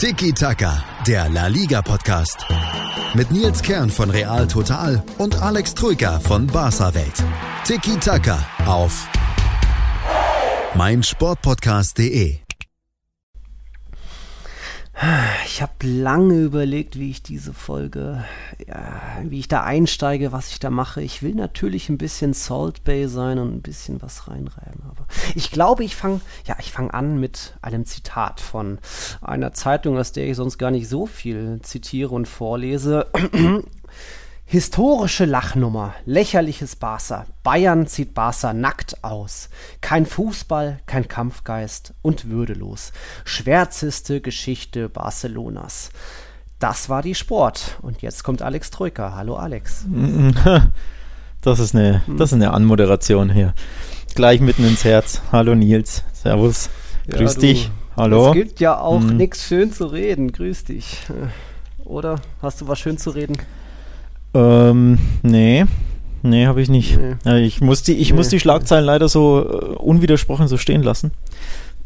Tiki 0.00 0.32
Taka, 0.32 0.82
der 1.06 1.28
La 1.28 1.48
Liga 1.48 1.82
Podcast. 1.82 2.46
Mit 3.12 3.30
Nils 3.30 3.60
Kern 3.60 3.90
von 3.90 4.08
Real 4.08 4.46
Total 4.46 5.02
und 5.18 5.42
Alex 5.42 5.74
Troika 5.74 6.18
von 6.20 6.46
Barca 6.46 6.94
Welt. 6.94 7.22
Tiki 7.66 7.98
Taka 7.98 8.38
auf 8.64 9.06
meinsportpodcast.de. 10.74 12.49
Ich 15.46 15.62
habe 15.62 15.72
lange 15.86 16.42
überlegt, 16.42 16.98
wie 16.98 17.10
ich 17.10 17.22
diese 17.22 17.54
Folge, 17.54 18.22
ja, 18.66 19.00
wie 19.24 19.38
ich 19.38 19.48
da 19.48 19.62
einsteige, 19.62 20.30
was 20.30 20.50
ich 20.50 20.58
da 20.58 20.68
mache. 20.68 21.00
Ich 21.00 21.22
will 21.22 21.34
natürlich 21.34 21.88
ein 21.88 21.96
bisschen 21.96 22.34
Salt 22.34 22.84
Bay 22.84 23.08
sein 23.08 23.38
und 23.38 23.54
ein 23.54 23.62
bisschen 23.62 24.02
was 24.02 24.28
reinreiben. 24.28 24.82
Aber 24.90 25.06
ich 25.34 25.50
glaube, 25.50 25.84
ich 25.84 25.96
fange, 25.96 26.20
ja, 26.44 26.56
ich 26.60 26.70
fange 26.70 26.92
an 26.92 27.18
mit 27.18 27.54
einem 27.62 27.86
Zitat 27.86 28.40
von 28.40 28.78
einer 29.22 29.54
Zeitung, 29.54 29.96
aus 29.96 30.12
der 30.12 30.28
ich 30.28 30.36
sonst 30.36 30.58
gar 30.58 30.70
nicht 30.70 30.88
so 30.88 31.06
viel 31.06 31.60
zitiere 31.62 32.10
und 32.14 32.28
vorlese. 32.28 33.06
Historische 34.54 35.26
Lachnummer, 35.26 35.94
lächerliches 36.06 36.74
Barca. 36.74 37.24
Bayern 37.44 37.86
zieht 37.86 38.14
Barca 38.14 38.52
nackt 38.52 39.04
aus. 39.04 39.48
Kein 39.80 40.06
Fußball, 40.06 40.80
kein 40.86 41.06
Kampfgeist 41.06 41.94
und 42.02 42.30
würdelos. 42.30 42.90
Schwärzeste 43.24 44.20
Geschichte 44.20 44.88
Barcelonas. 44.88 45.90
Das 46.58 46.88
war 46.88 47.00
die 47.00 47.14
Sport. 47.14 47.78
Und 47.80 48.02
jetzt 48.02 48.24
kommt 48.24 48.42
Alex 48.42 48.72
Troika. 48.72 49.14
Hallo 49.14 49.36
Alex. 49.36 49.84
Das 51.42 51.58
ist 51.58 51.74
eine, 51.74 52.02
das 52.18 52.30
ist 52.30 52.34
eine 52.34 52.52
Anmoderation 52.52 53.30
hier. 53.30 53.54
Gleich 54.14 54.40
mitten 54.40 54.62
ins 54.66 54.84
Herz. 54.84 55.22
Hallo 55.32 55.54
Nils. 55.54 56.02
Servus. 56.12 56.68
Grüß 57.08 57.36
Ja, 57.36 57.40
dich. 57.40 57.70
Hallo. 57.96 58.26
Es 58.28 58.32
gibt 58.34 58.60
ja 58.60 58.78
auch 58.78 58.98
Mhm. 59.00 59.16
nichts 59.16 59.46
schön 59.46 59.72
zu 59.72 59.86
reden. 59.86 60.32
Grüß 60.32 60.64
dich. 60.64 60.98
Oder? 61.82 62.16
Hast 62.42 62.60
du 62.60 62.68
was 62.68 62.78
schön 62.80 62.98
zu 62.98 63.08
reden? 63.10 63.38
Ähm, 64.34 64.98
nee. 65.22 65.64
Nee, 66.22 66.46
habe 66.46 66.60
ich 66.60 66.68
nicht. 66.68 66.98
Nee. 66.98 67.14
Ja, 67.24 67.36
ich 67.36 67.60
muss 67.60 67.82
die, 67.82 67.94
ich 67.94 68.10
Nee. 68.10 68.16
muss 68.16 68.28
die 68.28 68.40
Schlagzeilen 68.40 68.84
leider 68.84 69.08
so 69.08 69.40
äh, 69.48 69.64
unwidersprochen 69.76 70.48
so 70.48 70.56
stehen 70.58 70.82
lassen. 70.82 71.12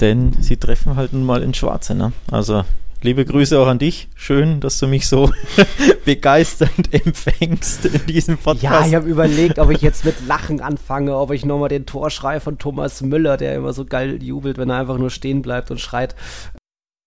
Denn 0.01 0.33
sie 0.41 0.57
treffen 0.57 0.97
halt 0.97 1.13
nun 1.13 1.25
mal 1.25 1.43
ins 1.43 1.57
Schwarze, 1.57 1.95
ne? 1.95 2.13
Also, 2.31 2.65
liebe 3.01 3.25
Grüße 3.25 3.57
auch 3.61 3.69
an 3.69 3.79
dich. 3.79 4.09
Schön, 4.17 4.59
dass 4.59 4.79
du 4.81 4.89
mich 4.89 5.07
so 5.07 5.31
begeisternd 6.05 6.93
empfängst 6.93 7.85
in 7.87 8.05
diesem 8.07 8.35
Ja, 8.35 8.41
Podcast. 8.43 8.89
ich 8.89 8.95
habe 8.97 9.09
überlegt, 9.09 9.61
ob 9.61 9.71
ich 9.71 9.83
jetzt 9.83 10.05
mit 10.05 10.17
Lachen 10.27 10.61
anfange, 10.61 11.17
ob 11.17 11.31
ich 11.31 11.45
nochmal 11.45 11.69
den 11.69 11.87
Torschrei 11.87 12.41
von 12.41 12.59
Thomas 12.59 13.03
Müller, 13.03 13.37
der 13.37 13.55
immer 13.55 13.73
so 13.73 13.85
geil 13.85 14.21
jubelt, 14.21 14.59
wenn 14.59 14.69
er 14.69 14.79
einfach 14.81 14.99
nur 14.99 15.11
stehen 15.11 15.43
bleibt 15.43 15.71
und 15.71 15.81
schreit, 15.81 16.17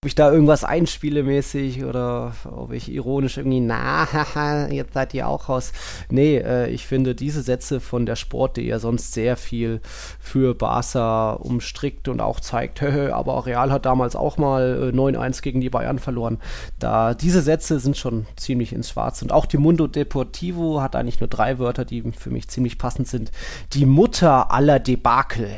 ob 0.03 0.06
ich 0.06 0.14
da 0.14 0.31
irgendwas 0.31 0.64
einspiele 0.64 1.23
mäßig 1.23 1.84
oder 1.84 2.36
ob 2.45 2.72
ich 2.72 2.92
ironisch 2.92 3.38
irgendwie, 3.38 3.62
na, 3.62 4.08
haha, 4.14 4.67
jetzt 4.67 4.94
seid 4.94 5.16
ihr 5.16 5.28
auch 5.28 5.50
raus. 5.50 5.72
Nee, 6.12 6.38
äh, 6.38 6.70
ich 6.70 6.86
finde 6.86 7.16
diese 7.16 7.42
Sätze 7.42 7.80
von 7.80 8.06
der 8.06 8.16
Sport, 8.16 8.58
die 8.58 8.68
ja 8.68 8.78
sonst 8.78 9.14
sehr 9.14 9.36
viel 9.38 9.81
für 10.20 10.53
Barca 10.53 11.34
umstrickt 11.34 12.09
und 12.09 12.22
auch 12.22 12.40
zeigt, 12.40 12.80
hö, 12.84 13.12
aber 13.12 13.48
Real 13.48 13.72
hat 13.72 13.88
damals 13.88 14.16
auch 14.16 14.38
mal 14.38 14.92
äh, 14.94 14.95
9-1 14.95 15.42
gegen 15.42 15.62
die 15.62 15.72
Bayern 15.72 15.98
verloren. 15.98 16.38
Da, 16.78 17.16
diese 17.16 17.42
Sätze 17.42 17.80
sind 17.80 17.98
schon 17.98 18.28
ziemlich 18.36 18.73
ins 18.73 18.92
Schwarz. 18.92 19.23
Und 19.23 19.31
auch 19.31 19.48
die 19.48 19.58
Mundo 19.58 19.88
Deportivo 19.88 20.80
hat 20.80 20.95
eigentlich 20.95 21.22
nur 21.22 21.28
drei 21.28 21.58
Wörter, 21.58 21.86
die 21.86 22.03
für 22.12 22.30
mich 22.30 22.50
ziemlich 22.50 22.78
passend 22.78 23.08
sind. 23.08 23.31
Die 23.73 23.88
Mutter 23.88 24.52
aller 24.52 24.80
Debakel. 24.80 25.50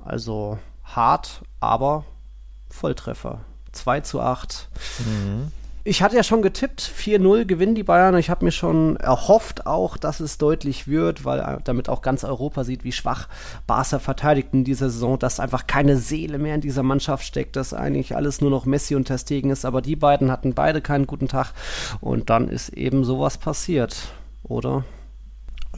Also 0.00 0.58
hart, 0.82 1.42
aber 1.60 2.04
Volltreffer. 2.76 3.40
2 3.72 4.00
zu 4.00 4.20
8. 4.20 4.68
Mhm. 5.00 5.52
Ich 5.88 6.02
hatte 6.02 6.16
ja 6.16 6.24
schon 6.24 6.42
getippt, 6.42 6.80
4-0 6.82 7.44
gewinnen 7.44 7.76
die 7.76 7.84
Bayern. 7.84 8.16
Ich 8.16 8.28
habe 8.28 8.44
mir 8.44 8.50
schon 8.50 8.96
erhofft 8.96 9.68
auch, 9.68 9.96
dass 9.96 10.18
es 10.18 10.36
deutlich 10.36 10.88
wird, 10.88 11.24
weil 11.24 11.38
äh, 11.38 11.58
damit 11.62 11.88
auch 11.88 12.02
ganz 12.02 12.24
Europa 12.24 12.64
sieht, 12.64 12.82
wie 12.82 12.90
schwach 12.90 13.28
Barca 13.68 14.00
verteidigt 14.00 14.48
in 14.50 14.64
dieser 14.64 14.90
Saison, 14.90 15.16
dass 15.16 15.38
einfach 15.38 15.68
keine 15.68 15.96
Seele 15.96 16.38
mehr 16.38 16.56
in 16.56 16.60
dieser 16.60 16.82
Mannschaft 16.82 17.24
steckt, 17.24 17.54
dass 17.54 17.72
eigentlich 17.72 18.16
alles 18.16 18.40
nur 18.40 18.50
noch 18.50 18.66
Messi 18.66 18.96
und 18.96 19.04
Ter 19.04 19.18
Stegen 19.18 19.50
ist. 19.50 19.64
Aber 19.64 19.80
die 19.80 19.94
beiden 19.94 20.32
hatten 20.32 20.54
beide 20.54 20.80
keinen 20.80 21.06
guten 21.06 21.28
Tag 21.28 21.52
und 22.00 22.30
dann 22.30 22.48
ist 22.48 22.70
eben 22.70 23.04
sowas 23.04 23.38
passiert, 23.38 24.08
oder? 24.42 24.82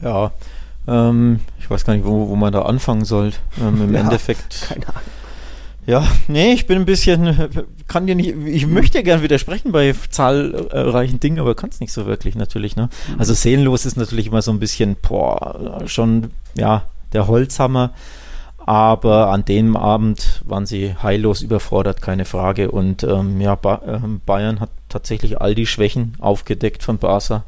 Ja, 0.01 0.31
ähm, 0.87 1.39
ich 1.59 1.69
weiß 1.69 1.85
gar 1.85 1.93
nicht, 1.93 2.05
wo, 2.05 2.29
wo 2.29 2.35
man 2.35 2.51
da 2.51 2.63
anfangen 2.63 3.05
soll. 3.05 3.33
Ähm, 3.61 3.83
Im 3.83 3.93
Ja, 3.93 3.99
Endeffekt. 3.99 4.65
Keine 4.69 4.87
Ahnung. 4.87 5.01
Ja, 5.85 6.07
nee, 6.27 6.53
ich 6.53 6.67
bin 6.67 6.77
ein 6.77 6.85
bisschen, 6.85 7.49
kann 7.87 8.05
dir 8.05 8.15
nicht, 8.15 8.35
ich 8.45 8.67
möchte 8.67 9.01
gern 9.01 9.23
widersprechen 9.23 9.71
bei 9.71 9.95
zahlreichen 10.09 11.19
Dingen, 11.19 11.39
aber 11.39 11.55
kann 11.55 11.71
es 11.71 11.79
nicht 11.79 11.93
so 11.93 12.05
wirklich 12.05 12.35
natürlich, 12.35 12.75
ne? 12.75 12.89
Also 13.17 13.33
seelenlos 13.33 13.85
ist 13.85 13.97
natürlich 13.97 14.27
immer 14.27 14.43
so 14.43 14.51
ein 14.51 14.59
bisschen, 14.59 14.95
boah, 15.01 15.81
schon, 15.87 16.31
ja, 16.55 16.83
der 17.13 17.27
Holzhammer. 17.27 17.91
Aber 18.69 19.29
an 19.31 19.45
dem 19.45 19.75
Abend 19.75 20.43
waren 20.45 20.67
sie 20.67 20.93
heillos 21.01 21.41
überfordert, 21.41 22.03
keine 22.03 22.25
Frage. 22.25 22.69
Und 22.69 23.03
ähm, 23.03 23.41
ja, 23.41 23.55
ba 23.55 23.81
ähm, 23.87 24.21
Bayern 24.23 24.59
hat 24.59 24.69
tatsächlich 24.89 25.41
all 25.41 25.55
die 25.55 25.65
Schwächen 25.65 26.13
aufgedeckt 26.19 26.83
von 26.83 26.99
Barca, 26.99 27.45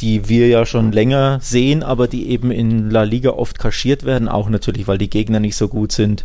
die 0.00 0.30
wir 0.30 0.48
ja 0.48 0.64
schon 0.64 0.90
länger 0.90 1.38
sehen, 1.42 1.82
aber 1.82 2.08
die 2.08 2.30
eben 2.30 2.50
in 2.50 2.88
La 2.88 3.02
Liga 3.02 3.30
oft 3.30 3.58
kaschiert 3.58 4.04
werden. 4.04 4.26
Auch 4.26 4.48
natürlich, 4.48 4.88
weil 4.88 4.96
die 4.96 5.10
Gegner 5.10 5.38
nicht 5.38 5.56
so 5.56 5.68
gut 5.68 5.92
sind. 5.92 6.24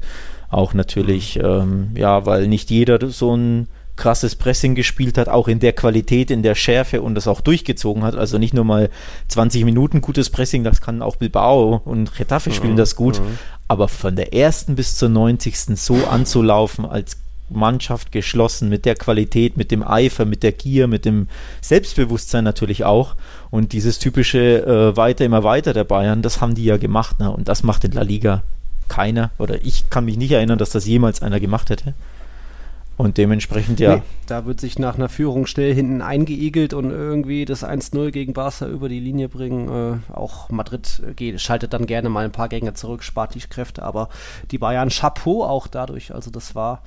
Auch 0.49 0.73
natürlich, 0.73 1.39
ähm, 1.41 1.91
ja, 1.95 2.25
weil 2.25 2.47
nicht 2.47 2.69
jeder 2.71 3.09
so 3.09 3.35
ein 3.35 3.67
krasses 3.99 4.35
Pressing 4.35 4.73
gespielt 4.75 5.17
hat, 5.17 5.27
auch 5.27 5.47
in 5.47 5.59
der 5.59 5.73
Qualität, 5.73 6.31
in 6.31 6.41
der 6.41 6.55
Schärfe 6.55 7.01
und 7.01 7.15
das 7.15 7.27
auch 7.27 7.41
durchgezogen 7.41 8.03
hat. 8.03 8.15
Also 8.15 8.37
nicht 8.37 8.53
nur 8.53 8.63
mal 8.63 8.89
20 9.27 9.65
Minuten 9.65 10.01
gutes 10.01 10.29
Pressing, 10.29 10.63
das 10.63 10.81
kann 10.81 11.01
auch 11.01 11.17
Bilbao 11.17 11.81
und 11.85 12.15
Getafe 12.15 12.51
spielen 12.51 12.77
das 12.77 12.95
gut. 12.95 13.21
Aber 13.67 13.88
von 13.88 14.15
der 14.15 14.33
ersten 14.33 14.75
bis 14.75 14.95
zur 14.95 15.09
90. 15.09 15.77
so 15.77 15.95
anzulaufen 16.09 16.85
als 16.85 17.17
Mannschaft 17.49 18.11
geschlossen, 18.11 18.69
mit 18.69 18.85
der 18.85 18.95
Qualität, 18.95 19.57
mit 19.57 19.71
dem 19.71 19.83
Eifer, 19.83 20.25
mit 20.25 20.43
der 20.43 20.51
Gier, 20.51 20.88
mit 20.88 21.05
dem 21.05 21.27
Selbstbewusstsein 21.61 22.43
natürlich 22.43 22.85
auch. 22.85 23.15
Und 23.49 23.73
dieses 23.73 23.99
typische 23.99 24.65
äh, 24.65 24.97
weiter, 24.97 25.25
immer 25.25 25.43
weiter 25.43 25.73
der 25.73 25.83
Bayern, 25.83 26.21
das 26.21 26.41
haben 26.41 26.55
die 26.55 26.65
ja 26.65 26.77
gemacht. 26.77 27.19
Ne? 27.19 27.29
Und 27.31 27.47
das 27.47 27.63
macht 27.63 27.83
in 27.83 27.91
La 27.91 28.03
Liga 28.03 28.43
keiner. 28.89 29.31
Oder 29.38 29.63
ich 29.63 29.89
kann 29.89 30.05
mich 30.05 30.17
nicht 30.17 30.31
erinnern, 30.31 30.57
dass 30.57 30.72
das 30.72 30.85
jemals 30.85 31.22
einer 31.22 31.39
gemacht 31.39 31.69
hätte. 31.69 31.94
Und 33.00 33.17
dementsprechend, 33.17 33.79
ja. 33.79 33.95
Nee, 33.95 34.01
da 34.27 34.45
wird 34.45 34.59
sich 34.59 34.77
nach 34.77 34.95
einer 34.95 35.07
Führung 35.07 35.45
schnell 35.45 35.73
hinten 35.73 36.01
eingeigelt 36.01 36.73
und 36.73 36.91
irgendwie 36.91 37.45
das 37.45 37.63
1-0 37.63 38.11
gegen 38.11 38.33
Barca 38.33 38.67
über 38.67 38.89
die 38.89 39.00
Linie 39.00 39.29
bringen. 39.29 40.01
Äh, 40.09 40.13
auch 40.13 40.50
Madrid 40.50 41.01
geht, 41.16 41.39
schaltet 41.39 41.72
dann 41.72 41.85
gerne 41.85 42.09
mal 42.09 42.25
ein 42.25 42.33
paar 42.33 42.50
Gänge 42.50 42.73
zurück, 42.73 43.03
spart 43.03 43.35
die 43.35 43.39
Kräfte, 43.39 43.83
aber 43.83 44.09
die 44.51 44.57
Bayern 44.57 44.89
Chapeau 44.89 45.45
auch 45.45 45.67
dadurch. 45.67 46.13
Also 46.13 46.29
das 46.29 46.56
war 46.56 46.83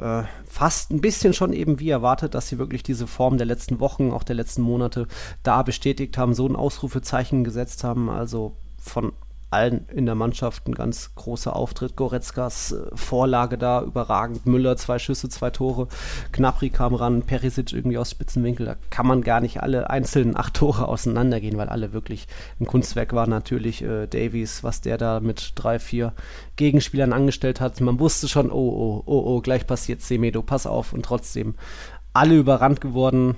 äh, 0.00 0.24
fast 0.46 0.90
ein 0.90 1.00
bisschen 1.00 1.32
schon 1.32 1.52
eben 1.52 1.78
wie 1.78 1.90
erwartet, 1.90 2.34
dass 2.34 2.48
sie 2.48 2.58
wirklich 2.58 2.82
diese 2.82 3.06
Form 3.06 3.38
der 3.38 3.46
letzten 3.46 3.78
Wochen, 3.78 4.10
auch 4.10 4.24
der 4.24 4.34
letzten 4.34 4.62
Monate 4.62 5.06
da 5.44 5.62
bestätigt 5.62 6.18
haben, 6.18 6.34
so 6.34 6.44
ein 6.44 6.56
Ausrufezeichen 6.56 7.44
gesetzt 7.44 7.84
haben. 7.84 8.10
Also 8.10 8.56
von 8.78 9.12
allen 9.52 9.86
in 9.88 10.06
der 10.06 10.14
Mannschaft 10.14 10.66
ein 10.66 10.74
ganz 10.74 11.14
großer 11.14 11.54
Auftritt. 11.54 11.96
Goretzkas 11.96 12.72
äh, 12.72 12.86
Vorlage 12.94 13.58
da 13.58 13.82
überragend. 13.82 14.46
Müller 14.46 14.76
zwei 14.76 14.98
Schüsse, 14.98 15.28
zwei 15.28 15.50
Tore. 15.50 15.88
Knapri 16.32 16.70
kam 16.70 16.94
ran, 16.94 17.22
Perisic 17.22 17.72
irgendwie 17.72 17.98
aus 17.98 18.10
Spitzenwinkel. 18.10 18.66
Da 18.66 18.76
kann 18.90 19.06
man 19.06 19.22
gar 19.22 19.40
nicht 19.40 19.62
alle 19.62 19.90
einzelnen 19.90 20.36
acht 20.42 20.54
Tore 20.54 20.88
auseinandergehen, 20.88 21.56
weil 21.56 21.68
alle 21.68 21.92
wirklich 21.92 22.26
ein 22.60 22.66
Kunstwerk 22.66 23.12
waren. 23.12 23.30
Natürlich 23.30 23.82
äh, 23.82 24.06
Davies, 24.06 24.64
was 24.64 24.80
der 24.80 24.98
da 24.98 25.20
mit 25.20 25.52
drei, 25.54 25.78
vier 25.78 26.12
Gegenspielern 26.56 27.12
angestellt 27.12 27.60
hat. 27.60 27.80
Man 27.80 27.98
wusste 28.00 28.28
schon, 28.28 28.50
oh, 28.50 28.54
oh, 28.54 29.02
oh, 29.06 29.22
oh, 29.26 29.40
gleich 29.40 29.66
passiert 29.66 30.02
Semedo, 30.02 30.42
pass 30.42 30.66
auf. 30.66 30.92
Und 30.92 31.04
trotzdem 31.04 31.54
alle 32.12 32.36
überrannt 32.36 32.80
geworden. 32.80 33.36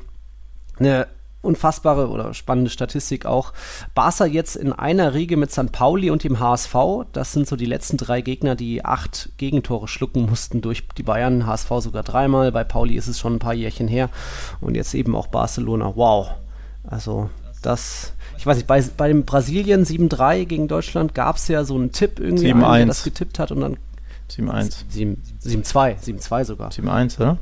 Eine 0.79 1.07
unfassbare 1.45 2.09
oder 2.09 2.35
spannende 2.35 2.71
Statistik 2.71 3.27
auch. 3.27 3.53
Barca 3.95 4.25
jetzt 4.27 4.57
in 4.57 4.73
einer 4.73 5.15
Riege 5.15 5.37
mit 5.37 5.53
St. 5.53 5.73
Pauli 5.73 6.11
und 6.11 6.25
dem 6.25 6.41
HSV. 6.41 6.75
Das 7.13 7.33
sind 7.33 7.47
so 7.47 7.57
die 7.57 7.67
letzten 7.67 7.97
drei 7.97 8.21
Gegner, 8.21 8.55
die 8.55 8.85
acht 8.85 9.31
Gegentore 9.37 9.89
schlucken 9.89 10.27
mussten 10.27 10.61
durch 10.61 10.87
die 10.97 11.03
Bayern. 11.03 11.47
HSV 11.47 11.71
sogar 11.81 12.03
dreimal. 12.03 12.53
Bei 12.53 12.65
Pauli 12.65 12.95
ist 12.95 13.09
es 13.09 13.19
schon 13.19 13.35
ein 13.35 13.39
paar 13.39 13.55
Jährchen 13.55 13.89
her. 13.89 14.11
Und 14.61 14.75
jetzt 14.75 14.95
eben 14.95 15.15
auch 15.15 15.27
Barcelona. 15.27 15.93
Wow. 15.95 16.31
Also 16.85 17.31
das, 17.63 18.13
ich 18.37 18.47
weiß 18.47 18.57
nicht, 18.57 18.67
bei, 18.67 18.83
bei 18.97 19.09
dem 19.09 19.25
Brasilien 19.25 19.85
7-3 19.85 20.45
gegen 20.45 20.69
Deutschland 20.69 21.15
gab 21.15 21.37
es 21.37 21.49
ja 21.49 21.65
so 21.65 21.75
einen 21.75 21.93
Tipp 21.93 22.19
irgendwie, 22.19 22.53
einen, 22.53 22.61
der 22.61 22.69
7-1. 22.69 22.87
das 22.87 23.05
getippt 23.05 23.39
hat 23.39 23.53
und 23.53 23.61
dann 23.61 23.77
7-1. 24.31 24.85
7 24.89 25.23
7-2, 25.43 25.97
7-2 25.99 26.45
sogar. 26.45 26.71
7-1, 26.71 27.17
oder? 27.21 27.39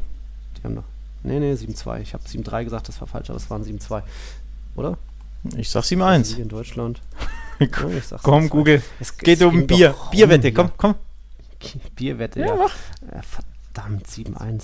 Die 0.58 0.64
haben 0.64 0.76
doch, 0.76 0.84
nee, 1.22 1.38
nee, 1.40 1.52
7-2. 1.52 2.00
Ich 2.00 2.14
habe 2.14 2.24
7-3 2.24 2.64
gesagt, 2.64 2.88
das 2.88 3.00
war 3.00 3.08
falsch, 3.08 3.30
aber 3.30 3.36
es 3.38 3.50
waren 3.50 3.64
7-2. 3.64 4.02
Oder? 4.76 4.98
Ich 5.56 5.70
sag 5.70 5.82
7-1. 5.84 5.96
Brasilien, 5.98 6.48
Deutschland. 6.48 7.00
Ja, 7.60 7.68
ich 7.96 8.04
sag's 8.06 8.24
Komm, 8.24 8.46
7-2. 8.46 8.48
Google. 8.48 8.82
Es- 8.98 9.16
Geht 9.16 9.40
um 9.42 9.66
Bier. 9.68 9.94
Bierwette, 10.10 10.48
rum, 10.48 10.54
komm, 10.54 10.66
ja. 10.66 10.72
komm. 10.76 10.94
Bierwette, 11.96 12.40
Ja, 12.40 12.46
ja. 12.46 12.56
mach. 12.56 12.74
Ja, 13.14 13.20
Verdammt, 13.22 14.06
7-1. 14.08 14.62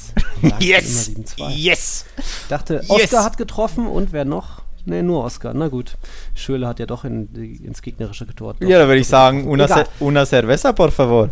yes! 0.59 1.13
Yes! 1.37 2.07
Ich 2.17 2.49
dachte, 2.49 2.81
Oscar 2.89 2.99
yes. 2.99 3.13
hat 3.25 3.37
getroffen 3.37 3.87
und 3.87 4.13
wer 4.13 4.25
noch? 4.25 4.63
Nee, 4.85 5.03
nur 5.03 5.23
Oscar. 5.25 5.55
Na 5.55 5.69
gut. 5.69 5.97
Schöle 6.35 6.67
hat 6.67 6.79
ja 6.81 6.87
doch 6.87 7.05
in, 7.05 7.33
ins 7.63 7.83
gegnerische 7.83 8.27
Tor. 8.35 8.57
Ja, 8.61 8.79
da 8.79 8.87
würde 8.89 9.01
ich 9.01 9.07
sagen, 9.07 9.47
una, 9.47 9.87
una 10.01 10.25
cerveza, 10.27 10.73
por 10.73 10.91
favor. 10.91 11.31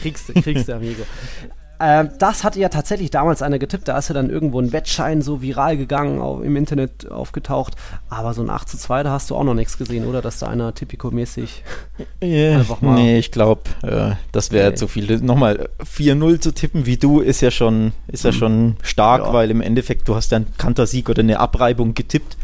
kriegst, 0.00 0.28
du, 0.28 0.34
kriegst 0.34 0.68
du, 0.68 0.74
amigo. 0.76 1.02
Ähm, 1.80 2.10
das 2.18 2.44
hatte 2.44 2.60
ja 2.60 2.68
tatsächlich 2.68 3.10
damals 3.10 3.40
einer 3.40 3.58
getippt, 3.58 3.88
da 3.88 3.96
ist 3.96 4.08
ja 4.08 4.14
dann 4.14 4.28
irgendwo 4.28 4.60
ein 4.60 4.72
Wettschein 4.72 5.22
so 5.22 5.40
viral 5.40 5.78
gegangen, 5.78 6.20
auf, 6.20 6.42
im 6.42 6.56
Internet 6.56 7.10
aufgetaucht. 7.10 7.74
Aber 8.10 8.34
so 8.34 8.42
ein 8.42 8.50
8 8.50 8.68
zu 8.68 8.76
2, 8.76 9.02
da 9.02 9.12
hast 9.12 9.30
du 9.30 9.36
auch 9.36 9.44
noch 9.44 9.54
nichts 9.54 9.78
gesehen, 9.78 10.06
oder? 10.06 10.20
Dass 10.20 10.38
da 10.38 10.48
einer 10.48 10.74
typico-mäßig 10.74 11.62
einfach 12.22 12.82
mal. 12.82 12.94
Nee, 12.94 13.18
ich 13.18 13.32
glaube, 13.32 13.62
äh, 13.82 14.12
das 14.32 14.52
wäre 14.52 14.68
okay. 14.68 14.76
zu 14.76 14.88
viel. 14.88 15.20
Nochmal 15.20 15.70
4-0 15.84 16.40
zu 16.40 16.52
tippen 16.52 16.84
wie 16.84 16.98
du 16.98 17.20
ist 17.20 17.40
ja 17.40 17.50
schon, 17.50 17.92
ist 18.08 18.24
ja 18.24 18.30
mhm. 18.30 18.36
schon 18.36 18.76
stark, 18.82 19.24
ja. 19.24 19.32
weil 19.32 19.50
im 19.50 19.60
Endeffekt 19.60 20.06
du 20.08 20.14
hast 20.14 20.32
ja 20.32 20.36
einen 20.36 20.54
Kantersieg 20.58 21.08
oder 21.08 21.20
eine 21.20 21.40
Abreibung 21.40 21.94
getippt 21.94 22.36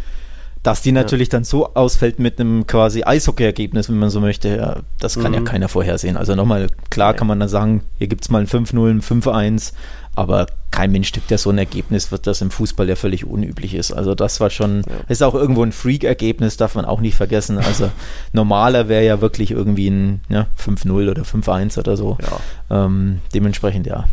dass 0.66 0.82
die 0.82 0.90
natürlich 0.90 1.28
ja. 1.28 1.32
dann 1.32 1.44
so 1.44 1.74
ausfällt 1.74 2.18
mit 2.18 2.40
einem 2.40 2.66
quasi 2.66 3.04
Eishockey-Ergebnis, 3.04 3.88
wenn 3.88 4.00
man 4.00 4.10
so 4.10 4.20
möchte, 4.20 4.56
ja, 4.56 4.80
das 4.98 5.14
kann 5.14 5.30
mhm. 5.30 5.34
ja 5.34 5.40
keiner 5.42 5.68
vorhersehen. 5.68 6.16
Also 6.16 6.34
nochmal, 6.34 6.66
klar 6.90 7.14
kann 7.14 7.28
man 7.28 7.38
dann 7.38 7.48
sagen, 7.48 7.82
hier 7.98 8.08
gibt 8.08 8.24
es 8.24 8.30
mal 8.30 8.40
ein 8.40 8.48
5-0, 8.48 8.90
ein 8.90 9.00
5-1, 9.00 9.74
aber 10.16 10.46
kein 10.72 10.90
Mensch 10.90 11.12
tippt 11.12 11.30
ja 11.30 11.38
so 11.38 11.50
ein 11.50 11.58
Ergebnis, 11.58 12.10
wird 12.10 12.26
das 12.26 12.40
im 12.40 12.50
Fußball 12.50 12.88
ja 12.88 12.96
völlig 12.96 13.24
unüblich 13.24 13.74
ist. 13.74 13.92
Also 13.92 14.16
das 14.16 14.40
war 14.40 14.50
schon, 14.50 14.78
ja. 14.78 14.94
ist 15.06 15.22
auch 15.22 15.34
irgendwo 15.34 15.62
ein 15.62 15.70
Freak-Ergebnis, 15.70 16.56
darf 16.56 16.74
man 16.74 16.84
auch 16.84 17.00
nicht 17.00 17.14
vergessen. 17.14 17.58
Also 17.58 17.92
normaler 18.32 18.88
wäre 18.88 19.04
ja 19.04 19.20
wirklich 19.20 19.52
irgendwie 19.52 19.88
ein 19.88 20.20
ja, 20.28 20.48
5-0 20.60 21.08
oder 21.08 21.22
5-1 21.22 21.78
oder 21.78 21.96
so. 21.96 22.18
Ja. 22.68 22.86
Ähm, 22.86 23.20
dementsprechend 23.32 23.86
ja. 23.86 24.06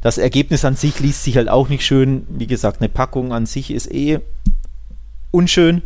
Das 0.00 0.16
Ergebnis 0.16 0.64
an 0.64 0.76
sich 0.76 1.00
liest 1.00 1.24
sich 1.24 1.36
halt 1.36 1.48
auch 1.48 1.68
nicht 1.68 1.84
schön. 1.84 2.24
Wie 2.28 2.46
gesagt, 2.46 2.80
eine 2.80 2.88
Packung 2.88 3.32
an 3.32 3.46
sich 3.46 3.72
ist 3.72 3.90
eh 3.92 4.20
unschön, 5.32 5.82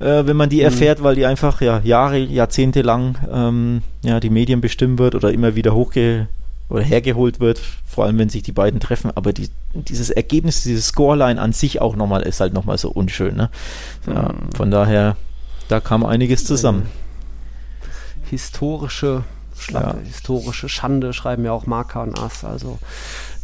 äh, 0.00 0.26
wenn 0.26 0.36
man 0.36 0.48
die 0.48 0.58
mhm. 0.58 0.64
erfährt, 0.64 1.02
weil 1.02 1.14
die 1.14 1.24
einfach 1.24 1.60
ja 1.60 1.80
Jahre, 1.84 2.18
Jahrzehnte 2.18 2.82
lang 2.82 3.16
ähm, 3.32 3.82
ja, 4.02 4.18
die 4.18 4.30
Medien 4.30 4.60
bestimmen 4.60 4.98
wird 4.98 5.14
oder 5.14 5.32
immer 5.32 5.54
wieder 5.54 5.74
hochge 5.74 6.26
oder 6.68 6.82
hergeholt 6.82 7.38
wird, 7.38 7.60
vor 7.86 8.04
allem 8.04 8.18
wenn 8.18 8.28
sich 8.28 8.42
die 8.42 8.52
beiden 8.52 8.80
treffen. 8.80 9.12
Aber 9.14 9.32
die, 9.32 9.50
dieses 9.72 10.10
Ergebnis, 10.10 10.64
dieses 10.64 10.88
Scoreline 10.88 11.40
an 11.40 11.52
sich 11.52 11.80
auch 11.80 11.94
nochmal 11.94 12.22
ist 12.22 12.40
halt 12.40 12.52
nochmal 12.52 12.76
so 12.76 12.90
unschön. 12.90 13.36
Ne? 13.36 13.50
Ja, 14.06 14.32
mhm. 14.32 14.52
Von 14.56 14.70
daher, 14.72 15.16
da 15.68 15.78
kam 15.78 16.04
einiges 16.04 16.44
zusammen. 16.44 16.88
Historische 18.28 19.22
Schlappe, 19.58 19.98
ja. 19.98 20.06
historische 20.06 20.68
Schande 20.68 21.12
schreiben 21.12 21.44
ja 21.44 21.52
auch 21.52 21.66
Marker 21.66 22.02
und 22.02 22.18
Ass. 22.18 22.44
Also 22.44 22.78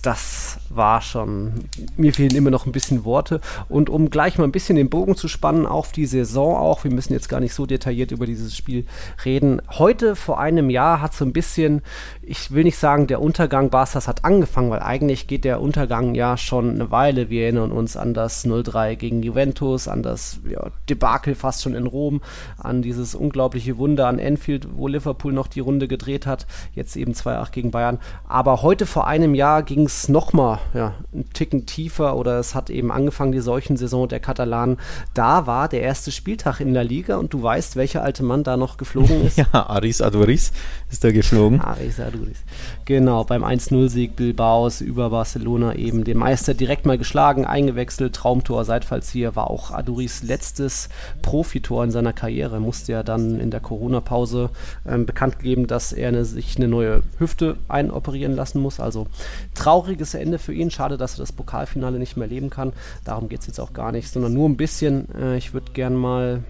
das 0.03 0.59
war 0.77 1.01
schon, 1.01 1.65
mir 1.97 2.13
fehlen 2.13 2.35
immer 2.35 2.51
noch 2.51 2.67
ein 2.67 2.73
bisschen 2.73 3.05
Worte. 3.05 3.41
Und 3.69 3.91
um 3.91 4.11
gleich 4.11 4.39
mal 4.39 4.45
ein 4.45 4.53
bisschen 4.53 4.77
den 4.77 4.91
Bogen 4.91 5.17
zu 5.17 5.29
spannen, 5.29 5.67
auf 5.67 5.93
die 5.93 6.07
Saison 6.07 6.57
auch, 6.57 6.85
wir 6.85 6.93
müssen 6.93 7.13
jetzt 7.13 7.29
gar 7.29 7.41
nicht 7.41 7.55
so 7.55 7.67
detailliert 7.67 8.13
über 8.13 8.27
dieses 8.27 8.57
Spiel 8.57 8.87
reden. 9.25 9.61
Heute 9.71 10.17
vor 10.17 10.41
einem 10.41 10.71
Jahr 10.71 11.01
hat 11.01 11.15
so 11.15 11.25
ein 11.25 11.33
bisschen, 11.33 11.83
ich 12.23 12.53
will 12.53 12.65
nicht 12.65 12.79
sagen, 12.79 13.07
der 13.07 13.21
Untergang 13.21 13.71
Barsters 13.71 14.09
hat 14.09 14.25
angefangen, 14.25 14.71
weil 14.71 14.81
eigentlich 14.81 15.27
geht 15.27 15.45
der 15.45 15.61
Untergang 15.61 16.15
ja 16.15 16.37
schon 16.37 16.71
eine 16.71 16.91
Weile. 16.91 17.31
Wir 17.31 17.45
erinnern 17.45 17.73
uns 17.73 17.97
an 17.97 18.15
das 18.15 18.45
0-3 18.45 18.97
gegen 18.97 19.23
Juventus, 19.23 19.89
an 19.89 20.03
das 20.03 20.41
ja, 20.49 20.71
Debakel 20.89 21.35
fast 21.35 21.63
schon 21.63 21.75
in 21.75 21.87
Rom, 21.87 22.23
an 22.59 22.83
dieses 22.83 23.15
unglaubliche 23.15 23.79
Wunder 23.79 24.07
an 24.07 24.19
Enfield, 24.19 24.69
wo 24.77 24.89
Liverpool 24.89 25.33
noch 25.33 25.47
die 25.47 25.61
Runde 25.61 25.89
gedreht 25.89 26.27
hat, 26.27 26.47
jetzt 26.75 26.97
eben 26.97 27.13
2-8 27.13 27.51
gegen 27.53 27.71
Bayern. 27.71 27.99
Aber 28.29 28.63
heute 28.63 28.87
vor 28.87 29.07
einem 29.07 29.35
Jahr 29.35 29.63
ging 29.63 29.85
es 29.85 30.09
nochmal 30.09 30.59
ja, 30.75 30.95
einen 31.13 31.31
Ticken 31.33 31.67
tiefer 31.67 32.17
oder 32.17 32.39
es 32.39 32.55
hat 32.55 32.71
eben 32.71 32.91
angefangen, 32.91 33.33
die 33.33 33.41
Seuchensaison 33.41 34.09
der 34.09 34.21
Katalanen. 34.21 34.79
Da 35.15 35.47
war 35.47 35.69
der 35.69 35.83
erste 35.83 36.11
Spieltag 36.11 36.61
in 36.61 36.75
der 36.75 36.85
Liga 36.85 37.17
und 37.17 37.33
du 37.35 37.43
weißt, 37.43 37.77
welcher 37.77 38.03
alte 38.03 38.23
Mann 38.23 38.45
da 38.45 38.57
noch 38.57 38.77
geflogen 38.77 39.23
ist. 39.27 39.39
ja, 39.39 39.47
Aris 39.53 40.01
Aduris 40.01 40.53
ist 40.91 41.05
da 41.05 41.13
geflogen. 41.13 41.61
Aris 41.61 42.01
Aduris. 42.01 42.39
Genau, 42.85 43.25
beim 43.25 43.45
1-0-Sieg 43.45 44.17
Bilbaos 44.17 44.81
über 44.81 45.11
Barcelona 45.11 45.75
eben 45.75 46.05
den 46.05 46.19
Meister 46.19 46.55
direkt 46.55 46.87
mal 46.87 46.99
geschlagen, 46.99 47.45
eingewechselt, 47.45 48.15
Traumtor, 48.15 48.65
Seitfallzieher, 48.65 49.37
war 49.37 49.51
auch 49.51 49.71
Aduris 49.71 50.23
letztes 50.23 50.89
Profitor 51.23 51.85
in 51.85 51.91
seiner 51.91 52.13
Karriere. 52.13 52.61
Musste 52.61 52.93
ja 52.93 53.03
dann 53.03 53.41
in 53.41 53.51
der 53.51 53.61
Corona-Pause 53.61 54.51
ähm, 54.87 55.07
bekannt 55.07 55.39
geben, 55.39 55.67
dass 55.67 55.93
er 55.93 56.09
eine, 56.09 56.25
sich 56.25 56.57
eine 56.57 56.69
neue 56.69 57.03
Hüfte 57.19 57.57
einoperieren 57.69 58.35
lassen 58.35 58.61
muss. 58.61 58.81
Also 58.81 59.07
trauriges 59.55 60.15
Ende 60.15 60.39
für 60.39 60.52
ihn. 60.53 60.71
Schade, 60.71 60.97
dass 60.97 61.15
er 61.15 61.19
das 61.19 61.33
Pokalfinale 61.33 61.99
nicht 61.99 62.17
mehr 62.17 62.29
leben 62.29 62.51
kann. 62.51 62.73
Darum 63.05 63.29
geht 63.29 63.41
es 63.41 63.47
jetzt 63.47 63.61
auch 63.61 63.73
gar 63.73 63.93
nicht, 63.93 64.09
sondern 64.09 64.33
nur 64.35 64.49
ein 64.49 64.57
bisschen. 64.57 65.09
Äh, 65.15 65.37
ich 65.37 65.53
würde 65.55 65.73
gern 65.73 65.95
mal 65.95 66.43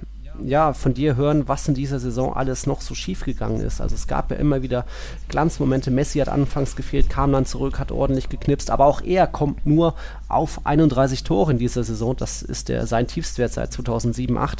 ja, 0.42 0.72
von 0.72 0.94
dir 0.94 1.16
hören, 1.16 1.48
was 1.48 1.68
in 1.68 1.74
dieser 1.74 1.98
Saison 1.98 2.34
alles 2.34 2.66
noch 2.66 2.80
so 2.80 2.94
schief 2.94 3.24
gegangen 3.24 3.60
ist. 3.60 3.80
Also 3.80 3.94
es 3.94 4.06
gab 4.06 4.30
ja 4.30 4.36
immer 4.36 4.62
wieder 4.62 4.84
Glanzmomente. 5.28 5.90
Messi 5.90 6.18
hat 6.18 6.28
anfangs 6.28 6.76
gefehlt, 6.76 7.10
kam 7.10 7.32
dann 7.32 7.46
zurück, 7.46 7.78
hat 7.78 7.92
ordentlich 7.92 8.28
geknipst, 8.28 8.70
aber 8.70 8.86
auch 8.86 9.02
er 9.02 9.26
kommt 9.26 9.66
nur 9.66 9.94
auf 10.28 10.64
31 10.64 11.24
Tore 11.24 11.52
in 11.52 11.58
dieser 11.58 11.84
Saison. 11.84 12.16
Das 12.16 12.42
ist 12.42 12.68
der, 12.68 12.86
sein 12.86 13.06
Tiefstwert 13.06 13.52
seit 13.52 13.72
2007-8 13.72 14.58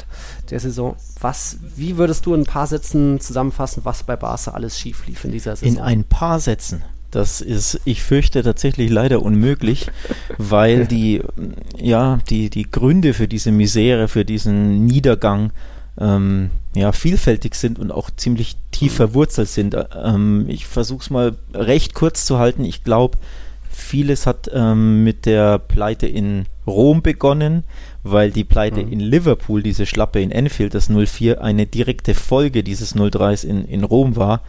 der 0.49 0.59
Saison. 0.59 0.95
Was, 1.19 1.57
wie 1.75 1.97
würdest 1.97 2.25
du 2.25 2.33
in 2.33 2.41
ein 2.41 2.45
paar 2.45 2.67
Sätzen 2.67 3.19
zusammenfassen, 3.19 3.85
was 3.85 4.03
bei 4.03 4.15
Barca 4.15 4.51
alles 4.51 4.79
schief 4.79 5.05
lief 5.07 5.25
in 5.25 5.31
dieser 5.31 5.55
Saison? 5.55 5.77
In 5.77 5.81
ein 5.81 6.03
paar 6.03 6.39
Sätzen. 6.39 6.83
Das 7.13 7.41
ist, 7.41 7.79
ich 7.85 8.01
fürchte, 8.01 8.41
tatsächlich 8.41 8.89
leider 8.89 9.21
unmöglich, 9.21 9.91
weil 10.37 10.87
die, 10.87 11.21
ja, 11.77 12.19
die, 12.29 12.49
die 12.49 12.69
Gründe 12.69 13.13
für 13.13 13.27
diese 13.27 13.51
Misere, 13.51 14.07
für 14.07 14.25
diesen 14.25 14.85
Niedergang 14.85 15.51
ähm, 15.99 16.49
ja, 16.75 16.91
vielfältig 16.91 17.53
sind 17.53 17.77
und 17.77 17.91
auch 17.91 18.09
ziemlich 18.09 18.55
tief 18.71 18.95
verwurzelt 18.95 19.47
sind. 19.47 19.77
Ähm, 19.95 20.45
ich 20.47 20.65
versuche 20.65 21.01
es 21.01 21.09
mal 21.11 21.35
recht 21.53 21.93
kurz 21.93 22.25
zu 22.25 22.39
halten. 22.39 22.65
Ich 22.65 22.83
glaube, 22.83 23.19
vieles 23.69 24.25
hat 24.25 24.49
ähm, 24.51 25.03
mit 25.03 25.27
der 25.27 25.59
Pleite 25.59 26.07
in 26.07 26.45
Rom 26.65 27.03
begonnen, 27.03 27.63
weil 28.01 28.31
die 28.31 28.43
Pleite 28.43 28.83
mhm. 28.83 28.91
in 28.91 28.99
Liverpool, 29.01 29.61
diese 29.61 29.85
Schlappe 29.85 30.19
in 30.19 30.31
Enfield, 30.31 30.73
das 30.73 30.89
04, 30.89 31.43
eine 31.43 31.67
direkte 31.67 32.15
Folge 32.15 32.63
dieses 32.63 32.95
03s 32.95 33.45
in, 33.45 33.65
in 33.65 33.83
Rom 33.83 34.15
war. 34.15 34.41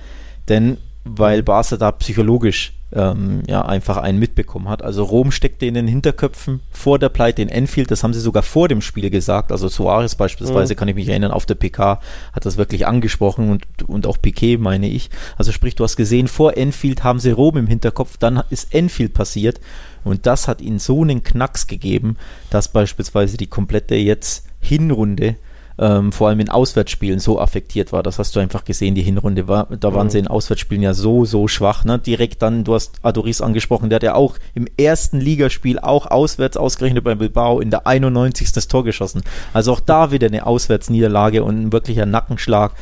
Denn 0.49 0.78
weil 1.04 1.42
Barca 1.42 1.76
da 1.76 1.92
psychologisch 1.92 2.72
ähm, 2.94 3.42
ja 3.48 3.62
einfach 3.62 3.96
einen 3.96 4.18
mitbekommen 4.18 4.68
hat. 4.68 4.82
Also 4.82 5.04
Rom 5.04 5.32
steckte 5.32 5.67
in 5.67 5.74
den 5.74 5.88
Hinterköpfen 5.88 6.60
vor 6.70 6.98
der 6.98 7.08
Pleite 7.08 7.43
in 7.43 7.48
Enfield, 7.48 7.90
das 7.90 8.02
haben 8.02 8.14
sie 8.14 8.20
sogar 8.20 8.43
vor 8.43 8.69
dem 8.69 8.81
Spiel 8.81 9.10
gesagt. 9.10 9.52
Also 9.52 9.69
Suarez 9.69 10.14
beispielsweise, 10.14 10.74
mhm. 10.74 10.79
kann 10.79 10.88
ich 10.88 10.94
mich 10.94 11.08
erinnern, 11.08 11.32
auf 11.32 11.46
der 11.46 11.56
PK 11.56 12.00
hat 12.32 12.46
das 12.46 12.56
wirklich 12.56 12.86
angesprochen 12.86 13.50
und, 13.50 13.67
und 13.88 14.06
auch 14.06 14.20
Piquet, 14.20 14.58
meine 14.58 14.88
ich. 14.88 15.10
Also 15.36 15.52
sprich, 15.52 15.74
du 15.74 15.84
hast 15.84 15.96
gesehen, 15.96 16.29
vor 16.29 16.56
Enfield 16.56 17.02
haben 17.05 17.19
sie 17.19 17.32
Rom 17.32 17.56
im 17.56 17.67
Hinterkopf, 17.67 18.17
dann 18.17 18.43
ist 18.50 18.72
Enfield 18.74 19.12
passiert 19.12 19.60
und 20.05 20.26
das 20.26 20.48
hat 20.48 20.60
ihnen 20.60 20.79
so 20.79 21.02
einen 21.02 21.22
Knacks 21.22 21.67
gegeben, 21.67 22.17
dass 22.50 22.69
beispielsweise 22.69 23.36
die 23.36 23.48
komplette 23.48 23.96
jetzt 23.96 24.46
Hinrunde 24.60 25.36
ähm, 25.78 26.12
vor 26.12 26.28
allem 26.28 26.40
in 26.40 26.48
Auswärtsspielen 26.48 27.19
so 27.19 27.40
affektiert 27.40 27.93
war. 27.93 28.02
Das 28.02 28.19
hast 28.19 28.36
du 28.36 28.40
einfach 28.40 28.64
gesehen, 28.64 28.94
die 28.94 29.02
Hinrunde 29.02 29.48
war, 29.48 29.66
da 29.66 29.93
waren 29.93 30.06
mhm. 30.06 30.10
sie 30.10 30.19
in 30.20 30.28
Auswärtsspielen 30.28 30.82
ja 30.82 30.94
so, 30.94 31.24
so 31.24 31.48
schwach. 31.48 31.84
Ne? 31.84 31.98
Direkt 31.98 32.43
dann, 32.43 32.64
du 32.64 32.74
hast 32.74 32.98
Adoris 33.02 33.40
angesprochen, 33.40 33.90
der 33.90 33.96
hat 33.96 34.02
ja 34.02 34.14
auch 34.14 34.36
im 34.54 34.66
ersten 34.76 35.20
Ligaspiel 35.20 35.78
auch 35.78 36.06
auswärts 36.06 36.56
ausgerechnet 36.56 37.04
bei 37.04 37.14
Bilbao 37.14 37.60
in 37.60 37.70
der 37.70 37.86
91. 37.86 38.52
das 38.52 38.69
Tor 38.69 38.84
geschossen. 38.84 39.22
Also 39.52 39.72
auch 39.72 39.81
da 39.81 40.10
wieder 40.10 40.28
eine 40.28 40.46
Auswärtsniederlage 40.46 41.43
und 41.43 41.60
ein 41.60 41.72
wirklicher 41.72 42.06
Nackenschlag. 42.06 42.72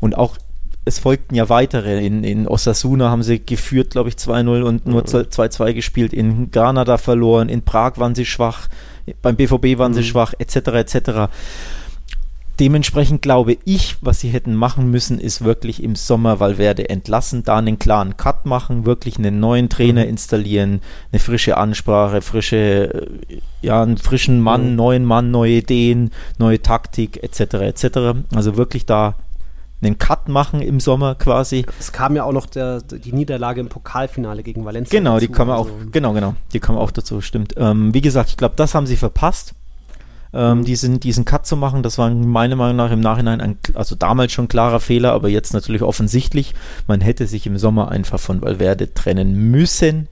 Und 0.00 0.16
auch 0.16 0.38
es 0.84 0.98
folgten 0.98 1.34
ja 1.34 1.48
weitere. 1.48 2.04
In, 2.04 2.24
in 2.24 2.48
Osasuna 2.48 3.10
haben 3.10 3.22
sie 3.22 3.44
geführt, 3.44 3.90
glaube 3.90 4.08
ich, 4.08 4.16
2-0 4.16 4.62
und 4.62 4.86
nur 4.86 5.02
2-2 5.02 5.70
mhm. 5.70 5.74
gespielt. 5.74 6.12
In 6.12 6.50
Granada 6.50 6.98
verloren, 6.98 7.48
in 7.48 7.62
Prag 7.62 7.98
waren 7.98 8.14
sie 8.14 8.24
schwach, 8.24 8.68
beim 9.22 9.36
BVB 9.36 9.78
waren 9.78 9.92
mhm. 9.92 9.96
sie 9.96 10.04
schwach, 10.04 10.32
etc. 10.38 10.56
etc. 10.56 11.10
Dementsprechend 12.60 13.22
glaube 13.22 13.56
ich, 13.64 13.96
was 14.02 14.20
sie 14.20 14.28
hätten 14.28 14.54
machen 14.54 14.90
müssen, 14.90 15.18
ist 15.18 15.42
wirklich 15.42 15.82
im 15.82 15.96
Sommer 15.96 16.40
Valverde 16.40 16.90
entlassen, 16.90 17.42
da 17.42 17.56
einen 17.56 17.78
klaren 17.78 18.18
Cut 18.18 18.44
machen, 18.44 18.84
wirklich 18.84 19.16
einen 19.16 19.40
neuen 19.40 19.70
Trainer 19.70 20.02
mhm. 20.02 20.10
installieren, 20.10 20.82
eine 21.10 21.20
frische 21.20 21.56
Ansprache, 21.56 22.20
frische, 22.20 23.08
äh, 23.30 23.40
ja, 23.62 23.82
einen 23.82 23.96
frischen 23.96 24.42
Mann, 24.42 24.72
mhm. 24.72 24.76
neuen 24.76 25.04
Mann, 25.06 25.30
neue 25.30 25.52
Ideen, 25.52 26.10
neue 26.36 26.60
Taktik, 26.60 27.22
etc. 27.22 27.40
etc. 27.54 27.98
Also 28.34 28.58
wirklich 28.58 28.84
da 28.84 29.14
einen 29.80 29.96
Cut 29.96 30.28
machen 30.28 30.60
im 30.60 30.80
Sommer 30.80 31.14
quasi. 31.14 31.64
Es 31.78 31.92
kam 31.92 32.14
ja 32.14 32.24
auch 32.24 32.32
noch 32.32 32.44
der, 32.44 32.82
die 32.82 33.14
Niederlage 33.14 33.62
im 33.62 33.70
Pokalfinale 33.70 34.42
gegen 34.42 34.66
Valencia. 34.66 34.98
Genau, 34.98 35.14
dazu, 35.14 35.26
die 35.26 35.32
kam 35.32 35.48
also. 35.48 35.70
auch, 35.70 35.90
genau, 35.90 36.12
genau, 36.12 36.34
die 36.52 36.60
kam 36.60 36.76
auch 36.76 36.90
dazu, 36.90 37.22
stimmt. 37.22 37.54
Ähm, 37.56 37.94
wie 37.94 38.02
gesagt, 38.02 38.28
ich 38.28 38.36
glaube, 38.36 38.56
das 38.56 38.74
haben 38.74 38.86
sie 38.86 38.98
verpasst 38.98 39.54
ähm, 40.32 40.64
diesen, 40.64 41.00
diesen 41.00 41.24
Cut 41.24 41.46
zu 41.46 41.56
machen. 41.56 41.82
Das 41.82 41.98
war 41.98 42.10
meiner 42.10 42.56
Meinung 42.56 42.76
nach 42.76 42.92
im 42.92 43.00
Nachhinein 43.00 43.40
ein, 43.40 43.58
also 43.74 43.94
damals 43.96 44.32
schon 44.32 44.48
klarer 44.48 44.80
Fehler, 44.80 45.12
aber 45.12 45.28
jetzt 45.28 45.52
natürlich 45.52 45.82
offensichtlich. 45.82 46.54
Man 46.86 47.00
hätte 47.00 47.26
sich 47.26 47.46
im 47.46 47.58
Sommer 47.58 47.90
einfach 47.90 48.20
von 48.20 48.40
Valverde 48.42 48.94
trennen 48.94 49.50
müssen. 49.50 50.08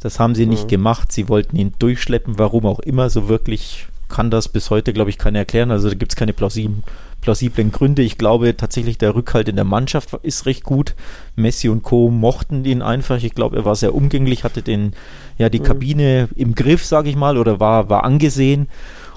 Das 0.00 0.20
haben 0.20 0.34
sie 0.34 0.46
nicht 0.46 0.64
Mhm. 0.64 0.68
gemacht. 0.68 1.12
Sie 1.12 1.28
wollten 1.28 1.56
ihn 1.56 1.74
durchschleppen, 1.78 2.38
warum 2.38 2.66
auch 2.66 2.78
immer. 2.80 3.10
So 3.10 3.28
wirklich 3.28 3.86
kann 4.08 4.30
das 4.30 4.48
bis 4.48 4.70
heute, 4.70 4.92
glaube 4.92 5.10
ich, 5.10 5.18
keiner 5.18 5.40
erklären. 5.40 5.70
Also 5.70 5.88
da 5.90 5.94
gibt 5.94 6.12
es 6.12 6.16
keine 6.16 6.32
plausiblen, 6.32 6.82
plausiblen 7.20 7.72
Gründe. 7.72 8.00
Ich 8.02 8.16
glaube 8.16 8.56
tatsächlich, 8.56 8.96
der 8.96 9.14
Rückhalt 9.14 9.48
in 9.48 9.56
der 9.56 9.64
Mannschaft 9.66 10.14
ist 10.22 10.46
recht 10.46 10.62
gut. 10.62 10.94
Messi 11.36 11.68
und 11.68 11.82
Co. 11.82 12.10
mochten 12.10 12.64
ihn 12.64 12.80
einfach. 12.80 13.22
Ich 13.22 13.34
glaube, 13.34 13.56
er 13.56 13.64
war 13.66 13.74
sehr 13.76 13.94
umgänglich, 13.94 14.44
hatte 14.44 14.62
den, 14.62 14.92
ja, 15.36 15.48
die 15.50 15.58
Mhm. 15.60 15.64
Kabine 15.64 16.28
im 16.36 16.54
Griff, 16.54 16.86
sage 16.86 17.10
ich 17.10 17.16
mal, 17.16 17.36
oder 17.36 17.60
war, 17.60 17.90
war 17.90 18.04
angesehen. 18.04 18.68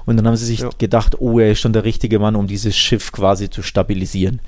Und 0.04 0.16
dann 0.16 0.26
haben 0.26 0.36
sie 0.36 0.46
sich 0.46 0.60
Ja. 0.60 0.70
gedacht, 0.78 1.20
oh, 1.20 1.38
er 1.38 1.52
ist 1.52 1.60
schon 1.60 1.72
der 1.72 1.84
richtige 1.84 2.18
Mann, 2.18 2.36
um 2.36 2.46
dieses 2.46 2.76
Schiff 2.76 3.12
quasi 3.12 3.50
zu 3.50 3.62
stabilisieren. 3.62 4.40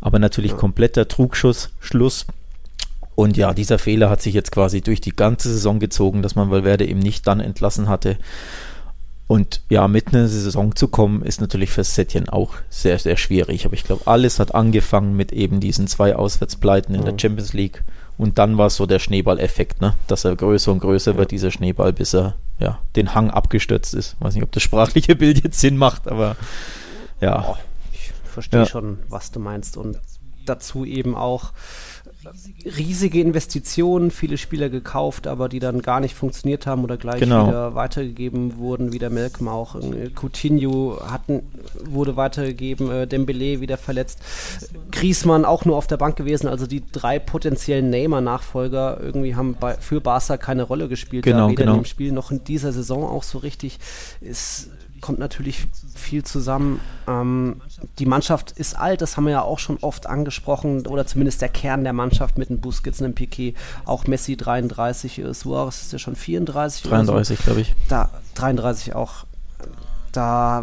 Aber 0.00 0.18
natürlich 0.18 0.52
Ja. 0.52 0.56
kompletter 0.58 1.08
Trugschuss, 1.08 1.70
Schluss. 1.80 2.26
Und 3.16 3.36
ja, 3.36 3.52
dieser 3.52 3.78
Fehler 3.78 4.08
hat 4.08 4.22
sich 4.22 4.34
jetzt 4.34 4.52
quasi 4.52 4.80
durch 4.80 5.00
die 5.00 5.14
ganze 5.14 5.50
Saison 5.52 5.78
gezogen, 5.78 6.22
dass 6.22 6.36
man 6.36 6.50
Valverde 6.50 6.86
eben 6.86 7.00
nicht 7.00 7.26
dann 7.26 7.40
entlassen 7.40 7.88
hatte. 7.88 8.16
Und 9.26 9.60
ja, 9.68 9.86
mit 9.86 10.08
einer 10.08 10.26
Saison 10.26 10.74
zu 10.74 10.88
kommen, 10.88 11.22
ist 11.22 11.40
natürlich 11.40 11.70
für 11.70 11.84
Setien 11.84 12.28
auch 12.28 12.54
sehr, 12.68 12.98
sehr 12.98 13.16
schwierig. 13.16 13.64
Aber 13.64 13.74
ich 13.74 13.84
glaube, 13.84 14.06
alles 14.06 14.38
hat 14.40 14.54
angefangen 14.54 15.16
mit 15.16 15.32
eben 15.32 15.60
diesen 15.60 15.86
zwei 15.86 16.16
Auswärtspleiten 16.16 16.94
in 16.94 17.04
der 17.04 17.12
Mhm. 17.12 17.18
Champions 17.18 17.52
League. 17.52 17.84
Und 18.20 18.36
dann 18.36 18.58
war 18.58 18.66
es 18.66 18.76
so 18.76 18.84
der 18.84 18.98
Schneeballeffekt, 18.98 19.80
ne? 19.80 19.94
dass 20.06 20.26
er 20.26 20.36
größer 20.36 20.70
und 20.70 20.80
größer 20.80 21.16
wird, 21.16 21.30
dieser 21.30 21.50
Schneeball, 21.50 21.94
bis 21.94 22.14
er 22.14 22.34
ja, 22.58 22.78
den 22.94 23.14
Hang 23.14 23.30
abgestürzt 23.30 23.94
ist. 23.94 24.14
Weiß 24.20 24.34
nicht, 24.34 24.44
ob 24.44 24.52
das 24.52 24.62
sprachliche 24.62 25.16
Bild 25.16 25.42
jetzt 25.42 25.58
Sinn 25.58 25.78
macht, 25.78 26.06
aber 26.06 26.36
ja. 27.22 27.46
Oh, 27.48 27.56
ich 27.94 28.12
verstehe 28.30 28.60
Ja. 28.60 28.66
schon, 28.66 28.98
was 29.08 29.30
du 29.30 29.40
meinst. 29.40 29.78
Und 29.78 29.98
dazu 30.44 30.84
eben 30.84 31.16
auch 31.16 31.52
riesige 32.64 33.20
Investitionen, 33.20 34.10
viele 34.10 34.36
Spieler 34.36 34.68
gekauft, 34.68 35.26
aber 35.26 35.48
die 35.48 35.58
dann 35.58 35.82
gar 35.82 36.00
nicht 36.00 36.14
funktioniert 36.14 36.66
haben 36.66 36.84
oder 36.84 36.96
gleich 36.96 37.20
Genau. 37.20 37.48
wieder 37.48 37.74
weitergegeben 37.74 38.56
wurden, 38.58 38.92
wie 38.92 38.98
der 38.98 39.10
Malcolm 39.10 39.48
auch. 39.48 39.74
Äh, 39.76 40.10
Coutinho 40.14 40.98
hatten, 41.04 41.42
wurde 41.84 42.16
weitergegeben, 42.16 42.90
äh, 42.90 43.06
Dembele 43.06 43.60
wieder 43.60 43.76
verletzt. 43.76 44.20
Griezmann 44.90 45.44
auch 45.44 45.64
nur 45.64 45.76
auf 45.76 45.86
der 45.86 45.96
Bank 45.96 46.16
gewesen, 46.16 46.48
also 46.48 46.66
die 46.66 46.82
drei 46.92 47.18
potenziellen 47.18 47.90
Neymar-Nachfolger 47.90 49.00
irgendwie 49.00 49.34
haben 49.34 49.56
bei, 49.58 49.74
für 49.74 50.00
Barca 50.00 50.36
keine 50.36 50.62
Rolle 50.64 50.88
gespielt. 50.88 51.24
Genau, 51.24 51.48
weder 51.48 51.62
genau. 51.64 51.72
in 51.74 51.80
dem 51.80 51.84
Spiel 51.86 52.12
noch 52.12 52.30
in 52.30 52.44
dieser 52.44 52.72
Saison 52.72 53.04
auch 53.04 53.22
so 53.22 53.38
richtig. 53.38 53.78
Es 54.20 54.68
kommt 55.00 55.18
natürlich 55.18 55.66
viel 55.94 56.24
zusammen. 56.24 56.80
Ähm, 57.08 57.60
die 57.98 58.06
Mannschaft 58.06 58.52
ist 58.52 58.76
alt, 58.76 59.00
das 59.02 59.16
haben 59.16 59.24
wir 59.24 59.32
ja 59.32 59.42
auch 59.42 59.58
schon 59.58 59.78
oft 59.80 60.06
angesprochen, 60.06 60.86
oder 60.86 61.06
zumindest 61.06 61.42
der 61.42 61.48
Kern 61.48 61.84
der 61.84 61.92
Mannschaft 61.92 62.38
mit 62.38 62.50
einem 62.50 62.60
Busquets, 62.60 63.02
einem 63.02 63.14
Piquet, 63.14 63.54
auch 63.84 64.06
Messi 64.06 64.36
33, 64.36 65.18
äh, 65.18 65.34
Suarez 65.34 65.82
ist 65.82 65.92
ja 65.92 65.98
schon 65.98 66.16
34 66.16 66.86
oder 66.86 67.04
so 67.04 67.12
33, 67.12 67.38
glaube 67.44 67.60
ich. 67.60 67.74
da 67.88 68.10
33 68.34 68.94
auch 68.94 69.26
da 70.12 70.62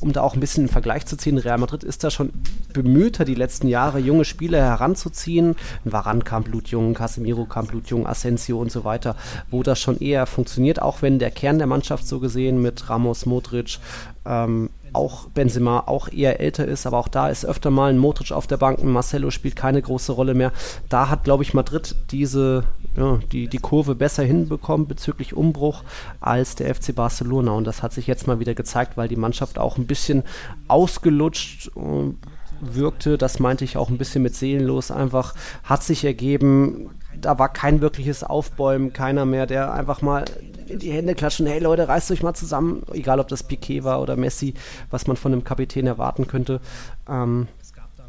um 0.00 0.12
da 0.12 0.22
auch 0.22 0.34
ein 0.34 0.40
bisschen 0.40 0.62
einen 0.62 0.72
Vergleich 0.72 1.06
zu 1.06 1.16
ziehen, 1.16 1.38
Real 1.38 1.58
Madrid 1.58 1.82
ist 1.82 2.04
da 2.04 2.10
schon 2.10 2.32
bemühter, 2.72 3.24
die 3.24 3.34
letzten 3.34 3.66
Jahre 3.66 3.98
junge 3.98 4.24
Spieler 4.24 4.58
heranzuziehen. 4.58 5.56
Varan 5.84 6.22
kam 6.22 6.44
blutjung, 6.44 6.94
Casemiro 6.94 7.44
kam 7.44 7.66
blutjung, 7.66 8.06
Asensio 8.06 8.60
und 8.60 8.70
so 8.70 8.84
weiter, 8.84 9.16
wo 9.50 9.62
das 9.62 9.80
schon 9.80 9.98
eher 9.98 10.26
funktioniert, 10.26 10.80
auch 10.80 11.02
wenn 11.02 11.18
der 11.18 11.30
Kern 11.30 11.58
der 11.58 11.66
Mannschaft 11.66 12.06
so 12.06 12.20
gesehen 12.20 12.62
mit 12.62 12.88
Ramos, 12.88 13.26
Modric, 13.26 13.78
ähm, 14.24 14.70
auch 14.92 15.28
Benzema 15.28 15.84
auch 15.86 16.08
eher 16.08 16.40
älter 16.40 16.66
ist, 16.66 16.86
aber 16.86 16.98
auch 16.98 17.08
da 17.08 17.28
ist 17.28 17.44
öfter 17.44 17.70
mal 17.70 17.90
ein 17.90 17.98
Modric 17.98 18.32
auf 18.32 18.46
der 18.46 18.56
Bank, 18.56 18.78
ein 18.80 18.90
Marcelo 18.90 19.30
spielt 19.30 19.56
keine 19.56 19.82
große 19.82 20.12
Rolle 20.12 20.34
mehr. 20.34 20.52
Da 20.88 21.08
hat, 21.08 21.24
glaube 21.24 21.42
ich, 21.42 21.54
Madrid 21.54 21.94
diese, 22.10 22.64
ja, 22.96 23.18
die, 23.32 23.48
die 23.48 23.58
Kurve 23.58 23.94
besser 23.94 24.22
hinbekommen 24.22 24.86
bezüglich 24.86 25.34
Umbruch 25.34 25.84
als 26.20 26.54
der 26.54 26.74
FC 26.74 26.94
Barcelona. 26.94 27.52
Und 27.52 27.64
das 27.64 27.82
hat 27.82 27.92
sich 27.92 28.06
jetzt 28.06 28.26
mal 28.26 28.40
wieder 28.40 28.54
gezeigt, 28.54 28.96
weil 28.96 29.08
die 29.08 29.16
Mannschaft 29.16 29.58
auch 29.58 29.76
ein 29.76 29.86
bisschen 29.86 30.22
ausgelutscht 30.68 31.70
äh, 31.76 32.12
wirkte, 32.60 33.18
das 33.18 33.38
meinte 33.38 33.64
ich 33.64 33.76
auch 33.76 33.88
ein 33.88 33.98
bisschen 33.98 34.22
mit 34.22 34.34
seelenlos. 34.34 34.90
Einfach, 34.90 35.34
hat 35.62 35.82
sich 35.82 36.04
ergeben, 36.04 36.90
da 37.20 37.38
war 37.38 37.52
kein 37.52 37.80
wirkliches 37.80 38.22
Aufbäumen, 38.22 38.92
keiner 38.92 39.24
mehr, 39.24 39.46
der 39.46 39.72
einfach 39.72 40.02
mal 40.02 40.24
in 40.68 40.78
die 40.78 40.92
Hände 40.92 41.14
klatschen, 41.14 41.46
hey 41.46 41.58
Leute, 41.58 41.88
reißt 41.88 42.10
euch 42.10 42.22
mal 42.22 42.34
zusammen, 42.34 42.82
egal 42.92 43.20
ob 43.20 43.28
das 43.28 43.42
Piquet 43.42 43.84
war 43.84 44.00
oder 44.00 44.16
Messi, 44.16 44.54
was 44.90 45.06
man 45.06 45.16
von 45.16 45.32
einem 45.32 45.44
Kapitän 45.44 45.86
erwarten 45.86 46.26
könnte. 46.26 46.60
Ähm, 47.08 47.48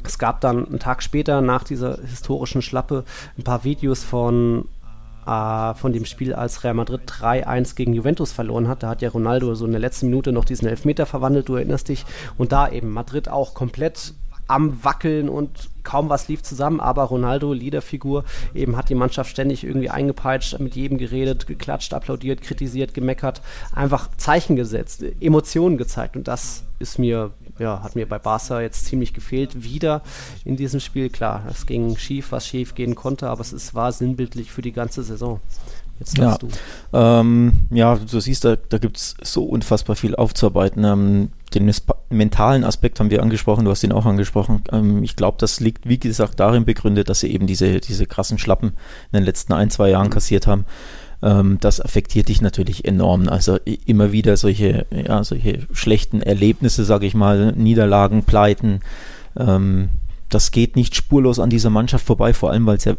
es 0.03 0.18
gab 0.18 0.41
dann 0.41 0.65
einen 0.65 0.79
Tag 0.79 1.03
später 1.03 1.41
nach 1.41 1.63
dieser 1.63 1.98
historischen 2.01 2.62
Schlappe 2.62 3.03
ein 3.38 3.44
paar 3.44 3.63
Videos 3.63 4.03
von 4.03 4.65
äh, 5.25 5.74
von 5.75 5.94
dem 5.94 6.06
Spiel, 6.06 6.34
als 6.34 6.63
Real 6.63 6.74
Madrid 6.74 7.01
3-1 7.06 7.75
gegen 7.75 7.94
Juventus 7.94 8.32
verloren 8.32 8.68
hat. 8.68 8.84
Da 8.84 8.89
hat 8.89 9.01
ja 9.01 9.10
Ronaldo 9.10 9.53
so 9.56 9.65
in 9.65 9.72
der 9.72 9.82
letzten 9.82 10.08
Minute 10.08 10.32
noch 10.32 10.46
diesen 10.46 10.68
Elfmeter 10.68 11.06
verwandelt, 11.06 11.50
du 11.50 11.56
erinnerst 11.56 11.89
dich. 11.89 12.06
Und 12.38 12.51
da 12.51 12.70
eben 12.70 12.89
Madrid 12.89 13.29
auch 13.29 13.53
komplett 13.53 14.13
am 14.50 14.84
Wackeln 14.84 15.29
und 15.29 15.70
kaum 15.84 16.10
was 16.10 16.27
lief 16.27 16.44
zusammen, 16.44 16.79
aber 16.79 17.03
Ronaldo, 17.03 17.53
Leaderfigur, 17.53 18.25
eben 18.53 18.75
hat 18.75 18.89
die 18.89 18.96
Mannschaft 18.96 19.29
ständig 19.29 19.63
irgendwie 19.63 19.89
eingepeitscht, 19.89 20.60
mit 20.60 20.75
jedem 20.75 20.98
geredet, 20.98 21.48
geklatscht, 21.48 21.94
applaudiert, 21.94 22.41
kritisiert, 22.41 22.94
gemeckert, 22.94 23.41
einfach 23.74 24.10
Zeichen 24.18 24.56
gesetzt, 24.56 25.03
Emotionen 25.22 25.77
gezeigt 25.77 26.15
und 26.15 26.27
das 26.27 26.63
ist 26.79 26.98
mir, 26.98 27.32
ja, 27.60 27.82
hat 27.84 27.96
mir 27.96 28.08
bei 28.08 28.20
Barca 28.20 28.62
jetzt 28.62 28.86
ziemlich 28.86 29.13
gefehlt, 29.13 29.63
wieder 29.63 30.01
in 30.46 30.58
diesem 30.58 30.79
Spiel, 30.79 31.10
klar, 31.10 31.44
es 31.50 31.65
ging 31.65 31.96
schief, 31.98 32.32
was 32.32 32.48
schief 32.48 32.75
gehen 32.75 32.96
konnte, 32.96 33.29
aber 33.29 33.41
es 33.41 33.53
ist, 33.53 33.75
war 33.75 33.91
sinnbildlich 33.91 34.51
für 34.51 34.62
die 34.62 34.72
ganze 34.72 35.03
Saison. 35.03 35.41
Jetzt 36.00 36.18
Ja. 36.18 36.38
du. 36.38 36.48
Ähm, 36.94 37.53
ja, 37.72 37.96
du 37.96 38.20
siehst, 38.20 38.46
da, 38.46 38.56
da 38.56 38.77
gibt 38.77 38.98
es 38.98 39.15
so 39.22 39.44
unfassbar 39.44 39.96
viel 39.96 40.15
aufzuarbeiten. 40.15 40.84
Ähm, 40.84 41.29
den 41.53 41.72
mentalen 42.10 42.63
Aspekt 42.63 43.00
haben 43.00 43.10
wir 43.10 43.22
angesprochen, 43.22 43.65
du 43.65 43.72
hast 43.72 43.84
ihn 43.84 43.91
auch 43.91 44.06
angesprochen. 44.06 44.63
Ähm, 44.72 45.03
ich 45.03 45.15
glaube, 45.15 45.38
das 45.39 45.60
liegt, 45.60 45.88
wie 45.88 46.00
gesagt, 46.00 46.39
darin 46.39 46.65
begründet, 46.65 47.10
dass 47.10 47.20
sie 47.20 47.32
eben 47.32 47.48
diese, 47.48 47.79
diese 47.79 48.06
krassen 48.06 48.38
Schlappen 48.38 48.70
in 49.12 49.20
den 49.20 49.24
letzten 49.24 49.53
ein, 49.53 49.70
zwei 49.70 49.89
Jahren 49.89 50.10
kassiert 50.10 50.48
haben. 50.48 50.65
Ähm, 51.22 51.58
das 51.60 51.82
affektiert 51.82 52.29
dich 52.29 52.41
natürlich 52.41 52.86
enorm. 52.86 53.27
Also 53.27 53.58
immer 53.86 54.12
wieder 54.12 54.38
solche, 54.38 54.86
ja, 54.91 55.24
solche 55.24 55.68
schlechten 55.74 56.22
Erlebnisse, 56.22 56.86
sage 56.86 57.06
ich 57.06 57.13
mal, 57.13 57.51
Niederlagen, 57.53 58.24
Pleiten. 58.24 58.79
Ähm, 59.38 59.89
das 60.29 60.51
geht 60.51 60.75
nicht 60.75 60.96
spurlos 60.96 61.39
an 61.39 61.50
dieser 61.50 61.72
Mannschaft 61.72 62.06
vorbei, 62.06 62.34
vor 62.34 62.51
allem 62.51 62.65
weil 62.65 62.77
es 62.77 62.86
ja 62.86 62.96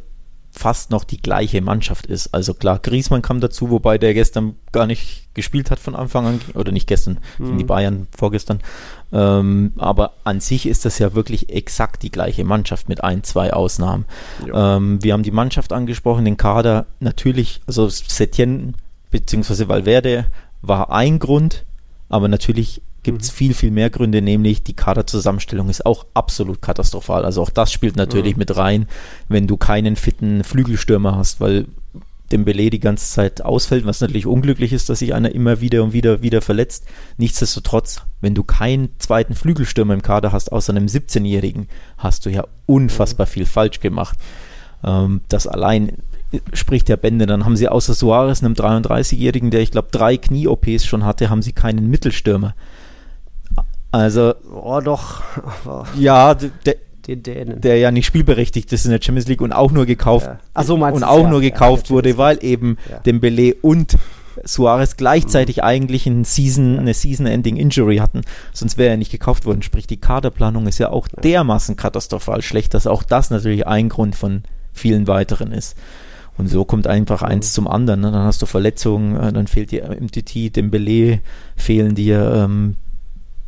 fast 0.52 0.90
noch 0.90 1.04
die 1.04 1.22
gleiche 1.22 1.60
Mannschaft 1.60 2.06
ist. 2.06 2.34
Also 2.34 2.54
klar, 2.54 2.78
Griezmann 2.80 3.22
kam 3.22 3.40
dazu, 3.40 3.70
wobei 3.70 3.98
der 3.98 4.14
gestern 4.14 4.56
gar 4.72 4.86
nicht 4.86 5.28
gespielt 5.34 5.70
hat 5.70 5.78
von 5.78 5.94
Anfang 5.94 6.26
an, 6.26 6.40
oder 6.54 6.72
nicht 6.72 6.88
gestern, 6.88 7.18
gegen 7.38 7.58
die 7.58 7.64
Bayern 7.64 8.08
vorgestern. 8.16 8.60
Ähm, 9.12 9.72
aber 9.78 10.14
an 10.24 10.40
sich 10.40 10.66
ist 10.66 10.84
das 10.84 10.98
ja 10.98 11.14
wirklich 11.14 11.50
exakt 11.50 12.02
die 12.02 12.10
gleiche 12.10 12.44
Mannschaft 12.44 12.88
mit 12.88 13.02
ein, 13.02 13.22
zwei 13.22 13.52
Ausnahmen. 13.52 14.06
Ja. 14.46 14.76
Ähm, 14.76 15.02
wir 15.02 15.12
haben 15.12 15.22
die 15.22 15.30
Mannschaft 15.30 15.72
angesprochen, 15.72 16.24
den 16.24 16.36
Kader. 16.36 16.86
Natürlich, 16.98 17.60
also 17.66 17.88
Setien 17.88 18.74
bzw. 19.10 19.68
Valverde 19.68 20.26
war 20.62 20.90
ein 20.90 21.18
Grund, 21.18 21.64
aber 22.08 22.28
natürlich 22.28 22.82
gibt 23.02 23.22
es 23.22 23.30
viel, 23.30 23.54
viel 23.54 23.70
mehr 23.70 23.90
Gründe, 23.90 24.22
nämlich 24.22 24.62
die 24.62 24.74
Kaderzusammenstellung 24.74 25.68
ist 25.68 25.86
auch 25.86 26.06
absolut 26.14 26.60
katastrophal. 26.60 27.24
Also 27.24 27.42
auch 27.42 27.50
das 27.50 27.72
spielt 27.72 27.96
natürlich 27.96 28.36
mit 28.36 28.56
rein, 28.56 28.86
wenn 29.28 29.46
du 29.46 29.56
keinen 29.56 29.96
fitten 29.96 30.44
Flügelstürmer 30.44 31.16
hast, 31.16 31.40
weil 31.40 31.66
Dembele 32.30 32.70
die 32.70 32.80
ganze 32.80 33.12
Zeit 33.12 33.42
ausfällt, 33.42 33.84
was 33.84 34.00
natürlich 34.00 34.26
unglücklich 34.26 34.72
ist, 34.72 34.88
dass 34.88 35.00
sich 35.00 35.14
einer 35.14 35.34
immer 35.34 35.60
wieder 35.60 35.82
und 35.82 35.92
wieder 35.92 36.22
wieder 36.22 36.40
verletzt. 36.40 36.84
Nichtsdestotrotz, 37.16 38.02
wenn 38.20 38.34
du 38.34 38.44
keinen 38.44 38.90
zweiten 38.98 39.34
Flügelstürmer 39.34 39.94
im 39.94 40.02
Kader 40.02 40.30
hast, 40.32 40.52
außer 40.52 40.72
einem 40.72 40.86
17-Jährigen, 40.86 41.68
hast 41.98 42.26
du 42.26 42.30
ja 42.30 42.44
unfassbar 42.66 43.26
viel 43.26 43.46
falsch 43.46 43.80
gemacht. 43.80 44.16
Ähm, 44.84 45.22
das 45.28 45.46
allein 45.46 45.96
spricht 46.52 46.88
ja 46.88 46.96
Bände. 46.96 47.26
Dann 47.26 47.44
haben 47.44 47.56
sie 47.56 47.68
außer 47.68 47.94
Suarez, 47.94 48.42
einem 48.42 48.54
33-Jährigen, 48.54 49.50
der 49.50 49.60
ich 49.60 49.72
glaube 49.72 49.88
drei 49.90 50.16
Knie-OPs 50.16 50.86
schon 50.86 51.04
hatte, 51.04 51.30
haben 51.30 51.42
sie 51.42 51.52
keinen 51.52 51.90
Mittelstürmer. 51.90 52.54
Also, 53.92 54.34
Oh 54.52 54.80
doch, 54.80 55.22
ja, 55.98 56.34
der, 56.34 56.76
den 57.06 57.22
Dänen. 57.22 57.60
der 57.60 57.78
ja 57.78 57.90
nicht 57.90 58.06
spielberechtigt 58.06 58.72
ist 58.72 58.84
in 58.84 58.92
der 58.92 59.00
Champions 59.02 59.26
League 59.28 59.40
und 59.40 59.52
auch 59.52 59.72
nur 59.72 59.86
gekauft 59.86 60.26
Ja. 60.26 60.38
Ach 60.54 60.64
so, 60.64 60.74
und 60.76 61.02
auch 61.04 61.22
ja. 61.24 61.28
nur 61.28 61.42
Ja, 61.42 61.50
gekauft 61.50 61.86
Champions 61.88 61.90
wurde, 61.90 62.18
weil 62.18 62.38
eben 62.44 62.76
Ja. 62.88 62.98
Mhm. 62.98 63.02
Dembele 63.04 63.54
und 63.62 63.96
Suarez 64.44 64.96
gleichzeitig 64.96 65.64
eigentlich 65.64 66.06
ein 66.06 66.24
Season, 66.24 66.78
eine 66.78 66.94
Season-Ending-Injury 66.94 67.96
hatten, 67.96 68.22
sonst 68.52 68.78
wäre 68.78 68.90
er 68.90 68.96
nicht 68.96 69.10
gekauft 69.10 69.44
worden. 69.44 69.62
Sprich, 69.62 69.86
die 69.86 69.98
Kaderplanung 69.98 70.66
ist 70.66 70.78
ja 70.78 70.90
auch 70.90 71.08
dermaßen 71.08 71.76
katastrophal 71.76 72.40
schlecht, 72.40 72.72
dass 72.74 72.86
auch 72.86 73.02
das 73.02 73.30
natürlich 73.30 73.66
ein 73.66 73.88
Grund 73.88 74.14
von 74.14 74.42
vielen 74.72 75.08
weiteren 75.08 75.52
ist. 75.52 75.76
Und 76.38 76.46
so 76.48 76.64
kommt 76.64 76.86
einfach 76.86 77.22
eins 77.22 77.52
zum 77.52 77.66
anderen. 77.68 78.00
Ne? 78.00 78.12
Dann 78.12 78.22
hast 78.24 78.40
du 78.40 78.46
Verletzungen, 78.46 79.16
äh, 79.16 79.32
dann 79.32 79.46
fehlt 79.46 79.72
dir 79.72 79.90
MTT, 80.00 80.56
Dembele, 80.56 81.20
fehlen 81.56 81.94
dir 81.94 82.32
ähm, 82.46 82.76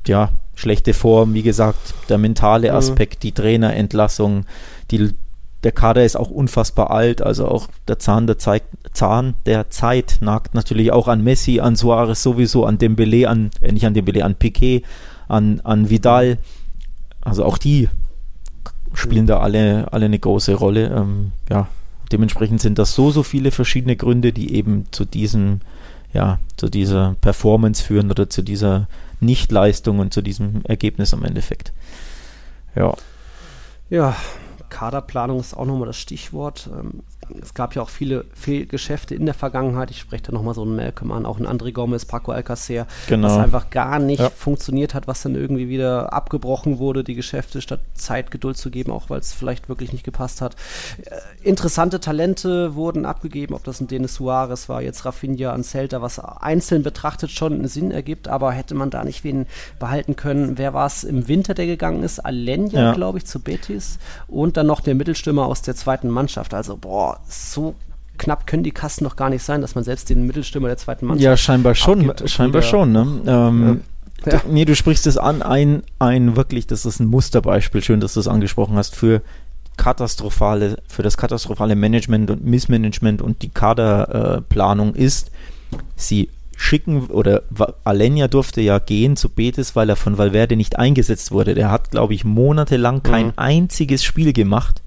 ja, 0.06 0.30
schlechte 0.54 0.94
Form, 0.94 1.35
wie 1.35 1.42
gesagt, 1.42 1.94
der 2.09 2.18
mentale 2.18 2.71
Mhm. 2.71 2.76
Aspekt, 2.76 3.23
die 3.23 3.32
Trainerentlassung, 3.32 4.44
die 4.90 5.14
der 5.64 5.73
Kader 5.73 6.04
ist 6.04 6.16
auch 6.16 6.30
unfassbar 6.30 6.90
alt, 6.90 7.23
also 7.23 7.47
auch 7.47 7.68
der 7.87 7.99
Zahn 7.99 8.26
der, 8.26 8.38
Zeit, 8.38 8.64
Zahn 8.92 9.35
der 9.47 9.71
Zeit 9.71 10.18
nagt 10.21 10.54
natürlich 10.54 10.90
auch 10.90 11.06
an 11.06 11.23
Messi, 11.23 11.61
an 11.61 11.76
Suarez 11.76 12.23
sowieso, 12.23 12.66
an 12.66 12.78
Dembele, 12.78 13.28
an, 13.28 13.50
äh, 13.61 13.71
nicht 13.71 13.87
an 13.87 13.94
Dembele, 13.94 14.25
an 14.25 14.35
Piquet, 14.35 14.82
an, 15.28 15.61
an 15.61 15.88
Vidal. 15.88 16.38
Also 17.21 17.44
auch 17.44 17.59
die 17.59 17.88
spielen 18.92 19.26
da 19.26 19.38
alle, 19.38 19.92
alle 19.92 20.06
eine 20.06 20.18
große 20.18 20.54
Rolle. 20.54 20.88
Ähm, 20.88 21.32
ja, 21.49 21.68
dementsprechend 22.11 22.61
sind 22.61 22.78
das 22.78 22.94
so, 22.94 23.12
so 23.12 23.23
viele 23.23 23.52
verschiedene 23.52 23.94
Gründe, 23.94 24.32
die 24.32 24.54
eben 24.54 24.87
zu 24.90 25.04
diesem, 25.04 25.61
ja, 26.12 26.40
zu 26.56 26.68
dieser 26.68 27.14
Performance 27.21 27.82
führen 27.82 28.11
oder 28.11 28.28
zu 28.28 28.42
dieser 28.42 28.88
Nichtleistung 29.23 29.99
und 29.99 30.12
zu 30.12 30.23
diesem 30.23 30.64
Ergebnis 30.64 31.14
am 31.14 31.25
Endeffekt. 31.25 31.73
Ja. 32.75 32.95
Ja, 33.91 34.17
Kaderplanung 34.69 35.41
ist 35.41 35.55
auch 35.55 35.67
nochmal 35.67 35.87
das 35.87 35.99
Stichwort. 35.99 36.71
Es 37.41 37.55
gab 37.55 37.75
ja 37.75 37.83
auch 37.83 37.89
viele 37.89 38.25
Fehlgeschäfte 38.35 39.15
in 39.15 39.27
der 39.27 39.35
Vergangenheit. 39.35 39.91
Ich 39.91 39.99
spreche 39.99 40.25
da 40.25 40.33
nochmal 40.33 40.55
so 40.55 40.62
einen 40.62 40.77
Malcolm 40.77 41.12
an, 41.12 41.27
auch 41.27 41.39
einen 41.39 41.47
André 41.47 41.73
Gomez, 41.73 42.05
Paco 42.05 42.33
Alcacer, 42.33 42.87
genau. 43.09 43.29
was 43.29 43.39
einfach 43.39 43.71
gar 43.71 43.99
nicht 43.99 44.21
ja. 44.21 44.31
funktioniert 44.31 44.95
hat, 44.95 45.07
was 45.07 45.23
dann 45.23 45.35
irgendwie 45.35 45.69
wieder 45.69 46.12
abgebrochen 46.12 46.79
wurde, 46.79 47.05
die 47.05 47.15
Geschäfte, 47.15 47.61
statt 47.61 47.81
Zeit, 47.95 48.31
Geduld 48.31 48.57
zu 48.57 48.71
geben, 48.71 48.93
auch 48.93 49.11
weil 49.11 49.21
es 49.21 49.33
vielleicht 49.33 49.69
wirklich 49.69 49.93
nicht 49.93 50.05
gepasst 50.05 50.41
hat. 50.41 50.57
Äh, 51.05 51.17
interessante 51.43 52.01
Talente 52.01 52.75
wurden 52.75 53.05
abgegeben, 53.07 53.55
ob 53.55 53.65
das 53.65 53.81
ein 53.81 53.87
Denis 53.87 54.15
Suarez 54.15 54.69
war, 54.69 54.83
jetzt 54.83 55.05
Rafinha 55.05 55.53
an 55.53 55.65
Celta, 55.65 56.03
was 56.03 56.19
einzeln 56.19 56.83
betrachtet 56.83 57.31
schon 57.31 57.55
einen 57.55 57.69
Sinn 57.69 57.91
ergibt, 57.91 58.29
aber 58.29 58.53
hätte 58.53 58.75
man 58.75 58.91
da 58.91 59.05
nicht 59.05 59.25
wen 59.25 59.47
behalten 59.79 60.17
können. 60.17 60.59
Wer 60.59 60.75
war 60.75 60.87
es 60.87 61.05
im 61.05 61.29
Winter, 61.29 61.55
der 61.55 61.67
gegangen 61.67 62.03
ist? 62.03 62.21
Alenya, 62.21 62.81
ja. 62.81 62.93
glaube 62.93 63.19
ich, 63.19 63.27
zu 63.27 63.41
Betis 63.41 63.99
und 64.29 64.57
dann 64.57 64.67
noch 64.67 64.81
der 64.81 64.95
Mittelstürmer 64.95 65.47
aus 65.47 65.62
der 65.62 65.75
zweiten 65.75 66.09
Mannschaft. 66.09 66.55
Also, 66.55 66.77
boah, 66.77 67.21
so 67.29 67.75
knapp 68.19 68.47
können 68.47 68.62
die 68.62 68.71
Kassen 68.71 69.05
noch 69.05 69.17
gar 69.17 69.31
nicht 69.31 69.43
sein, 69.43 69.61
dass 69.61 69.75
man 69.75 69.85
selbst 69.85 70.11
den 70.11 70.26
Mittelstürmer 70.26 70.69
der 70.69 70.76
zweiten 70.76 71.07
Mannschaft. 71.07 71.25
Ja, 71.25 71.37
scheinbar 71.37 71.75
schon, 71.75 72.12
scheinbar 72.26 72.62
schon. 72.62 72.93
Ne? 72.93 73.23
Ähm, 73.26 73.67
ja. 74.26 74.33
Ja. 74.33 74.41
Nee, 74.49 74.64
du 74.64 74.76
sprichst 74.76 75.07
es 75.09 75.17
an, 75.17 75.43
ein, 75.43 75.83
ein 75.99 76.37
wirklich, 76.37 76.69
das 76.69 76.87
ist 76.87 77.00
ein 77.00 77.07
Musterbeispiel, 77.07 77.83
schön, 77.83 77.99
dass 77.99 78.14
du 78.14 78.21
es 78.21 78.29
angesprochen 78.29 78.76
hast, 78.76 78.95
für 78.95 79.21
katastrophale, 79.76 80.76
für 80.87 81.02
das 81.02 81.17
katastrophale 81.17 81.75
Management 81.75 82.31
und 82.31 82.45
Missmanagement 82.45 83.23
und 83.23 83.43
die 83.43 83.49
Kaderplanung 83.49 84.95
äh, 84.95 85.02
ist, 85.02 85.33
sie 85.97 86.29
schicken 86.57 87.07
oder 87.07 87.43
Alenia 87.83 88.29
durfte 88.29 88.61
ja 88.61 88.79
gehen 88.79 89.17
zu 89.17 89.29
Betis, 89.29 89.75
weil 89.75 89.88
er 89.88 89.97
von 89.97 90.19
Valverde 90.19 90.55
nicht 90.55 90.79
eingesetzt 90.79 91.33
wurde. 91.33 91.55
Der 91.55 91.71
hat, 91.71 91.91
glaube 91.91 92.14
ich, 92.14 92.25
monatelang 92.25 93.02
kein 93.02 93.29
mhm. 93.29 93.33
einziges 93.37 94.05
Spiel 94.05 94.33
gemacht 94.33 94.83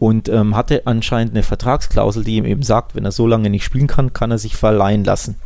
und 0.00 0.30
ähm, 0.30 0.56
hatte 0.56 0.86
anscheinend 0.86 1.34
eine 1.34 1.42
Vertragsklausel, 1.42 2.24
die 2.24 2.36
ihm 2.36 2.46
eben 2.46 2.62
sagt, 2.62 2.96
wenn 2.96 3.04
er 3.04 3.12
so 3.12 3.26
lange 3.26 3.50
nicht 3.50 3.64
spielen 3.64 3.86
kann, 3.86 4.14
kann 4.14 4.30
er 4.30 4.38
sich 4.38 4.56
verleihen 4.56 5.04
lassen. 5.04 5.36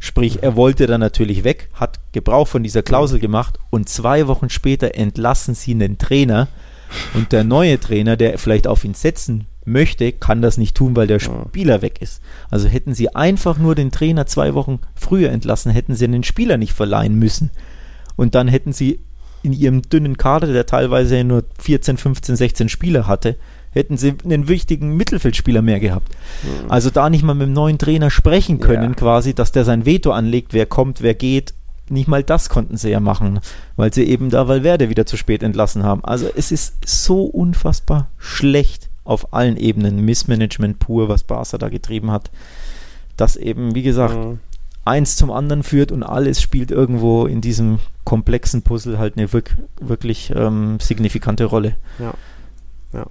Sprich, 0.00 0.42
er 0.42 0.56
wollte 0.56 0.86
dann 0.86 1.00
natürlich 1.00 1.44
weg, 1.44 1.70
hat 1.72 2.00
Gebrauch 2.12 2.48
von 2.48 2.64
dieser 2.64 2.82
Klausel 2.82 3.20
gemacht 3.20 3.58
und 3.70 3.88
zwei 3.88 4.26
Wochen 4.26 4.50
später 4.50 4.96
entlassen 4.96 5.54
sie 5.54 5.70
einen 5.70 5.98
Trainer 5.98 6.48
und 7.14 7.30
der 7.30 7.44
neue 7.44 7.78
Trainer, 7.78 8.16
der 8.16 8.38
vielleicht 8.38 8.66
auf 8.66 8.84
ihn 8.84 8.94
setzen 8.94 9.46
möchte, 9.64 10.10
kann 10.12 10.42
das 10.42 10.58
nicht 10.58 10.76
tun, 10.76 10.96
weil 10.96 11.06
der 11.06 11.20
Spieler 11.20 11.80
weg 11.80 12.02
ist. 12.02 12.22
Also 12.50 12.68
hätten 12.68 12.92
sie 12.92 13.14
einfach 13.14 13.56
nur 13.56 13.76
den 13.76 13.92
Trainer 13.92 14.26
zwei 14.26 14.54
Wochen 14.54 14.80
früher 14.96 15.30
entlassen, 15.30 15.70
hätten 15.70 15.94
sie 15.94 16.08
den 16.08 16.24
Spieler 16.24 16.56
nicht 16.56 16.72
verleihen 16.72 17.14
müssen. 17.14 17.50
Und 18.16 18.34
dann 18.34 18.48
hätten 18.48 18.72
sie 18.72 18.98
in 19.44 19.52
ihrem 19.52 19.82
dünnen 19.82 20.16
Kader, 20.16 20.52
der 20.52 20.66
teilweise 20.66 21.22
nur 21.22 21.44
14, 21.60 21.96
15, 21.96 22.36
16 22.36 22.68
Spieler 22.68 23.06
hatte, 23.06 23.36
hätten 23.70 23.96
sie 23.96 24.14
einen 24.24 24.48
wichtigen 24.48 24.96
Mittelfeldspieler 24.96 25.62
mehr 25.62 25.80
gehabt. 25.80 26.08
Mhm. 26.42 26.70
Also 26.70 26.90
da 26.90 27.10
nicht 27.10 27.22
mal 27.22 27.34
mit 27.34 27.48
dem 27.48 27.52
neuen 27.52 27.78
Trainer 27.78 28.10
sprechen 28.10 28.60
können, 28.60 28.90
ja. 28.90 28.94
quasi, 28.94 29.34
dass 29.34 29.52
der 29.52 29.64
sein 29.64 29.84
Veto 29.84 30.12
anlegt, 30.12 30.52
wer 30.52 30.66
kommt, 30.66 31.02
wer 31.02 31.14
geht. 31.14 31.54
Nicht 31.90 32.08
mal 32.08 32.22
das 32.22 32.48
konnten 32.48 32.78
sie 32.78 32.88
ja 32.90 33.00
machen, 33.00 33.40
weil 33.76 33.92
sie 33.92 34.04
eben 34.04 34.30
da 34.30 34.48
Valverde 34.48 34.88
wieder 34.88 35.04
zu 35.04 35.18
spät 35.18 35.42
entlassen 35.42 35.82
haben. 35.82 36.02
Also 36.02 36.30
es 36.34 36.50
ist 36.50 36.76
so 36.86 37.24
unfassbar 37.24 38.08
schlecht 38.16 38.88
auf 39.04 39.34
allen 39.34 39.58
Ebenen. 39.58 40.02
Missmanagement 40.02 40.78
pur, 40.78 41.10
was 41.10 41.24
Barca 41.24 41.58
da 41.58 41.68
getrieben 41.68 42.10
hat. 42.10 42.30
Das 43.18 43.36
eben, 43.36 43.74
wie 43.74 43.82
gesagt, 43.82 44.16
mhm 44.16 44.38
eins 44.84 45.16
zum 45.16 45.30
anderen 45.30 45.62
führt 45.62 45.92
und 45.92 46.02
alles 46.02 46.40
spielt 46.40 46.70
irgendwo 46.70 47.26
in 47.26 47.40
diesem 47.40 47.78
komplexen 48.04 48.62
Puzzle 48.62 48.98
halt 48.98 49.16
eine 49.16 49.32
wirk 49.32 49.56
wirklich 49.80 50.32
ähm, 50.34 50.78
signifikante 50.80 51.44
Rolle. 51.44 51.76
Ja. 51.98 52.14
ja. 52.92 53.06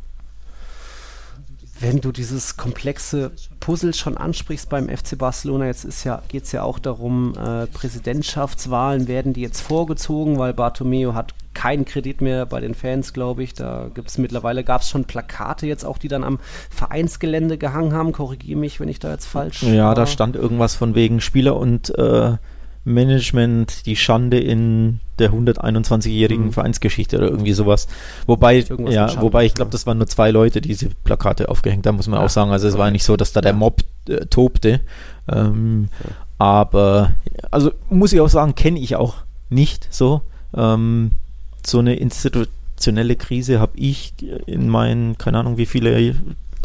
Wenn 1.80 2.00
du 2.00 2.12
dieses 2.12 2.56
komplexe 2.56 3.32
Puzzle 3.60 3.94
schon 3.94 4.18
ansprichst 4.18 4.70
beim 4.70 4.88
FC 4.88 5.18
Barcelona, 5.18 5.66
jetzt 5.66 6.06
ja, 6.06 6.22
geht 6.30 6.44
es 6.46 6.52
ja 6.52 6.64
auch 6.64 6.80
darum, 6.80 7.34
äh, 7.36 7.68
Präsidentschaftswahlen 7.68 9.08
werden 9.08 9.34
die 9.34 9.42
jetzt 9.42 9.60
vorgezogen, 9.60 10.38
weil 10.38 10.54
Bartomeu 10.54 11.14
hat 11.14 11.34
keinen 11.54 11.86
Kredit 11.86 12.22
mehr 12.22 12.46
bei 12.46 12.62
den 12.62 12.74
Fans, 12.74 13.14
glaube 13.14 13.44
ich. 13.44 13.54
Da 13.54 13.90
gibt 13.94 14.10
es 14.10 14.18
mittlerweile, 14.18 14.64
gab 14.64 14.82
es 14.82 14.90
schon 14.90 15.06
Plakate 15.06 15.68
jetzt 15.68 15.84
auch, 15.84 15.98
die 15.98 16.08
dann 16.08 16.24
am 16.24 16.40
Vereinsgelände 16.70 17.58
gehangen 17.58 17.94
haben. 17.94 18.12
Korrigiere 18.12 18.60
mich, 18.60 18.80
wenn 18.80 18.90
ich 18.90 19.00
da 19.00 19.12
jetzt 19.12 19.26
falsch 19.26 19.64
Ja, 19.64 19.88
war. 19.88 19.96
da 19.96 20.06
stand 20.06 20.36
irgendwas 20.36 20.76
von 20.76 20.96
wegen 20.96 21.22
Spieler 21.22 21.58
und 21.58 21.98
äh, 21.98 22.38
Management, 22.86 23.86
die 23.86 23.96
Schande 23.96 24.40
in 24.40 25.00
der 25.20 25.32
121-jährigen 25.32 26.48
mhm. 26.48 26.52
Vereinsgeschichte 26.54 27.18
oder 27.18 27.28
irgendwie 27.30 27.54
sowas. 27.54 27.88
Wobei, 28.28 28.66
ja, 28.90 29.22
wobei 29.22 29.46
ich 29.46 29.54
glaube, 29.54 29.72
das 29.72 29.86
waren 29.86 29.98
nur 29.98 30.08
zwei 30.08 30.32
Leute, 30.32 30.60
die 30.60 30.70
diese 30.70 30.90
Plakate 31.04 31.50
aufgehängt 31.50 31.88
haben, 31.88 31.96
muss 31.96 32.08
man 32.08 32.20
ja. 32.20 32.26
auch 32.26 32.30
sagen. 32.30 32.52
Also 32.52 32.68
es 32.68 32.78
war 32.78 32.92
nicht 32.92 33.04
so, 33.04 33.16
dass 33.16 33.32
da 33.32 33.42
der 33.42 33.54
Mob 33.54 33.82
äh, 34.10 34.26
tobte. 34.26 34.82
Ähm, 35.32 35.90
ja. 36.04 36.12
Aber, 36.40 37.14
also 37.52 37.72
muss 37.90 38.12
ich 38.12 38.20
auch 38.20 38.30
sagen, 38.30 38.56
kenne 38.56 38.80
ich 38.80 38.96
auch 38.96 39.16
nicht 39.50 39.88
so. 39.90 40.22
Ähm, 40.56 41.12
so 41.66 41.80
eine 41.80 41.96
institutionelle 41.96 43.16
Krise 43.16 43.60
habe 43.60 43.78
ich 43.78 44.14
in 44.46 44.68
meinen, 44.68 45.18
keine 45.18 45.40
Ahnung 45.40 45.58
wie 45.58 45.66
viele, 45.66 46.16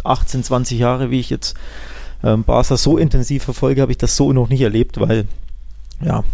18, 0.03 0.43
20 0.43 0.79
Jahre, 0.79 1.11
wie 1.11 1.21
ich 1.21 1.31
jetzt 1.31 1.57
ähm, 2.25 2.43
Barca 2.45 2.77
so 2.77 2.99
intensiv 2.99 3.45
verfolge, 3.45 3.83
habe 3.83 3.93
ich 3.93 3.99
das 3.99 4.17
so 4.17 4.33
noch 4.33 4.49
nicht 4.49 4.63
erlebt, 4.63 4.99
weil 4.99 5.27
ja, 6.01 6.25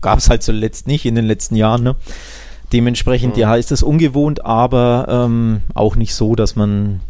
gab 0.00 0.18
es 0.18 0.30
halt 0.30 0.42
zuletzt 0.42 0.86
nicht 0.86 1.04
in 1.06 1.14
den 1.14 1.26
letzten 1.26 1.56
Jahren. 1.56 1.82
Ne? 1.82 1.96
Dementsprechend, 2.72 3.34
mhm. 3.34 3.40
ja, 3.40 3.56
ist 3.56 3.72
es 3.72 3.82
ungewohnt, 3.82 4.44
aber 4.44 5.06
ähm, 5.08 5.62
auch 5.74 5.96
nicht 5.96 6.14
so, 6.14 6.34
dass 6.34 6.56
man, 6.56 7.00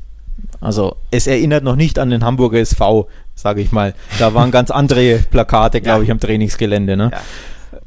also 0.60 0.96
es 1.10 1.26
erinnert 1.26 1.64
noch 1.64 1.76
nicht 1.76 1.98
an 1.98 2.10
den 2.10 2.24
Hamburger 2.24 2.58
SV, 2.58 3.08
sage 3.34 3.60
ich 3.60 3.72
mal. 3.72 3.94
Da 4.18 4.34
waren 4.34 4.50
ganz 4.50 4.70
andere 4.70 5.18
Plakate, 5.30 5.80
glaube 5.80 6.00
ja. 6.00 6.04
ich, 6.04 6.10
am 6.10 6.20
Trainingsgelände. 6.20 6.96
Ne? 6.96 7.10
Ja. 7.12 7.20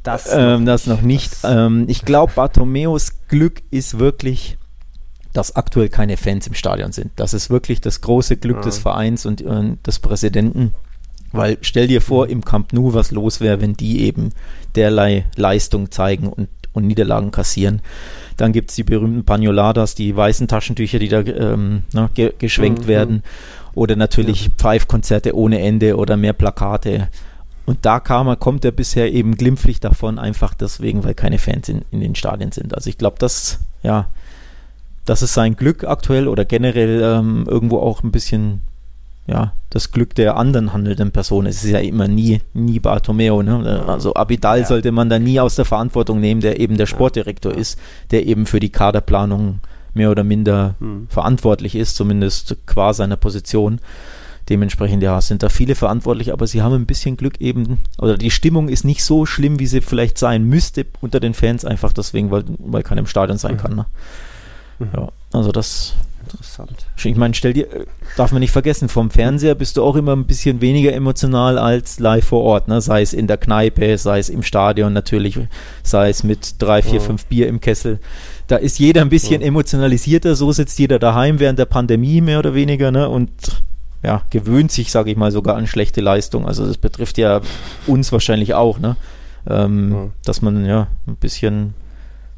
Das, 0.02 0.32
ähm, 0.32 0.60
noch 0.60 0.72
das 0.72 0.86
noch 0.86 1.02
nicht. 1.02 1.32
Ähm, 1.44 1.84
ich 1.88 2.04
glaube, 2.04 2.32
Bartomeus 2.34 3.12
Glück 3.28 3.62
ist 3.70 3.98
wirklich, 3.98 4.56
dass 5.32 5.54
aktuell 5.54 5.88
keine 5.88 6.16
Fans 6.16 6.46
im 6.46 6.54
Stadion 6.54 6.92
sind. 6.92 7.10
Das 7.16 7.34
ist 7.34 7.50
wirklich 7.50 7.80
das 7.80 8.00
große 8.00 8.36
Glück 8.36 8.58
ja. 8.58 8.62
des 8.62 8.78
Vereins 8.78 9.26
und, 9.26 9.42
und 9.42 9.84
des 9.86 9.98
Präsidenten. 9.98 10.74
Weil 11.32 11.58
stell 11.60 11.86
dir 11.88 12.00
vor, 12.00 12.28
im 12.28 12.44
Camp 12.44 12.72
Nou, 12.72 12.94
was 12.94 13.10
los 13.10 13.40
wäre, 13.40 13.60
wenn 13.60 13.74
die 13.74 14.02
eben 14.02 14.30
derlei 14.74 15.26
Leistung 15.36 15.90
zeigen 15.90 16.28
und, 16.28 16.48
und 16.72 16.86
Niederlagen 16.86 17.30
kassieren. 17.30 17.80
Dann 18.36 18.52
gibt 18.52 18.70
es 18.70 18.76
die 18.76 18.84
berühmten 18.84 19.24
Pagnoladas, 19.24 19.94
die 19.94 20.14
weißen 20.14 20.48
Taschentücher, 20.48 20.98
die 20.98 21.08
da 21.08 21.20
ähm, 21.20 21.82
ne, 21.92 22.10
ge 22.14 22.32
geschwenkt 22.38 22.82
mhm. 22.82 22.88
werden. 22.88 23.22
Oder 23.74 23.96
natürlich 23.96 24.46
ja. 24.46 24.50
Pfeifkonzerte 24.56 25.36
ohne 25.36 25.60
Ende 25.60 25.96
oder 25.96 26.16
mehr 26.16 26.32
Plakate. 26.32 27.08
Und 27.66 27.84
da 27.84 27.98
kam 27.98 28.28
er, 28.28 28.36
kommt 28.36 28.64
er 28.64 28.70
bisher 28.70 29.12
eben 29.12 29.36
glimpflich 29.36 29.80
davon, 29.80 30.18
einfach 30.18 30.54
deswegen, 30.54 31.02
weil 31.04 31.14
keine 31.14 31.38
Fans 31.38 31.68
in, 31.68 31.82
in 31.90 32.00
den 32.00 32.14
Stadien 32.14 32.52
sind. 32.52 32.74
Also 32.74 32.88
ich 32.88 32.96
glaube, 32.96 33.16
das, 33.18 33.58
ja, 33.82 34.08
das 35.04 35.22
ist 35.22 35.34
sein 35.34 35.56
Glück 35.56 35.84
aktuell 35.84 36.28
oder 36.28 36.44
generell 36.44 37.02
ähm, 37.02 37.44
irgendwo 37.48 37.78
auch 37.78 38.02
ein 38.02 38.12
bisschen 38.12 38.60
ja, 39.26 39.52
das 39.70 39.90
Glück 39.90 40.14
der 40.14 40.36
anderen 40.36 40.72
handelnden 40.72 41.10
Personen. 41.10 41.48
Es 41.48 41.64
ist 41.64 41.70
ja 41.70 41.80
immer 41.80 42.06
nie, 42.06 42.40
nie 42.54 42.78
Bartomeo. 42.78 43.42
Ne? 43.42 43.84
Also 43.86 44.14
Abidal 44.14 44.60
ja. 44.60 44.66
sollte 44.66 44.92
man 44.92 45.08
da 45.08 45.18
nie 45.18 45.40
aus 45.40 45.56
der 45.56 45.64
Verantwortung 45.64 46.20
nehmen, 46.20 46.40
der 46.40 46.60
eben 46.60 46.76
der 46.76 46.86
Sportdirektor 46.86 47.52
ja. 47.52 47.58
ist, 47.58 47.78
der 48.12 48.26
eben 48.26 48.46
für 48.46 48.60
die 48.60 48.70
Kaderplanung 48.70 49.60
mehr 49.94 50.10
oder 50.10 50.22
minder 50.22 50.76
mhm. 50.78 51.08
verantwortlich 51.08 51.74
ist, 51.74 51.96
zumindest 51.96 52.56
qua 52.66 52.92
seiner 52.92 53.16
Position. 53.16 53.80
Dementsprechend, 54.48 55.02
ja, 55.02 55.20
sind 55.20 55.42
da 55.42 55.48
viele 55.48 55.74
verantwortlich, 55.74 56.32
aber 56.32 56.46
sie 56.46 56.62
haben 56.62 56.74
ein 56.74 56.86
bisschen 56.86 57.16
Glück 57.16 57.40
eben, 57.40 57.78
oder 57.98 58.16
die 58.16 58.30
Stimmung 58.30 58.68
ist 58.68 58.84
nicht 58.84 59.02
so 59.02 59.26
schlimm, 59.26 59.58
wie 59.58 59.66
sie 59.66 59.80
vielleicht 59.80 60.18
sein 60.18 60.44
müsste 60.44 60.86
unter 61.00 61.18
den 61.18 61.34
Fans, 61.34 61.64
einfach 61.64 61.92
deswegen, 61.92 62.30
weil, 62.30 62.44
weil 62.58 62.84
keiner 62.84 63.00
im 63.00 63.08
Stadion 63.08 63.38
sein 63.38 63.54
mhm. 63.54 63.58
kann. 63.58 63.74
Ne? 63.74 63.86
Mhm. 64.78 64.88
Ja, 64.94 65.08
also 65.32 65.50
das 65.50 65.94
Interessant. 66.26 66.86
Ich 66.96 67.16
meine, 67.16 67.34
stell 67.34 67.52
dir, 67.52 67.72
äh, 67.72 67.86
darf 68.16 68.32
man 68.32 68.40
nicht 68.40 68.50
vergessen, 68.50 68.88
vom 68.88 69.10
Fernseher 69.10 69.54
bist 69.54 69.76
du 69.76 69.84
auch 69.84 69.96
immer 69.96 70.14
ein 70.14 70.26
bisschen 70.26 70.60
weniger 70.60 70.92
emotional 70.92 71.58
als 71.58 72.00
live 72.00 72.26
vor 72.26 72.42
Ort, 72.42 72.68
ne? 72.68 72.80
Sei 72.80 73.02
es 73.02 73.12
in 73.12 73.26
der 73.26 73.36
Kneipe, 73.36 73.96
sei 73.98 74.18
es 74.18 74.28
im 74.28 74.42
Stadion 74.42 74.92
natürlich, 74.92 75.38
sei 75.82 76.08
es 76.08 76.24
mit 76.24 76.60
drei, 76.60 76.82
vier, 76.82 76.94
ja. 76.94 77.00
fünf 77.00 77.26
Bier 77.26 77.46
im 77.48 77.60
Kessel. 77.60 78.00
Da 78.48 78.56
ist 78.56 78.78
jeder 78.78 79.02
ein 79.02 79.08
bisschen 79.08 79.40
ja. 79.40 79.46
emotionalisierter, 79.46 80.34
so 80.34 80.50
sitzt 80.52 80.78
jeder 80.78 80.98
daheim 80.98 81.38
während 81.38 81.58
der 81.58 81.66
Pandemie 81.66 82.20
mehr 82.20 82.40
oder 82.40 82.54
weniger, 82.54 82.90
ne? 82.90 83.08
Und 83.08 83.30
ja, 84.02 84.22
gewöhnt 84.30 84.72
sich, 84.72 84.90
sage 84.90 85.10
ich 85.10 85.16
mal, 85.16 85.32
sogar 85.32 85.56
an 85.56 85.66
schlechte 85.66 86.00
Leistung. 86.00 86.46
Also 86.46 86.66
das 86.66 86.78
betrifft 86.78 87.18
ja 87.18 87.40
uns 87.86 88.12
wahrscheinlich 88.12 88.54
auch, 88.54 88.78
ne? 88.78 88.96
Ähm, 89.48 89.92
ja. 89.92 90.10
Dass 90.24 90.42
man 90.42 90.64
ja 90.64 90.88
ein 91.06 91.16
bisschen 91.16 91.74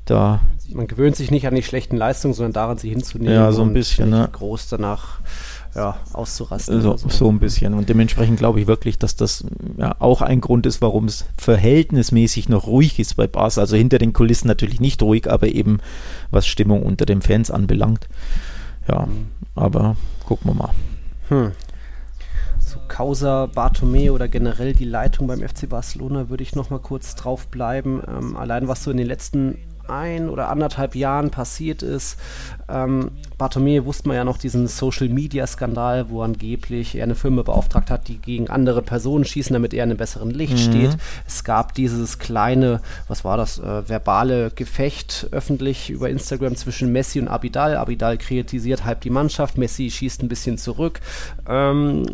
da. 0.05 0.41
Man 0.75 0.87
gewöhnt 0.87 1.17
sich 1.17 1.31
nicht 1.31 1.47
an 1.47 1.55
die 1.55 1.63
schlechten 1.63 1.97
Leistungen, 1.97 2.35
sondern 2.35 2.53
daran, 2.53 2.79
sie 2.79 2.91
hinzunehmen. 2.91 3.35
Ja, 3.35 3.53
so 3.53 3.63
ein 3.63 3.73
bisschen, 3.73 4.11
ne? 4.11 4.29
Groß 4.31 4.69
danach 4.69 5.21
ja, 5.75 5.97
auszurasten. 6.13 6.81
So, 6.81 6.97
so. 6.97 7.09
so, 7.09 7.29
ein 7.29 7.39
bisschen. 7.39 7.75
Und 7.75 7.89
dementsprechend 7.89 8.39
glaube 8.39 8.61
ich 8.61 8.67
wirklich, 8.67 8.99
dass 8.99 9.17
das 9.17 9.45
ja 9.77 9.95
auch 9.99 10.23
ein 10.23 10.41
Grund 10.41 10.67
ist, 10.67 10.83
warum 10.83 11.05
es 11.05 11.25
verhältnismäßig 11.37 12.49
noch 12.49 12.67
ruhig 12.67 12.99
ist 12.99 13.15
bei 13.15 13.27
Bars. 13.27 13.59
Also 13.59 13.77
hinter 13.77 13.99
den 13.99 14.13
Kulissen 14.13 14.49
natürlich 14.49 14.81
nicht 14.81 15.03
ruhig, 15.03 15.31
aber 15.31 15.49
eben 15.49 15.79
was 16.31 16.47
Stimmung 16.47 16.83
unter 16.83 17.07
den 17.07 17.23
Fans 17.23 17.51
anbelangt. 17.51 18.09
Ja, 18.89 19.07
mhm. 19.07 19.29
aber 19.55 19.97
gucken 20.27 20.51
wir 20.51 20.55
mal. 20.55 20.71
Hm. 21.29 21.53
So 22.59 22.79
Causa 22.89 23.47
Bartomeu 23.47 24.13
oder 24.13 24.29
generell 24.29 24.75
die 24.75 24.85
Leitung 24.85 25.27
beim 25.27 25.41
FC 25.41 25.69
Barcelona 25.69 26.29
würde 26.29 26.43
ich 26.43 26.55
noch 26.55 26.71
mal 26.71 26.81
kurz 26.81 27.15
drauf 27.15 27.47
bleiben. 27.47 28.03
Ähm, 28.07 28.37
allein 28.37 28.69
was 28.69 28.83
so 28.83 28.91
in 28.91 28.97
den 28.97 29.07
letzten 29.07 29.57
ein 29.89 30.29
oder 30.29 30.49
anderthalb 30.49 30.95
Jahren 30.95 31.31
passiert 31.31 31.83
ist. 31.83 32.19
Ähm, 32.69 33.11
Bartomeu 33.39 33.85
wusste 33.85 34.09
man 34.09 34.17
ja 34.17 34.25
noch 34.25 34.37
diesen 34.37 34.67
Social 34.67 35.09
Media 35.09 35.47
Skandal, 35.47 36.11
wo 36.11 36.23
angeblich 36.23 36.97
er 36.97 37.05
eine 37.05 37.15
Firma 37.15 37.43
beauftragt 37.43 37.91
hat, 37.91 38.09
die 38.09 38.19
gegen 38.19 38.51
andere 38.51 38.83
Personen 38.83 39.25
schießen, 39.25 39.55
damit 39.55 39.73
er 39.73 39.85
in 39.85 39.91
einem 39.91 39.99
besseren 39.99 40.31
Licht 40.31 40.55
mhm. 40.55 40.59
steht. 40.59 40.97
Es 41.27 41.45
gab 41.45 41.73
dieses 41.75 42.19
kleine, 42.19 42.81
was 43.07 43.25
war 43.25 43.37
das, 43.37 43.59
äh, 43.59 43.89
verbale 43.89 44.51
Gefecht 44.51 45.29
öffentlich 45.31 45.91
über 45.91 46.11
Instagram 46.11 46.57
zwischen 46.57 46.93
Messi 46.93 47.21
und 47.21 47.29
Abidal. 47.29 47.77
Abidal 47.77 48.19
kritisiert 48.19 48.85
halb 48.85 49.01
die 49.01 49.11
Mannschaft, 49.11 49.57
Messi 49.57 49.91
schießt 49.91 50.23
ein 50.23 50.29
bisschen 50.29 50.59
zurück. 50.59 51.01
Ähm, 51.49 52.07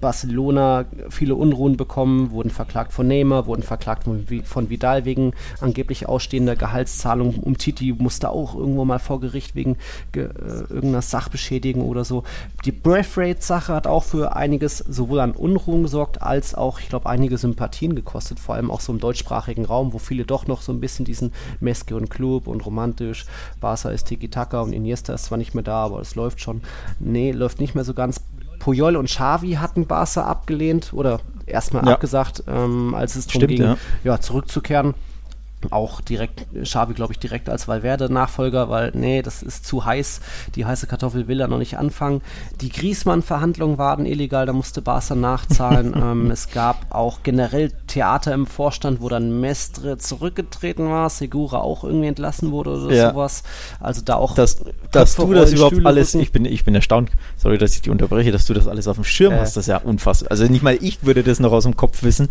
Barcelona 0.00 0.86
viele 1.10 1.34
Unruhen 1.34 1.76
bekommen, 1.76 2.30
wurden 2.30 2.50
verklagt 2.50 2.92
von 2.92 3.06
Neymar, 3.06 3.46
wurden 3.46 3.62
verklagt 3.62 4.04
von, 4.04 4.26
von 4.44 4.70
Vidal 4.70 5.04
wegen 5.04 5.32
angeblich 5.60 6.08
ausstehender 6.08 6.56
Gehaltszahlung. 6.72 7.34
Um 7.36 7.58
Titi 7.58 7.92
musste 7.92 8.30
auch 8.30 8.54
irgendwo 8.54 8.84
mal 8.84 8.98
vor 8.98 9.20
Gericht 9.20 9.54
wegen 9.54 9.76
ge 10.12 10.24
äh, 10.24 10.28
irgendeiner 10.70 11.02
Sachbeschädigung 11.02 11.84
oder 11.84 12.04
so. 12.04 12.24
Die 12.64 12.72
Breath 12.72 13.16
Rate 13.16 13.42
Sache 13.42 13.74
hat 13.74 13.86
auch 13.86 14.02
für 14.02 14.34
einiges 14.34 14.78
sowohl 14.78 15.20
an 15.20 15.32
Unruhen 15.32 15.82
gesorgt, 15.82 16.22
als 16.22 16.54
auch, 16.54 16.80
ich 16.80 16.88
glaube, 16.88 17.08
einige 17.08 17.36
Sympathien 17.36 17.94
gekostet, 17.94 18.40
vor 18.40 18.54
allem 18.54 18.70
auch 18.70 18.80
so 18.80 18.92
im 18.92 19.00
deutschsprachigen 19.00 19.66
Raum, 19.66 19.92
wo 19.92 19.98
viele 19.98 20.24
doch 20.24 20.46
noch 20.46 20.62
so 20.62 20.72
ein 20.72 20.80
bisschen 20.80 21.04
diesen 21.04 21.32
Meske 21.60 21.94
und 21.94 22.08
Club 22.08 22.46
und 22.46 22.64
romantisch, 22.64 23.26
Barca 23.60 23.90
ist 23.90 24.04
Tiki-Taka 24.04 24.62
und 24.62 24.72
Iniesta 24.72 25.12
ist 25.12 25.24
zwar 25.26 25.38
nicht 25.38 25.54
mehr 25.54 25.64
da, 25.64 25.84
aber 25.84 26.00
es 26.00 26.14
läuft 26.14 26.40
schon. 26.40 26.62
Nee, 26.98 27.32
läuft 27.32 27.60
nicht 27.60 27.74
mehr 27.74 27.84
so 27.84 27.94
ganz. 27.94 28.22
Puyol 28.58 28.96
und 28.96 29.06
Xavi 29.06 29.54
hatten 29.54 29.86
Barca 29.86 30.24
abgelehnt 30.24 30.92
oder 30.92 31.20
erstmal 31.46 31.84
ja. 31.84 31.94
abgesagt, 31.94 32.44
ähm, 32.46 32.94
als 32.94 33.16
es 33.16 33.26
darum 33.26 33.48
ging, 33.48 33.62
ja. 33.62 33.76
ja, 34.04 34.20
zurückzukehren 34.20 34.94
auch 35.70 36.00
direkt, 36.00 36.46
Xavi 36.62 36.94
glaube 36.94 37.12
ich 37.12 37.18
direkt 37.18 37.48
als 37.48 37.68
Valverde-Nachfolger, 37.68 38.68
weil 38.68 38.92
nee, 38.94 39.22
das 39.22 39.42
ist 39.42 39.66
zu 39.66 39.84
heiß, 39.84 40.20
die 40.54 40.64
heiße 40.64 40.86
Kartoffel 40.86 41.28
will 41.28 41.40
er 41.40 41.48
noch 41.48 41.58
nicht 41.58 41.78
anfangen. 41.78 42.22
Die 42.60 42.70
Griesmann-Verhandlungen 42.70 43.78
waren 43.78 44.06
illegal, 44.06 44.46
da 44.46 44.52
musste 44.52 44.82
Barca 44.82 45.14
nachzahlen. 45.14 45.94
ähm, 45.96 46.30
es 46.30 46.50
gab 46.50 46.86
auch 46.90 47.22
generell 47.22 47.70
Theater 47.86 48.34
im 48.34 48.46
Vorstand, 48.46 49.00
wo 49.00 49.08
dann 49.08 49.40
Mestre 49.40 49.98
zurückgetreten 49.98 50.88
war, 50.88 51.10
Segura 51.10 51.58
auch 51.58 51.84
irgendwie 51.84 52.08
entlassen 52.08 52.50
wurde 52.50 52.70
oder 52.70 52.94
ja. 52.94 53.10
sowas. 53.10 53.42
Also 53.80 54.02
da 54.02 54.16
auch. 54.16 54.34
Dass, 54.34 54.62
dass 54.90 55.16
du 55.16 55.32
das 55.32 55.52
überhaupt 55.52 55.74
Stühle 55.74 55.88
alles, 55.88 56.14
ich 56.14 56.32
bin, 56.32 56.44
ich 56.44 56.64
bin 56.64 56.74
erstaunt, 56.74 57.10
sorry, 57.36 57.58
dass 57.58 57.74
ich 57.74 57.82
dich 57.82 57.90
unterbreche, 57.90 58.32
dass 58.32 58.46
du 58.46 58.54
das 58.54 58.68
alles 58.68 58.88
auf 58.88 58.96
dem 58.96 59.04
Schirm 59.04 59.32
äh. 59.32 59.38
hast, 59.38 59.56
das 59.56 59.64
ist 59.64 59.68
ja 59.68 59.78
unfassbar. 59.78 60.30
Also 60.30 60.44
nicht 60.44 60.62
mal 60.62 60.76
ich 60.80 61.04
würde 61.04 61.22
das 61.22 61.40
noch 61.40 61.52
aus 61.52 61.64
dem 61.64 61.76
Kopf 61.76 62.02
wissen. 62.02 62.28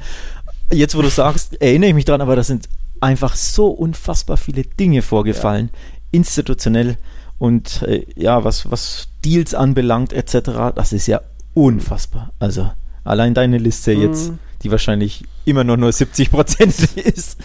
Jetzt, 0.71 0.95
wo 0.95 1.01
du 1.01 1.09
sagst, 1.09 1.61
erinnere 1.61 1.89
ich 1.89 1.95
mich 1.95 2.05
dran, 2.05 2.21
aber 2.21 2.35
das 2.35 2.47
sind 2.47 2.69
einfach 3.01 3.35
so 3.35 3.67
unfassbar 3.67 4.37
viele 4.37 4.63
Dinge 4.63 5.01
vorgefallen, 5.01 5.69
ja. 5.73 5.79
institutionell 6.11 6.97
und 7.37 7.81
äh, 7.83 8.05
ja, 8.15 8.43
was, 8.43 8.69
was 8.69 9.09
Deals 9.25 9.53
anbelangt 9.53 10.13
etc., 10.13 10.73
das 10.75 10.93
ist 10.93 11.07
ja 11.07 11.21
unfassbar. 11.53 12.31
Also 12.39 12.71
allein 13.03 13.33
deine 13.33 13.57
Liste 13.57 13.95
mhm. 13.95 14.01
jetzt, 14.01 14.31
die 14.61 14.71
wahrscheinlich 14.71 15.25
immer 15.45 15.63
noch 15.63 15.77
nur 15.77 15.91
70 15.91 16.31
Prozent 16.31 16.79
ist. 16.95 17.39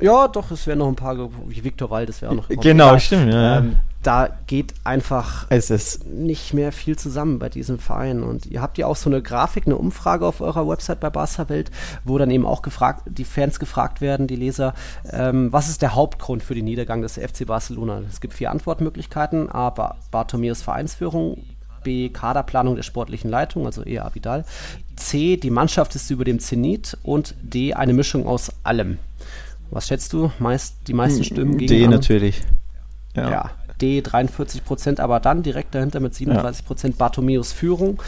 Ja, 0.00 0.28
doch, 0.28 0.50
es 0.50 0.66
wären 0.66 0.80
noch 0.80 0.88
ein 0.88 0.96
paar, 0.96 1.16
wie 1.46 1.64
Viktor 1.64 1.88
Wald, 1.90 2.20
wäre 2.20 2.32
auch 2.32 2.36
noch. 2.36 2.48
Genau, 2.48 2.88
egal. 2.88 3.00
stimmt. 3.00 3.32
Ja. 3.32 3.58
Ähm, 3.58 3.76
da 4.02 4.28
geht 4.46 4.74
einfach 4.84 5.46
es 5.50 5.70
ist 5.70 6.06
nicht 6.06 6.54
mehr 6.54 6.70
viel 6.70 6.96
zusammen 6.96 7.38
bei 7.38 7.48
diesem 7.48 7.78
Verein. 7.78 8.22
Und 8.22 8.46
ihr 8.46 8.62
habt 8.62 8.78
ja 8.78 8.86
auch 8.86 8.96
so 8.96 9.10
eine 9.10 9.22
Grafik, 9.22 9.66
eine 9.66 9.76
Umfrage 9.76 10.26
auf 10.26 10.40
eurer 10.40 10.68
Website 10.68 11.00
bei 11.00 11.10
Barca 11.10 11.48
Welt, 11.48 11.70
wo 12.04 12.16
dann 12.16 12.30
eben 12.30 12.46
auch 12.46 12.62
gefragt, 12.62 13.02
die 13.06 13.24
Fans 13.24 13.58
gefragt 13.58 14.00
werden, 14.00 14.26
die 14.26 14.36
Leser, 14.36 14.74
ähm, 15.10 15.52
was 15.52 15.68
ist 15.68 15.82
der 15.82 15.94
Hauptgrund 15.94 16.42
für 16.42 16.54
den 16.54 16.64
Niedergang 16.64 17.02
des 17.02 17.18
FC 17.18 17.46
Barcelona? 17.46 18.02
Es 18.08 18.20
gibt 18.20 18.34
vier 18.34 18.50
Antwortmöglichkeiten. 18.50 19.50
A. 19.50 19.70
Bartomeus 20.10 20.62
Vereinsführung. 20.62 21.42
B. 21.84 22.08
Kaderplanung 22.08 22.74
der 22.74 22.82
sportlichen 22.82 23.30
Leitung, 23.30 23.64
also 23.64 23.82
eher 23.82 24.04
Abidal. 24.04 24.44
C. 24.96 25.36
Die 25.36 25.50
Mannschaft 25.50 25.94
ist 25.94 26.10
über 26.10 26.24
dem 26.24 26.38
Zenit. 26.38 26.96
Und 27.02 27.34
D. 27.42 27.74
Eine 27.74 27.92
Mischung 27.92 28.26
aus 28.26 28.52
allem. 28.62 28.98
Was 29.70 29.88
schätzt 29.88 30.12
du? 30.12 30.30
Meist 30.38 30.76
die 30.86 30.94
meisten 30.94 31.24
Stimmen 31.24 31.58
gegen. 31.58 31.68
D 31.68 31.88
natürlich. 31.88 32.42
Ja. 33.14 33.30
ja. 33.30 33.50
D 33.80 34.00
43 34.00 34.64
Prozent, 34.64 35.00
aber 35.00 35.20
dann 35.20 35.42
direkt 35.42 35.74
dahinter 35.74 36.00
mit 36.00 36.14
37 36.14 36.66
Prozent 36.66 36.94
ja. 36.94 36.98
Bartomeus 36.98 37.52
Führung. 37.52 38.02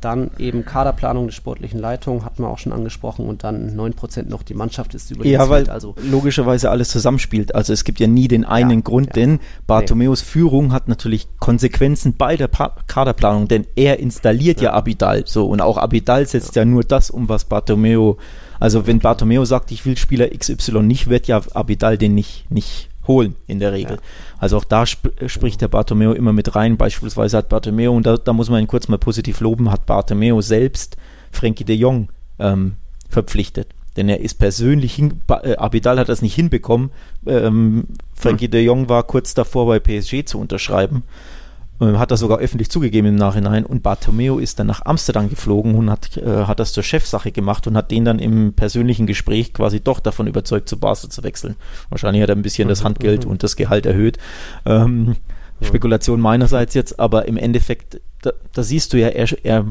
Dann 0.00 0.30
eben 0.38 0.64
Kaderplanung 0.64 1.26
der 1.26 1.32
sportlichen 1.32 1.80
Leitung, 1.80 2.24
hatten 2.24 2.42
wir 2.42 2.48
auch 2.48 2.58
schon 2.58 2.72
angesprochen, 2.72 3.26
und 3.26 3.44
dann 3.44 3.76
9 3.76 3.94
Prozent 3.94 4.28
noch 4.28 4.42
die 4.42 4.54
Mannschaft 4.54 4.94
ist 4.94 5.10
über 5.10 5.26
Ja, 5.26 5.48
weil 5.48 5.68
also 5.70 5.94
logischerweise 6.02 6.70
alles 6.70 6.88
zusammenspielt. 6.88 7.54
Also 7.54 7.72
es 7.72 7.84
gibt 7.84 8.00
ja 8.00 8.06
nie 8.06 8.28
den 8.28 8.44
einen 8.44 8.70
ja, 8.70 8.80
Grund, 8.80 9.08
ja. 9.08 9.12
denn 9.12 9.40
Bartomeus 9.66 10.22
nee. 10.22 10.26
Führung 10.26 10.72
hat 10.72 10.88
natürlich 10.88 11.28
Konsequenzen 11.38 12.16
bei 12.16 12.36
der 12.36 12.48
pa 12.48 12.76
Kaderplanung, 12.86 13.48
denn 13.48 13.66
er 13.76 13.98
installiert 13.98 14.60
ja, 14.60 14.72
Abidal 14.72 15.24
so 15.26 15.46
und 15.46 15.60
auch 15.60 15.76
Abidal 15.76 16.26
setzt 16.26 16.56
ja, 16.56 16.64
nur 16.64 16.84
das 16.84 17.10
um, 17.10 17.28
was 17.28 17.44
Bartomeo 17.44 18.18
also 18.58 18.86
wenn 18.86 19.00
Bartomeo 19.00 19.44
sagt, 19.44 19.70
ich 19.70 19.84
will 19.84 19.96
Spieler 19.96 20.28
XY 20.28 20.82
nicht, 20.82 21.08
wird 21.08 21.26
ja 21.28 21.40
Abidal 21.52 21.98
den 21.98 22.14
nicht, 22.14 22.50
nicht 22.50 22.88
holen 23.06 23.36
in 23.46 23.58
der 23.58 23.72
Regel. 23.72 23.96
Ja. 23.96 24.02
Also 24.38 24.56
auch 24.56 24.64
da 24.64 24.82
sp 24.86 25.10
spricht 25.26 25.60
der 25.60 25.68
Bartomeo 25.68 26.12
immer 26.12 26.32
mit 26.32 26.54
rein. 26.54 26.76
Beispielsweise 26.76 27.38
hat 27.38 27.48
Bartomeo, 27.48 27.94
und 27.94 28.06
da, 28.06 28.16
da, 28.16 28.32
muss 28.32 28.50
man 28.50 28.60
ihn 28.60 28.66
kurz 28.66 28.88
mal 28.88 28.98
positiv 28.98 29.40
loben, 29.40 29.70
hat 29.70 29.86
Bartomeo 29.86 30.40
selbst 30.40 30.96
Frankie 31.30 31.64
de 31.64 31.76
Jong 31.76 32.08
ähm, 32.38 32.74
verpflichtet. 33.08 33.68
Denn 33.96 34.08
er 34.08 34.20
ist 34.20 34.34
persönlich, 34.34 34.94
hin, 34.94 35.20
äh, 35.42 35.56
Abidal 35.56 35.98
hat 35.98 36.08
das 36.08 36.20
nicht 36.20 36.34
hinbekommen. 36.34 36.90
Ähm, 37.26 37.86
Frankie 38.14 38.44
hm. 38.46 38.50
de 38.50 38.64
Jong 38.64 38.88
war 38.88 39.02
kurz 39.04 39.34
davor 39.34 39.66
bei 39.66 39.78
PSG 39.78 40.26
zu 40.26 40.38
unterschreiben 40.38 41.02
äh, 41.02 41.35
hat 41.80 42.10
er 42.10 42.16
sogar 42.16 42.38
öffentlich 42.38 42.70
zugegeben 42.70 43.08
im 43.08 43.16
Nachhinein. 43.16 43.66
Und 43.66 43.82
Bartomeo 43.82 44.38
ist 44.38 44.58
dann 44.58 44.66
nach 44.66 44.84
Amsterdam 44.84 45.28
geflogen 45.28 45.74
und 45.74 45.90
hat, 45.90 46.16
äh, 46.16 46.44
hat 46.44 46.58
das 46.58 46.72
zur 46.72 46.82
Chefsache 46.82 47.32
gemacht 47.32 47.66
und 47.66 47.76
hat 47.76 47.90
den 47.90 48.04
dann 48.04 48.18
im 48.18 48.54
persönlichen 48.54 49.06
Gespräch 49.06 49.52
quasi 49.52 49.80
doch 49.80 50.00
davon 50.00 50.26
überzeugt, 50.26 50.68
zu 50.68 50.78
Basel 50.78 51.10
zu 51.10 51.22
wechseln. 51.22 51.56
Wahrscheinlich 51.90 52.22
hat 52.22 52.30
er 52.30 52.36
ein 52.36 52.42
bisschen 52.42 52.68
das 52.68 52.82
Handgeld 52.82 53.24
und 53.24 53.42
das 53.42 53.56
Gehalt 53.56 53.84
erhöht. 53.84 54.18
Ähm, 54.64 55.16
Spekulation 55.62 56.20
meinerseits 56.20 56.74
jetzt, 56.74 56.98
aber 56.98 57.26
im 57.26 57.36
Endeffekt, 57.36 58.00
da, 58.22 58.32
da 58.52 58.62
siehst 58.62 58.92
du 58.92 58.98
ja, 58.98 59.08
er, 59.08 59.28
er, 59.44 59.66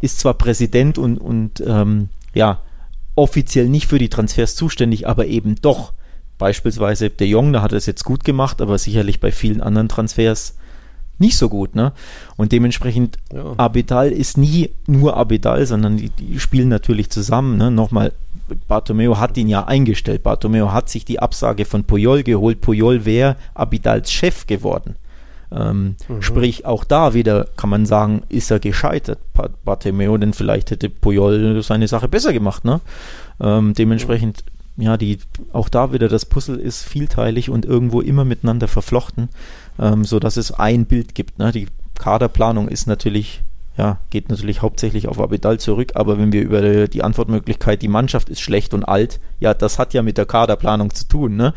ist 0.00 0.20
zwar 0.20 0.34
Präsident 0.34 0.98
und, 0.98 1.16
und 1.16 1.62
ähm, 1.66 2.10
ja, 2.34 2.60
offiziell 3.14 3.68
nicht 3.68 3.86
für 3.86 3.98
die 3.98 4.10
Transfers 4.10 4.54
zuständig, 4.54 5.08
aber 5.08 5.26
eben 5.26 5.56
doch. 5.56 5.94
Beispielsweise 6.38 7.08
der 7.08 7.26
Jong, 7.28 7.54
da 7.54 7.62
hat 7.62 7.72
er 7.72 7.78
es 7.78 7.86
jetzt 7.86 8.04
gut 8.04 8.24
gemacht, 8.24 8.60
aber 8.60 8.76
sicherlich 8.76 9.20
bei 9.20 9.32
vielen 9.32 9.62
anderen 9.62 9.88
Transfers 9.88 10.54
nicht 11.18 11.36
so 11.36 11.48
gut, 11.48 11.74
ne? 11.74 11.92
Und 12.36 12.52
dementsprechend, 12.52 13.16
ja. 13.32 13.54
Abidal 13.56 14.12
ist 14.12 14.36
nie 14.36 14.70
nur 14.86 15.16
Abidal, 15.16 15.66
sondern 15.66 15.96
die, 15.96 16.10
die 16.10 16.38
spielen 16.38 16.68
natürlich 16.68 17.10
zusammen, 17.10 17.56
ne? 17.56 17.70
Nochmal, 17.70 18.12
Bartomeo 18.68 19.18
hat 19.18 19.36
ihn 19.36 19.48
ja 19.48 19.64
eingestellt. 19.64 20.22
Bartomeo 20.22 20.72
hat 20.72 20.88
sich 20.88 21.04
die 21.04 21.20
Absage 21.20 21.64
von 21.64 21.84
Puyol 21.84 22.22
geholt. 22.22 22.60
Puyol 22.60 23.04
wäre 23.04 23.36
Abidals 23.54 24.12
Chef 24.12 24.46
geworden. 24.46 24.96
Ähm, 25.50 25.96
mhm. 26.08 26.22
Sprich, 26.22 26.66
auch 26.66 26.84
da 26.84 27.14
wieder 27.14 27.46
kann 27.56 27.70
man 27.70 27.86
sagen, 27.86 28.22
ist 28.28 28.50
er 28.50 28.58
gescheitert, 28.58 29.18
Bartomeo, 29.64 30.16
denn 30.18 30.32
vielleicht 30.32 30.70
hätte 30.70 30.90
Puyol 30.90 31.62
seine 31.62 31.88
Sache 31.88 32.08
besser 32.08 32.32
gemacht, 32.32 32.64
ne? 32.64 32.80
Ähm, 33.40 33.74
dementsprechend 33.74 34.44
ja, 34.78 34.96
die, 34.96 35.18
auch 35.52 35.68
da 35.68 35.92
wieder 35.92 36.08
das 36.08 36.26
Puzzle 36.26 36.58
ist 36.58 36.82
vielteilig 36.82 37.48
und 37.48 37.64
irgendwo 37.64 38.00
immer 38.00 38.24
miteinander 38.24 38.68
verflochten, 38.68 39.28
ähm, 39.78 40.04
so 40.04 40.18
dass 40.18 40.36
es 40.36 40.52
ein 40.52 40.86
Bild 40.86 41.14
gibt. 41.14 41.38
Ne? 41.38 41.52
Die 41.52 41.68
Kaderplanung 41.98 42.68
ist 42.68 42.86
natürlich, 42.86 43.42
ja, 43.76 43.98
geht 44.10 44.28
natürlich 44.28 44.62
hauptsächlich 44.62 45.08
auf 45.08 45.20
Abidal 45.20 45.58
zurück, 45.58 45.92
aber 45.94 46.18
wenn 46.18 46.32
wir 46.32 46.42
über 46.42 46.88
die 46.88 47.02
Antwortmöglichkeit, 47.02 47.82
die 47.82 47.88
Mannschaft 47.88 48.28
ist 48.28 48.40
schlecht 48.40 48.74
und 48.74 48.84
alt, 48.84 49.20
ja, 49.40 49.54
das 49.54 49.78
hat 49.78 49.94
ja 49.94 50.02
mit 50.02 50.18
der 50.18 50.26
Kaderplanung 50.26 50.94
zu 50.94 51.06
tun, 51.08 51.36
ne? 51.36 51.54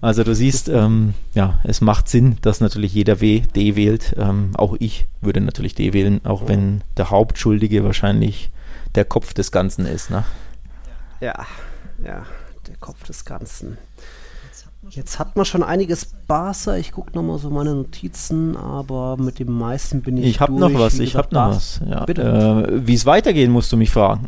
Also 0.00 0.22
du 0.22 0.32
siehst, 0.32 0.68
ähm, 0.68 1.14
ja, 1.34 1.58
es 1.64 1.80
macht 1.80 2.08
Sinn, 2.08 2.36
dass 2.42 2.60
natürlich 2.60 2.94
jeder 2.94 3.20
W, 3.20 3.40
D 3.40 3.74
wählt. 3.74 4.14
Ähm, 4.16 4.50
auch 4.54 4.76
ich 4.78 5.06
würde 5.20 5.40
natürlich 5.40 5.74
D 5.74 5.92
wählen, 5.92 6.24
auch 6.24 6.46
wenn 6.46 6.82
der 6.96 7.10
Hauptschuldige 7.10 7.82
wahrscheinlich 7.82 8.50
der 8.94 9.04
Kopf 9.04 9.34
des 9.34 9.50
Ganzen 9.50 9.86
ist. 9.86 10.10
Ne? 10.10 10.24
Ja, 11.20 11.46
ja, 12.04 12.24
der 12.68 12.76
Kopf 12.78 13.02
des 13.04 13.24
Ganzen. 13.24 13.76
Jetzt 14.90 15.18
hat 15.18 15.36
man 15.36 15.44
schon 15.44 15.62
einiges 15.62 16.06
Barca. 16.26 16.76
Ich 16.76 16.92
gucke 16.92 17.14
nochmal 17.14 17.38
so 17.38 17.50
meine 17.50 17.74
Notizen, 17.74 18.56
aber 18.56 19.16
mit 19.16 19.38
dem 19.38 19.52
meisten 19.52 20.02
bin 20.02 20.16
ich. 20.16 20.26
Ich 20.26 20.40
habe 20.40 20.52
noch 20.52 20.72
was, 20.74 20.98
ich 20.98 21.16
habe 21.16 21.34
noch 21.34 21.48
was. 21.50 21.80
Ja. 21.88 22.04
Bitte. 22.04 22.66
Äh, 22.68 22.86
Wie 22.86 22.94
es 22.94 23.04
weitergehen, 23.04 23.50
musst 23.50 23.72
du 23.72 23.76
mich 23.76 23.90
fragen. 23.90 24.26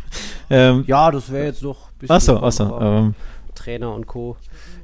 ähm, 0.50 0.84
ja, 0.86 1.10
das 1.10 1.30
wäre 1.30 1.46
jetzt 1.46 1.62
doch 1.62 1.76
ein 1.76 1.98
bisschen. 1.98 2.16
Achso, 2.16 2.36
achso. 2.38 2.80
Ähm, 2.80 3.14
Trainer 3.54 3.94
und 3.94 4.06
Co 4.06 4.36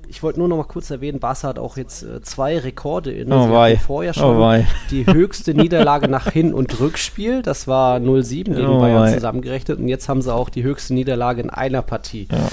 ich 0.08 0.22
wollte 0.22 0.38
nur 0.38 0.48
noch 0.48 0.56
mal 0.56 0.64
kurz 0.64 0.90
erwähnen, 0.90 1.18
Barca 1.18 1.48
hat 1.48 1.58
auch 1.58 1.76
jetzt 1.76 2.02
äh, 2.02 2.20
zwei 2.22 2.58
Rekorde 2.58 3.12
in. 3.12 3.32
Oh 3.32 3.50
wei. 3.50 3.76
vorher 3.76 4.12
oh 4.16 4.20
schon 4.20 4.36
oh 4.36 4.64
die 4.90 5.06
höchste 5.06 5.54
Niederlage 5.54 6.08
nach 6.08 6.30
Hin- 6.30 6.54
und 6.54 6.78
Rückspiel. 6.80 7.42
Das 7.42 7.66
war 7.66 7.98
0-7 7.98 8.54
gegen 8.54 8.66
oh 8.66 8.80
Bayern 8.80 9.02
wei. 9.02 9.14
zusammengerechnet. 9.14 9.78
Und 9.78 9.88
jetzt 9.88 10.08
haben 10.08 10.22
sie 10.22 10.32
auch 10.32 10.48
die 10.48 10.62
höchste 10.62 10.94
Niederlage 10.94 11.42
in 11.42 11.50
einer 11.50 11.82
Partie. 11.82 12.28
Ja. 12.30 12.48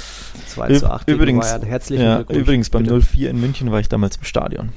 2 0.47 0.73
zu 0.75 0.89
8 0.89 1.07
übrigens, 1.07 1.47
Bayern. 1.47 1.63
Herzlichen 1.63 2.03
ja, 2.03 2.15
Glückwunsch. 2.17 2.39
Übrigens 2.39 2.69
beim 2.69 2.83
0-4 2.83 3.27
in 3.27 3.39
München 3.39 3.71
war 3.71 3.79
ich 3.79 3.89
damals 3.89 4.17
im 4.17 4.23
Stadion. 4.23 4.69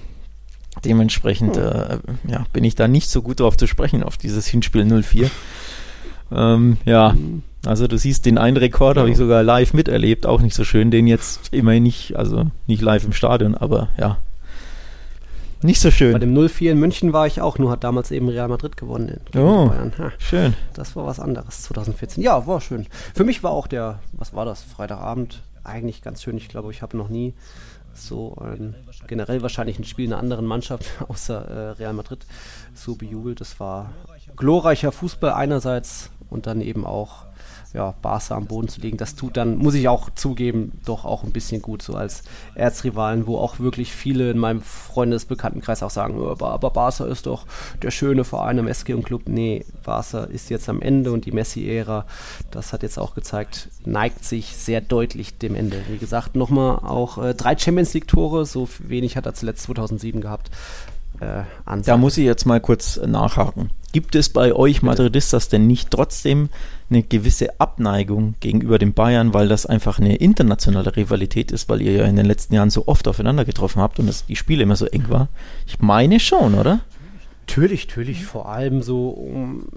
Dementsprechend 0.85 1.57
hm. 1.57 1.65
äh, 1.65 1.99
ja, 2.31 2.47
bin 2.53 2.65
ich 2.65 2.75
da 2.75 2.89
nicht 2.89 3.09
so 3.09 3.23
gut 3.23 3.41
drauf 3.41 3.57
zu 3.57 3.67
sprechen, 3.67 4.03
auf 4.03 4.17
dieses 4.17 4.47
Hinspiel 4.47 4.83
0-4. 4.83 5.31
Ähm, 6.33 6.79
ja. 6.85 7.13
Hm. 7.13 7.43
Also 7.65 7.89
du 7.89 7.99
siehst, 7.99 8.27
den 8.27 8.39
einen 8.39 8.57
Rekord 8.57 8.97
habe 8.97 9.11
ich 9.11 9.17
sogar 9.17 9.43
live 9.43 9.75
miterlebt, 9.75 10.25
auch 10.25 10.41
nicht 10.41 10.55
so 10.55 10.63
schön, 10.63 10.93
den 10.93 11.09
jetzt 11.09 11.53
immerhin 11.53 11.83
nicht, 11.83 12.15
also 12.15 12.47
nicht 12.69 12.81
live 12.81 13.05
im 13.05 13.13
Stadion, 13.13 13.57
aber 13.57 13.89
ja. 13.99 14.19
Nicht 15.63 15.81
so 15.81 15.91
schön. 15.91 16.13
Bei 16.13 16.19
dem 16.21 16.33
0-4 16.33 16.73
in 16.73 16.79
München 16.79 17.13
war 17.13 17.27
ich 17.27 17.41
auch, 17.41 17.59
nur 17.59 17.71
hat 17.71 17.83
damals 17.83 18.13
eben 18.13 18.29
Real 18.29 18.47
Madrid 18.47 18.77
gewonnen. 18.77 19.21
oh, 19.37 19.71
schön. 20.19 20.55
Das 20.75 20.95
war 20.95 21.07
was 21.07 21.19
anderes, 21.19 21.63
2014. 21.63 22.23
Ja, 22.23 22.47
war 22.47 22.61
schön. 22.61 22.87
Für 23.15 23.25
mich 23.25 23.43
war 23.43 23.51
auch 23.51 23.67
der, 23.67 23.99
was 24.13 24.33
war 24.33 24.45
das, 24.45 24.63
Freitagabend, 24.63 25.43
eigentlich 25.65 26.03
ganz 26.03 26.23
schön. 26.23 26.37
Ich 26.37 26.49
glaube, 26.49 26.71
ich 26.71 26.83
habe 26.83 26.97
noch 26.97 27.09
nie 27.09 27.35
so 27.95 28.37
ein, 28.37 28.75
generell 29.07 29.43
wahrscheinlich 29.43 29.79
ein 29.79 29.85
Spiel 29.85 30.07
einer 30.07 30.19
anderen 30.19 30.47
Mannschaft 30.47 30.87
außer 31.09 31.49
äh, 31.49 31.71
Real 31.71 31.95
Madrid 31.95 32.27
so 32.75 32.95
bejubelt. 32.95 33.41
Das 33.41 33.59
war 33.59 33.93
glorreicher 34.37 34.93
Fußball 34.93 35.33
einerseits 35.33 36.11
und 36.31 36.47
dann 36.47 36.61
eben 36.61 36.85
auch 36.85 37.27
ja, 37.77 37.95
Barca 38.01 38.35
am 38.35 38.47
Boden 38.47 38.69
zu 38.69 38.81
legen, 38.81 38.97
das 38.97 39.17
tut 39.17 39.37
dann, 39.37 39.59
muss 39.59 39.75
ich 39.75 39.87
auch 39.87 40.09
zugeben, 40.15 40.73
doch 40.87 41.05
auch 41.05 41.25
ein 41.25 41.33
bisschen 41.33 41.61
gut, 41.61 41.83
so 41.83 41.95
als 41.95 42.23
Erzrivalen, 42.55 43.27
wo 43.27 43.37
auch 43.37 43.59
wirklich 43.59 43.93
viele 43.93 44.31
in 44.31 44.39
meinem 44.39 44.63
Freundesbekanntenkreis 44.63 45.83
auch 45.83 45.91
sagen, 45.91 46.19
aber 46.27 46.71
Barca 46.71 47.05
ist 47.05 47.27
doch 47.27 47.45
der 47.83 47.91
schöne 47.91 48.25
Verein 48.25 48.59
im 48.59 48.67
SG 48.67 48.95
und 48.95 49.05
Club. 49.05 49.23
Nee, 49.27 49.65
Barca 49.85 50.25
ist 50.25 50.49
jetzt 50.49 50.71
am 50.71 50.81
Ende 50.81 51.13
und 51.13 51.27
die 51.27 51.33
Messi-Ära, 51.33 52.07
das 52.51 52.73
hat 52.73 52.83
jetzt 52.83 52.99
auch 52.99 53.15
gezeigt, 53.15 53.69
neigt 53.85 54.25
sich 54.25 54.57
sehr 54.57 54.81
deutlich 54.81 55.37
dem 55.37 55.55
Ende. 55.55 55.83
Wie 55.91 55.99
gesagt, 55.99 56.35
nochmal 56.35 56.77
auch 56.77 57.23
äh, 57.23 57.35
drei 57.35 57.59
Champions 57.59 57.93
League-Tore, 57.93 58.47
so 58.47 58.69
wenig 58.79 59.19
hat 59.19 59.27
er 59.27 59.35
zuletzt 59.35 59.65
2007 59.65 60.23
gehabt. 60.23 60.51
Äh, 61.21 61.45
da 61.83 61.97
muss 61.97 62.19
ich 62.19 62.25
jetzt 62.25 62.47
mal 62.47 62.61
kurz 62.61 63.01
nachhaken. 63.05 63.71
Gibt 63.93 64.15
es 64.15 64.29
bei 64.29 64.53
euch 64.53 64.83
Madridistas 64.83 65.49
denn 65.49 65.67
nicht 65.67 65.91
trotzdem 65.91 66.51
eine 66.91 67.03
gewisse 67.03 67.59
Abneigung 67.61 68.35
gegenüber 68.41 68.79
den 68.79 68.93
Bayern, 68.93 69.33
weil 69.33 69.49
das 69.49 69.65
einfach 69.65 69.99
eine 69.99 70.17
internationale 70.17 70.95
Rivalität 70.95 71.51
ist, 71.51 71.69
weil 71.69 71.81
ihr 71.81 71.93
ja 71.93 72.05
in 72.05 72.17
den 72.17 72.27
letzten 72.27 72.55
Jahren 72.55 72.71
so 72.71 72.87
oft 72.87 73.09
aufeinander 73.09 73.45
getroffen 73.45 73.81
habt 73.81 73.99
und 73.99 74.07
das, 74.07 74.27
die 74.27 74.37
Spiele 74.37 74.65
immer 74.65 74.77
so 74.77 74.87
eng 74.87 75.09
war? 75.09 75.29
Ich 75.67 75.79
meine 75.79 76.21
schon, 76.21 76.55
oder? 76.55 76.81
Natürlich, 77.49 77.87
natürlich, 77.89 78.25
vor 78.25 78.49
allem 78.49 78.83
so 78.83 79.09
um, 79.09 79.69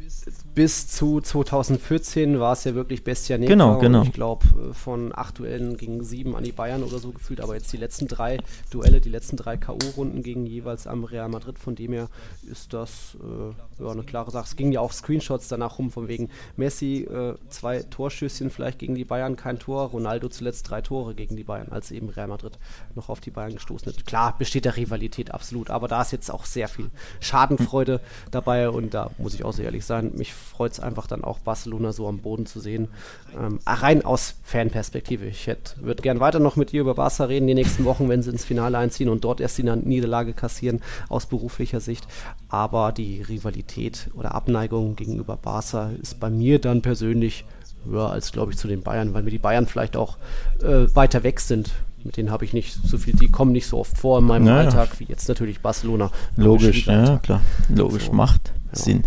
bis 0.60 0.90
zu 0.90 1.22
2014 1.22 2.38
war 2.38 2.52
es 2.52 2.66
ja 2.66 2.76
wirklich 2.76 3.06
Bestia 3.06 3.38
Negra. 3.38 3.54
Genau, 3.54 3.80
genau. 3.80 4.04
ich 4.04 4.12
glaube, 4.12 4.46
äh, 4.48 4.74
von 4.74 5.14
acht 5.16 5.40
Duellen 5.40 5.78
gegen 5.78 6.04
sieben 6.04 6.36
an 6.36 6.44
die 6.44 6.52
Bayern 6.52 6.84
oder 6.84 7.00
so 7.00 7.14
gefühlt, 7.14 7.40
aber 7.40 7.56
jetzt 7.56 7.72
die 7.72 7.78
letzten 7.78 8.10
drei 8.10 8.40
Duelle, 8.70 9.00
die 9.00 9.08
letzten 9.08 9.38
drei 9.38 9.56
K.O.-Runden 9.56 10.22
gegen 10.22 10.46
jeweils 10.46 10.86
am 10.86 11.06
Real 11.06 11.30
Madrid, 11.30 11.60
von 11.60 11.76
dem 11.76 11.94
her 11.94 12.10
ist 12.52 12.74
das 12.74 13.18
äh, 13.22 13.82
ja, 13.82 13.90
eine 13.90 14.04
klare 14.04 14.32
Sache. 14.32 14.48
Es 14.48 14.58
ging 14.58 14.74
ja 14.74 14.82
auch 14.82 14.92
Screenshots 14.92 15.48
danach 15.48 15.80
rum, 15.80 15.92
von 15.92 16.10
wegen 16.10 16.28
Messi, 16.58 17.08
äh, 17.10 17.36
zwei 17.48 17.84
Torschüsschen 17.84 18.50
vielleicht 18.50 18.80
gegen 18.80 18.96
die 18.96 19.06
Bayern, 19.06 19.38
kein 19.38 19.60
Tor, 19.60 19.86
Ronaldo 19.92 20.28
zuletzt 20.28 20.70
drei 20.70 20.82
Tore 20.82 21.16
gegen 21.16 21.38
die 21.38 21.46
Bayern, 21.46 21.70
als 21.70 21.90
eben 21.92 22.10
Real 22.10 22.28
Madrid 22.28 22.60
noch 22.96 23.08
auf 23.08 23.22
die 23.22 23.32
Bayern 23.32 23.54
gestoßen 23.54 23.88
ist. 23.88 24.06
Klar, 24.06 24.36
besteht 24.38 24.66
der 24.66 24.76
Rivalität 24.76 25.34
absolut, 25.34 25.70
aber 25.70 25.88
da 25.88 26.02
ist 26.02 26.12
jetzt 26.12 26.30
auch 26.30 26.44
sehr 26.44 26.68
viel 26.68 26.92
Schadenfreude 27.22 28.02
dabei 28.32 28.70
und 28.70 28.94
da 28.94 29.12
muss 29.18 29.36
ich 29.36 29.46
auch 29.46 29.54
so 29.54 29.62
ehrlich 29.62 29.86
sein, 29.86 30.12
mich 30.16 30.34
freut 30.50 30.74
es 30.74 30.80
einfach 30.80 31.08
dann 31.08 31.24
auch, 31.24 31.40
Barcelona 31.40 31.94
so 31.94 32.08
am 32.08 32.20
Boden 32.20 32.46
zu 32.46 32.60
sehen. 32.60 32.90
Ähm, 33.38 33.60
rein 33.66 34.04
aus 34.04 34.36
Fanperspektive. 34.44 35.26
Ich 35.26 35.48
würde 35.48 36.02
gern 36.02 36.20
weiter 36.20 36.40
noch 36.40 36.56
mit 36.56 36.72
dir 36.72 36.82
über 36.82 36.96
Barca 36.96 37.26
reden 37.26 37.48
die 37.48 37.54
nächsten 37.54 37.86
Wochen, 37.86 38.10
wenn 38.10 38.24
sie 38.24 38.32
ins 38.32 38.46
Finale 38.46 38.78
einziehen 38.78 39.10
und 39.10 39.24
dort 39.24 39.40
erst 39.40 39.58
die 39.58 39.64
Niederlage 39.64 40.34
kassieren 40.34 40.82
aus 41.08 41.28
beruflicher 41.28 41.80
Sicht. 41.80 42.08
Aber 42.50 42.92
die 42.92 43.22
Rivalität 43.22 44.10
oder 44.14 44.36
Abneigung 44.36 44.96
gegenüber 44.96 45.38
Barca 45.38 45.92
ist 46.02 46.20
bei 46.20 46.30
mir 46.30 46.60
dann 46.60 46.82
persönlich 46.82 47.46
höher 47.86 48.12
als, 48.12 48.32
glaube 48.32 48.52
ich, 48.52 48.58
zu 48.58 48.68
den 48.68 48.82
Bayern, 48.82 49.14
weil 49.14 49.24
mir 49.24 49.32
die 49.32 49.38
Bayern 49.38 49.68
vielleicht 49.68 49.96
auch 49.96 50.18
äh, 50.62 50.94
weiter 50.94 51.24
weg 51.24 51.40
sind 51.40 51.72
mit 52.04 52.18
denen 52.18 52.32
habe 52.32 52.46
ich 52.46 52.54
nicht 52.54 52.74
so 52.74 52.98
viel, 52.98 53.14
die 53.14 53.28
kommen 53.28 53.52
nicht 53.52 53.68
so 53.68 53.78
oft 53.78 53.98
vor 53.98 54.20
in 54.20 54.26
meinem 54.26 54.46
naja. 54.46 54.70
Alltag 54.70 55.00
wie 55.00 55.06
jetzt 55.06 55.28
natürlich 55.28 55.60
Barcelona. 55.60 56.12
Logisch, 56.38 56.88
ja, 56.88 57.18
klar. 57.18 57.42
Logisch, 57.68 58.06
so. 58.06 58.14
macht 58.14 58.54
ja. 58.72 58.80
Sinn. 58.80 59.04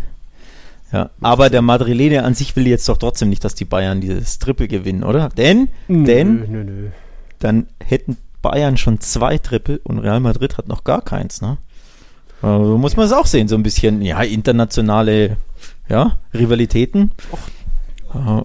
Ja, 0.92 1.10
aber 1.22 1.48
der 1.48 1.62
Madrilene 1.62 2.22
an 2.22 2.34
sich 2.34 2.54
will 2.54 2.66
jetzt 2.66 2.88
doch 2.88 2.98
trotzdem 2.98 3.30
nicht, 3.30 3.44
dass 3.44 3.54
die 3.54 3.64
Bayern 3.64 4.02
dieses 4.02 4.38
Triple 4.38 4.68
gewinnen, 4.68 5.04
oder? 5.04 5.30
Denn, 5.30 5.68
nö, 5.88 6.04
denn, 6.04 6.50
nö, 6.50 6.64
nö. 6.64 6.88
dann 7.38 7.66
hätten 7.82 8.18
Bayern 8.42 8.76
schon 8.76 9.00
zwei 9.00 9.38
Triple 9.38 9.80
und 9.84 10.00
Real 10.00 10.20
Madrid 10.20 10.58
hat 10.58 10.68
noch 10.68 10.84
gar 10.84 11.00
keins, 11.00 11.40
ne? 11.40 11.56
Also 12.42 12.76
muss 12.76 12.96
man 12.96 13.06
es 13.06 13.12
auch 13.12 13.26
sehen, 13.26 13.48
so 13.48 13.54
ein 13.54 13.62
bisschen, 13.62 14.02
ja, 14.02 14.20
internationale, 14.20 15.36
ja, 15.88 16.18
Rivalitäten. 16.34 17.12
Och, 17.32 17.38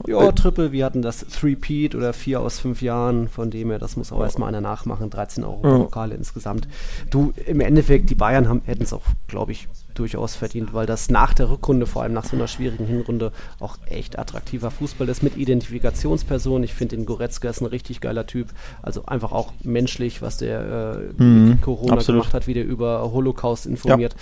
ja, 0.08 0.32
Triple, 0.32 0.72
wir 0.72 0.86
hatten 0.86 1.02
das 1.02 1.26
Three-Peat 1.26 1.96
oder 1.96 2.14
vier 2.14 2.42
aus 2.42 2.60
fünf 2.60 2.82
Jahren, 2.82 3.28
von 3.28 3.52
dem 3.52 3.70
her, 3.70 3.80
das 3.80 3.98
muss 3.98 4.12
auch 4.12 4.22
erstmal 4.22 4.50
einer 4.50 4.62
nachmachen, 4.62 5.10
13 5.10 5.44
Euro 5.44 5.62
Pokale 5.62 6.12
ja. 6.12 6.18
insgesamt. 6.18 6.68
Du, 7.10 7.34
im 7.46 7.60
Endeffekt, 7.60 8.10
die 8.10 8.16
Bayern 8.16 8.62
hätten 8.66 8.84
es 8.84 8.94
auch, 8.94 9.04
glaube 9.28 9.52
ich, 9.52 9.68
durchaus 9.94 10.36
verdient, 10.36 10.74
weil 10.74 10.86
das 10.86 11.10
nach 11.10 11.34
der 11.34 11.50
Rückrunde, 11.50 11.86
vor 11.86 12.04
allem 12.04 12.14
nach 12.14 12.26
so 12.26 12.36
einer 12.36 12.48
schwierigen 12.48 12.86
Hinrunde, 12.86 13.32
auch 13.60 13.78
echt 13.88 14.20
attraktiver 14.20 14.72
Fußball 14.72 15.10
ist 15.10 15.24
mit 15.24 15.38
Identifikationsperson. 15.38 16.64
Ich 16.64 16.74
finde 16.74 16.96
den 16.96 17.06
Goretzka 17.06 17.50
ist 17.50 17.62
ein 17.62 17.66
richtig 17.66 18.00
geiler 18.02 18.28
Typ, 18.28 18.50
also 18.82 19.06
einfach 19.06 19.32
auch 19.32 19.54
menschlich, 19.64 20.22
was 20.22 20.38
der 20.38 21.10
äh, 21.18 21.24
mhm, 21.24 21.62
Corona 21.62 21.94
absolut. 21.94 22.22
gemacht 22.22 22.34
hat, 22.34 22.48
wie 22.48 22.54
der 22.54 22.66
über 22.66 23.12
Holocaust 23.12 23.66
informiert. 23.66 24.14
Ja 24.14 24.20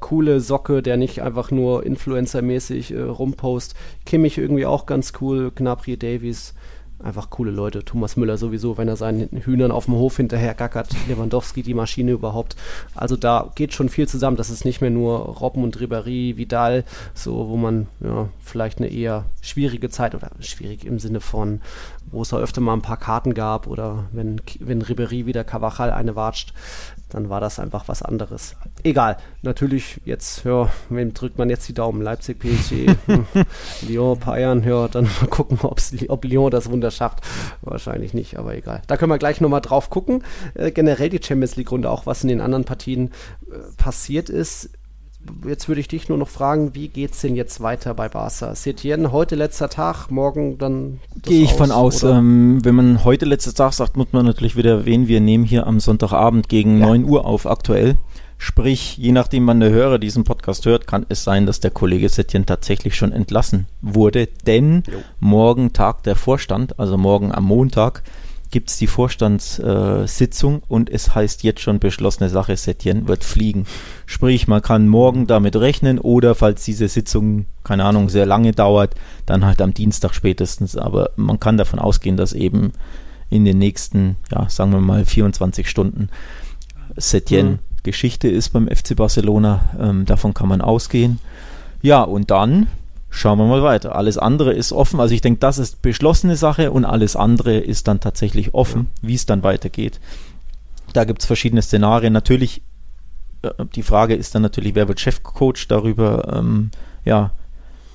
coole 0.00 0.40
Socke, 0.40 0.82
der 0.82 0.96
nicht 0.96 1.22
einfach 1.22 1.50
nur 1.50 1.84
Influencer-mäßig 1.84 2.94
äh, 2.94 3.02
rumpost. 3.02 3.74
Kimmich 4.06 4.38
irgendwie 4.38 4.66
auch 4.66 4.86
ganz 4.86 5.12
cool, 5.20 5.52
Gnabry 5.54 5.96
Davies, 5.96 6.54
einfach 7.02 7.30
coole 7.30 7.50
Leute. 7.50 7.84
Thomas 7.84 8.16
Müller 8.16 8.36
sowieso, 8.36 8.78
wenn 8.78 8.88
er 8.88 8.96
seinen 8.96 9.28
Hühnern 9.44 9.70
auf 9.70 9.86
dem 9.86 9.94
Hof 9.94 10.16
hinterher 10.16 10.54
gackert. 10.54 10.88
Lewandowski, 11.08 11.62
die 11.62 11.74
Maschine 11.74 12.12
überhaupt. 12.12 12.56
Also 12.94 13.16
da 13.16 13.50
geht 13.54 13.74
schon 13.74 13.88
viel 13.88 14.08
zusammen. 14.08 14.36
Das 14.36 14.50
ist 14.50 14.64
nicht 14.64 14.80
mehr 14.80 14.90
nur 14.90 15.18
Robben 15.18 15.64
und 15.64 15.78
Ribéry, 15.78 16.36
Vidal, 16.36 16.84
so 17.14 17.48
wo 17.48 17.56
man 17.56 17.86
ja, 18.00 18.28
vielleicht 18.42 18.78
eine 18.78 18.88
eher 18.88 19.24
schwierige 19.40 19.90
Zeit 19.90 20.14
oder 20.14 20.30
schwierig 20.40 20.84
im 20.84 20.98
Sinne 20.98 21.20
von, 21.20 21.60
wo 22.10 22.22
es 22.22 22.30
da 22.30 22.38
öfter 22.38 22.60
mal 22.60 22.74
ein 22.74 22.82
paar 22.82 22.98
Karten 22.98 23.34
gab 23.34 23.66
oder 23.66 24.04
wenn, 24.12 24.40
wenn 24.58 24.82
Ribéry 24.82 25.26
wieder 25.26 25.44
Cavachal 25.44 25.90
eine 25.90 26.16
watscht, 26.16 26.52
dann 27.08 27.28
war 27.28 27.40
das 27.40 27.58
einfach 27.58 27.88
was 27.88 28.02
anderes. 28.02 28.56
Egal, 28.82 29.16
natürlich 29.42 30.00
jetzt, 30.04 30.44
ja, 30.44 30.70
wem 30.88 31.12
drückt 31.12 31.38
man 31.38 31.50
jetzt 31.50 31.68
die 31.68 31.74
Daumen? 31.74 32.02
Leipzig, 32.02 32.38
PSG, 32.38 32.94
Lyon, 33.88 34.18
Bayern, 34.18 34.62
ja, 34.62 34.88
dann 34.88 35.04
mal 35.04 35.28
gucken, 35.28 35.58
ob 35.60 36.24
Lyon 36.24 36.50
das 36.50 36.70
Wunder 36.70 36.89
schafft. 36.90 37.20
Wahrscheinlich 37.62 38.14
nicht, 38.14 38.38
aber 38.38 38.54
egal. 38.54 38.82
Da 38.86 38.96
können 38.96 39.10
wir 39.10 39.18
gleich 39.18 39.40
nochmal 39.40 39.60
drauf 39.60 39.90
gucken. 39.90 40.24
Äh, 40.54 40.70
generell 40.70 41.08
die 41.08 41.20
Champions 41.22 41.56
League-Runde, 41.56 41.90
auch 41.90 42.06
was 42.06 42.22
in 42.22 42.28
den 42.28 42.40
anderen 42.40 42.64
Partien 42.64 43.10
äh, 43.50 43.56
passiert 43.76 44.28
ist 44.28 44.70
jetzt 45.46 45.68
würde 45.68 45.80
ich 45.80 45.88
dich 45.88 46.08
nur 46.08 46.18
noch 46.18 46.28
fragen, 46.28 46.74
wie 46.74 46.88
geht 46.88 47.12
es 47.12 47.20
denn 47.20 47.36
jetzt 47.36 47.60
weiter 47.60 47.94
bei 47.94 48.08
Barca? 48.08 48.54
Setien, 48.54 49.12
heute 49.12 49.34
letzter 49.34 49.68
Tag, 49.68 50.10
morgen 50.10 50.58
dann. 50.58 51.00
Gehe 51.22 51.42
ich 51.42 51.52
aus, 51.52 51.56
von 51.58 51.70
aus. 51.70 52.02
Ähm, 52.02 52.64
wenn 52.64 52.74
man 52.74 53.04
heute 53.04 53.26
letzter 53.26 53.54
Tag 53.54 53.72
sagt, 53.72 53.96
muss 53.96 54.08
man 54.12 54.24
natürlich 54.24 54.56
wieder 54.56 54.70
erwähnen, 54.70 55.08
wir 55.08 55.20
nehmen 55.20 55.44
hier 55.44 55.66
am 55.66 55.80
Sonntagabend 55.80 56.48
gegen 56.48 56.78
ja. 56.78 56.86
9 56.86 57.04
Uhr 57.04 57.24
auf 57.24 57.46
aktuell. 57.46 57.96
Sprich, 58.42 58.96
je 58.96 59.12
nachdem, 59.12 59.46
wann 59.46 59.60
der 59.60 59.68
Hörer 59.68 59.98
diesen 59.98 60.24
Podcast 60.24 60.64
hört, 60.64 60.86
kann 60.86 61.04
es 61.10 61.24
sein, 61.24 61.44
dass 61.44 61.60
der 61.60 61.70
Kollege 61.70 62.08
Setien 62.08 62.46
tatsächlich 62.46 62.96
schon 62.96 63.12
entlassen 63.12 63.66
wurde. 63.82 64.28
Denn 64.46 64.82
jo. 64.90 64.96
morgen 65.20 65.74
tagt 65.74 66.06
der 66.06 66.16
Vorstand, 66.16 66.80
also 66.80 66.96
morgen 66.96 67.32
am 67.32 67.44
Montag, 67.44 68.02
gibt 68.50 68.70
es 68.70 68.78
die 68.78 68.86
Vorstandssitzung 68.86 70.54
äh, 70.56 70.62
und 70.68 70.88
es 70.88 71.14
heißt 71.14 71.42
jetzt 71.42 71.60
schon 71.60 71.80
beschlossene 71.80 72.30
Sache, 72.30 72.56
Setien 72.56 73.08
wird 73.08 73.24
fliegen. 73.24 73.66
Sprich, 74.06 74.48
man 74.48 74.62
kann 74.62 74.88
morgen 74.88 75.26
damit 75.26 75.54
rechnen 75.56 75.98
oder 75.98 76.34
falls 76.34 76.64
diese 76.64 76.88
Sitzung, 76.88 77.44
keine 77.62 77.84
Ahnung, 77.84 78.08
sehr 78.08 78.24
lange 78.24 78.52
dauert, 78.52 78.94
dann 79.26 79.44
halt 79.44 79.60
am 79.60 79.74
Dienstag 79.74 80.14
spätestens. 80.14 80.78
Aber 80.78 81.10
man 81.14 81.40
kann 81.40 81.58
davon 81.58 81.78
ausgehen, 81.78 82.16
dass 82.16 82.32
eben 82.32 82.72
in 83.28 83.44
den 83.44 83.58
nächsten, 83.58 84.16
ja, 84.32 84.48
sagen 84.48 84.72
wir 84.72 84.80
mal 84.80 85.04
24 85.04 85.68
Stunden 85.68 86.08
Setien 86.96 87.46
mhm. 87.46 87.58
Geschichte 87.82 88.28
ist 88.28 88.50
beim 88.50 88.68
FC 88.68 88.96
Barcelona. 88.96 89.60
Ähm, 89.78 90.04
davon 90.06 90.34
kann 90.34 90.48
man 90.48 90.60
ausgehen. 90.60 91.18
Ja, 91.82 92.02
und 92.02 92.30
dann 92.30 92.66
schauen 93.10 93.38
wir 93.38 93.46
mal 93.46 93.62
weiter. 93.62 93.96
Alles 93.96 94.18
andere 94.18 94.52
ist 94.52 94.72
offen. 94.72 95.00
Also 95.00 95.14
ich 95.14 95.20
denke, 95.20 95.40
das 95.40 95.58
ist 95.58 95.82
beschlossene 95.82 96.36
Sache 96.36 96.70
und 96.70 96.84
alles 96.84 97.16
andere 97.16 97.56
ist 97.58 97.88
dann 97.88 98.00
tatsächlich 98.00 98.54
offen, 98.54 98.88
wie 99.02 99.14
es 99.14 99.26
dann 99.26 99.42
weitergeht. 99.42 100.00
Da 100.92 101.04
gibt 101.04 101.20
es 101.20 101.26
verschiedene 101.26 101.62
Szenarien. 101.62 102.12
Natürlich, 102.12 102.62
äh, 103.42 103.50
die 103.74 103.82
Frage 103.82 104.14
ist 104.14 104.34
dann 104.34 104.42
natürlich, 104.42 104.74
wer 104.74 104.88
wird 104.88 105.00
Chefcoach 105.00 105.66
darüber? 105.68 106.36
Ähm, 106.36 106.70
ja, 107.04 107.30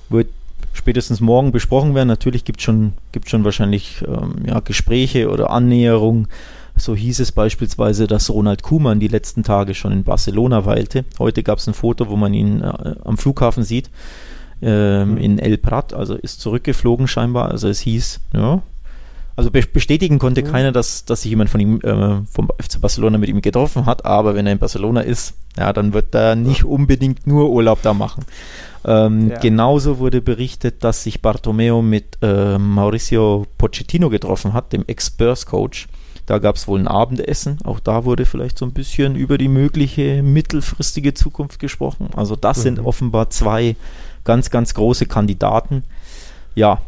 wird 0.08 0.28
spätestens 0.72 1.20
morgen 1.20 1.52
besprochen 1.52 1.94
werden. 1.94 2.08
Natürlich 2.08 2.44
gibt 2.44 2.60
es 2.60 2.64
schon, 2.64 2.92
gibt's 3.12 3.30
schon 3.30 3.44
wahrscheinlich 3.44 4.02
ähm, 4.06 4.44
ja, 4.46 4.60
Gespräche 4.60 5.30
oder 5.30 5.50
Annäherungen. 5.50 6.28
So 6.76 6.94
hieß 6.94 7.20
es 7.20 7.32
beispielsweise, 7.32 8.06
dass 8.06 8.30
Ronald 8.30 8.62
Kuhmann 8.62 9.00
die 9.00 9.08
letzten 9.08 9.42
Tage 9.42 9.74
schon 9.74 9.92
in 9.92 10.04
Barcelona 10.04 10.66
weilte. 10.66 11.04
Heute 11.18 11.42
gab 11.42 11.58
es 11.58 11.66
ein 11.66 11.74
Foto, 11.74 12.08
wo 12.08 12.16
man 12.16 12.34
ihn 12.34 12.60
äh, 12.60 12.96
am 13.04 13.16
Flughafen 13.16 13.64
sieht 13.64 13.90
ähm, 14.62 15.12
mhm. 15.12 15.16
in 15.18 15.38
El 15.38 15.58
Prat, 15.58 15.92
also 15.92 16.14
ist 16.14 16.40
zurückgeflogen 16.40 17.08
scheinbar. 17.08 17.50
Also 17.50 17.68
es 17.68 17.80
hieß, 17.80 18.20
ja. 18.34 18.62
Also 19.38 19.50
bestätigen 19.50 20.18
konnte 20.18 20.42
mhm. 20.42 20.46
keiner, 20.46 20.72
dass, 20.72 21.04
dass 21.04 21.22
sich 21.22 21.30
jemand 21.30 21.50
von 21.50 21.60
ihm, 21.60 21.80
äh, 21.82 22.22
vom 22.30 22.48
FC 22.58 22.80
Barcelona 22.80 23.18
mit 23.18 23.28
ihm 23.28 23.42
getroffen 23.42 23.84
hat, 23.84 24.06
aber 24.06 24.34
wenn 24.34 24.46
er 24.46 24.52
in 24.52 24.58
Barcelona 24.58 25.02
ist, 25.02 25.34
ja, 25.58 25.74
dann 25.74 25.92
wird 25.92 26.14
er 26.14 26.36
nicht 26.36 26.64
unbedingt 26.64 27.26
nur 27.26 27.50
Urlaub 27.50 27.82
da 27.82 27.92
machen. 27.92 28.24
Ähm, 28.86 29.28
ja. 29.28 29.38
Genauso 29.38 29.98
wurde 29.98 30.22
berichtet, 30.22 30.82
dass 30.84 31.02
sich 31.02 31.20
Bartomeo 31.20 31.82
mit 31.82 32.16
äh, 32.22 32.56
Mauricio 32.56 33.46
Pochettino 33.58 34.08
getroffen 34.08 34.54
hat, 34.54 34.72
dem 34.72 34.84
Ex-Spurs-Coach. 34.86 35.86
Da 36.26 36.38
gab 36.38 36.56
es 36.56 36.66
wohl 36.66 36.80
ein 36.80 36.88
Abendessen. 36.88 37.58
Auch 37.64 37.78
da 37.78 38.04
wurde 38.04 38.26
vielleicht 38.26 38.58
so 38.58 38.66
ein 38.66 38.72
bisschen 38.72 39.14
über 39.14 39.38
die 39.38 39.48
mögliche 39.48 40.22
mittelfristige 40.22 41.14
Zukunft 41.14 41.60
gesprochen. 41.60 42.10
Also 42.16 42.34
das 42.34 42.58
mhm. 42.58 42.62
sind 42.62 42.80
offenbar 42.80 43.30
zwei 43.30 43.76
ganz, 44.24 44.50
ganz 44.50 44.74
große 44.74 45.06
Kandidaten. 45.06 45.84
Ja. 46.56 46.80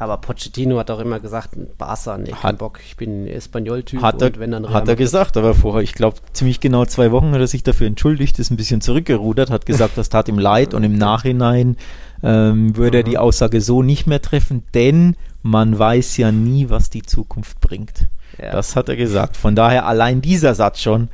Aber 0.00 0.18
Pochettino 0.18 0.78
hat 0.78 0.92
auch 0.92 1.00
immer 1.00 1.18
gesagt, 1.18 1.56
Barca, 1.76 2.18
nee, 2.18 2.30
kein 2.30 2.56
Bock, 2.56 2.78
ich 2.86 2.96
bin 2.96 3.26
Espanol-Typ 3.26 4.00
hat 4.00 4.22
er, 4.22 4.36
wenn 4.36 4.52
dann 4.52 4.64
Real 4.64 4.74
Hat 4.74 4.88
er 4.88 4.94
gesagt, 4.94 5.36
aber 5.36 5.54
vorher, 5.54 5.82
ich 5.82 5.92
glaube, 5.92 6.18
ziemlich 6.32 6.60
genau 6.60 6.84
zwei 6.84 7.10
Wochen 7.10 7.32
hat 7.32 7.40
er 7.40 7.48
sich 7.48 7.64
dafür 7.64 7.88
entschuldigt, 7.88 8.38
ist 8.38 8.52
ein 8.52 8.56
bisschen 8.56 8.80
zurückgerudert, 8.80 9.50
hat 9.50 9.66
gesagt, 9.66 9.98
das 9.98 10.08
tat 10.08 10.28
ihm 10.28 10.38
leid 10.38 10.72
und 10.72 10.84
im 10.84 10.96
Nachhinein 10.96 11.76
ähm, 12.22 12.76
würde 12.76 12.98
er 12.98 13.02
die 13.02 13.18
Aussage 13.18 13.60
so 13.60 13.82
nicht 13.82 14.06
mehr 14.06 14.22
treffen, 14.22 14.62
denn 14.72 15.16
man 15.42 15.76
weiß 15.76 16.16
ja 16.18 16.30
nie, 16.30 16.70
was 16.70 16.90
die 16.90 17.02
Zukunft 17.02 17.60
bringt. 17.60 18.06
Ja. 18.40 18.52
Das 18.52 18.76
hat 18.76 18.88
er 18.88 18.96
gesagt. 18.96 19.36
Von 19.36 19.56
daher 19.56 19.86
allein 19.86 20.20
dieser 20.20 20.54
Satz 20.54 20.80
schon 20.80 21.08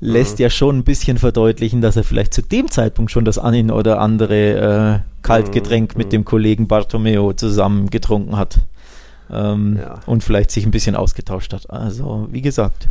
lässt 0.00 0.38
mhm. 0.38 0.44
ja 0.44 0.50
schon 0.50 0.78
ein 0.78 0.84
bisschen 0.84 1.18
verdeutlichen, 1.18 1.80
dass 1.80 1.96
er 1.96 2.04
vielleicht 2.04 2.32
zu 2.32 2.42
dem 2.42 2.70
Zeitpunkt 2.70 3.10
schon 3.10 3.24
das 3.24 3.38
ein 3.38 3.70
oder 3.70 4.00
andere 4.00 5.02
äh, 5.02 5.22
Kaltgetränk 5.22 5.94
mhm. 5.94 5.98
mit 5.98 6.12
dem 6.12 6.24
Kollegen 6.24 6.68
Bartomeo 6.68 7.32
zusammen 7.32 7.90
getrunken 7.90 8.36
hat. 8.36 8.60
Ähm, 9.30 9.78
ja. 9.80 10.00
Und 10.06 10.24
vielleicht 10.24 10.50
sich 10.50 10.64
ein 10.64 10.70
bisschen 10.70 10.96
ausgetauscht 10.96 11.52
hat. 11.52 11.68
Also, 11.68 12.28
wie 12.30 12.40
gesagt, 12.40 12.88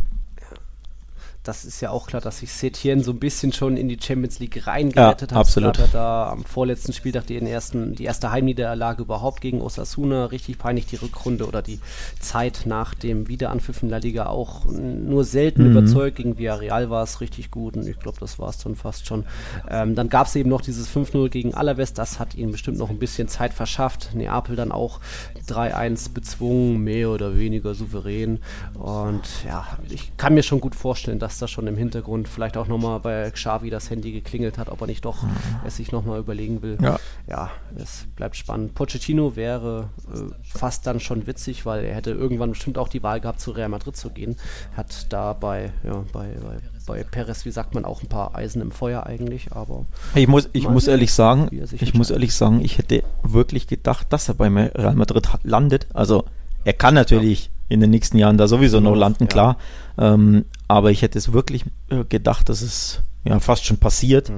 das 1.48 1.64
ist 1.64 1.80
ja 1.80 1.90
auch 1.90 2.06
klar, 2.06 2.20
dass 2.20 2.40
sich 2.40 2.52
Setien 2.52 3.02
so 3.02 3.10
ein 3.10 3.18
bisschen 3.18 3.54
schon 3.54 3.78
in 3.78 3.88
die 3.88 3.98
Champions 3.98 4.38
League 4.38 4.66
reingerettet 4.66 5.30
ja, 5.30 5.36
hat. 5.36 5.40
Absolut. 5.40 5.78
Hat 5.78 5.86
er 5.86 5.88
da 5.88 6.28
am 6.28 6.44
vorletzten 6.44 6.92
Spieltag 6.92 7.26
den 7.26 7.46
ersten, 7.46 7.94
die 7.94 8.04
erste 8.04 8.30
Heimniederlage 8.30 9.02
überhaupt 9.02 9.40
gegen 9.40 9.62
Osasuna, 9.62 10.26
richtig 10.26 10.58
peinlich 10.58 10.84
die 10.84 10.96
Rückrunde 10.96 11.46
oder 11.48 11.62
die 11.62 11.80
Zeit 12.20 12.64
nach 12.66 12.92
dem 12.92 13.28
Wiederanpfiff 13.28 13.82
in 13.82 13.88
La 13.88 13.96
Liga 13.96 14.26
auch 14.26 14.66
nur 14.66 15.24
selten 15.24 15.64
mhm. 15.64 15.70
überzeugt. 15.70 16.16
Gegen 16.18 16.36
Villarreal 16.36 16.90
war 16.90 17.02
es 17.02 17.22
richtig 17.22 17.50
gut 17.50 17.78
und 17.78 17.88
ich 17.88 17.98
glaube, 17.98 18.18
das 18.20 18.38
war 18.38 18.50
es 18.50 18.58
dann 18.58 18.76
fast 18.76 19.06
schon. 19.06 19.24
Ähm, 19.70 19.94
dann 19.94 20.10
gab 20.10 20.26
es 20.26 20.36
eben 20.36 20.50
noch 20.50 20.60
dieses 20.60 20.94
5-0 20.94 21.30
gegen 21.30 21.54
Alaves, 21.54 21.94
das 21.94 22.18
hat 22.18 22.34
ihnen 22.34 22.52
bestimmt 22.52 22.76
noch 22.76 22.90
ein 22.90 22.98
bisschen 22.98 23.26
Zeit 23.26 23.54
verschafft. 23.54 24.10
Neapel 24.14 24.54
dann 24.54 24.70
auch 24.70 25.00
3-1 25.48 26.12
bezwungen, 26.12 26.84
mehr 26.84 27.08
oder 27.08 27.38
weniger 27.38 27.74
souverän 27.74 28.40
und 28.74 29.22
ja, 29.46 29.66
ich 29.88 30.14
kann 30.18 30.34
mir 30.34 30.42
schon 30.42 30.60
gut 30.60 30.74
vorstellen, 30.74 31.18
dass 31.18 31.37
da 31.38 31.48
schon 31.48 31.66
im 31.66 31.76
Hintergrund 31.76 32.28
vielleicht 32.28 32.56
auch 32.56 32.66
nochmal 32.66 33.00
bei 33.00 33.30
Xavi 33.30 33.70
das 33.70 33.90
Handy 33.90 34.12
geklingelt 34.12 34.58
hat, 34.58 34.68
ob 34.68 34.80
er 34.80 34.86
nicht 34.86 35.04
doch 35.04 35.22
mhm. 35.22 35.30
es 35.66 35.76
sich 35.76 35.92
nochmal 35.92 36.18
überlegen 36.18 36.62
will. 36.62 36.78
Ja. 36.80 36.98
ja, 37.26 37.50
es 37.76 38.06
bleibt 38.16 38.36
spannend. 38.36 38.74
Pochettino 38.74 39.36
wäre 39.36 39.90
äh, 40.12 40.32
fast 40.42 40.86
dann 40.86 41.00
schon 41.00 41.26
witzig, 41.26 41.66
weil 41.66 41.84
er 41.84 41.94
hätte 41.94 42.10
irgendwann 42.10 42.50
bestimmt 42.50 42.78
auch 42.78 42.88
die 42.88 43.02
Wahl 43.02 43.20
gehabt, 43.20 43.40
zu 43.40 43.52
Real 43.52 43.68
Madrid 43.68 43.96
zu 43.96 44.10
gehen. 44.10 44.36
Hat 44.76 45.12
da 45.12 45.32
bei, 45.32 45.72
ja, 45.84 46.04
bei, 46.12 46.28
bei 46.42 46.58
bei 46.88 47.04
Perez, 47.04 47.44
wie 47.44 47.50
sagt 47.50 47.74
man, 47.74 47.84
auch 47.84 48.02
ein 48.02 48.08
paar 48.08 48.34
Eisen 48.34 48.62
im 48.62 48.72
Feuer 48.72 49.06
eigentlich, 49.06 49.52
aber. 49.52 49.84
Ich 50.14 50.26
muss, 50.26 50.48
ich 50.52 50.68
muss 50.68 50.88
ehrlich 50.88 51.12
sagen, 51.12 51.48
ich 51.52 51.94
muss 51.94 52.10
ehrlich 52.10 52.34
sagen, 52.34 52.60
ich 52.64 52.78
hätte 52.78 53.04
wirklich 53.22 53.68
gedacht, 53.68 54.06
dass 54.10 54.28
er 54.28 54.34
bei 54.34 54.48
Real 54.48 54.94
Madrid 54.94 55.28
landet. 55.44 55.86
Also 55.92 56.24
er 56.64 56.72
kann 56.72 56.94
natürlich 56.94 57.44
ja. 57.44 57.50
in 57.68 57.80
den 57.80 57.90
nächsten 57.90 58.16
Jahren 58.16 58.38
da 58.38 58.48
sowieso 58.48 58.80
noch 58.80 58.96
landen, 58.96 59.24
ja. 59.24 59.28
klar. 59.28 59.56
Ähm, 59.98 60.46
aber 60.68 60.90
ich 60.90 61.02
hätte 61.02 61.18
es 61.18 61.32
wirklich 61.32 61.64
äh, 61.90 62.04
gedacht, 62.04 62.48
dass 62.48 62.62
es 62.62 63.02
ja 63.24 63.40
fast 63.40 63.64
schon 63.64 63.78
passiert. 63.78 64.28
Mhm. 64.28 64.34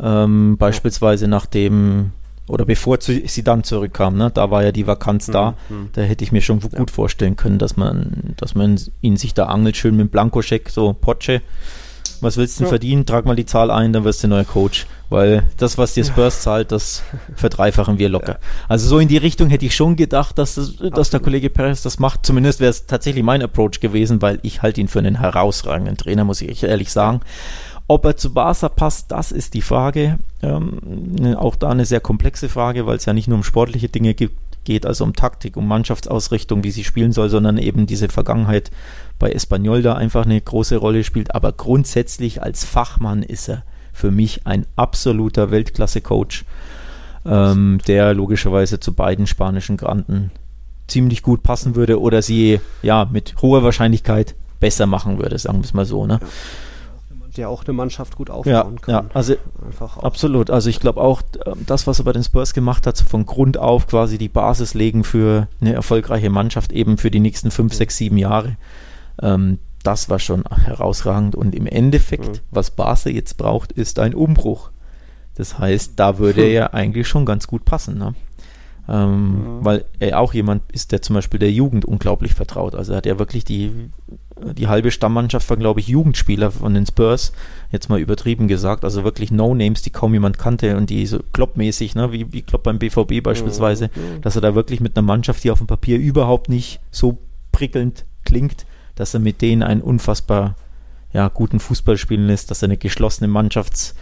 Ähm, 0.00 0.56
beispielsweise 0.58 1.28
nach 1.28 1.46
dem 1.46 2.10
oder 2.46 2.66
bevor 2.66 3.00
zu, 3.00 3.26
sie 3.26 3.42
dann 3.42 3.64
zurückkam, 3.64 4.16
ne, 4.16 4.30
da 4.32 4.50
war 4.50 4.62
ja 4.62 4.72
die 4.72 4.86
Vakanz 4.86 5.28
mhm. 5.28 5.32
da. 5.32 5.54
Mhm. 5.68 5.88
Da 5.92 6.02
hätte 6.02 6.24
ich 6.24 6.32
mir 6.32 6.42
schon 6.42 6.60
gut 6.60 6.90
vorstellen 6.90 7.36
können, 7.36 7.58
dass 7.58 7.76
man, 7.76 8.34
dass 8.36 8.54
man 8.54 8.78
ihn 9.00 9.16
sich 9.16 9.34
da 9.34 9.46
angelt, 9.46 9.76
schön 9.76 9.96
mit 9.96 10.10
Blankoscheck, 10.10 10.68
so 10.68 10.92
Potsche 10.92 11.40
was 12.24 12.36
willst 12.36 12.56
du 12.56 12.60
denn 12.60 12.66
ja. 12.66 12.70
verdienen? 12.70 13.06
Trag 13.06 13.24
mal 13.24 13.36
die 13.36 13.46
Zahl 13.46 13.70
ein, 13.70 13.92
dann 13.92 14.04
wirst 14.04 14.24
du 14.24 14.28
neuer 14.28 14.44
Coach. 14.44 14.86
Weil 15.10 15.44
das, 15.58 15.78
was 15.78 15.94
dir 15.94 16.04
Spurs 16.04 16.40
zahlt, 16.40 16.72
das 16.72 17.02
verdreifachen 17.36 17.98
wir 17.98 18.08
locker. 18.08 18.32
Ja. 18.32 18.38
Also 18.68 18.88
so 18.88 18.98
in 18.98 19.08
die 19.08 19.16
Richtung 19.16 19.48
hätte 19.48 19.66
ich 19.66 19.76
schon 19.76 19.94
gedacht, 19.96 20.38
dass, 20.38 20.56
das, 20.56 20.76
dass 20.76 21.10
der 21.10 21.20
Kollege 21.20 21.50
Perez 21.50 21.82
das 21.82 21.98
macht. 21.98 22.26
Zumindest 22.26 22.58
wäre 22.58 22.70
es 22.70 22.86
tatsächlich 22.86 23.22
mein 23.22 23.42
Approach 23.42 23.80
gewesen, 23.80 24.20
weil 24.22 24.40
ich 24.42 24.62
halte 24.62 24.80
ihn 24.80 24.88
für 24.88 24.98
einen 24.98 25.20
herausragenden 25.20 25.96
Trainer, 25.96 26.24
muss 26.24 26.40
ich 26.40 26.62
ehrlich 26.64 26.90
sagen. 26.90 27.20
Ob 27.86 28.04
er 28.06 28.16
zu 28.16 28.32
Barca 28.32 28.70
passt, 28.70 29.12
das 29.12 29.30
ist 29.30 29.52
die 29.52 29.60
Frage. 29.62 30.18
Ähm, 30.42 31.36
auch 31.36 31.54
da 31.54 31.68
eine 31.68 31.84
sehr 31.84 32.00
komplexe 32.00 32.48
Frage, 32.48 32.86
weil 32.86 32.96
es 32.96 33.04
ja 33.04 33.12
nicht 33.12 33.28
nur 33.28 33.36
um 33.36 33.44
sportliche 33.44 33.90
Dinge 33.90 34.14
gibt, 34.14 34.38
geht, 34.64 34.86
also 34.86 35.04
um 35.04 35.14
Taktik, 35.14 35.56
um 35.56 35.66
Mannschaftsausrichtung, 35.68 36.64
wie 36.64 36.70
sie 36.70 36.84
spielen 36.84 37.12
soll, 37.12 37.28
sondern 37.28 37.58
eben 37.58 37.86
diese 37.86 38.08
Vergangenheit 38.08 38.70
bei 39.18 39.30
Espanyol 39.30 39.82
da 39.82 39.94
einfach 39.94 40.24
eine 40.24 40.40
große 40.40 40.76
Rolle 40.76 41.04
spielt. 41.04 41.34
Aber 41.34 41.52
grundsätzlich 41.52 42.42
als 42.42 42.64
Fachmann 42.64 43.22
ist 43.22 43.48
er 43.48 43.64
für 43.92 44.10
mich 44.10 44.46
ein 44.46 44.66
absoluter 44.76 45.50
Weltklasse-Coach, 45.50 46.44
ähm, 47.26 47.78
der 47.86 48.12
logischerweise 48.14 48.80
zu 48.80 48.92
beiden 48.92 49.26
spanischen 49.26 49.76
Granden 49.76 50.30
ziemlich 50.86 51.22
gut 51.22 51.42
passen 51.42 51.76
würde 51.76 52.00
oder 52.00 52.20
sie 52.20 52.60
ja 52.82 53.08
mit 53.10 53.36
hoher 53.40 53.62
Wahrscheinlichkeit 53.62 54.34
besser 54.60 54.86
machen 54.86 55.18
würde, 55.18 55.38
sagen 55.38 55.58
wir 55.58 55.64
es 55.64 55.74
mal 55.74 55.86
so. 55.86 56.06
Ne? 56.06 56.20
Der 57.36 57.48
auch 57.48 57.64
eine 57.64 57.72
Mannschaft 57.72 58.16
gut 58.16 58.30
aufbauen 58.30 58.76
ja, 58.76 58.80
kann. 58.80 58.94
Ja, 58.94 59.04
also 59.14 59.34
absolut. 59.98 60.50
Also 60.50 60.70
ich 60.70 60.80
glaube 60.80 61.00
auch, 61.00 61.22
ähm, 61.46 61.64
das, 61.66 61.86
was 61.86 61.98
er 61.98 62.04
bei 62.04 62.12
den 62.12 62.24
Spurs 62.24 62.54
gemacht 62.54 62.86
hat, 62.86 62.96
so 62.96 63.04
von 63.04 63.26
Grund 63.26 63.58
auf 63.58 63.86
quasi 63.86 64.18
die 64.18 64.28
Basis 64.28 64.74
legen 64.74 65.04
für 65.04 65.48
eine 65.60 65.74
erfolgreiche 65.74 66.30
Mannschaft, 66.30 66.72
eben 66.72 66.98
für 66.98 67.10
die 67.10 67.20
nächsten 67.20 67.50
fünf, 67.50 67.74
sechs, 67.74 67.96
sieben 67.96 68.18
Jahre. 68.18 68.56
Ähm, 69.20 69.58
das 69.82 70.08
war 70.08 70.18
schon 70.18 70.44
herausragend. 70.64 71.36
Und 71.36 71.54
im 71.54 71.66
Endeffekt, 71.66 72.28
mhm. 72.28 72.40
was 72.50 72.70
Basel 72.70 73.14
jetzt 73.14 73.36
braucht, 73.36 73.72
ist 73.72 73.98
ein 73.98 74.14
Umbruch. 74.14 74.70
Das 75.36 75.58
heißt, 75.58 75.92
da 75.96 76.18
würde 76.18 76.42
hm. 76.42 76.50
er 76.50 76.74
eigentlich 76.74 77.08
schon 77.08 77.26
ganz 77.26 77.46
gut 77.48 77.64
passen. 77.64 77.98
Ne? 77.98 78.14
Ähm, 78.88 79.58
mhm. 79.58 79.64
Weil 79.64 79.84
er 79.98 80.20
auch 80.20 80.34
jemand 80.34 80.62
ist, 80.72 80.92
der 80.92 81.00
zum 81.00 81.14
Beispiel 81.14 81.40
der 81.40 81.50
Jugend 81.50 81.84
unglaublich 81.84 82.34
vertraut. 82.34 82.74
Also 82.74 82.92
er 82.92 82.98
hat 82.98 83.06
ja 83.06 83.18
wirklich 83.18 83.44
die, 83.44 83.70
die 84.56 84.68
halbe 84.68 84.90
Stammmannschaft 84.90 85.46
von, 85.46 85.58
glaube 85.58 85.80
ich, 85.80 85.88
Jugendspieler 85.88 86.50
von 86.50 86.74
den 86.74 86.84
Spurs, 86.84 87.32
jetzt 87.72 87.88
mal 87.88 87.98
übertrieben 87.98 88.46
gesagt, 88.46 88.84
also 88.84 89.02
wirklich 89.02 89.30
No-Names, 89.30 89.82
die 89.82 89.90
kaum 89.90 90.12
jemand 90.12 90.38
kannte 90.38 90.76
und 90.76 90.90
die 90.90 91.06
so 91.06 91.20
kloppmäßig, 91.32 91.94
ne, 91.94 92.12
wie, 92.12 92.32
wie 92.32 92.42
Klopp 92.42 92.64
beim 92.64 92.78
BVB 92.78 93.22
beispielsweise, 93.22 93.86
mhm. 93.94 94.20
dass 94.20 94.36
er 94.36 94.42
da 94.42 94.54
wirklich 94.54 94.80
mit 94.80 94.96
einer 94.96 95.06
Mannschaft, 95.06 95.44
die 95.44 95.50
auf 95.50 95.58
dem 95.58 95.66
Papier 95.66 95.98
überhaupt 95.98 96.50
nicht 96.50 96.80
so 96.90 97.18
prickelnd 97.52 98.04
klingt, 98.24 98.66
dass 98.96 99.14
er 99.14 99.20
mit 99.20 99.40
denen 99.40 99.62
einen 99.62 99.80
unfassbar 99.80 100.56
ja, 101.14 101.28
guten 101.28 101.60
Fußball 101.60 101.96
spielen 101.96 102.26
lässt, 102.26 102.50
dass 102.50 102.62
er 102.62 102.66
eine 102.66 102.76
geschlossene 102.76 103.28
Mannschaft 103.28 103.94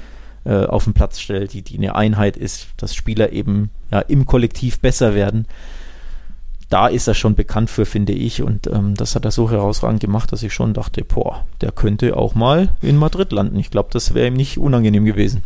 äh, 0.44 0.64
auf 0.64 0.84
den 0.84 0.94
Platz 0.94 1.20
stellt, 1.20 1.52
die, 1.52 1.62
die 1.62 1.76
eine 1.78 1.94
Einheit 1.94 2.36
ist, 2.36 2.68
dass 2.76 2.94
Spieler 2.94 3.32
eben 3.32 3.70
ja, 3.90 4.00
im 4.00 4.26
Kollektiv 4.26 4.80
besser 4.80 5.14
werden. 5.14 5.46
Da 6.68 6.88
ist 6.88 7.06
er 7.06 7.14
schon 7.14 7.34
bekannt 7.34 7.68
für, 7.68 7.84
finde 7.84 8.12
ich. 8.12 8.42
Und 8.42 8.66
ähm, 8.66 8.94
das 8.94 9.14
hat 9.14 9.24
er 9.24 9.30
so 9.30 9.50
herausragend 9.50 10.00
gemacht, 10.00 10.32
dass 10.32 10.42
ich 10.42 10.54
schon 10.54 10.72
dachte, 10.72 11.04
boah, 11.04 11.44
der 11.60 11.70
könnte 11.70 12.16
auch 12.16 12.34
mal 12.34 12.70
in 12.80 12.96
Madrid 12.96 13.30
landen. 13.30 13.58
Ich 13.58 13.70
glaube, 13.70 13.90
das 13.92 14.14
wäre 14.14 14.28
ihm 14.28 14.34
nicht 14.34 14.58
unangenehm 14.58 15.04
gewesen 15.04 15.42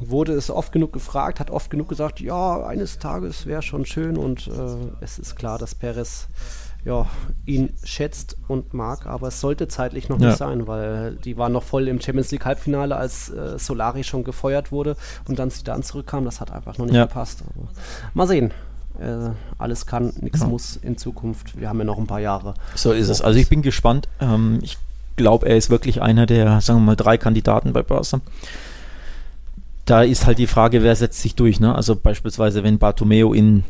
wurde 0.00 0.32
es 0.32 0.50
oft 0.50 0.72
genug 0.72 0.92
gefragt, 0.92 1.40
hat 1.40 1.50
oft 1.50 1.70
genug 1.70 1.88
gesagt, 1.88 2.20
ja, 2.20 2.64
eines 2.64 2.98
Tages 2.98 3.46
wäre 3.46 3.62
schon 3.62 3.84
schön 3.86 4.16
und 4.16 4.46
äh, 4.46 4.76
es 5.00 5.18
ist 5.18 5.36
klar, 5.36 5.58
dass 5.58 5.74
Perez 5.74 6.28
ja, 6.84 7.06
ihn 7.46 7.72
schätzt 7.82 8.36
und 8.46 8.74
mag, 8.74 9.06
aber 9.06 9.28
es 9.28 9.40
sollte 9.40 9.68
zeitlich 9.68 10.08
noch 10.08 10.20
ja. 10.20 10.28
nicht 10.28 10.38
sein, 10.38 10.66
weil 10.66 11.16
die 11.16 11.36
waren 11.38 11.52
noch 11.52 11.62
voll 11.62 11.88
im 11.88 12.00
Champions 12.00 12.30
League 12.30 12.44
Halbfinale, 12.44 12.96
als 12.96 13.30
äh, 13.30 13.58
Solari 13.58 14.04
schon 14.04 14.22
gefeuert 14.22 14.70
wurde 14.70 14.96
und 15.26 15.38
dann 15.38 15.50
sie 15.50 15.64
dann 15.64 15.82
zurückkam. 15.82 16.24
Das 16.24 16.40
hat 16.40 16.50
einfach 16.52 16.76
noch 16.76 16.84
nicht 16.84 16.94
ja. 16.94 17.06
gepasst. 17.06 17.42
Also, 17.48 17.68
mal 18.12 18.26
sehen. 18.26 18.52
Äh, 18.98 19.30
alles 19.58 19.86
kann, 19.86 20.12
nichts 20.20 20.40
ja. 20.40 20.46
muss 20.46 20.76
in 20.76 20.98
Zukunft. 20.98 21.58
Wir 21.58 21.68
haben 21.68 21.78
ja 21.78 21.84
noch 21.84 21.98
ein 21.98 22.06
paar 22.06 22.20
Jahre. 22.20 22.54
So 22.74 22.92
ist 22.92 23.08
es. 23.08 23.22
Also 23.22 23.38
ich 23.38 23.48
bin 23.48 23.62
gespannt. 23.62 24.08
Ähm, 24.20 24.58
ich 24.62 24.78
glaube, 25.16 25.48
er 25.48 25.56
ist 25.56 25.70
wirklich 25.70 26.02
einer 26.02 26.26
der, 26.26 26.60
sagen 26.60 26.80
wir 26.80 26.86
mal, 26.86 26.96
drei 26.96 27.16
Kandidaten 27.18 27.72
bei 27.72 27.82
Barca. 27.82 28.20
Da 29.84 30.02
ist 30.02 30.26
halt 30.26 30.38
die 30.38 30.46
Frage, 30.46 30.82
wer 30.82 30.96
setzt 30.96 31.20
sich 31.20 31.34
durch. 31.34 31.60
Ne? 31.60 31.74
Also 31.74 31.96
beispielsweise, 31.96 32.62
wenn 32.62 32.78
Bartomeo 32.78 33.32
in 33.32 33.64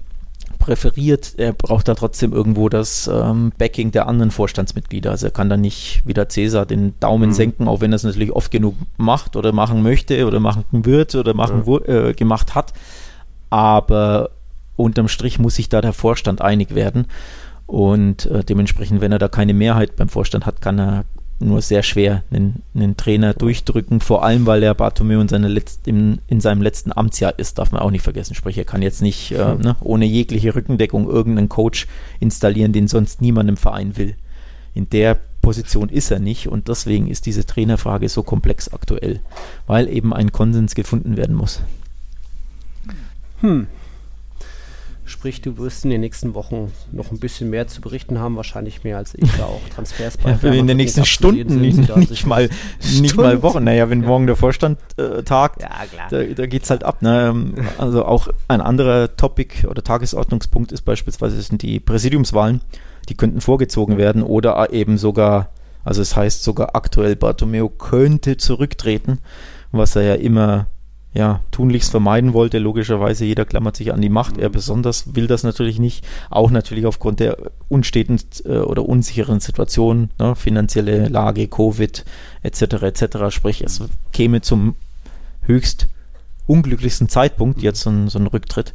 präferiert. 0.64 1.34
Er 1.36 1.52
braucht 1.52 1.88
da 1.88 1.94
trotzdem 1.94 2.32
irgendwo 2.32 2.68
das 2.68 3.06
ähm, 3.12 3.52
Backing 3.58 3.92
der 3.92 4.08
anderen 4.08 4.30
Vorstandsmitglieder. 4.30 5.10
Also 5.10 5.26
er 5.26 5.32
kann 5.32 5.50
da 5.50 5.56
nicht 5.56 6.02
wie 6.06 6.14
der 6.14 6.28
Cäsar 6.30 6.64
den 6.64 6.98
Daumen 7.00 7.30
mhm. 7.30 7.34
senken, 7.34 7.68
auch 7.68 7.80
wenn 7.82 7.92
er 7.92 7.96
es 7.96 8.04
natürlich 8.04 8.32
oft 8.32 8.50
genug 8.50 8.74
macht 8.96 9.36
oder 9.36 9.52
machen 9.52 9.82
möchte 9.82 10.26
oder 10.26 10.40
machen 10.40 10.64
wird 10.70 11.14
oder 11.14 11.34
machen 11.34 11.64
ja. 11.66 12.08
äh, 12.08 12.14
gemacht 12.14 12.54
hat. 12.54 12.72
Aber 13.50 14.30
unterm 14.76 15.08
Strich 15.08 15.38
muss 15.38 15.56
sich 15.56 15.68
da 15.68 15.82
der 15.82 15.92
Vorstand 15.92 16.40
einig 16.40 16.74
werden. 16.74 17.06
Und 17.66 18.26
äh, 18.26 18.42
dementsprechend, 18.42 19.00
wenn 19.00 19.12
er 19.12 19.18
da 19.18 19.28
keine 19.28 19.54
Mehrheit 19.54 19.96
beim 19.96 20.08
Vorstand 20.08 20.46
hat, 20.46 20.60
kann 20.60 20.78
er 20.78 21.04
nur 21.40 21.62
sehr 21.62 21.82
schwer 21.82 22.22
einen, 22.30 22.62
einen 22.74 22.96
Trainer 22.96 23.34
durchdrücken, 23.34 24.00
vor 24.00 24.24
allem 24.24 24.46
weil 24.46 24.60
der 24.60 24.74
Bartomeu 24.74 25.20
in, 25.20 25.28
seine 25.28 25.48
Letz-, 25.48 25.78
in, 25.84 26.20
in, 26.28 26.40
seinem 26.40 26.62
letzten 26.62 26.92
Amtsjahr 26.92 27.38
ist, 27.38 27.58
darf 27.58 27.72
man 27.72 27.82
auch 27.82 27.90
nicht 27.90 28.02
vergessen. 28.02 28.34
Sprich, 28.34 28.56
er 28.58 28.64
kann 28.64 28.82
jetzt 28.82 29.02
nicht 29.02 29.32
äh, 29.32 29.44
hm. 29.44 29.60
ne, 29.60 29.76
ohne 29.80 30.04
jegliche 30.04 30.54
Rückendeckung 30.54 31.08
irgendeinen 31.08 31.48
Coach 31.48 31.86
installieren, 32.20 32.72
den 32.72 32.88
sonst 32.88 33.20
niemand 33.20 33.48
im 33.48 33.56
Verein 33.56 33.96
will. 33.96 34.16
In 34.74 34.88
der 34.90 35.18
Position 35.40 35.88
ist 35.88 36.10
er 36.10 36.20
nicht 36.20 36.48
und 36.48 36.68
deswegen 36.68 37.08
ist 37.08 37.26
diese 37.26 37.44
Trainerfrage 37.44 38.08
so 38.08 38.22
komplex 38.22 38.72
aktuell, 38.72 39.20
weil 39.66 39.88
eben 39.88 40.14
ein 40.14 40.32
Konsens 40.32 40.74
gefunden 40.74 41.16
werden 41.16 41.36
muss. 41.36 41.60
Hm. 43.40 43.66
Sprich, 45.06 45.42
du 45.42 45.58
wirst 45.58 45.84
in 45.84 45.90
den 45.90 46.00
nächsten 46.00 46.34
Wochen 46.34 46.72
noch 46.90 47.10
ein 47.10 47.18
bisschen 47.18 47.50
mehr 47.50 47.66
zu 47.66 47.82
berichten 47.82 48.18
haben, 48.18 48.36
wahrscheinlich 48.36 48.84
mehr 48.84 48.96
als 48.96 49.14
ich 49.14 49.30
da 49.36 49.44
auch 49.44 49.60
Transfers 49.74 50.16
bei 50.16 50.30
ja, 50.30 50.52
In 50.52 50.66
den 50.66 50.78
nächsten 50.78 51.04
Stunden, 51.04 51.60
nicht, 51.60 51.94
nicht 51.94 52.26
mal, 52.26 52.48
nicht 53.00 53.16
mal 53.16 53.42
Wochen. 53.42 53.64
Naja, 53.64 53.90
wenn 53.90 54.02
ja. 54.02 54.08
morgen 54.08 54.26
der 54.26 54.36
Vorstand 54.36 54.78
äh, 54.96 55.22
tagt, 55.22 55.60
ja, 55.60 55.70
da, 56.08 56.22
da 56.22 56.46
geht 56.46 56.62
es 56.62 56.70
halt 56.70 56.84
ab. 56.84 57.02
Ne? 57.02 57.28
Ähm, 57.28 57.54
also 57.76 58.06
auch 58.06 58.28
ein 58.48 58.62
anderer 58.62 59.14
Topic 59.14 59.66
oder 59.66 59.84
Tagesordnungspunkt 59.84 60.72
ist 60.72 60.82
beispielsweise 60.82 61.40
sind 61.42 61.60
die 61.60 61.80
Präsidiumswahlen. 61.80 62.62
Die 63.10 63.14
könnten 63.14 63.42
vorgezogen 63.42 63.98
werden 63.98 64.22
oder 64.22 64.72
eben 64.72 64.96
sogar, 64.96 65.50
also 65.84 66.00
es 66.00 66.16
heißt 66.16 66.42
sogar 66.42 66.74
aktuell, 66.74 67.14
Bartomeo 67.14 67.68
könnte 67.68 68.38
zurücktreten, 68.38 69.18
was 69.70 69.96
er 69.96 70.02
ja 70.02 70.14
immer 70.14 70.66
ja, 71.14 71.40
tunlichst 71.52 71.92
vermeiden 71.92 72.32
wollte. 72.32 72.58
Logischerweise, 72.58 73.24
jeder 73.24 73.44
klammert 73.44 73.76
sich 73.76 73.92
an 73.92 74.02
die 74.02 74.08
Macht. 74.08 74.36
Er 74.36 74.48
besonders 74.48 75.14
will 75.14 75.28
das 75.28 75.44
natürlich 75.44 75.78
nicht. 75.78 76.04
Auch 76.28 76.50
natürlich 76.50 76.86
aufgrund 76.86 77.20
der 77.20 77.38
unsteten 77.68 78.18
äh, 78.44 78.58
oder 78.58 78.88
unsicheren 78.88 79.38
Situation, 79.38 80.10
ne, 80.18 80.34
finanzielle 80.34 81.08
Lage, 81.08 81.46
Covid 81.46 82.04
etc. 82.42 82.62
etc. 82.82 83.04
Sprich, 83.30 83.62
es 83.62 83.80
käme 84.12 84.40
zum 84.40 84.74
höchst 85.42 85.88
unglücklichsten 86.46 87.08
Zeitpunkt 87.08 87.62
jetzt 87.62 87.82
so 87.82 87.90
ein, 87.90 88.08
so 88.08 88.18
ein 88.18 88.26
Rücktritt. 88.26 88.74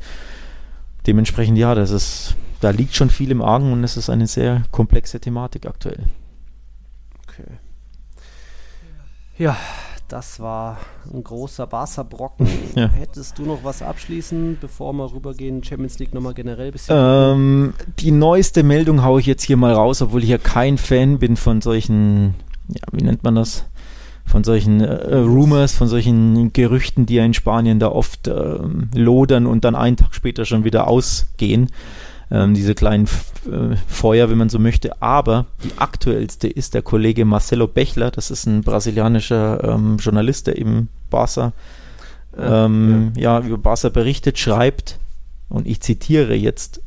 Dementsprechend, 1.07 1.57
ja, 1.57 1.75
das 1.75 1.91
ist, 1.91 2.35
da 2.61 2.69
liegt 2.69 2.95
schon 2.95 3.09
viel 3.09 3.31
im 3.31 3.41
Argen 3.41 3.73
und 3.73 3.83
es 3.83 3.97
ist 3.97 4.09
eine 4.09 4.27
sehr 4.27 4.63
komplexe 4.71 5.19
Thematik 5.19 5.65
aktuell. 5.65 6.05
Okay. 7.27 7.57
Ja, 9.37 9.57
das 10.09 10.39
war 10.39 10.77
ein 11.13 11.23
großer 11.23 11.67
Barca-Brocken. 11.67 12.47
Ja. 12.75 12.87
Hättest 12.87 13.37
du 13.39 13.43
noch 13.43 13.63
was 13.63 13.81
abschließen, 13.81 14.57
bevor 14.61 14.93
wir 14.93 15.11
rübergehen, 15.11 15.63
Champions 15.63 15.97
League 15.99 16.13
nochmal 16.13 16.33
generell 16.33 16.71
bisschen? 16.71 16.95
Ähm, 16.97 17.73
die 17.99 18.11
neueste 18.11 18.63
Meldung 18.63 19.03
haue 19.03 19.19
ich 19.19 19.25
jetzt 19.25 19.43
hier 19.43 19.57
mal 19.57 19.73
raus, 19.73 20.01
obwohl 20.01 20.23
ich 20.23 20.29
ja 20.29 20.37
kein 20.37 20.77
Fan 20.77 21.17
bin 21.17 21.35
von 21.35 21.61
solchen, 21.61 22.35
ja, 22.67 22.81
wie 22.91 23.03
nennt 23.03 23.23
man 23.23 23.35
das? 23.35 23.65
Von 24.25 24.43
solchen 24.43 24.81
äh, 24.81 25.15
Rumors, 25.15 25.73
von 25.73 25.87
solchen 25.87 26.53
Gerüchten, 26.53 27.05
die 27.05 27.15
ja 27.15 27.25
in 27.25 27.33
Spanien 27.33 27.79
da 27.79 27.89
oft 27.89 28.27
äh, 28.27 28.59
lodern 28.93 29.47
und 29.47 29.65
dann 29.65 29.75
einen 29.75 29.97
Tag 29.97 30.13
später 30.13 30.45
schon 30.45 30.63
wieder 30.63 30.87
ausgehen 30.87 31.69
ähm, 32.31 32.53
diese 32.53 32.75
kleinen 32.75 33.05
äh, 33.05 33.75
Feuer, 33.87 34.29
wenn 34.29 34.37
man 34.37 34.49
so 34.49 34.59
möchte. 34.59 35.01
Aber 35.01 35.47
die 35.63 35.77
aktuellste 35.77 36.47
ist 36.47 36.73
der 36.73 36.81
Kollege 36.81 37.25
Marcelo 37.25 37.67
Bechler, 37.67 38.11
das 38.11 38.31
ist 38.31 38.45
ein 38.45 38.61
brasilianischer 38.61 39.63
ähm, 39.63 39.97
Journalist, 39.97 40.47
der 40.47 40.57
eben 40.57 40.89
Barca, 41.09 41.53
ähm, 42.37 43.13
ja. 43.15 43.39
ja, 43.39 43.45
über 43.45 43.57
Barca 43.57 43.89
berichtet, 43.89 44.37
schreibt, 44.37 44.99
und 45.49 45.65
ich 45.65 45.81
zitiere 45.81 46.35
jetzt, 46.35 46.81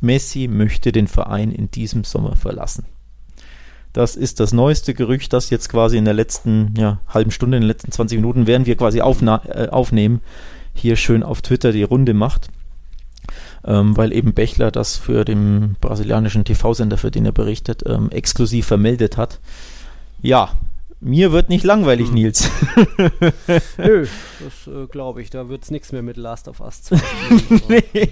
Messi 0.00 0.46
möchte 0.48 0.92
den 0.92 1.06
Verein 1.06 1.52
in 1.52 1.70
diesem 1.70 2.04
Sommer 2.04 2.36
verlassen. 2.36 2.84
Das 3.94 4.16
ist 4.16 4.40
das 4.40 4.52
neueste 4.52 4.94
Gerücht, 4.94 5.32
das 5.32 5.50
jetzt 5.50 5.68
quasi 5.68 5.96
in 5.96 6.04
der 6.04 6.14
letzten 6.14 6.74
ja, 6.76 7.00
halben 7.08 7.30
Stunde, 7.30 7.56
in 7.56 7.62
den 7.62 7.68
letzten 7.68 7.92
20 7.92 8.18
Minuten, 8.18 8.46
während 8.46 8.66
wir 8.66 8.76
quasi 8.76 8.98
äh, 8.98 9.68
aufnehmen, 9.68 10.20
hier 10.74 10.96
schön 10.96 11.22
auf 11.22 11.40
Twitter 11.40 11.72
die 11.72 11.82
Runde 11.82 12.14
macht 12.14 12.50
ähm, 13.64 13.96
weil 13.96 14.12
eben 14.12 14.34
Bechler 14.34 14.70
das 14.70 14.96
für 14.96 15.24
den 15.24 15.76
brasilianischen 15.80 16.44
TV-Sender, 16.44 16.98
für 16.98 17.10
den 17.10 17.26
er 17.26 17.32
berichtet, 17.32 17.82
ähm, 17.86 18.10
exklusiv 18.10 18.66
vermeldet 18.66 19.16
hat. 19.16 19.40
Ja, 20.20 20.50
mir 21.04 21.32
wird 21.32 21.48
nicht 21.48 21.64
langweilig, 21.64 22.08
hm. 22.08 22.14
Nils. 22.14 22.48
Nö, 23.76 24.06
das 24.44 24.72
äh, 24.72 24.86
glaube 24.86 25.20
ich. 25.20 25.30
Da 25.30 25.48
wird 25.48 25.64
es 25.64 25.72
nichts 25.72 25.90
mehr 25.90 26.02
mit 26.02 26.16
Last 26.16 26.46
of 26.46 26.60
Us 26.60 26.82
2. 26.84 26.96
nee. 27.92 28.08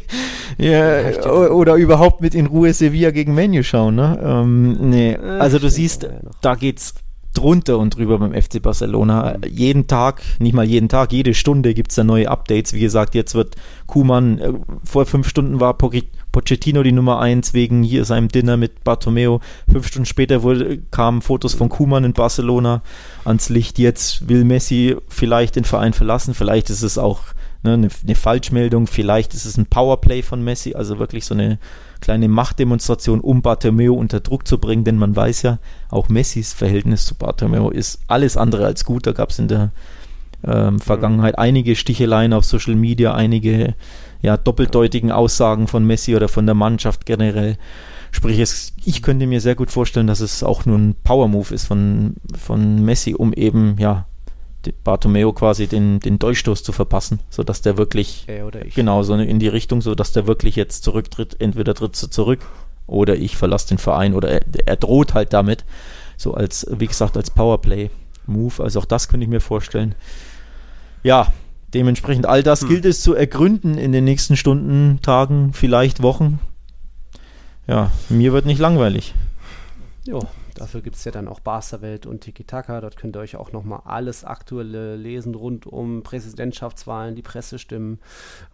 ja, 0.58 1.24
oder 1.50 1.76
überhaupt 1.76 2.20
mit 2.20 2.34
in 2.34 2.46
Ruhe 2.46 2.72
Sevilla 2.72 3.12
gegen 3.12 3.32
Menu 3.32 3.62
schauen. 3.62 3.94
Ne? 3.94 4.18
Ähm, 4.20 4.90
nee. 4.90 5.12
Äh, 5.12 5.18
also 5.18 5.60
du 5.60 5.70
siehst, 5.70 6.08
da 6.40 6.56
geht's 6.56 6.94
drunter 7.34 7.78
und 7.78 7.96
drüber 7.96 8.18
beim 8.18 8.32
FC 8.32 8.60
Barcelona. 8.60 9.36
Jeden 9.46 9.86
Tag, 9.86 10.22
nicht 10.40 10.54
mal 10.54 10.64
jeden 10.64 10.88
Tag, 10.88 11.12
jede 11.12 11.34
Stunde 11.34 11.74
gibt 11.74 11.92
es 11.92 11.96
da 11.96 12.04
neue 12.04 12.28
Updates. 12.28 12.72
Wie 12.72 12.80
gesagt, 12.80 13.14
jetzt 13.14 13.34
wird 13.34 13.56
Kuman, 13.86 14.38
äh, 14.38 14.52
vor 14.84 15.06
fünf 15.06 15.28
Stunden 15.28 15.60
war 15.60 15.74
Pochettino 15.74 16.82
die 16.82 16.92
Nummer 16.92 17.20
eins 17.20 17.54
wegen 17.54 17.82
hier 17.82 18.04
seinem 18.04 18.28
Dinner 18.28 18.56
mit 18.56 18.82
Bartomeo. 18.82 19.40
Fünf 19.70 19.86
Stunden 19.86 20.06
später 20.06 20.42
wurde, 20.42 20.78
kamen 20.90 21.22
Fotos 21.22 21.54
von 21.54 21.68
Kuman 21.68 22.04
in 22.04 22.12
Barcelona 22.12 22.82
ans 23.24 23.48
Licht. 23.48 23.78
Jetzt 23.78 24.28
will 24.28 24.44
Messi 24.44 24.96
vielleicht 25.08 25.56
den 25.56 25.64
Verein 25.64 25.92
verlassen. 25.92 26.34
Vielleicht 26.34 26.68
ist 26.70 26.82
es 26.82 26.98
auch 26.98 27.20
ne, 27.62 27.74
eine, 27.74 27.88
eine 28.04 28.14
Falschmeldung. 28.14 28.86
Vielleicht 28.86 29.34
ist 29.34 29.44
es 29.44 29.56
ein 29.56 29.66
Powerplay 29.66 30.22
von 30.22 30.42
Messi, 30.42 30.74
also 30.74 30.98
wirklich 30.98 31.24
so 31.24 31.34
eine 31.34 31.58
kleine 32.00 32.28
Machtdemonstration, 32.28 33.20
um 33.20 33.42
Bartomeu 33.42 33.92
unter 33.92 34.20
Druck 34.20 34.46
zu 34.46 34.58
bringen, 34.58 34.84
denn 34.84 34.96
man 34.96 35.14
weiß 35.14 35.42
ja, 35.42 35.58
auch 35.90 36.08
Messis 36.08 36.52
Verhältnis 36.52 37.04
zu 37.04 37.14
Bartomeu 37.14 37.68
ist 37.68 38.00
alles 38.06 38.36
andere 38.36 38.66
als 38.66 38.84
gut. 38.84 39.06
Da 39.06 39.12
gab 39.12 39.30
es 39.30 39.38
in 39.38 39.48
der 39.48 39.70
ähm, 40.44 40.80
Vergangenheit 40.80 41.38
einige 41.38 41.76
Sticheleien 41.76 42.32
auf 42.32 42.44
Social 42.44 42.74
Media, 42.74 43.14
einige 43.14 43.74
ja, 44.22 44.36
doppeldeutigen 44.36 45.12
Aussagen 45.12 45.66
von 45.66 45.84
Messi 45.84 46.16
oder 46.16 46.28
von 46.28 46.46
der 46.46 46.54
Mannschaft 46.54 47.06
generell. 47.06 47.56
Sprich, 48.12 48.38
es, 48.38 48.72
ich 48.84 49.02
könnte 49.02 49.26
mir 49.26 49.40
sehr 49.40 49.54
gut 49.54 49.70
vorstellen, 49.70 50.06
dass 50.06 50.20
es 50.20 50.42
auch 50.42 50.66
nur 50.66 50.78
ein 50.78 50.96
Power-Move 51.04 51.54
ist 51.54 51.66
von, 51.66 52.16
von 52.36 52.84
Messi, 52.84 53.14
um 53.14 53.32
eben 53.32 53.76
ja 53.78 54.06
Bartomeo 54.84 55.32
quasi 55.32 55.66
den, 55.66 56.00
den 56.00 56.18
Durchstoß 56.18 56.62
zu 56.62 56.72
verpassen, 56.72 57.20
sodass 57.30 57.62
der 57.62 57.78
wirklich 57.78 58.26
genau 58.74 59.02
so 59.02 59.14
in 59.14 59.38
die 59.38 59.48
Richtung, 59.48 59.80
sodass 59.80 60.12
der 60.12 60.26
wirklich 60.26 60.56
jetzt 60.56 60.84
zurücktritt, 60.84 61.36
entweder 61.38 61.74
tritt 61.74 62.00
er 62.02 62.10
zurück 62.10 62.40
oder 62.86 63.16
ich 63.16 63.36
verlasse 63.36 63.68
den 63.68 63.78
Verein 63.78 64.14
oder 64.14 64.28
er, 64.28 64.40
er 64.66 64.76
droht 64.76 65.14
halt 65.14 65.32
damit, 65.32 65.64
so 66.16 66.34
als, 66.34 66.66
wie 66.70 66.86
gesagt, 66.86 67.16
als 67.16 67.30
Powerplay-Move. 67.30 68.62
Also 68.62 68.80
auch 68.80 68.84
das 68.84 69.08
könnte 69.08 69.24
ich 69.24 69.30
mir 69.30 69.40
vorstellen. 69.40 69.94
Ja, 71.02 71.32
dementsprechend 71.72 72.26
all 72.26 72.42
das 72.42 72.62
hm. 72.62 72.68
gilt 72.68 72.84
es 72.84 73.00
zu 73.00 73.14
ergründen 73.14 73.78
in 73.78 73.92
den 73.92 74.04
nächsten 74.04 74.36
Stunden, 74.36 75.00
Tagen, 75.02 75.52
vielleicht 75.54 76.02
Wochen. 76.02 76.40
Ja, 77.66 77.90
mir 78.08 78.32
wird 78.32 78.44
nicht 78.44 78.58
langweilig. 78.58 79.14
Ja, 80.04 80.18
Dafür 80.54 80.82
gibt 80.82 80.96
es 80.96 81.04
ja 81.04 81.12
dann 81.12 81.28
auch 81.28 81.40
Barca-Welt 81.40 82.06
und 82.06 82.20
Tiki-Taka. 82.22 82.80
Dort 82.80 82.96
könnt 82.96 83.16
ihr 83.16 83.20
euch 83.20 83.36
auch 83.36 83.52
nochmal 83.52 83.82
alles 83.84 84.24
Aktuelle 84.24 84.96
lesen 84.96 85.34
rund 85.34 85.66
um 85.66 86.02
Präsidentschaftswahlen, 86.02 87.14
die 87.14 87.22
Pressestimmen, 87.22 87.98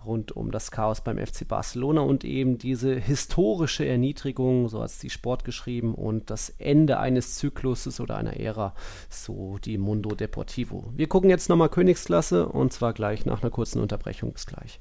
rund 0.05 0.33
um 0.33 0.51
das 0.51 0.71
Chaos 0.71 1.01
beim 1.01 1.19
FC 1.19 1.47
Barcelona 1.47 2.03
und 2.03 2.25
eben 2.25 2.59
diese 2.59 2.95
historische 2.95 3.87
Erniedrigung, 3.87 4.69
so 4.69 4.83
hat 4.83 4.91
es 4.91 4.99
die 4.99 5.11
Sport 5.11 5.45
geschrieben, 5.45 5.95
und 5.95 6.31
das 6.31 6.51
Ende 6.59 6.99
eines 6.99 7.37
Zykluses 7.37 8.01
oder 8.01 8.17
einer 8.17 8.39
Ära, 8.39 8.75
so 9.09 9.59
die 9.59 9.79
Mundo 9.79 10.15
Deportivo. 10.15 10.93
Wir 10.95 11.09
gucken 11.09 11.31
jetzt 11.31 11.49
nochmal 11.49 11.69
Königsklasse 11.69 12.49
und 12.49 12.73
zwar 12.73 12.93
gleich 12.93 13.27
nach 13.27 13.43
einer 13.43 13.51
kurzen 13.51 13.81
Unterbrechung. 13.81 14.33
Bis 14.33 14.47
gleich 14.47 14.81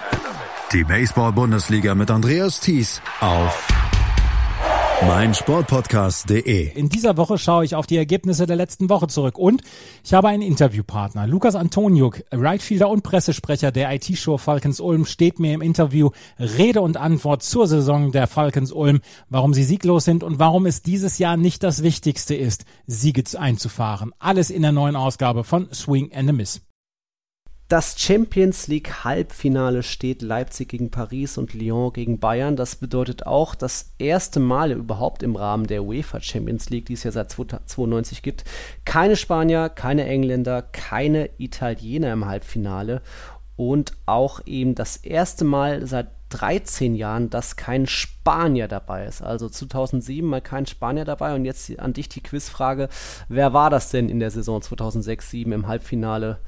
Die 0.73 0.85
Baseball-Bundesliga 0.85 1.95
mit 1.95 2.09
Andreas 2.09 2.61
Thies 2.61 3.01
auf 3.19 3.67
meinsportpodcast.de. 5.05 6.71
In 6.75 6.87
dieser 6.87 7.17
Woche 7.17 7.37
schaue 7.37 7.65
ich 7.65 7.75
auf 7.75 7.87
die 7.87 7.97
Ergebnisse 7.97 8.45
der 8.45 8.55
letzten 8.55 8.89
Woche 8.89 9.07
zurück 9.07 9.37
und 9.37 9.63
ich 10.01 10.13
habe 10.13 10.29
einen 10.29 10.41
Interviewpartner. 10.41 11.27
Lukas 11.27 11.55
Antoniuk, 11.55 12.23
Rightfielder 12.31 12.87
und 12.87 13.03
Pressesprecher 13.03 13.73
der 13.73 13.93
IT-Show 13.93 14.37
Falcons 14.37 14.79
Ulm, 14.79 15.03
steht 15.03 15.41
mir 15.41 15.53
im 15.53 15.61
Interview 15.61 16.11
Rede 16.39 16.79
und 16.79 16.95
Antwort 16.95 17.43
zur 17.43 17.67
Saison 17.67 18.13
der 18.13 18.27
Falcons 18.27 18.71
Ulm, 18.71 19.01
warum 19.27 19.53
sie 19.53 19.65
sieglos 19.65 20.05
sind 20.05 20.23
und 20.23 20.39
warum 20.39 20.65
es 20.65 20.81
dieses 20.81 21.17
Jahr 21.17 21.35
nicht 21.35 21.63
das 21.63 21.83
Wichtigste 21.83 22.33
ist, 22.33 22.63
Siege 22.87 23.23
einzufahren. 23.37 24.13
Alles 24.19 24.49
in 24.49 24.61
der 24.61 24.71
neuen 24.71 24.95
Ausgabe 24.95 25.43
von 25.43 25.67
Swing 25.73 26.13
and 26.13 26.29
a 26.29 26.31
Miss. 26.31 26.61
Das 27.71 27.97
Champions 27.97 28.67
League 28.67 29.05
Halbfinale 29.05 29.81
steht 29.81 30.21
Leipzig 30.21 30.67
gegen 30.67 30.91
Paris 30.91 31.37
und 31.37 31.53
Lyon 31.53 31.93
gegen 31.93 32.19
Bayern. 32.19 32.57
Das 32.57 32.75
bedeutet 32.75 33.25
auch 33.25 33.55
das 33.55 33.93
erste 33.97 34.41
Mal 34.41 34.73
überhaupt 34.73 35.23
im 35.23 35.37
Rahmen 35.37 35.67
der 35.67 35.85
UEFA 35.85 36.19
Champions 36.19 36.69
League, 36.69 36.87
die 36.87 36.95
es 36.95 37.03
ja 37.03 37.13
seit 37.13 37.31
1992 37.31 38.23
gibt, 38.23 38.43
keine 38.83 39.15
Spanier, 39.15 39.69
keine 39.69 40.05
Engländer, 40.05 40.63
keine 40.63 41.29
Italiener 41.37 42.11
im 42.11 42.25
Halbfinale 42.25 43.01
und 43.55 43.93
auch 44.05 44.45
eben 44.45 44.75
das 44.75 44.97
erste 44.97 45.45
Mal 45.45 45.87
seit 45.87 46.07
13 46.31 46.95
Jahren, 46.95 47.29
dass 47.29 47.55
kein 47.55 47.87
Spanier 47.87 48.67
dabei 48.67 49.05
ist. 49.05 49.21
Also 49.21 49.47
2007 49.47 50.27
mal 50.27 50.41
kein 50.41 50.65
Spanier 50.65 51.05
dabei 51.05 51.35
und 51.35 51.45
jetzt 51.45 51.77
an 51.79 51.93
dich 51.93 52.09
die 52.09 52.21
Quizfrage, 52.23 52.89
wer 53.29 53.53
war 53.53 53.69
das 53.69 53.91
denn 53.91 54.09
in 54.09 54.19
der 54.19 54.31
Saison 54.31 54.59
2006-2007 54.59 55.53
im 55.53 55.67
Halbfinale? 55.67 56.39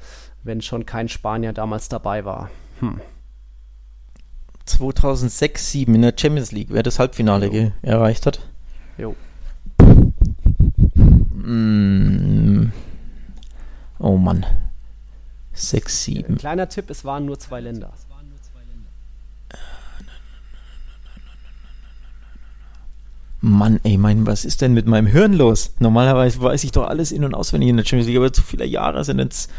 Wenn 0.44 0.60
schon 0.60 0.86
kein 0.86 1.08
Spanier 1.08 1.52
damals 1.52 1.88
dabei 1.88 2.24
war. 2.24 2.50
Hm. 2.80 3.00
2006, 4.66 5.70
2007 5.70 5.94
in 5.94 6.02
der 6.02 6.14
Champions 6.16 6.52
League, 6.52 6.68
wer 6.70 6.82
das 6.82 6.98
Halbfinale 6.98 7.72
erreicht 7.82 8.26
hat. 8.26 8.40
Jo. 8.96 9.14
Mm. 11.34 12.72
Oh 13.98 14.16
Mann. 14.16 14.46
6, 15.52 16.04
7. 16.04 16.38
Kleiner 16.38 16.68
Tipp, 16.68 16.90
es 16.90 17.04
waren 17.04 17.26
nur 17.26 17.38
zwei 17.38 17.60
Länder. 17.60 17.92
Mann, 23.40 23.78
ey, 23.84 23.98
mein, 23.98 24.26
was 24.26 24.46
ist 24.46 24.62
denn 24.62 24.72
mit 24.72 24.86
meinem 24.86 25.06
Hirn 25.06 25.34
los? 25.34 25.74
Normalerweise 25.78 26.40
weiß 26.40 26.64
ich 26.64 26.72
doch 26.72 26.88
alles 26.88 27.12
in- 27.12 27.24
und 27.24 27.34
auswendig 27.34 27.68
in 27.68 27.76
der 27.76 27.84
Champions 27.84 28.06
League, 28.06 28.16
aber 28.16 28.32
zu 28.32 28.40
viele 28.40 28.64
Jahre 28.64 29.04
sind 29.04 29.18
jetzt 29.18 29.50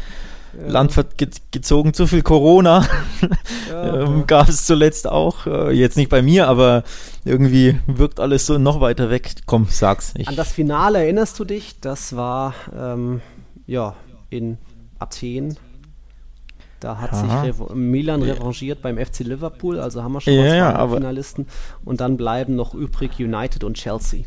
ja. 0.60 0.68
Land 0.68 0.94
ge 1.16 1.28
gezogen, 1.50 1.94
zu 1.94 2.06
viel 2.06 2.22
Corona 2.22 2.86
ja, 3.70 4.02
ähm, 4.02 4.26
gab 4.26 4.48
es 4.48 4.66
zuletzt 4.66 5.08
auch. 5.08 5.46
Äh, 5.46 5.72
jetzt 5.72 5.96
nicht 5.96 6.08
bei 6.08 6.22
mir, 6.22 6.48
aber 6.48 6.84
irgendwie 7.24 7.78
wirkt 7.86 8.20
alles 8.20 8.46
so 8.46 8.58
noch 8.58 8.80
weiter 8.80 9.10
weg. 9.10 9.34
Komm, 9.46 9.66
sag's. 9.68 10.14
Ich. 10.16 10.28
An 10.28 10.36
das 10.36 10.52
Finale 10.52 10.98
erinnerst 10.98 11.38
du 11.38 11.44
dich? 11.44 11.80
Das 11.80 12.16
war 12.16 12.54
ähm, 12.76 13.20
ja 13.66 13.94
in 14.30 14.58
Athen. 14.98 15.56
Da 16.80 16.98
hat 16.98 17.12
Aha. 17.12 17.42
sich 17.42 17.48
Revo 17.48 17.74
Milan 17.74 18.22
revanchiert 18.22 18.82
beim 18.82 18.98
FC 18.98 19.20
Liverpool, 19.20 19.80
also 19.80 20.02
haben 20.02 20.12
wir 20.12 20.20
schon 20.20 20.36
mal 20.36 20.86
zwei 20.86 20.96
Finalisten. 20.96 21.46
Und 21.84 22.00
dann 22.00 22.16
bleiben 22.16 22.54
noch 22.54 22.74
übrig 22.74 23.18
United 23.18 23.64
und 23.64 23.74
Chelsea. 23.74 24.24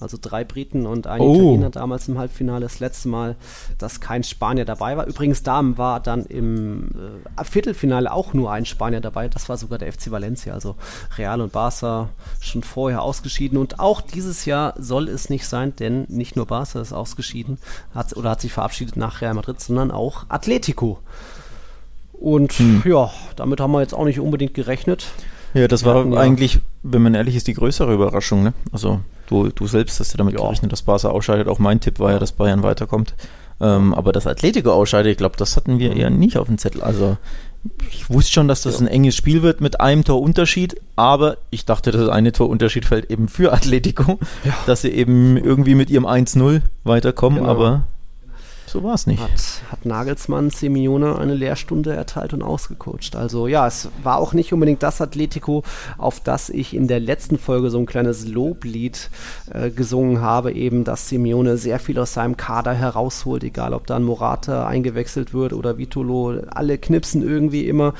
Also 0.00 0.16
drei 0.20 0.44
Briten 0.44 0.86
und 0.86 1.06
ein 1.06 1.20
oh. 1.20 1.34
Italiener 1.34 1.70
damals 1.70 2.06
im 2.08 2.18
Halbfinale. 2.18 2.60
Das 2.60 2.78
letzte 2.78 3.08
Mal, 3.08 3.36
dass 3.78 4.00
kein 4.00 4.22
Spanier 4.22 4.64
dabei 4.64 4.96
war. 4.96 5.06
Übrigens, 5.06 5.42
da 5.42 5.60
war 5.76 6.00
dann 6.00 6.24
im 6.26 6.90
äh, 7.36 7.44
Viertelfinale 7.44 8.12
auch 8.12 8.32
nur 8.32 8.52
ein 8.52 8.64
Spanier 8.64 9.00
dabei. 9.00 9.28
Das 9.28 9.48
war 9.48 9.56
sogar 9.56 9.78
der 9.78 9.92
FC 9.92 10.10
Valencia. 10.10 10.54
Also 10.54 10.76
Real 11.16 11.40
und 11.40 11.52
Barca 11.52 12.10
schon 12.40 12.62
vorher 12.62 13.02
ausgeschieden. 13.02 13.58
Und 13.58 13.80
auch 13.80 14.00
dieses 14.00 14.44
Jahr 14.44 14.74
soll 14.78 15.08
es 15.08 15.30
nicht 15.30 15.46
sein, 15.46 15.74
denn 15.74 16.04
nicht 16.08 16.36
nur 16.36 16.46
Barca 16.46 16.80
ist 16.80 16.92
ausgeschieden 16.92 17.58
hat, 17.94 18.16
oder 18.16 18.30
hat 18.30 18.40
sich 18.40 18.52
verabschiedet 18.52 18.96
nach 18.96 19.20
Real 19.20 19.34
Madrid, 19.34 19.60
sondern 19.60 19.90
auch 19.90 20.26
Atletico. 20.28 21.00
Und 22.12 22.52
hm. 22.52 22.82
ja, 22.84 23.10
damit 23.36 23.60
haben 23.60 23.72
wir 23.72 23.80
jetzt 23.80 23.94
auch 23.94 24.04
nicht 24.04 24.20
unbedingt 24.20 24.54
gerechnet. 24.54 25.06
Ja, 25.54 25.68
das 25.68 25.84
war 25.84 26.06
ja, 26.06 26.18
eigentlich, 26.18 26.60
wenn 26.82 27.02
man 27.02 27.14
ehrlich 27.14 27.36
ist, 27.36 27.46
die 27.46 27.54
größere 27.54 27.92
Überraschung. 27.94 28.42
Ne? 28.42 28.52
Also 28.72 29.00
Du, 29.28 29.48
du 29.48 29.66
selbst 29.66 30.00
hast 30.00 30.12
ja 30.12 30.16
damit 30.16 30.34
ja. 30.34 30.40
gerechnet, 30.40 30.72
dass 30.72 30.82
Barca 30.82 31.08
ausscheidet. 31.08 31.48
Auch 31.48 31.58
mein 31.58 31.80
Tipp 31.80 31.98
war 31.98 32.12
ja, 32.12 32.18
dass 32.18 32.32
Bayern 32.32 32.62
weiterkommt. 32.62 33.14
Ähm, 33.60 33.92
aber 33.92 34.12
das 34.12 34.26
Atletico 34.26 34.72
ausscheidet, 34.72 35.12
ich 35.12 35.18
glaube, 35.18 35.36
das 35.36 35.56
hatten 35.56 35.78
wir 35.78 35.94
eher 35.94 36.10
nicht 36.10 36.38
auf 36.38 36.46
dem 36.46 36.58
Zettel. 36.58 36.82
Also 36.82 37.18
ich 37.90 38.08
wusste 38.08 38.32
schon, 38.32 38.48
dass 38.48 38.62
das 38.62 38.74
ja. 38.74 38.86
ein 38.86 38.88
enges 38.88 39.16
Spiel 39.16 39.42
wird 39.42 39.60
mit 39.60 39.80
einem 39.80 40.04
Torunterschied, 40.04 40.80
aber 40.96 41.38
ich 41.50 41.66
dachte, 41.66 41.90
das 41.90 42.08
eine 42.08 42.32
Torunterschied 42.32 42.84
fällt 42.84 43.10
eben 43.10 43.28
für 43.28 43.52
Atletico, 43.52 44.18
ja. 44.44 44.54
dass 44.66 44.82
sie 44.82 44.90
eben 44.90 45.36
irgendwie 45.36 45.74
mit 45.74 45.90
ihrem 45.90 46.06
1-0 46.06 46.62
weiterkommen, 46.84 47.40
genau. 47.40 47.50
aber 47.50 47.84
so 48.68 48.82
war 48.82 48.94
es 48.94 49.06
nicht. 49.06 49.20
Hat, 49.20 49.30
hat 49.70 49.84
Nagelsmann 49.84 50.50
Simeone 50.50 51.18
eine 51.18 51.34
Lehrstunde 51.34 51.94
erteilt 51.94 52.34
und 52.34 52.42
ausgecoacht. 52.42 53.16
Also 53.16 53.46
ja, 53.46 53.66
es 53.66 53.88
war 54.02 54.18
auch 54.18 54.32
nicht 54.32 54.52
unbedingt 54.52 54.82
das 54.82 55.00
Atletico, 55.00 55.62
auf 55.96 56.20
das 56.20 56.50
ich 56.50 56.74
in 56.74 56.88
der 56.88 57.00
letzten 57.00 57.38
Folge 57.38 57.70
so 57.70 57.78
ein 57.78 57.86
kleines 57.86 58.26
Loblied 58.26 59.10
äh, 59.50 59.70
gesungen 59.70 60.20
habe, 60.20 60.52
eben, 60.52 60.84
dass 60.84 61.08
Simeone 61.08 61.56
sehr 61.56 61.78
viel 61.78 61.98
aus 61.98 62.14
seinem 62.14 62.36
Kader 62.36 62.74
herausholt, 62.74 63.44
egal 63.44 63.74
ob 63.74 63.86
dann 63.86 64.04
Morata 64.04 64.66
eingewechselt 64.66 65.34
wird 65.34 65.52
oder 65.52 65.78
Vitolo, 65.78 66.40
alle 66.50 66.78
knipsen 66.78 67.22
irgendwie 67.22 67.66
immer 67.66 67.94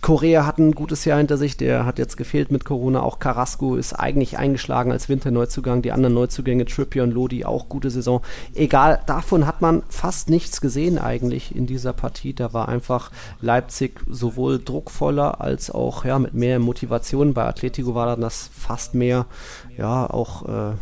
Korea 0.00 0.46
hat 0.46 0.58
ein 0.58 0.72
gutes 0.72 1.04
Jahr 1.04 1.18
hinter 1.18 1.36
sich, 1.36 1.58
der 1.58 1.84
hat 1.84 1.98
jetzt 1.98 2.16
gefehlt 2.16 2.50
mit 2.50 2.64
Corona. 2.64 3.02
Auch 3.02 3.18
Carrasco 3.18 3.76
ist 3.76 3.92
eigentlich 3.92 4.38
eingeschlagen 4.38 4.92
als 4.92 5.10
Winterneuzugang. 5.10 5.82
Die 5.82 5.92
anderen 5.92 6.14
Neuzugänge, 6.14 6.64
Trippier 6.64 7.02
und 7.02 7.12
Lodi, 7.12 7.44
auch 7.44 7.68
gute 7.68 7.90
Saison. 7.90 8.22
Egal, 8.54 9.00
davon 9.06 9.46
hat 9.46 9.60
man 9.60 9.82
fast 9.88 10.30
nichts 10.30 10.62
gesehen 10.62 10.98
eigentlich 10.98 11.54
in 11.54 11.66
dieser 11.66 11.92
Partie. 11.92 12.32
Da 12.32 12.54
war 12.54 12.68
einfach 12.68 13.10
Leipzig 13.42 14.00
sowohl 14.08 14.58
druckvoller 14.58 15.40
als 15.42 15.70
auch 15.70 16.06
ja, 16.06 16.18
mit 16.18 16.32
mehr 16.32 16.58
Motivation. 16.60 17.34
Bei 17.34 17.44
Atletico 17.44 17.94
war 17.94 18.06
dann 18.06 18.22
das 18.22 18.50
fast 18.56 18.94
mehr, 18.94 19.26
ja, 19.76 20.08
auch 20.08 20.48
äh, 20.48 20.72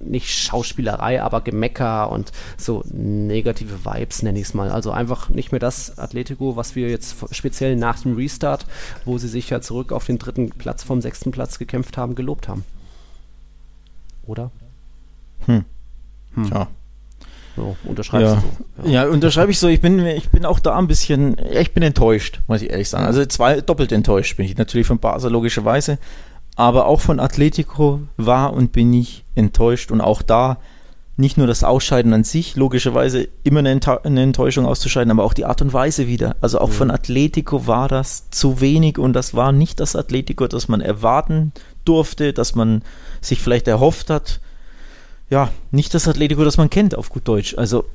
nicht 0.00 0.30
Schauspielerei, 0.30 1.22
aber 1.22 1.40
Gemecker 1.40 2.10
und 2.10 2.32
so 2.56 2.84
negative 2.90 3.84
Vibes, 3.84 4.22
nenne 4.22 4.38
ich 4.38 4.46
es 4.46 4.54
mal. 4.54 4.70
Also 4.70 4.90
einfach 4.90 5.28
nicht 5.28 5.52
mehr 5.52 5.58
das 5.58 5.98
Atletico, 5.98 6.56
was 6.56 6.76
wir 6.76 6.88
jetzt 6.88 7.16
speziell 7.32 7.76
nach 7.76 8.00
dem 8.00 8.14
Restart, 8.14 8.66
wo 9.04 9.18
sie 9.18 9.28
sich 9.28 9.50
ja 9.50 9.60
zurück 9.60 9.92
auf 9.92 10.06
den 10.06 10.18
dritten 10.18 10.50
Platz 10.50 10.82
vom 10.82 11.00
sechsten 11.00 11.30
Platz 11.30 11.58
gekämpft 11.58 11.96
haben, 11.96 12.14
gelobt 12.14 12.48
haben. 12.48 12.64
Oder? 14.26 14.50
Hm. 15.46 15.64
hm. 16.34 16.44
Ja. 16.52 16.68
So, 17.56 17.76
unterschreibst 17.84 18.34
ja. 18.34 18.34
du 18.36 18.40
so. 18.82 18.88
Ja. 18.88 19.04
ja, 19.04 19.10
unterschreibe 19.10 19.50
ich 19.50 19.58
so. 19.58 19.68
Ich 19.68 19.80
bin, 19.80 19.98
ich 20.06 20.30
bin 20.30 20.46
auch 20.46 20.60
da 20.60 20.78
ein 20.78 20.86
bisschen, 20.86 21.36
ich 21.52 21.72
bin 21.72 21.82
enttäuscht, 21.82 22.40
muss 22.46 22.62
ich 22.62 22.70
ehrlich 22.70 22.88
sagen. 22.88 23.06
Also 23.06 23.24
zwei, 23.26 23.60
doppelt 23.60 23.92
enttäuscht 23.92 24.36
bin 24.36 24.46
ich. 24.46 24.56
Natürlich 24.56 24.86
von 24.86 24.98
Basel 24.98 25.32
logischerweise, 25.32 25.98
aber 26.60 26.84
auch 26.84 27.00
von 27.00 27.20
Atletico 27.20 28.02
war 28.18 28.52
und 28.52 28.70
bin 28.70 28.92
ich 28.92 29.24
enttäuscht 29.34 29.90
und 29.90 30.02
auch 30.02 30.20
da 30.20 30.58
nicht 31.16 31.38
nur 31.38 31.46
das 31.46 31.64
Ausscheiden 31.64 32.12
an 32.12 32.22
sich, 32.22 32.54
logischerweise 32.54 33.28
immer 33.44 33.60
eine, 33.60 34.22
Enttäuschung 34.22 34.66
auszuscheiden, 34.66 35.10
aber 35.10 35.24
auch 35.24 35.32
die 35.32 35.46
Art 35.46 35.62
und 35.62 35.72
Weise 35.72 36.06
wieder. 36.06 36.36
Also 36.42 36.58
auch 36.58 36.68
mhm. 36.68 36.72
von 36.74 36.90
Atletico 36.90 37.66
war 37.66 37.88
das 37.88 38.28
zu 38.28 38.60
wenig 38.60 38.98
und 38.98 39.14
das 39.14 39.32
war 39.32 39.52
nicht 39.52 39.80
das 39.80 39.96
Atletico, 39.96 40.48
das 40.48 40.68
man 40.68 40.82
erwarten 40.82 41.52
durfte, 41.86 42.34
das 42.34 42.54
man 42.54 42.82
sich 43.22 43.40
vielleicht 43.40 43.66
erhofft 43.66 44.10
hat. 44.10 44.40
Ja, 45.30 45.48
nicht 45.70 45.94
das 45.94 46.08
Atletico, 46.08 46.44
das 46.44 46.58
man 46.58 46.68
kennt 46.68 46.94
auf 46.94 47.08
gut 47.08 47.26
Deutsch. 47.26 47.54
Also 47.56 47.86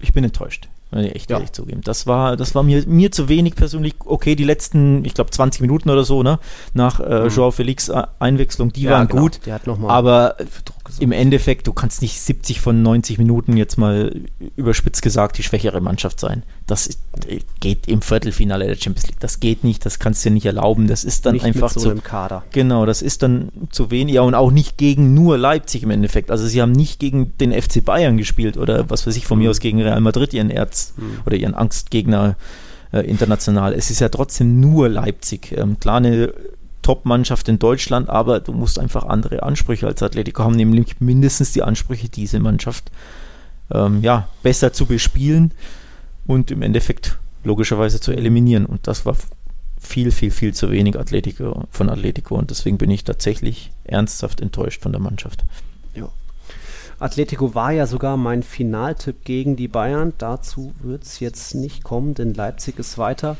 ich 0.00 0.14
bin 0.14 0.24
enttäuscht. 0.24 0.70
Echt 0.94 1.30
ja. 1.30 1.36
ehrlich 1.36 1.52
zugeben. 1.52 1.80
Das 1.84 2.06
war, 2.06 2.36
das 2.36 2.54
war 2.54 2.62
mir, 2.62 2.84
mir 2.86 3.10
zu 3.10 3.28
wenig 3.28 3.56
persönlich. 3.56 3.94
Okay, 4.04 4.36
die 4.36 4.44
letzten, 4.44 5.04
ich 5.04 5.14
glaube, 5.14 5.30
20 5.30 5.60
Minuten 5.60 5.90
oder 5.90 6.04
so, 6.04 6.22
ne? 6.22 6.38
Nach 6.72 7.00
äh, 7.00 7.24
mhm. 7.24 7.28
Joao 7.28 7.50
Felix 7.50 7.88
äh, 7.88 8.02
Einwechslung, 8.18 8.72
die 8.72 8.82
ja, 8.82 8.92
waren 8.92 9.08
genau. 9.08 9.22
gut. 9.22 9.40
aber 9.88 10.36
im 11.00 11.12
Endeffekt, 11.12 11.66
du 11.66 11.72
kannst 11.72 12.02
nicht 12.02 12.20
70 12.20 12.60
von 12.60 12.82
90 12.82 13.18
Minuten 13.18 13.56
jetzt 13.56 13.78
mal 13.78 14.20
überspitzt 14.56 15.02
gesagt 15.02 15.38
die 15.38 15.42
schwächere 15.42 15.80
Mannschaft 15.80 16.20
sein. 16.20 16.42
Das 16.66 16.90
geht 17.60 17.88
im 17.88 18.02
Viertelfinale 18.02 18.66
der 18.66 18.76
Champions 18.76 19.06
League. 19.06 19.20
Das 19.20 19.40
geht 19.40 19.64
nicht, 19.64 19.84
das 19.86 19.98
kannst 19.98 20.24
du 20.24 20.28
dir 20.28 20.34
nicht 20.34 20.46
erlauben. 20.46 20.86
Das 20.86 21.04
ist 21.04 21.24
dann 21.24 21.34
nicht 21.34 21.44
einfach 21.44 21.70
so 21.70 21.90
einem 21.90 22.02
Kader. 22.02 22.44
Genau, 22.52 22.84
das 22.84 23.02
ist 23.02 23.22
dann 23.22 23.50
zu 23.70 23.90
wenig. 23.90 24.14
Ja, 24.14 24.22
und 24.22 24.34
auch 24.34 24.50
nicht 24.50 24.76
gegen 24.76 25.14
nur 25.14 25.38
Leipzig 25.38 25.82
im 25.82 25.90
Endeffekt. 25.90 26.30
Also 26.30 26.46
sie 26.46 26.60
haben 26.60 26.72
nicht 26.72 27.00
gegen 27.00 27.36
den 27.38 27.52
FC 27.52 27.82
Bayern 27.82 28.18
gespielt 28.18 28.56
oder 28.58 28.90
was 28.90 29.06
weiß 29.06 29.16
ich 29.16 29.26
von 29.26 29.38
mhm. 29.38 29.44
mir 29.44 29.50
aus 29.50 29.60
gegen 29.60 29.80
Real 29.80 30.00
Madrid 30.00 30.34
ihren 30.34 30.50
Erz 30.50 30.92
mhm. 30.96 31.20
oder 31.24 31.36
ihren 31.36 31.54
Angstgegner 31.54 32.36
äh, 32.92 33.00
international. 33.00 33.72
Es 33.72 33.90
ist 33.90 34.00
ja 34.00 34.10
trotzdem 34.10 34.60
nur 34.60 34.88
Leipzig. 34.90 35.52
Ähm, 35.56 35.80
klar, 35.80 35.96
eine 35.96 36.32
Top-Mannschaft 36.84 37.48
in 37.48 37.58
Deutschland, 37.58 38.08
aber 38.08 38.40
du 38.40 38.52
musst 38.52 38.78
einfach 38.78 39.04
andere 39.04 39.42
Ansprüche 39.42 39.86
als 39.86 40.02
Atletico 40.02 40.44
haben, 40.44 40.54
nämlich 40.54 41.00
mindestens 41.00 41.52
die 41.52 41.62
Ansprüche, 41.62 42.08
diese 42.08 42.38
Mannschaft 42.38 42.92
ähm, 43.72 44.02
ja, 44.02 44.28
besser 44.42 44.72
zu 44.72 44.86
bespielen 44.86 45.52
und 46.26 46.50
im 46.50 46.62
Endeffekt 46.62 47.18
logischerweise 47.42 48.00
zu 48.00 48.12
eliminieren. 48.12 48.66
Und 48.66 48.86
das 48.86 49.06
war 49.06 49.16
viel, 49.78 50.10
viel, 50.10 50.30
viel 50.30 50.54
zu 50.54 50.70
wenig 50.70 50.98
Atletico, 50.98 51.64
von 51.70 51.88
Atletico 51.88 52.36
und 52.36 52.50
deswegen 52.50 52.78
bin 52.78 52.90
ich 52.90 53.04
tatsächlich 53.04 53.72
ernsthaft 53.84 54.40
enttäuscht 54.40 54.82
von 54.82 54.92
der 54.92 55.00
Mannschaft. 55.00 55.44
Ja. 55.94 56.10
Atletico 56.98 57.54
war 57.54 57.72
ja 57.72 57.86
sogar 57.86 58.16
mein 58.16 58.42
Finaltipp 58.42 59.24
gegen 59.24 59.56
die 59.56 59.68
Bayern. 59.68 60.12
Dazu 60.18 60.74
wird 60.80 61.04
es 61.04 61.20
jetzt 61.20 61.54
nicht 61.54 61.82
kommen, 61.82 62.14
denn 62.14 62.34
Leipzig 62.34 62.78
ist 62.78 62.98
weiter. 62.98 63.36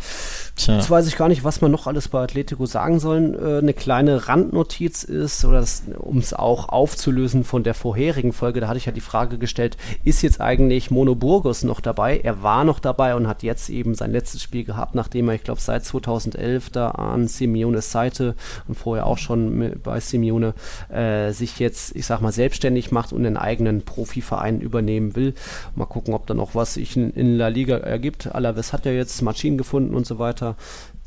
Tja. 0.57 0.77
Jetzt 0.77 0.89
weiß 0.89 1.09
ich 1.09 1.17
gar 1.17 1.29
nicht, 1.29 1.43
was 1.43 1.61
man 1.61 1.73
noch 1.73 1.89
alles 1.89 2.07
bei 2.07 2.23
Atletico 2.23 2.65
sagen 2.65 3.01
soll. 3.01 3.37
Äh, 3.43 3.59
eine 3.59 3.75
kleine 3.75 4.29
Randnotiz 4.29 5.03
ist, 5.03 5.45
um 5.45 6.19
es 6.19 6.33
auch 6.33 6.69
aufzulösen 6.69 7.43
von 7.43 7.65
der 7.65 7.75
vorherigen 7.75 8.33
Folge, 8.33 8.61
da 8.61 8.69
hatte 8.69 8.79
ich 8.79 8.87
ja 8.87 8.93
die 8.93 9.01
Frage 9.01 9.39
gestellt, 9.39 9.77
ist 10.05 10.23
jetzt 10.23 10.41
eigentlich 10.41 10.93
Mono 10.93 11.17
Burgos 11.17 11.65
noch 11.65 11.81
dabei? 11.81 12.21
Er 12.23 12.45
war 12.45 12.63
noch 12.63 12.79
dabei 12.79 13.17
und 13.17 13.27
hat 13.27 13.43
jetzt 13.43 13.69
eben 13.69 13.97
sein 13.97 14.13
letztes 14.13 14.43
Spiel 14.43 14.63
gehabt, 14.63 14.95
nachdem 14.95 15.29
er, 15.29 15.35
ich 15.35 15.43
glaube, 15.43 15.61
seit 15.61 15.85
2011 15.85 16.71
da 16.71 16.91
an 16.91 17.27
Simeones 17.27 17.91
Seite 17.91 18.37
und 18.69 18.77
vorher 18.77 19.07
auch 19.07 19.19
schon 19.19 19.73
bei 19.83 19.99
Simeone 19.99 20.55
äh, 20.89 21.33
sich 21.33 21.59
jetzt, 21.59 21.97
ich 21.97 22.07
sag 22.07 22.21
mal, 22.21 22.33
selbstständig 22.33 22.93
macht 22.93 23.13
und 23.13 23.27
einen 23.27 23.37
eigenen 23.37 23.83
Profiverein 23.83 24.61
übernehmen 24.61 25.17
will. 25.17 25.35
Mal 25.75 25.87
gucken, 25.87 26.15
ob 26.15 26.29
da 26.29 26.35
noch 26.35 26.55
was 26.55 26.75
sich 26.75 26.97
in, 26.97 27.11
in 27.11 27.37
La 27.37 27.49
Liga 27.49 27.79
ergibt. 27.79 28.33
Alaves 28.33 28.73
hat 28.73 28.87
ja 28.87 28.93
jetzt 28.93 29.21
Maschinen 29.21 29.59
gefunden 29.59 29.97
und 29.97 30.07
so 30.07 30.21
weiter 30.21 30.44
weiter. 30.45 30.57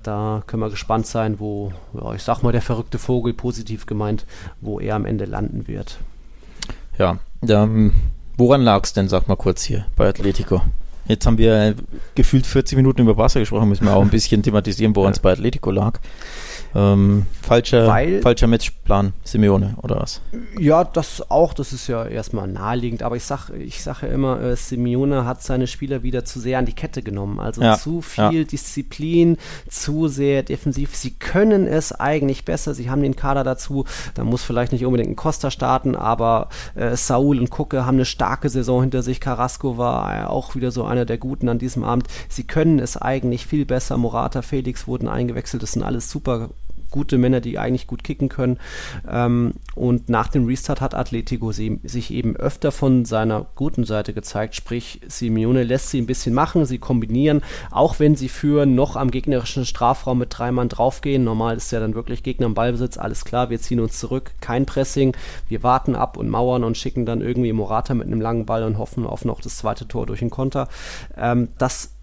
Da 0.04 0.44
können 0.46 0.62
wir 0.62 0.70
gespannt 0.70 1.06
sein, 1.06 1.40
wo, 1.40 1.74
ja, 1.94 2.14
ich 2.14 2.24
sag 2.24 2.42
mal, 2.42 2.52
der 2.52 2.62
verrückte 2.62 2.98
Vogel, 2.98 3.34
positiv 3.34 3.86
gemeint, 3.86 4.26
wo 4.62 4.80
er 4.80 4.96
am 4.96 5.06
Ende 5.06 5.26
landen 5.26 5.68
wird. 5.68 5.98
Ja, 6.98 7.20
ähm, 7.48 7.94
woran 8.38 8.62
lag 8.62 8.84
es 8.84 8.94
denn, 8.94 9.10
sag 9.10 9.28
mal 9.28 9.36
kurz 9.36 9.64
hier 9.64 9.86
bei 9.96 10.08
Atletico? 10.08 10.62
Jetzt 11.08 11.26
haben 11.26 11.38
wir 11.38 11.76
gefühlt 12.16 12.46
40 12.46 12.76
Minuten 12.76 13.02
über 13.02 13.18
Wasser 13.18 13.40
gesprochen, 13.40 13.70
müssen 13.70 13.86
wir 13.86 13.96
auch 13.96 14.02
ein 14.02 14.10
bisschen 14.12 14.44
thematisieren, 14.44 14.96
woran 14.96 15.12
es 15.12 15.20
bei 15.20 15.32
Atletico 15.32 15.72
lag. 15.72 16.00
Ähm, 16.76 17.26
falscher, 17.42 17.88
Weil, 17.88 18.22
falscher 18.22 18.48
Matchplan, 18.48 19.14
Simeone, 19.24 19.76
oder 19.82 20.00
was? 20.00 20.22
Ja, 20.60 20.84
das 20.84 21.32
auch, 21.32 21.54
das 21.54 21.74
ist 21.74 21.88
ja 21.88 22.06
erstmal 22.06 22.48
naheliegend, 22.48 23.04
aber 23.04 23.16
ich 23.16 23.24
sage 23.24 23.56
ich 23.58 23.82
sag 23.82 24.02
ja 24.02 24.10
immer, 24.10 24.42
äh, 24.42 24.56
Simeone 24.56 25.26
hat 25.26 25.42
seine 25.42 25.68
Spieler 25.68 26.04
wieder 26.04 26.26
zu 26.26 26.40
sehr 26.40 26.60
an 26.60 26.66
die 26.66 26.74
Kette 26.74 27.02
genommen. 27.02 27.40
Also 27.40 27.62
ja, 27.62 27.78
zu 27.78 28.02
viel 28.02 28.40
ja. 28.40 28.44
Disziplin, 28.44 29.38
zu 29.70 30.08
sehr 30.08 30.44
defensiv. 30.44 30.96
Sie 30.96 31.12
können 31.12 31.68
es 31.68 31.94
eigentlich 31.94 32.46
besser, 32.46 32.74
sie 32.74 32.90
haben 32.90 33.02
den 33.02 33.16
Kader 33.16 33.44
dazu. 33.44 33.86
Da 34.14 34.24
muss 34.24 34.44
vielleicht 34.44 34.72
nicht 34.72 34.86
unbedingt 34.86 35.10
ein 35.10 35.16
Costa 35.16 35.52
starten, 35.52 35.96
aber 35.96 36.50
äh, 36.76 36.96
Saul 36.96 37.40
und 37.40 37.50
Kucke 37.50 37.86
haben 37.86 37.96
eine 37.96 38.06
starke 38.06 38.50
Saison 38.50 38.82
hinter 38.82 39.04
sich. 39.04 39.20
Carrasco 39.20 39.78
war 39.78 40.16
äh, 40.16 40.26
auch 40.26 40.56
wieder 40.56 40.72
so 40.72 40.86
einer 40.98 41.06
der 41.06 41.18
Guten 41.18 41.48
an 41.48 41.60
diesem 41.60 41.84
Abend. 41.84 42.08
Sie 42.28 42.44
können 42.44 42.80
es 42.80 42.98
eigentlich 42.98 43.46
viel 43.46 43.66
besser. 43.66 43.98
Morata, 43.98 44.42
Felix 44.42 44.88
wurden 44.88 45.08
eingewechselt, 45.08 45.64
das 45.64 45.74
sind 45.74 45.84
alles 45.84 46.10
super 46.10 46.50
gute 46.92 47.18
Männer, 47.18 47.42
die 47.42 47.60
eigentlich 47.60 47.88
gut 47.88 48.04
kicken 48.04 48.30
können. 48.30 48.58
Ähm, 49.10 49.54
und 49.76 50.10
nach 50.10 50.28
dem 50.28 50.46
Restart 50.46 50.82
hat 50.82 50.96
Atletico 50.96 51.52
sie, 51.52 51.80
sich 51.84 52.12
eben 52.12 52.36
öfter 52.36 52.72
von 52.72 53.06
seiner 53.06 53.48
guten 53.56 53.84
Seite 53.84 54.14
gezeigt, 54.14 54.56
sprich 54.56 55.02
Simeone 55.08 55.64
lässt 55.64 55.90
sie 55.90 56.02
ein 56.02 56.08
bisschen 56.08 56.34
machen, 56.34 56.66
sie 56.66 56.78
kombinieren, 56.78 57.42
auch 57.72 58.00
wenn 58.00 58.16
sie 58.16 58.30
führen, 58.30 58.76
noch 58.76 58.96
am 58.96 59.12
gegnerischen 59.12 59.66
Strafraum 59.66 60.20
mit 60.20 60.38
drei 60.38 60.52
Mann 60.52 60.70
draufgehen. 60.70 61.24
Normal 61.24 61.58
ist 61.58 61.72
ja 61.72 61.80
dann 61.80 61.96
wirklich 61.96 62.24
Gegner 62.24 62.48
im 62.48 62.54
Ballbesitz, 62.54 62.98
alles 62.98 63.26
klar, 63.26 63.50
wir 63.50 63.60
ziehen 63.60 63.80
uns 63.80 64.00
zurück, 64.00 64.32
kein 64.42 64.66
Pressing, 64.66 65.16
wir 65.48 65.64
warten 65.64 65.96
ab 65.96 66.18
und 66.18 66.30
mauern 66.30 66.64
und 66.64 66.78
schicken 66.78 67.06
dann 67.06 67.22
irgendwie 67.22 67.54
Morata 67.54 67.94
mit 67.94 68.08
einem 68.08 68.22
langen 68.22 68.46
Ball 68.46 68.64
und 68.64 68.78
hoffen 68.78 69.06
auf 69.06 69.26
noch 69.26 69.42
das 69.42 69.58
zweite 69.58 69.88
Tor 69.88 70.06
durch 70.06 70.20
den 70.20 70.30
Konter. 70.30 70.68
Ähm, 71.16 71.50
das 71.58 71.97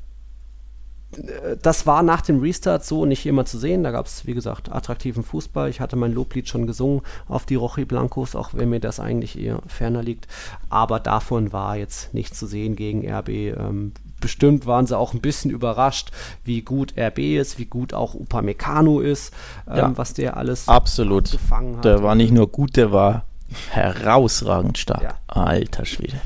das 1.63 1.87
war 1.87 2.03
nach 2.03 2.21
dem 2.21 2.41
Restart 2.41 2.85
so 2.85 3.07
nicht 3.07 3.27
immer 3.27 3.45
zu 3.45 3.59
sehen. 3.59 3.83
Da 3.83 3.91
gab 3.91 4.07
es, 4.07 4.27
wie 4.27 4.35
gesagt, 4.35 4.73
attraktiven 4.73 5.23
Fußball. 5.23 5.69
Ich 5.69 5.81
hatte 5.81 5.97
mein 5.97 6.13
Loblied 6.13 6.49
schon 6.49 6.67
gesungen 6.67 7.03
auf 7.29 7.47
die 7.47 7.55
Rochi 7.55 7.85
Blancos, 7.85 8.35
auch 8.35 8.51
wenn 8.53 8.71
mir 8.71 8.81
das 8.81 9.01
eigentlich 9.01 9.39
eher 9.39 9.61
ferner 9.67 10.03
liegt. 10.03 10.27
Aber 10.71 11.01
davon 11.01 11.53
war 11.53 11.77
jetzt 11.77 12.15
nichts 12.15 12.39
zu 12.39 12.47
sehen 12.47 12.77
gegen 12.77 13.09
RB. 13.09 13.29
Ähm, 13.29 13.93
bestimmt 14.21 14.67
waren 14.67 14.87
sie 14.87 14.97
auch 14.97 15.13
ein 15.13 15.21
bisschen 15.21 15.51
überrascht, 15.51 16.11
wie 16.45 16.63
gut 16.63 16.95
RB 16.99 17.19
ist, 17.19 17.59
wie 17.59 17.67
gut 17.67 17.93
auch 17.93 18.15
Upamecano 18.15 19.01
ist, 19.01 19.35
ähm, 19.69 19.77
ja, 19.77 19.93
was 19.97 20.15
der 20.15 20.37
alles 20.37 20.69
absolut. 20.69 21.31
gefangen 21.31 21.77
hat. 21.77 21.85
Der 21.85 22.03
war 22.03 22.15
nicht 22.15 22.33
nur 22.33 22.49
gut, 22.49 22.77
der 22.77 22.93
war 22.93 23.25
herausragend 23.71 24.79
stark. 24.79 25.03
Ja. 25.03 25.15
Alter 25.29 25.85
Schwede 25.85 26.21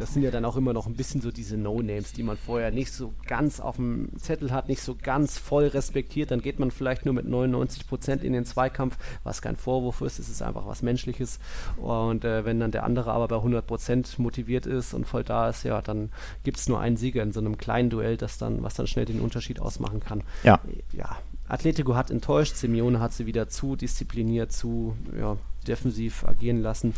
das 0.00 0.14
sind 0.14 0.22
ja 0.22 0.30
dann 0.30 0.46
auch 0.46 0.56
immer 0.56 0.72
noch 0.72 0.86
ein 0.86 0.94
bisschen 0.94 1.20
so 1.20 1.30
diese 1.30 1.58
No-Names, 1.58 2.14
die 2.14 2.22
man 2.22 2.38
vorher 2.38 2.70
nicht 2.70 2.90
so 2.92 3.12
ganz 3.26 3.60
auf 3.60 3.76
dem 3.76 4.08
Zettel 4.18 4.50
hat, 4.50 4.68
nicht 4.68 4.82
so 4.82 4.96
ganz 5.00 5.36
voll 5.38 5.66
respektiert. 5.66 6.30
Dann 6.30 6.40
geht 6.40 6.58
man 6.58 6.70
vielleicht 6.70 7.04
nur 7.04 7.12
mit 7.12 7.26
99 7.26 7.86
Prozent 7.86 8.24
in 8.24 8.32
den 8.32 8.46
Zweikampf, 8.46 8.96
was 9.24 9.42
kein 9.42 9.56
Vorwurf 9.56 10.00
ist, 10.00 10.18
es 10.18 10.30
ist 10.30 10.40
einfach 10.40 10.66
was 10.66 10.80
Menschliches. 10.80 11.38
Und 11.76 12.24
äh, 12.24 12.46
wenn 12.46 12.58
dann 12.58 12.70
der 12.70 12.84
andere 12.84 13.12
aber 13.12 13.28
bei 13.28 13.36
100 13.36 13.66
Prozent 13.66 14.18
motiviert 14.18 14.64
ist 14.64 14.94
und 14.94 15.06
voll 15.06 15.22
da 15.22 15.50
ist, 15.50 15.64
ja, 15.64 15.82
dann 15.82 16.10
gibt 16.44 16.56
es 16.56 16.68
nur 16.68 16.80
einen 16.80 16.96
Sieger 16.96 17.22
in 17.22 17.32
so 17.32 17.40
einem 17.40 17.58
kleinen 17.58 17.90
Duell, 17.90 18.16
das 18.16 18.38
dann, 18.38 18.62
was 18.62 18.74
dann 18.74 18.86
schnell 18.86 19.04
den 19.04 19.20
Unterschied 19.20 19.60
ausmachen 19.60 20.00
kann. 20.00 20.22
Ja. 20.44 20.60
Ja, 20.92 21.18
Atletico 21.46 21.94
hat 21.94 22.10
enttäuscht, 22.10 22.56
Simeone 22.56 23.00
hat 23.00 23.12
sie 23.12 23.26
wieder 23.26 23.48
zu 23.48 23.76
diszipliniert, 23.76 24.52
zu 24.52 24.96
ja, 25.18 25.36
defensiv 25.66 26.24
agieren 26.24 26.62
lassen. 26.62 26.94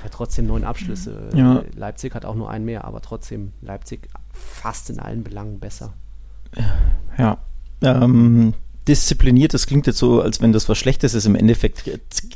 Aber 0.00 0.10
trotzdem 0.10 0.46
neun 0.46 0.64
Abschlüsse. 0.64 1.30
Ja. 1.34 1.62
Leipzig 1.74 2.14
hat 2.14 2.24
auch 2.24 2.34
nur 2.34 2.50
einen 2.50 2.64
mehr, 2.64 2.84
aber 2.84 3.00
trotzdem 3.00 3.52
Leipzig 3.62 4.08
fast 4.32 4.90
in 4.90 4.98
allen 4.98 5.24
Belangen 5.24 5.58
besser. 5.58 5.94
Ja. 7.16 7.38
Ähm, 7.82 8.54
diszipliniert, 8.88 9.54
das 9.54 9.66
klingt 9.66 9.86
jetzt 9.86 9.98
so, 9.98 10.22
als 10.22 10.40
wenn 10.40 10.52
das 10.52 10.68
was 10.68 10.78
Schlechtes 10.78 11.14
ist. 11.14 11.26
Im 11.26 11.34
Endeffekt 11.34 11.84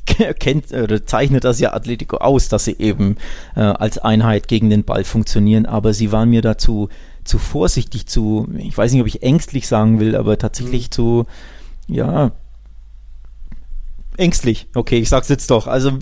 kennt 0.39 0.73
oder 0.73 1.05
zeichnet 1.05 1.45
das 1.45 1.59
ja 1.59 1.73
Atletico 1.73 2.18
aus, 2.18 2.49
dass 2.49 2.66
sie 2.66 2.77
eben 2.79 3.16
äh, 3.57 3.61
als 3.61 3.99
Einheit 3.99 4.49
gegen 4.49 4.70
den 4.70 4.85
Ball 4.85 5.05
funktionieren, 5.05 5.66
aber 5.66 5.95
sie 5.95 6.12
waren 6.12 6.29
mir 6.29 6.43
dazu 6.43 6.91
zu 7.25 7.39
vorsichtig, 7.39 8.07
zu, 8.07 8.49
ich 8.59 8.77
weiß 8.77 8.93
nicht, 8.93 9.01
ob 9.01 9.07
ich 9.07 9.23
ängstlich 9.23 9.66
sagen 9.66 10.01
will, 10.01 10.14
aber 10.14 10.39
tatsächlich 10.39 10.89
mhm. 10.89 10.93
zu, 10.93 11.27
ja, 11.87 12.33
ängstlich. 14.16 14.66
Okay, 14.74 14.98
ich 14.98 15.08
sag's 15.08 15.28
jetzt 15.28 15.50
doch. 15.50 15.66
Also 15.66 15.92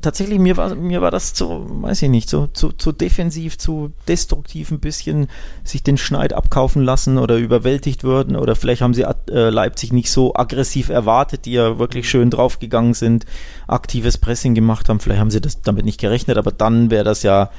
tatsächlich 0.00 0.38
mir 0.38 0.56
war 0.56 0.74
mir 0.74 1.00
war 1.00 1.10
das 1.10 1.34
zu, 1.34 1.66
weiß 1.68 2.02
ich 2.02 2.10
nicht, 2.10 2.28
so 2.28 2.46
zu, 2.46 2.72
zu 2.72 2.92
defensiv, 2.92 3.58
zu 3.58 3.92
destruktiv 4.06 4.70
ein 4.70 4.78
bisschen 4.78 5.28
sich 5.64 5.82
den 5.82 5.98
Schneid 5.98 6.32
abkaufen 6.32 6.82
lassen 6.82 7.18
oder 7.18 7.36
überwältigt 7.36 8.04
würden 8.04 8.36
oder 8.36 8.54
vielleicht 8.54 8.82
haben 8.82 8.94
sie 8.94 9.02
äh, 9.02 9.50
Leipzig 9.50 9.92
nicht 9.92 10.10
so 10.10 10.34
aggressiv 10.34 10.88
erwartet, 10.88 11.44
die 11.44 11.52
ja 11.52 11.78
wirklich 11.78 12.08
schön 12.08 12.30
draufgegangen 12.30 12.94
sind, 12.94 13.26
aktives 13.66 14.18
Pressing 14.18 14.54
gemacht 14.54 14.88
haben. 14.88 15.00
Vielleicht 15.00 15.20
haben 15.20 15.30
sie 15.30 15.40
das 15.40 15.62
damit 15.62 15.84
nicht 15.84 16.00
gerechnet, 16.00 16.38
aber 16.38 16.52
dann 16.52 16.90
wäre 16.90 17.04
das 17.04 17.24
ja 17.24 17.50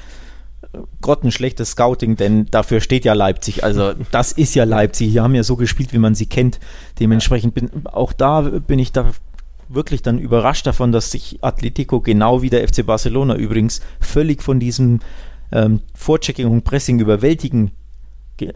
äh, 0.62 0.78
grottenschlechtes 1.02 1.72
Scouting, 1.72 2.16
denn 2.16 2.46
dafür 2.46 2.80
steht 2.80 3.04
ja 3.04 3.14
Leipzig. 3.14 3.66
Also 3.66 3.94
das 4.12 4.32
ist 4.32 4.56
ja 4.56 4.64
Leipzig. 4.64 5.12
Die 5.12 5.20
haben 5.20 5.36
ja 5.36 5.44
so 5.44 5.58
gespielt, 5.58 5.92
wie 5.92 5.98
man 5.98 6.16
sie 6.16 6.28
kennt. 6.28 6.62
Dementsprechend 7.02 7.54
bin 7.54 7.86
auch 7.88 8.14
da 8.14 8.42
bin 8.42 8.80
ich 8.80 8.94
da 8.94 9.12
wirklich 9.70 10.02
dann 10.02 10.20
überrascht 10.20 10.68
davon, 10.68 10.92
dass 10.92 11.12
sich 11.12 11.40
Atletico 11.42 12.02
genau 12.02 12.42
wie 12.42 12.50
der 12.50 12.68
FC 12.68 12.86
Barcelona 12.86 13.36
übrigens 13.36 13.82
völlig 14.00 14.42
von 14.42 14.60
diesem 14.60 15.00
ähm, 15.52 15.82
Vorchecking 15.94 16.48
und 16.48 16.64
Pressing 16.64 17.00
überwältigen 17.00 17.72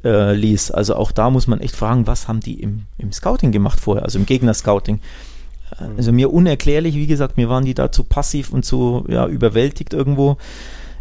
äh, 0.04 0.34
ließ. 0.34 0.72
Also 0.72 0.96
auch 0.96 1.12
da 1.12 1.30
muss 1.30 1.48
man 1.48 1.60
echt 1.60 1.76
fragen, 1.76 2.08
was 2.08 2.28
haben 2.28 2.40
die 2.40 2.62
im, 2.62 2.84
im 2.98 3.12
Scouting 3.12 3.52
gemacht 3.52 3.80
vorher, 3.80 4.04
also 4.04 4.20
im 4.20 4.26
Gegner-Scouting. 4.26 5.00
Äh, 5.80 5.84
also 5.98 6.12
mir 6.12 6.32
unerklärlich, 6.32 6.96
wie 6.96 7.08
gesagt, 7.08 7.38
mir 7.38 7.50
waren 7.50 7.66
die 7.66 7.74
da 7.74 7.92
zu 7.92 8.04
passiv 8.04 8.52
und 8.52 8.64
zu 8.64 9.06
ja, 9.08 9.28
überwältigt 9.28 9.94
irgendwo. 9.94 10.38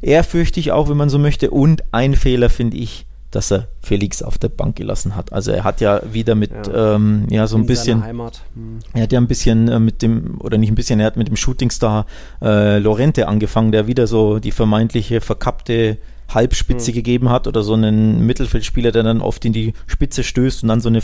Ehrfürchtig 0.02 0.72
auch, 0.72 0.88
wenn 0.88 0.96
man 0.96 1.10
so 1.10 1.18
möchte. 1.18 1.50
Und 1.50 1.84
ein 1.92 2.14
Fehler 2.14 2.48
finde 2.48 2.78
ich, 2.78 3.06
dass 3.30 3.52
er 3.52 3.68
Felix 3.80 4.22
auf 4.22 4.38
der 4.38 4.48
Bank 4.48 4.76
gelassen 4.76 5.14
hat. 5.14 5.32
Also 5.32 5.52
er 5.52 5.64
hat 5.64 5.80
ja 5.80 6.00
wieder 6.12 6.34
mit 6.34 6.50
ja, 6.66 6.94
ähm, 6.94 7.26
ja 7.30 7.46
so 7.46 7.56
ein 7.56 7.66
bisschen 7.66 8.02
Heimat. 8.02 8.42
Hm. 8.54 8.80
er 8.92 9.02
hat 9.02 9.12
ja 9.12 9.20
ein 9.20 9.28
bisschen 9.28 9.68
äh, 9.68 9.78
mit 9.78 10.02
dem 10.02 10.40
oder 10.40 10.58
nicht 10.58 10.70
ein 10.70 10.74
bisschen, 10.74 11.00
er 11.00 11.06
hat 11.06 11.16
mit 11.16 11.28
dem 11.28 11.36
Shootingstar 11.36 12.06
äh, 12.42 12.78
Lorente 12.78 13.28
angefangen, 13.28 13.72
der 13.72 13.86
wieder 13.86 14.06
so 14.06 14.38
die 14.38 14.50
vermeintliche 14.50 15.20
verkappte 15.20 15.98
Halbspitze 16.28 16.88
hm. 16.88 16.94
gegeben 16.94 17.30
hat 17.30 17.46
oder 17.46 17.62
so 17.62 17.74
einen 17.74 18.26
Mittelfeldspieler, 18.26 18.92
der 18.92 19.02
dann 19.02 19.20
oft 19.20 19.44
in 19.44 19.52
die 19.52 19.74
Spitze 19.86 20.24
stößt 20.24 20.62
und 20.62 20.68
dann 20.68 20.80
so 20.80 20.88
eine 20.88 21.02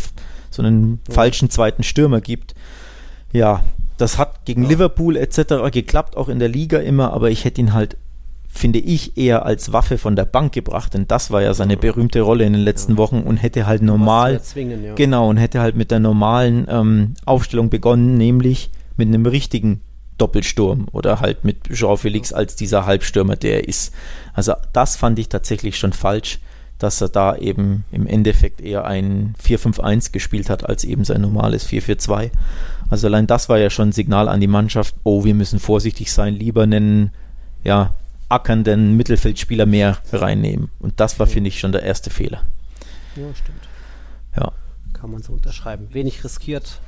so 0.51 0.63
einen 0.63 1.01
ja. 1.09 1.15
falschen 1.15 1.51
zweiten 1.51 1.83
Stürmer 1.83 2.21
gibt. 2.21 2.55
Ja, 3.33 3.63
das 3.99 4.19
hat 4.19 4.45
gegen 4.45 4.65
ja. 4.65 4.69
Liverpool 4.71 5.17
etc. 5.17 5.71
geklappt, 5.73 6.17
auch 6.17 6.29
in 6.29 6.39
der 6.39 6.49
Liga 6.49 6.79
immer, 6.79 7.13
aber 7.13 7.31
ich 7.31 7.45
hätte 7.45 7.61
ihn 7.61 7.73
halt 7.73 7.97
finde 8.57 8.79
ich, 8.79 9.17
eher 9.17 9.45
als 9.45 9.73
Waffe 9.73 9.99
von 9.99 10.17
der 10.17 10.25
Bank 10.25 10.53
gebracht, 10.53 10.95
denn 10.95 11.07
das 11.07 11.31
war 11.31 11.43
ja 11.43 11.55
seine 11.55 11.77
berühmte 11.77 12.21
Rolle 12.21 12.45
in 12.45 12.53
den 12.53 12.63
letzten 12.63 12.93
ja. 12.93 12.99
Wochen 12.99 13.21
und 13.21 13.37
hätte 13.37 13.67
halt 13.67 13.83
normal, 13.83 14.35
erzwingen, 14.35 14.85
ja. 14.85 14.95
genau, 14.95 15.29
und 15.29 15.37
hätte 15.37 15.61
halt 15.61 15.77
mit 15.77 15.91
der 15.91 16.01
normalen 16.01 16.67
ähm, 16.69 17.15
Aufstellung 17.25 17.71
begonnen, 17.71 18.17
nämlich 18.17 18.71
mit 18.97 19.09
einem 19.09 19.27
richtigen 19.27 19.81
Doppelsturm 20.19 20.87
oder 20.93 21.21
halt 21.21 21.45
mit 21.45 21.65
Jean 21.73 21.97
Felix 21.97 22.33
als 22.33 22.57
dieser 22.57 22.87
Halbstürmer, 22.87 23.37
der 23.37 23.63
er 23.63 23.69
ist. 23.69 23.93
Also 24.33 24.55
das 24.73 24.97
fand 24.97 25.19
ich 25.19 25.29
tatsächlich 25.29 25.79
schon 25.79 25.93
falsch, 25.93 26.41
dass 26.79 27.01
er 27.01 27.09
da 27.09 27.37
eben 27.37 27.85
im 27.91 28.07
Endeffekt 28.07 28.61
eher 28.61 28.85
ein 28.85 29.35
4-5-1 29.43 30.13
gespielt 30.13 30.51
hat, 30.51 30.69
als 30.69 30.85
eben 30.85 31.05
sein 31.05 31.21
normales 31.21 31.69
4-4-2. 31.69 32.31
Also 32.89 33.07
allein 33.07 33.27
das 33.27 33.49
war 33.49 33.59
ja 33.59 33.71
schon 33.71 33.91
ein 33.91 33.93
Signal 33.93 34.29
an 34.29 34.41
die 34.41 34.47
Mannschaft, 34.47 34.95
oh, 35.03 35.25
wir 35.25 35.35
müssen 35.35 35.59
vorsichtig 35.59 36.13
sein, 36.13 36.35
lieber 36.35 36.63
einen 36.63 37.11
ja, 37.65 37.95
ackernden 38.29 38.97
Mittelfeldspieler 38.97 39.67
mehr 39.67 39.99
reinnehmen. 40.13 40.71
Und 40.81 41.01
das 41.01 41.19
war, 41.19 41.27
finde 41.27 41.49
ich, 41.49 41.61
schon 41.61 41.73
der 41.73 41.83
erste 41.83 42.11
Fehler. 42.11 42.43
Ja, 43.15 43.35
stimmt. 43.35 43.69
Ja. 44.37 44.53
Kann 44.93 45.11
man 45.11 45.23
so 45.23 45.33
unterschreiben. 45.33 45.93
Wenig 45.93 46.25
riskiert, 46.25 46.81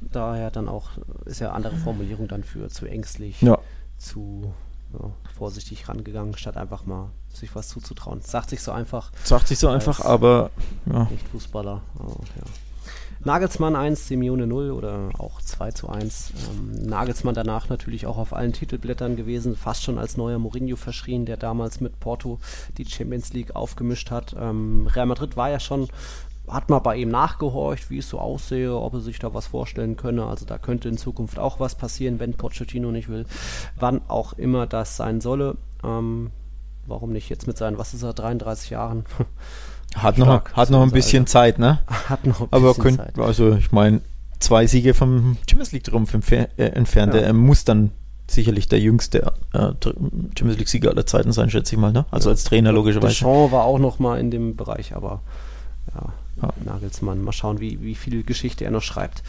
daher 0.00 0.50
dann 0.50 0.68
auch, 0.68 0.90
ist 1.24 1.40
ja 1.40 1.52
andere 1.52 1.76
Formulierung 1.76 2.28
dann 2.28 2.44
für 2.44 2.68
zu 2.68 2.86
ängstlich, 2.86 3.40
ja. 3.42 3.58
zu 3.98 4.52
ja, 4.92 5.10
vorsichtig 5.36 5.88
rangegangen, 5.88 6.36
statt 6.36 6.56
einfach 6.56 6.86
mal 6.86 7.10
sich 7.32 7.54
was 7.54 7.68
zuzutrauen. 7.68 8.20
Sagt 8.22 8.50
sich 8.50 8.62
so 8.62 8.72
einfach. 8.72 9.12
Sagt 9.22 9.48
sich 9.48 9.58
so 9.58 9.68
einfach, 9.68 10.00
aber 10.00 10.50
ja. 10.86 11.04
Nicht 11.04 11.28
Fußballer. 11.28 11.82
Oh, 11.98 12.16
ja. 12.36 12.42
Nagelsmann 13.22 13.76
1, 13.76 14.08
Simeone 14.08 14.46
0 14.46 14.70
oder 14.70 15.10
auch 15.18 15.42
2 15.42 15.72
zu 15.72 15.88
1. 15.90 16.32
Ähm, 16.50 16.88
Nagelsmann 16.88 17.34
danach 17.34 17.68
natürlich 17.68 18.06
auch 18.06 18.16
auf 18.16 18.32
allen 18.32 18.54
Titelblättern 18.54 19.16
gewesen, 19.16 19.56
fast 19.56 19.82
schon 19.82 19.98
als 19.98 20.16
neuer 20.16 20.38
Mourinho 20.38 20.76
verschrien, 20.76 21.26
der 21.26 21.36
damals 21.36 21.80
mit 21.80 22.00
Porto 22.00 22.38
die 22.78 22.86
Champions 22.86 23.32
League 23.34 23.54
aufgemischt 23.54 24.10
hat. 24.10 24.34
Ähm, 24.38 24.86
Real 24.86 25.06
Madrid 25.06 25.36
war 25.36 25.50
ja 25.50 25.60
schon 25.60 25.88
hat 26.48 26.68
mal 26.68 26.80
bei 26.80 26.96
ihm 26.96 27.10
nachgehorcht, 27.10 27.90
wie 27.90 27.98
es 27.98 28.08
so 28.08 28.18
aussehe, 28.18 28.74
ob 28.74 28.94
er 28.94 29.00
sich 29.00 29.18
da 29.18 29.32
was 29.34 29.46
vorstellen 29.46 29.96
könne. 29.96 30.24
Also 30.24 30.44
da 30.46 30.58
könnte 30.58 30.88
in 30.88 30.98
Zukunft 30.98 31.38
auch 31.38 31.60
was 31.60 31.76
passieren, 31.76 32.18
wenn 32.18 32.34
Pochettino 32.34 32.90
nicht 32.90 33.08
will. 33.08 33.26
Wann 33.76 34.00
auch 34.08 34.32
immer 34.32 34.66
das 34.66 34.96
sein 34.96 35.20
solle. 35.20 35.56
Ähm, 35.84 36.30
warum 36.86 37.12
nicht 37.12 37.28
jetzt 37.28 37.46
mit 37.46 37.56
seinen, 37.56 37.78
was 37.78 37.94
ist 37.94 38.02
er, 38.02 38.14
33 38.14 38.70
Jahren? 38.70 39.04
Hat 39.96 40.18
noch, 40.18 40.44
hat 40.52 40.70
noch 40.70 40.82
ein 40.82 40.90
bisschen 40.90 41.22
Alter. 41.22 41.30
Zeit, 41.30 41.58
ne? 41.58 41.80
Hat 42.08 42.24
noch 42.24 42.40
ein 42.42 42.48
Aber 42.50 42.68
bisschen 42.68 42.82
könnt, 42.82 42.96
Zeit. 42.98 43.18
Also 43.18 43.54
ich 43.54 43.72
meine, 43.72 44.00
zwei 44.38 44.66
Siege 44.66 44.94
vom 44.94 45.36
Champions 45.48 45.72
League 45.72 45.84
Trumpf 45.84 46.14
äh, 46.30 46.46
entfernt. 46.56 47.14
Ja. 47.14 47.20
Er 47.20 47.32
muss 47.32 47.64
dann 47.64 47.90
sicherlich 48.28 48.68
der 48.68 48.80
jüngste 48.80 49.32
äh, 49.52 49.58
Champions 49.82 50.58
League 50.58 50.68
Sieger 50.68 50.90
aller 50.90 51.06
Zeiten 51.06 51.32
sein, 51.32 51.50
schätze 51.50 51.74
ich 51.74 51.80
mal. 51.80 51.92
Ne? 51.92 52.04
Also 52.10 52.28
ja. 52.28 52.32
als 52.32 52.44
Trainer 52.44 52.72
logischerweise. 52.72 53.08
Deschamps 53.08 53.52
war 53.52 53.64
auch 53.64 53.78
noch 53.78 53.98
mal 53.98 54.18
in 54.18 54.30
dem 54.30 54.56
Bereich, 54.56 54.94
aber 54.94 55.22
ja, 55.94 56.12
ja. 56.42 56.52
Nagelsmann. 56.64 57.22
Mal 57.22 57.32
schauen, 57.32 57.60
wie, 57.60 57.82
wie 57.82 57.94
viel 57.94 58.22
Geschichte 58.22 58.64
er 58.64 58.70
noch 58.70 58.82
schreibt. 58.82 59.22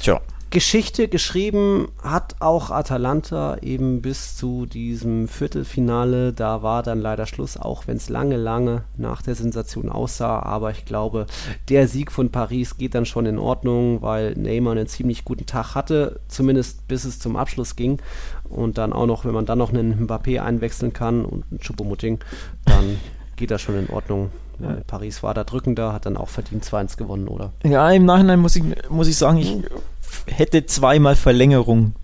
Tja. 0.00 0.20
Geschichte 0.54 1.08
geschrieben 1.08 1.88
hat 2.00 2.36
auch 2.38 2.70
Atalanta 2.70 3.58
eben 3.60 4.00
bis 4.00 4.36
zu 4.36 4.66
diesem 4.66 5.26
Viertelfinale. 5.26 6.32
Da 6.32 6.62
war 6.62 6.84
dann 6.84 7.00
leider 7.00 7.26
Schluss, 7.26 7.56
auch 7.56 7.88
wenn 7.88 7.96
es 7.96 8.08
lange, 8.08 8.36
lange 8.36 8.84
nach 8.96 9.20
der 9.20 9.34
Sensation 9.34 9.90
aussah. 9.90 10.38
Aber 10.38 10.70
ich 10.70 10.84
glaube, 10.84 11.26
der 11.68 11.88
Sieg 11.88 12.12
von 12.12 12.30
Paris 12.30 12.78
geht 12.78 12.94
dann 12.94 13.04
schon 13.04 13.26
in 13.26 13.38
Ordnung, 13.38 14.00
weil 14.00 14.34
Neymar 14.34 14.72
einen 14.72 14.86
ziemlich 14.86 15.24
guten 15.24 15.44
Tag 15.44 15.74
hatte, 15.74 16.20
zumindest 16.28 16.86
bis 16.86 17.04
es 17.04 17.18
zum 17.18 17.34
Abschluss 17.36 17.74
ging. 17.74 18.00
Und 18.48 18.78
dann 18.78 18.92
auch 18.92 19.06
noch, 19.06 19.24
wenn 19.24 19.34
man 19.34 19.46
dann 19.46 19.58
noch 19.58 19.72
einen 19.72 20.06
Mbappé 20.06 20.40
einwechseln 20.40 20.92
kann 20.92 21.24
und 21.24 21.44
einen 21.50 21.58
Choupo-Moting, 21.60 22.20
dann 22.64 23.00
geht 23.34 23.50
das 23.50 23.60
schon 23.60 23.76
in 23.76 23.90
Ordnung. 23.90 24.30
Ja. 24.60 24.76
Paris 24.86 25.24
war 25.24 25.34
da 25.34 25.42
drückender, 25.42 25.92
hat 25.92 26.06
dann 26.06 26.16
auch 26.16 26.28
verdient 26.28 26.64
2-1 26.64 26.96
gewonnen, 26.96 27.26
oder? 27.26 27.52
Ja, 27.64 27.90
im 27.90 28.04
Nachhinein 28.04 28.38
muss 28.38 28.54
ich, 28.54 28.62
muss 28.88 29.08
ich 29.08 29.16
sagen, 29.16 29.38
ich 29.38 29.58
hätte 30.26 30.66
zweimal 30.66 31.16
Verlängerung 31.16 31.94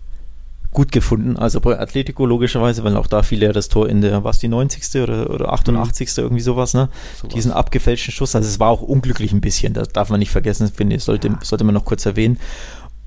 gut 0.71 0.91
gefunden. 0.91 1.37
Also 1.37 1.59
bei 1.59 1.77
Atletico 1.77 2.25
logischerweise, 2.25 2.83
weil 2.83 2.95
auch 2.95 3.07
da 3.07 3.23
fiel 3.23 3.43
ja 3.43 3.51
das 3.51 3.67
Tor 3.67 3.89
in 3.89 4.01
der, 4.01 4.23
was 4.23 4.39
die 4.39 4.47
90. 4.47 5.01
oder, 5.01 5.29
oder 5.29 5.51
88. 5.51 6.07
Mhm. 6.07 6.23
irgendwie 6.23 6.41
sowas, 6.41 6.73
ne? 6.73 6.89
Sowas. 7.17 7.33
Diesen 7.33 7.51
abgefälschten 7.51 8.13
Schuss. 8.13 8.35
Also 8.35 8.47
es 8.47 8.59
war 8.59 8.69
auch 8.69 8.81
unglücklich 8.81 9.33
ein 9.33 9.41
bisschen, 9.41 9.73
das 9.73 9.89
darf 9.89 10.09
man 10.09 10.19
nicht 10.19 10.31
vergessen, 10.31 10.71
finde 10.73 10.95
ich, 10.95 11.03
sollte, 11.03 11.27
ja. 11.27 11.39
sollte 11.43 11.65
man 11.65 11.75
noch 11.75 11.85
kurz 11.85 12.05
erwähnen. 12.05 12.39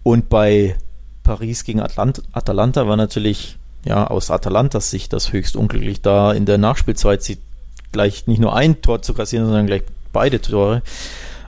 Und 0.03 0.29
bei 0.29 0.77
Paris 1.23 1.65
gegen 1.65 1.81
Atlant 1.81 2.23
Atalanta 2.33 2.87
war 2.87 2.99
natürlich, 2.99 3.57
ja, 3.87 4.07
aus 4.07 4.31
Atalantas 4.31 4.91
Sicht 4.91 5.13
das 5.15 5.33
höchst 5.33 5.57
unglücklich, 5.57 6.03
da 6.03 6.33
in 6.33 6.45
der 6.45 6.59
Nachspielzeit 6.59 7.23
sie 7.23 7.39
gleich 7.93 8.27
nicht 8.27 8.41
nur 8.41 8.55
ein 8.55 8.83
Tor 8.83 9.01
zu 9.01 9.15
kassieren, 9.15 9.47
sondern 9.47 9.67
gleich 9.67 9.83
beide 10.13 10.41
Tore. 10.41 10.83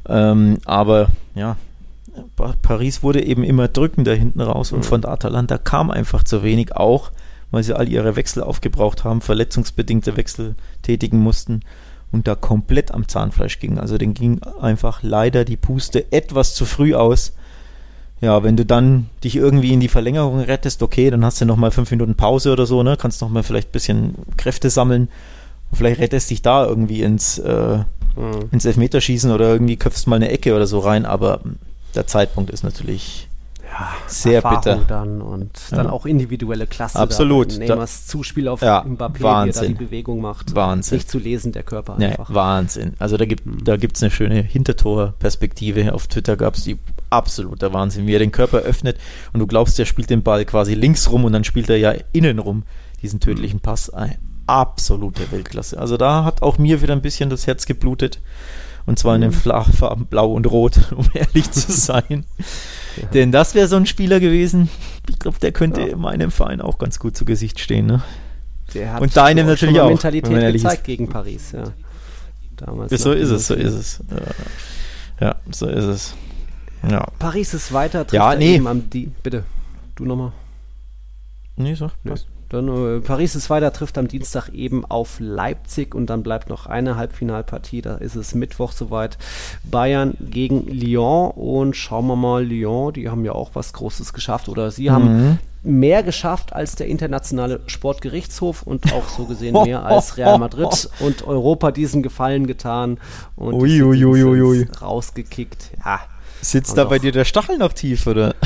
Ähm, 0.09 0.59
aber 0.65 1.09
ja, 1.35 1.57
Paris 2.63 3.03
wurde 3.03 3.25
eben 3.25 3.45
immer 3.45 3.69
drückender 3.69 4.15
hinten 4.15 4.41
raus 4.41 4.73
und 4.73 4.81
mhm. 4.81 4.85
von 4.85 5.01
der 5.03 5.11
Atalanta 5.11 5.59
kam 5.59 5.91
einfach 5.91 6.23
zu 6.23 6.43
wenig, 6.43 6.77
auch 6.77 7.11
weil 7.51 7.63
sie 7.63 7.77
all 7.77 7.89
ihre 7.89 8.17
Wechsel 8.17 8.43
aufgebraucht 8.43 9.05
haben, 9.05 9.21
verletzungsbedingte 9.21 10.17
Wechsel 10.17 10.57
tätigen 10.83 11.19
mussten 11.19 11.61
und 12.13 12.27
da 12.27 12.35
komplett 12.35 12.93
am 12.93 13.09
Zahnfleisch 13.09 13.59
ging. 13.59 13.79
Also 13.79 13.99
den 13.99 14.15
ging 14.15 14.41
einfach 14.61 15.03
leider 15.03 15.45
die 15.45 15.57
Puste 15.57 16.13
etwas 16.13 16.55
zu 16.55 16.65
früh 16.65 16.95
aus. 16.95 17.35
Ja, 18.21 18.43
wenn 18.43 18.57
du 18.57 18.65
dann 18.65 19.11
dich 19.23 19.37
irgendwie 19.37 19.75
in 19.75 19.81
die 19.81 19.89
Verlängerung 19.89 20.41
rettest, 20.41 20.83
okay, 20.83 21.11
dann 21.11 21.25
hast 21.25 21.41
du 21.41 21.45
nochmal 21.45 21.71
fünf 21.71 21.91
Minuten 21.91 22.15
Pause 22.15 22.53
oder 22.53 22.65
so, 22.65 22.83
ne? 22.83 22.97
Kannst 22.97 23.21
nochmal 23.21 23.43
vielleicht 23.43 23.69
ein 23.69 23.73
bisschen 23.73 24.15
Kräfte 24.39 24.71
sammeln. 24.71 25.09
Und 25.71 25.77
vielleicht 25.77 26.01
rettest 26.01 26.31
dich 26.31 26.41
da 26.41 26.65
irgendwie 26.65 27.03
ins, 27.03 27.39
äh, 27.39 27.79
mhm. 28.17 28.49
ins 28.53 28.65
Elfmeterschießen 28.65 29.31
oder 29.31 29.53
irgendwie 29.53 29.77
köpfst 29.77 30.07
mal 30.07 30.17
eine 30.17 30.31
Ecke 30.31 30.55
oder 30.55 30.67
so 30.67 30.79
rein, 30.79 31.05
aber 31.05 31.41
der 31.97 32.07
Zeitpunkt 32.07 32.51
ist 32.51 32.63
natürlich 32.63 33.29
ja, 33.63 33.89
sehr 34.07 34.35
Erfahrung 34.37 34.61
bitter. 34.61 34.85
dann 34.87 35.21
und 35.21 35.51
ja. 35.71 35.77
dann 35.77 35.87
auch 35.89 36.07
individuelle 36.07 36.67
Klasse. 36.67 36.99
Absolut. 36.99 37.59
Neymars 37.59 38.07
Zuspiel 38.07 38.49
auf 38.49 38.63
ja, 38.63 38.83
Mbappé, 38.83 39.23
Wahnsinn. 39.23 39.55
wie 39.55 39.59
er 39.59 39.63
da 39.63 39.67
die 39.67 39.85
Bewegung 39.85 40.21
macht. 40.21 40.55
Wahnsinn. 40.55 40.99
Nicht 40.99 41.11
zu 41.11 41.19
lesen, 41.19 41.53
der 41.53 41.63
Körper 41.63 41.97
einfach. 41.97 42.29
Nee, 42.29 42.35
Wahnsinn. 42.35 42.95
Also 42.99 43.17
da 43.17 43.25
gibt 43.25 43.45
hm. 43.45 43.65
da 43.65 43.77
gibt's 43.77 44.03
eine 44.03 44.11
schöne 44.11 44.41
Hintertorperspektive. 44.41 45.93
Auf 45.93 46.07
Twitter 46.07 46.37
gab 46.37 46.55
es 46.55 46.65
die 46.65 46.79
absoluter 47.11 47.73
Wahnsinn, 47.73 48.07
wie 48.07 48.15
er 48.15 48.19
den 48.19 48.33
Körper 48.33 48.59
öffnet 48.59 48.99
und 49.33 49.41
du 49.41 49.47
glaubst, 49.47 49.79
der 49.79 49.85
spielt 49.85 50.11
den 50.11 50.23
Ball 50.23 50.45
quasi 50.45 50.75
links 50.75 51.11
rum 51.11 51.25
und 51.25 51.33
dann 51.33 51.45
spielt 51.45 51.69
er 51.69 51.77
ja 51.77 51.95
innen 52.13 52.39
rum, 52.39 52.65
diesen 53.03 53.21
tödlichen 53.21 53.61
Pass. 53.61 53.91
Ein 53.91 54.17
absolute 54.47 55.31
Weltklasse. 55.33 55.79
Also 55.79 55.97
da 55.97 56.25
hat 56.25 56.43
auch 56.43 56.59
mir 56.59 56.83
wieder 56.83 56.95
ein 56.95 57.03
bisschen 57.03 57.31
das 57.31 57.47
Herz 57.47 57.67
geblutet. 57.67 58.21
Und 58.87 58.99
zwar 59.01 59.17
in 59.17 59.23
den 59.23 59.33
Farben 59.33 60.07
Blau 60.07 60.33
und 60.33 60.47
Rot, 60.47 60.93
um 60.97 61.07
ehrlich 61.13 61.51
zu 61.51 61.73
sein. 61.73 62.25
Ja. 62.97 63.09
Denn 63.09 63.33
das 63.33 63.55
wäre 63.55 63.69
so 63.69 63.77
ein 63.77 63.87
Spieler 63.87 64.21
gewesen. 64.21 64.71
Ich 65.09 65.19
glaube, 65.19 65.39
der 65.41 65.53
könnte 65.53 65.91
ja. 65.91 65.97
meinem 65.97 66.31
Verein 66.31 66.61
auch 66.61 66.79
ganz 66.79 66.99
gut 66.99 67.17
zu 67.17 67.25
Gesicht 67.25 67.59
stehen. 67.61 67.87
Ne? 67.87 68.03
Der 68.75 68.95
hat 68.95 69.03
und 69.03 69.17
deinem 69.17 69.47
natürlich 69.47 69.81
auch. 69.81 69.89
Mentalität 69.89 70.53
gezeigt 70.53 70.85
gegen 70.85 71.09
Paris. 71.09 71.53
Ja. 71.53 71.65
Damals 72.57 72.91
so 73.03 73.13
ist 73.13 73.31
es, 73.31 73.49
so 73.49 73.55
ist 73.55 73.75
es. 73.75 74.03
Ja, 75.21 75.37
so 75.51 75.67
ist 75.67 75.85
es. 75.85 76.15
Ja. 76.89 77.07
Paris 77.19 77.55
ist 77.55 77.73
weiter. 77.73 78.07
Ja, 78.13 78.35
nee. 78.35 78.61
Bitte, 79.23 79.45
du 79.95 80.05
nochmal. 80.05 80.33
Nee, 81.57 81.75
so. 81.75 81.91
Was? 82.05 82.27
Dann, 82.57 82.69
äh, 82.69 83.01
Paris 83.01 83.35
ist 83.35 83.51
weiter, 83.51 83.71
trifft 83.71 83.99
am 83.99 84.09
Dienstag 84.09 84.49
eben 84.49 84.87
auf 84.87 85.17
Leipzig 85.21 85.95
und 85.95 86.07
dann 86.07 86.23
bleibt 86.23 86.49
noch 86.49 86.65
eine 86.65 86.97
Halbfinalpartie. 86.97 87.83
Da 87.83 87.97
ist 87.97 88.17
es 88.17 88.35
Mittwoch 88.35 88.73
soweit. 88.73 89.19
Bayern 89.65 90.15
gegen 90.21 90.67
Lyon 90.67 91.33
und 91.33 91.77
schauen 91.77 92.07
wir 92.07 92.17
mal, 92.17 92.45
Lyon, 92.45 92.95
die 92.95 93.11
haben 93.11 93.27
ja 93.27 93.33
auch 93.33 93.51
was 93.53 93.75
Großes 93.75 94.15
geschafft 94.15 94.49
oder 94.49 94.71
sie 94.71 94.91
haben 94.91 95.39
mhm. 95.63 95.81
mehr 95.81 96.03
geschafft 96.03 96.55
als 96.55 96.77
der 96.77 96.87
internationale 96.87 97.61
Sportgerichtshof 97.67 98.63
und 98.63 98.91
auch 98.95 99.09
so 99.09 99.27
gesehen 99.27 99.53
mehr 99.65 99.85
als 99.85 100.17
Real 100.17 100.39
Madrid 100.39 100.89
und 101.01 101.27
Europa 101.27 101.73
diesen 101.73 102.03
Gefallen 102.03 102.47
getan 102.47 102.97
und 103.37 103.53
ui, 103.53 103.83
ui, 103.83 104.03
ui, 104.05 104.69
rausgekickt. 104.81 105.73
Ja, 105.85 106.01
Sitzt 106.47 106.79
da 106.79 106.85
bei 106.85 107.01
dir 107.01 107.11
der 107.11 107.25
Stachel 107.25 107.59
noch 107.59 107.73
tief, 107.73 108.07
oder? 108.07 108.37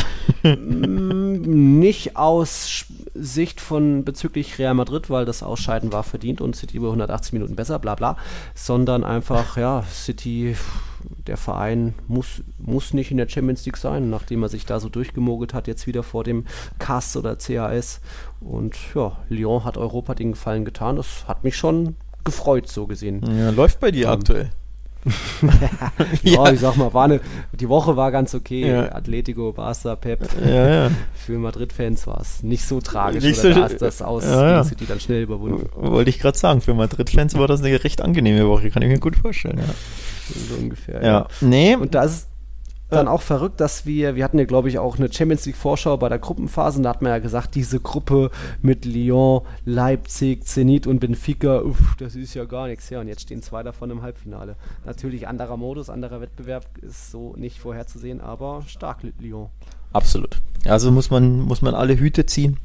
Mm, 0.43 1.79
nicht 1.79 2.17
aus 2.17 2.87
Sicht 3.13 3.61
von 3.61 4.05
bezüglich 4.07 4.59
Real 4.59 4.73
Madrid, 4.73 5.11
weil 5.11 5.27
das 5.27 5.43
Ausscheiden 5.43 5.93
war 5.93 6.03
verdient 6.03 6.41
und 6.41 6.57
City 6.57 6.79
über 6.79 6.87
180 6.87 7.35
Minuten 7.35 7.57
besser, 7.57 7.79
bla 7.79 7.95
bla, 7.97 8.17
sondern 8.55 9.05
einfach, 9.05 9.59
ja, 9.59 9.85
City, 9.93 10.57
der 11.27 11.37
Verein 11.37 11.93
muss, 12.09 12.43
muss 12.59 12.95
nicht 12.95 13.11
in 13.11 13.19
der 13.19 13.29
Champions 13.29 13.67
League 13.67 13.77
sein, 13.77 14.09
nachdem 14.09 14.45
er 14.45 14.49
sich 14.49 14.65
da 14.65 14.81
so 14.81 14.89
durchgemogelt 14.89 15.53
hat, 15.53 15.67
jetzt 15.67 15.87
wieder 15.87 16.03
vor 16.03 16.25
dem 16.25 16.47
CAS 16.79 17.19
oder 17.19 17.37
CAS. 17.37 18.01
Und 18.41 18.77
ja, 18.95 19.19
Lyon 19.29 19.65
hat 19.65 19.77
Europa 19.77 20.15
den 20.15 20.33
Gefallen 20.33 20.65
getan. 20.65 20.97
Das 20.97 21.29
hat 21.29 21.45
mich 21.45 21.57
schon 21.57 21.97
gefreut, 22.25 22.67
so 22.67 22.87
gesehen. 22.87 23.23
Ja, 23.39 23.51
läuft 23.51 23.79
bei 23.79 23.91
dir 23.91 24.07
ähm, 24.07 24.13
aktuell. 24.13 24.51
Ja, 26.23 26.33
ja, 26.45 26.53
ich 26.53 26.61
sag 26.61 26.77
mal, 26.77 26.93
war 26.93 27.05
eine, 27.05 27.21
die 27.53 27.69
Woche 27.69 27.97
war 27.97 28.11
ganz 28.11 28.35
okay. 28.35 28.69
Ja. 28.69 28.93
Atletico, 28.93 29.53
Barca, 29.53 29.97
Pep. 29.97 30.29
Ja. 30.45 30.91
Für 31.15 31.39
Madrid-Fans 31.39 32.07
war 32.07 32.21
es 32.21 32.43
nicht 32.43 32.65
so 32.65 32.81
tragisch. 32.81 33.25
Nicht 33.25 33.41
so, 33.41 33.51
da 33.51 33.67
ist 33.67 33.81
das 33.81 34.03
aus 34.03 34.25
ja, 34.25 34.65
City 34.65 34.87
dann 34.87 35.01
schnell 35.01 35.23
überwunden. 35.23 35.69
Wollte 35.75 36.11
ich 36.11 36.19
gerade 36.19 36.39
sagen, 36.39 36.61
für 36.61 36.75
Madrid-Fans 36.75 37.37
war 37.37 37.49
das 37.49 37.63
eine 37.63 37.83
recht 37.83 38.01
angenehme 38.03 38.47
Woche, 38.49 38.71
kann 38.71 38.83
ich 38.83 38.89
mir 38.89 38.99
gut 38.99 39.17
vorstellen. 39.17 39.61
So 40.49 40.55
ungefähr. 40.57 41.03
Ja. 41.05 41.29
Nee. 41.41 41.77
Und 41.77 41.95
da 41.95 42.05
ist 42.05 42.30
dann 42.91 43.09
auch 43.09 43.23
verrückt, 43.23 43.61
dass 43.61 43.87
wir, 43.87 44.17
wir 44.17 44.25
hatten 44.25 44.39
ja, 44.39 44.45
glaube 44.45 44.69
ich, 44.69 44.79
auch 44.79 44.99
eine 44.99 45.13
Champions 45.13 45.47
League 45.47 45.57
Vorschau 45.57 45.97
bei 45.97 46.09
der 46.09 46.19
Gruppenphase 46.19 46.79
und 46.79 46.85
da 46.85 46.91
hat 46.91 47.03
man 47.03 47.13
ja 47.13 47.19
gesagt, 47.19 47.55
diese 47.55 47.81
Gruppe 47.81 48.31
mit 48.63 48.85
Lyon, 48.85 49.43
Leipzig, 49.65 50.45
Zenit 50.47 50.87
und 50.87 51.01
Benfica, 51.01 51.61
uff, 51.63 51.97
das 51.99 52.17
ist 52.17 52.35
ja 52.35 52.45
gar 52.45 52.67
nichts. 52.67 52.91
Ja, 52.91 53.01
und 53.01 53.09
jetzt 53.09 53.23
stehen 53.23 53.43
zwei 53.43 53.63
davon 53.63 53.91
im 53.91 54.03
Halbfinale. 54.03 54.57
Natürlich 54.85 55.29
anderer 55.29 55.57
Modus, 55.57 55.91
anderer 55.91 56.21
Wettbewerb 56.21 56.67
ist 56.83 57.11
so 57.11 57.35
nicht 57.37 57.59
vorherzusehen, 57.59 58.21
aber 58.21 58.63
stark 58.67 58.99
Lyon. 59.19 59.49
Absolut. 59.93 60.41
Also 60.67 60.91
muss 60.91 61.11
man, 61.11 61.41
muss 61.41 61.63
man 61.63 61.75
alle 61.75 61.99
Hüte 61.99 62.27
ziehen. 62.27 62.59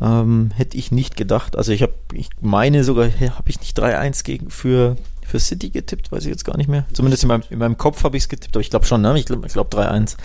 Ähm, 0.00 0.50
hätte 0.54 0.78
ich 0.78 0.92
nicht 0.92 1.16
gedacht. 1.16 1.56
Also 1.56 1.72
ich 1.72 1.82
habe, 1.82 1.94
ich 2.14 2.30
meine 2.40 2.84
sogar, 2.84 3.06
habe 3.06 3.48
ich 3.48 3.60
nicht 3.60 3.78
3-1 3.78 4.24
gegen 4.24 4.50
für 4.50 4.96
für 5.30 5.40
City 5.40 5.70
getippt, 5.70 6.12
weiß 6.12 6.24
ich 6.24 6.30
jetzt 6.30 6.44
gar 6.44 6.56
nicht 6.56 6.68
mehr. 6.68 6.84
Zumindest 6.92 7.22
in 7.22 7.28
meinem, 7.28 7.42
in 7.50 7.58
meinem 7.58 7.78
Kopf 7.78 8.04
habe 8.04 8.16
ich 8.16 8.24
es 8.24 8.28
getippt, 8.28 8.56
aber 8.56 8.60
ich 8.60 8.70
glaube 8.70 8.86
schon, 8.86 9.00
ne? 9.00 9.18
Ich 9.18 9.26
glaube 9.26 9.48
glaub 9.48 9.72
3-1. 9.72 10.16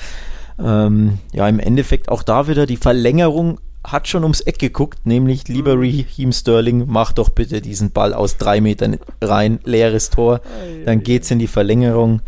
Ähm, 0.58 1.20
ja, 1.34 1.48
im 1.48 1.60
Endeffekt 1.60 2.10
auch 2.10 2.24
da 2.24 2.48
wieder 2.48 2.66
die 2.66 2.78
Verlängerung 2.78 3.60
hat 3.84 4.08
schon 4.08 4.24
ums 4.24 4.42
Eck 4.42 4.60
geguckt, 4.60 5.06
nämlich 5.06 5.48
lieber 5.48 5.76
mhm. 5.76 5.82
Raheem 5.82 6.32
Sterling, 6.32 6.86
mach 6.88 7.12
doch 7.14 7.30
bitte 7.30 7.62
diesen 7.62 7.92
Ball 7.92 8.14
aus 8.14 8.38
drei 8.38 8.62
Metern 8.62 8.98
rein, 9.22 9.60
leeres 9.64 10.10
Tor, 10.10 10.42
dann 10.86 11.04
geht's 11.04 11.30
in 11.32 11.40
die 11.40 11.48
Verlängerung. 11.48 12.22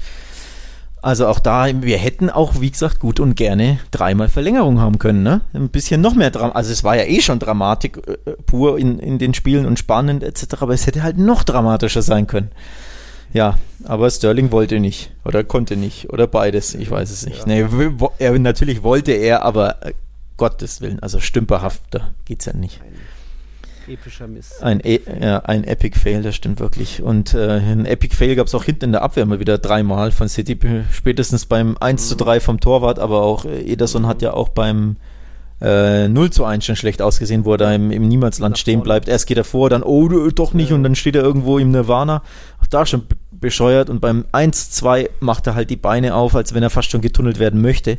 Also 1.07 1.25
auch 1.27 1.39
da, 1.39 1.67
wir 1.83 1.97
hätten 1.97 2.29
auch, 2.29 2.59
wie 2.59 2.69
gesagt, 2.69 2.99
gut 2.99 3.21
und 3.21 3.35
gerne 3.35 3.79
dreimal 3.91 4.27
Verlängerung 4.27 4.81
haben 4.81 4.99
können. 4.99 5.23
Ne? 5.23 5.39
Ein 5.53 5.69
bisschen 5.69 6.01
noch 6.01 6.15
mehr 6.15 6.31
Drama. 6.31 6.51
Also 6.51 6.73
es 6.73 6.83
war 6.83 6.97
ja 6.97 7.03
eh 7.03 7.21
schon 7.21 7.39
Dramatik 7.39 8.01
äh, 8.05 8.31
pur 8.45 8.77
in, 8.77 8.99
in 8.99 9.17
den 9.17 9.33
Spielen 9.33 9.65
und 9.65 9.79
spannend 9.79 10.21
etc., 10.21 10.55
aber 10.59 10.73
es 10.73 10.85
hätte 10.85 11.03
halt 11.03 11.17
noch 11.17 11.45
dramatischer 11.45 12.01
sein 12.01 12.27
können. 12.27 12.51
Ja, 13.31 13.57
aber 13.85 14.09
Sterling 14.09 14.51
wollte 14.51 14.81
nicht 14.81 15.11
oder 15.23 15.45
konnte 15.45 15.77
nicht 15.77 16.09
oder 16.09 16.27
beides, 16.27 16.75
ich 16.75 16.91
weiß 16.91 17.09
es 17.09 17.25
nicht. 17.25 17.47
Ja. 17.47 17.63
Nee, 17.63 17.89
er, 18.19 18.37
natürlich 18.37 18.83
wollte 18.83 19.13
er, 19.13 19.43
aber 19.43 19.85
äh, 19.85 19.93
Gottes 20.35 20.81
Willen, 20.81 20.99
also 20.99 21.21
stümperhafter 21.21 22.11
geht's 22.25 22.47
ja 22.47 22.53
nicht. 22.53 22.81
Ein 22.81 22.97
epischer 23.89 24.27
Mist. 24.27 24.63
Ein, 24.63 24.79
e 24.83 24.99
ja, 25.21 25.39
ein 25.39 25.63
Epic 25.63 25.97
Fail, 25.97 26.21
das 26.21 26.35
stimmt 26.35 26.59
wirklich. 26.59 27.01
Und 27.01 27.33
äh, 27.33 27.59
ein 27.59 27.85
Epic 27.85 28.15
Fail 28.15 28.35
gab 28.35 28.47
es 28.47 28.55
auch 28.55 28.63
hinten 28.63 28.85
in 28.85 28.91
der 28.91 29.01
Abwehr 29.01 29.25
mal 29.25 29.39
wieder 29.39 29.57
dreimal 29.57 30.11
von 30.11 30.29
City, 30.29 30.57
spätestens 30.91 31.45
beim 31.45 31.77
1 31.79 32.03
mhm. 32.03 32.07
zu 32.07 32.15
3 32.15 32.39
vom 32.39 32.59
Torwart, 32.59 32.99
aber 32.99 33.21
auch 33.23 33.45
äh, 33.45 33.61
Ederson 33.61 34.03
mhm. 34.03 34.07
hat 34.07 34.21
ja 34.21 34.33
auch 34.33 34.49
beim 34.49 34.97
äh, 35.61 36.07
0 36.07 36.29
zu 36.29 36.45
1 36.45 36.65
schon 36.65 36.75
schlecht 36.75 37.01
ausgesehen, 37.01 37.45
wo 37.45 37.53
er 37.53 37.57
da 37.57 37.73
im, 37.73 37.91
im 37.91 38.07
Niemandsland 38.07 38.57
stehen 38.57 38.81
bleibt. 38.83 39.07
Erst 39.07 39.27
geht 39.27 39.37
er 39.37 39.43
vor, 39.43 39.69
dann, 39.69 39.83
oh, 39.83 40.07
doch 40.29 40.53
nicht, 40.53 40.69
ja. 40.69 40.75
und 40.75 40.83
dann 40.83 40.95
steht 40.95 41.15
er 41.15 41.23
irgendwo 41.23 41.57
im 41.57 41.71
Nirvana. 41.71 42.21
Auch 42.61 42.67
da 42.67 42.85
schon 42.85 43.03
bescheuert 43.31 43.89
und 43.89 44.01
beim 44.01 44.25
1-2 44.33 45.09
macht 45.19 45.47
er 45.47 45.55
halt 45.55 45.69
die 45.69 45.75
Beine 45.75 46.15
auf, 46.15 46.35
als 46.35 46.53
wenn 46.53 46.63
er 46.63 46.69
fast 46.69 46.91
schon 46.91 47.01
getunnelt 47.01 47.39
werden 47.39 47.61
möchte. 47.61 47.97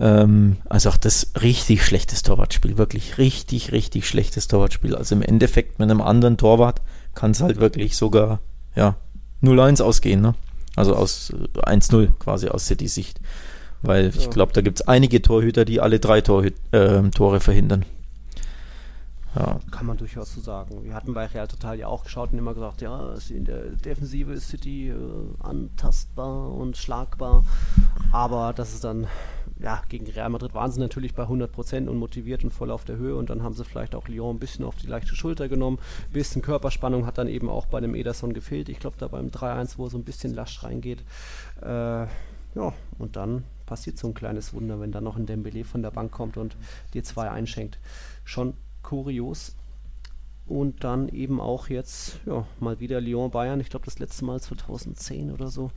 Ähm, 0.00 0.56
also 0.68 0.88
auch 0.88 0.96
das 0.96 1.32
richtig 1.42 1.84
schlechtes 1.84 2.22
Torwartspiel, 2.22 2.78
wirklich 2.78 3.18
richtig, 3.18 3.70
richtig 3.70 4.08
schlechtes 4.08 4.48
Torwartspiel. 4.48 4.96
Also 4.96 5.14
im 5.14 5.22
Endeffekt 5.22 5.78
mit 5.78 5.90
einem 5.90 6.00
anderen 6.00 6.38
Torwart 6.38 6.80
kann 7.14 7.32
es 7.32 7.42
halt 7.42 7.60
wirklich 7.60 7.96
sogar 7.96 8.40
ja, 8.74 8.96
0-1 9.42 9.82
ausgehen, 9.82 10.22
ne? 10.22 10.34
Also 10.74 10.94
aus 10.94 11.32
1-0 11.54 12.02
äh, 12.02 12.08
quasi 12.18 12.48
aus 12.48 12.66
City 12.66 12.88
Sicht. 12.88 13.20
Weil 13.82 14.04
ja. 14.06 14.10
ich 14.16 14.30
glaube, 14.30 14.52
da 14.52 14.62
gibt 14.62 14.80
es 14.80 14.88
einige 14.88 15.20
Torhüter, 15.20 15.64
die 15.66 15.80
alle 15.80 16.00
drei 16.00 16.22
Torhü 16.22 16.50
äh, 16.70 17.02
Tore 17.10 17.40
verhindern. 17.40 17.84
Ja. 19.34 19.60
Kann 19.70 19.86
man 19.86 19.96
durchaus 19.96 20.34
so 20.34 20.40
sagen. 20.40 20.82
Wir 20.82 20.94
hatten 20.94 21.14
bei 21.14 21.26
Real 21.26 21.46
Total 21.46 21.78
ja 21.78 21.86
auch 21.86 22.04
geschaut 22.04 22.32
und 22.32 22.38
immer 22.38 22.52
gesagt, 22.52 22.82
ja, 22.82 23.14
in 23.28 23.44
der 23.44 23.70
Defensive 23.70 24.32
ist 24.32 24.48
City 24.48 24.88
äh, 24.88 24.94
antastbar 25.38 26.52
und 26.52 26.76
schlagbar. 26.76 27.44
Aber 28.10 28.52
das 28.52 28.74
ist 28.74 28.82
dann 28.82 29.06
ja, 29.62 29.82
gegen 29.88 30.06
Real 30.06 30.30
Madrid 30.30 30.54
waren 30.54 30.72
sie 30.72 30.80
natürlich 30.80 31.14
bei 31.14 31.24
100% 31.24 31.86
und 31.88 31.96
motiviert 31.96 32.44
und 32.44 32.50
voll 32.50 32.70
auf 32.70 32.84
der 32.84 32.96
Höhe 32.96 33.14
und 33.14 33.30
dann 33.30 33.42
haben 33.42 33.54
sie 33.54 33.64
vielleicht 33.64 33.94
auch 33.94 34.08
Lyon 34.08 34.36
ein 34.36 34.38
bisschen 34.38 34.64
auf 34.64 34.76
die 34.76 34.86
leichte 34.86 35.14
Schulter 35.14 35.48
genommen. 35.48 35.78
Ein 36.08 36.12
bisschen 36.12 36.42
Körperspannung 36.42 37.06
hat 37.06 37.18
dann 37.18 37.28
eben 37.28 37.48
auch 37.48 37.66
bei 37.66 37.80
dem 37.80 37.94
Ederson 37.94 38.32
gefehlt. 38.32 38.68
Ich 38.68 38.80
glaube, 38.80 38.96
da 38.98 39.08
beim 39.08 39.28
3-1, 39.28 39.78
wo 39.78 39.88
so 39.88 39.98
ein 39.98 40.04
bisschen 40.04 40.34
lasch 40.34 40.62
reingeht. 40.62 41.04
Äh, 41.62 42.06
ja, 42.54 42.72
und 42.98 43.16
dann 43.16 43.44
passiert 43.66 43.98
so 43.98 44.08
ein 44.08 44.14
kleines 44.14 44.52
Wunder, 44.52 44.80
wenn 44.80 44.92
dann 44.92 45.04
noch 45.04 45.16
ein 45.16 45.26
Dembele 45.26 45.64
von 45.64 45.82
der 45.82 45.90
Bank 45.90 46.10
kommt 46.10 46.36
und 46.36 46.56
dir 46.94 47.04
zwei 47.04 47.30
einschenkt. 47.30 47.78
Schon 48.24 48.54
kurios. 48.82 49.56
Und 50.46 50.82
dann 50.82 51.08
eben 51.08 51.40
auch 51.40 51.68
jetzt, 51.68 52.18
ja, 52.26 52.44
mal 52.58 52.80
wieder 52.80 53.00
Lyon-Bayern. 53.00 53.60
Ich 53.60 53.70
glaube, 53.70 53.84
das 53.84 54.00
letzte 54.00 54.24
Mal 54.24 54.40
2010 54.40 55.30
oder 55.30 55.46
so. 55.46 55.70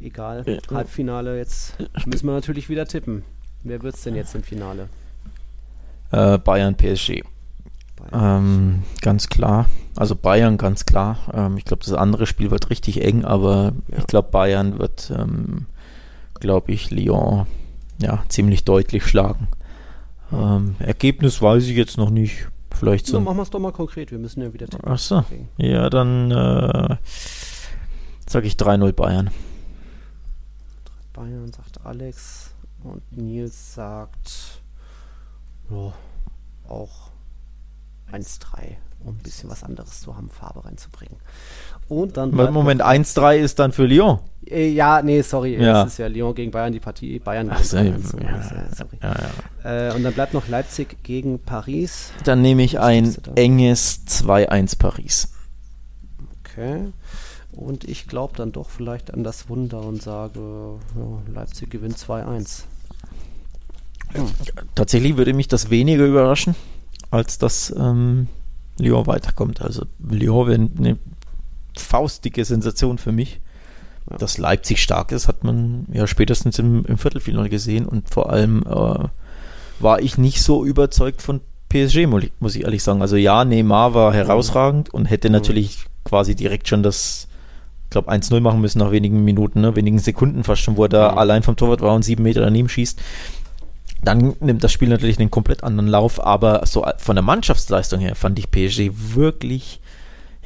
Egal. 0.00 0.44
Ja. 0.46 0.58
Halbfinale, 0.74 1.38
jetzt 1.38 1.76
müssen 2.06 2.26
wir 2.26 2.32
natürlich 2.32 2.68
wieder 2.68 2.86
tippen. 2.86 3.22
Wer 3.62 3.82
wird 3.82 3.94
es 3.94 4.02
denn 4.02 4.14
jetzt 4.14 4.34
im 4.34 4.42
Finale? 4.42 4.88
Äh, 6.12 6.38
Bayern, 6.38 6.76
PSG. 6.76 7.22
Bayern. 7.96 8.44
Ähm, 8.44 8.82
ganz 9.00 9.28
klar. 9.28 9.68
Also 9.96 10.14
Bayern 10.14 10.58
ganz 10.58 10.86
klar. 10.86 11.18
Ähm, 11.32 11.56
ich 11.56 11.64
glaube, 11.64 11.84
das 11.84 11.94
andere 11.94 12.26
Spiel 12.26 12.50
wird 12.50 12.70
richtig 12.70 13.02
eng, 13.02 13.24
aber 13.24 13.72
ja. 13.88 13.98
ich 13.98 14.06
glaube, 14.06 14.30
Bayern 14.30 14.78
wird, 14.78 15.12
ähm, 15.16 15.66
glaube 16.38 16.72
ich, 16.72 16.90
Lyon 16.90 17.46
ja, 17.98 18.22
ziemlich 18.28 18.64
deutlich 18.64 19.06
schlagen. 19.06 19.48
Ähm, 20.32 20.76
Ergebnis 20.78 21.40
weiß 21.40 21.64
ich 21.64 21.76
jetzt 21.76 21.96
noch 21.96 22.10
nicht. 22.10 22.48
Vielleicht 22.72 23.06
so. 23.06 23.16
Ja, 23.16 23.22
machen 23.22 23.38
wir 23.38 23.42
es 23.42 23.50
doch 23.50 23.58
mal 23.58 23.72
konkret. 23.72 24.10
Wir 24.10 24.18
müssen 24.18 24.42
ja 24.42 24.52
wieder 24.52 24.66
tippen. 24.66 24.86
Achso. 24.86 25.24
Ja, 25.56 25.88
dann 25.88 26.30
äh, 26.30 26.96
sage 28.28 28.46
ich 28.46 28.54
3-0 28.54 28.92
Bayern. 28.92 29.30
Bayern 31.16 31.50
sagt 31.52 31.84
Alex. 31.84 32.50
Und 32.84 33.02
Nils 33.16 33.74
sagt 33.74 34.60
ja, 35.70 35.92
auch 36.68 37.10
1-3, 38.12 38.76
um 39.00 39.14
ein 39.16 39.18
bisschen 39.18 39.50
was 39.50 39.64
anderes 39.64 40.02
zu 40.02 40.16
haben, 40.16 40.30
Farbe 40.30 40.64
reinzubringen. 40.64 41.16
Und 41.88 42.16
dann. 42.16 42.30
Moment, 42.32 42.82
1-3 42.84 43.38
ist 43.38 43.58
dann 43.58 43.72
für 43.72 43.86
Lyon. 43.86 44.20
Äh, 44.48 44.68
ja, 44.68 45.02
nee, 45.02 45.22
sorry, 45.22 45.60
Ja. 45.60 45.82
es 45.84 45.92
ist 45.94 45.98
ja 45.98 46.06
Lyon 46.06 46.34
gegen 46.34 46.50
Bayern 46.52 46.72
die 46.72 46.78
Partie. 46.80 47.18
Bayern 47.18 47.48
Ach 47.50 47.56
gegen 47.58 48.02
so, 48.02 48.16
Bayern. 48.18 48.34
ja, 48.34 48.68
so, 48.70 48.76
sorry. 48.76 48.98
Ja. 49.02 49.88
Äh, 49.88 49.94
und 49.96 50.04
dann 50.04 50.12
bleibt 50.12 50.34
noch 50.34 50.46
Leipzig 50.46 51.02
gegen 51.02 51.40
Paris. 51.40 52.12
Dann 52.24 52.42
nehme 52.42 52.62
ich 52.62 52.78
ein 52.78 53.16
enges 53.34 54.06
2-1 54.06 54.78
Paris. 54.78 55.32
Okay. 56.44 56.92
Und 57.56 57.84
ich 57.84 58.06
glaube 58.06 58.34
dann 58.36 58.52
doch 58.52 58.68
vielleicht 58.70 59.12
an 59.14 59.24
das 59.24 59.48
Wunder 59.48 59.80
und 59.80 60.02
sage, 60.02 60.40
ja, 60.94 61.32
Leipzig 61.34 61.70
gewinnt 61.70 61.96
2-1. 61.96 62.64
Tatsächlich 64.74 65.16
würde 65.16 65.32
mich 65.32 65.48
das 65.48 65.70
weniger 65.70 66.04
überraschen, 66.06 66.54
als 67.10 67.38
dass 67.38 67.74
ähm, 67.76 68.28
Lyon 68.78 69.06
weiterkommt. 69.06 69.60
Also 69.62 69.86
Lyon 69.98 70.46
wäre 70.48 70.68
eine 70.78 70.98
faustdicke 71.76 72.44
Sensation 72.44 72.98
für 72.98 73.12
mich. 73.12 73.40
Ja. 74.10 74.18
Dass 74.18 74.38
Leipzig 74.38 74.80
stark 74.82 75.10
ist, 75.12 75.26
hat 75.26 75.42
man 75.42 75.86
ja 75.92 76.06
spätestens 76.06 76.58
im, 76.60 76.84
im 76.84 76.96
Viertelfinale 76.96 77.48
gesehen 77.48 77.86
und 77.86 78.08
vor 78.08 78.30
allem 78.30 78.62
äh, 78.62 79.08
war 79.80 80.00
ich 80.00 80.16
nicht 80.16 80.40
so 80.42 80.64
überzeugt 80.64 81.22
von 81.22 81.40
PSG, 81.68 82.06
mu- 82.06 82.20
muss 82.38 82.54
ich 82.54 82.62
ehrlich 82.62 82.82
sagen. 82.84 83.02
Also 83.02 83.16
ja, 83.16 83.44
Neymar 83.44 83.94
war 83.94 84.14
herausragend 84.14 84.94
und 84.94 85.06
hätte 85.06 85.28
natürlich 85.28 85.86
quasi 86.04 86.36
direkt 86.36 86.68
schon 86.68 86.84
das, 86.84 87.26
ich 87.86 87.90
glaube, 87.90 88.10
1-0 88.10 88.40
machen 88.40 88.60
müssen 88.60 88.80
nach 88.80 88.90
wenigen 88.90 89.22
Minuten, 89.24 89.60
ne? 89.60 89.76
wenigen 89.76 90.00
Sekunden 90.00 90.42
fast 90.44 90.60
schon, 90.62 90.76
wo 90.76 90.82
er 90.84 90.88
da 90.88 91.12
Mhm. 91.12 91.18
allein 91.18 91.42
vom 91.44 91.56
Torwart 91.56 91.80
war 91.80 91.94
und 91.94 92.02
sieben 92.04 92.24
Meter 92.24 92.40
daneben 92.40 92.68
schießt. 92.68 93.00
Dann 94.02 94.34
nimmt 94.40 94.62
das 94.62 94.72
Spiel 94.72 94.88
natürlich 94.88 95.18
einen 95.18 95.30
komplett 95.30 95.64
anderen 95.64 95.88
Lauf, 95.88 96.24
aber 96.24 96.66
so 96.66 96.84
von 96.98 97.16
der 97.16 97.22
Mannschaftsleistung 97.22 98.00
her 98.00 98.14
fand 98.14 98.38
ich 98.38 98.50
PSG 98.50 98.90
wirklich, 99.14 99.80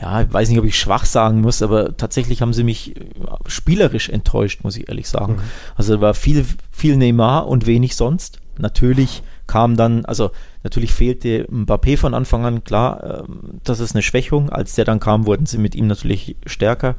ja, 0.01 0.23
ich 0.23 0.33
weiß 0.33 0.49
nicht, 0.51 0.59
ob 0.59 0.65
ich 0.65 0.79
schwach 0.79 1.05
sagen 1.05 1.41
muss, 1.41 1.63
aber 1.63 1.97
tatsächlich 1.97 2.43
haben 2.43 2.53
sie 2.53 2.63
mich 2.65 2.97
äh, 2.97 3.01
spielerisch 3.47 4.09
enttäuscht, 4.09 4.63
muss 4.63 4.77
ich 4.77 4.89
ehrlich 4.89 5.09
sagen. 5.09 5.35
Mhm. 5.35 5.41
Also 5.77 5.97
da 5.97 6.01
war 6.01 6.15
viel, 6.15 6.45
viel 6.71 6.97
Neymar 6.97 7.49
und 7.49 7.67
wenig 7.67 7.97
sonst. 7.97 8.39
Natürlich 8.59 9.23
kam 9.51 9.77
dann, 9.77 10.05
also 10.05 10.31
natürlich 10.63 10.93
fehlte 10.93 11.45
Mbappé 11.51 11.97
von 11.99 12.15
Anfang 12.15 12.45
an, 12.47 12.63
klar, 12.63 13.25
ähm, 13.25 13.61
das 13.65 13.81
ist 13.81 13.97
eine 13.97 14.03
Schwächung. 14.03 14.49
Als 14.49 14.77
der 14.77 14.85
dann 14.85 15.01
kam, 15.01 15.27
wurden 15.27 15.45
sie 15.45 15.59
mit 15.59 15.75
ihm 15.75 15.89
natürlich 15.89 16.37
stärker. 16.47 16.95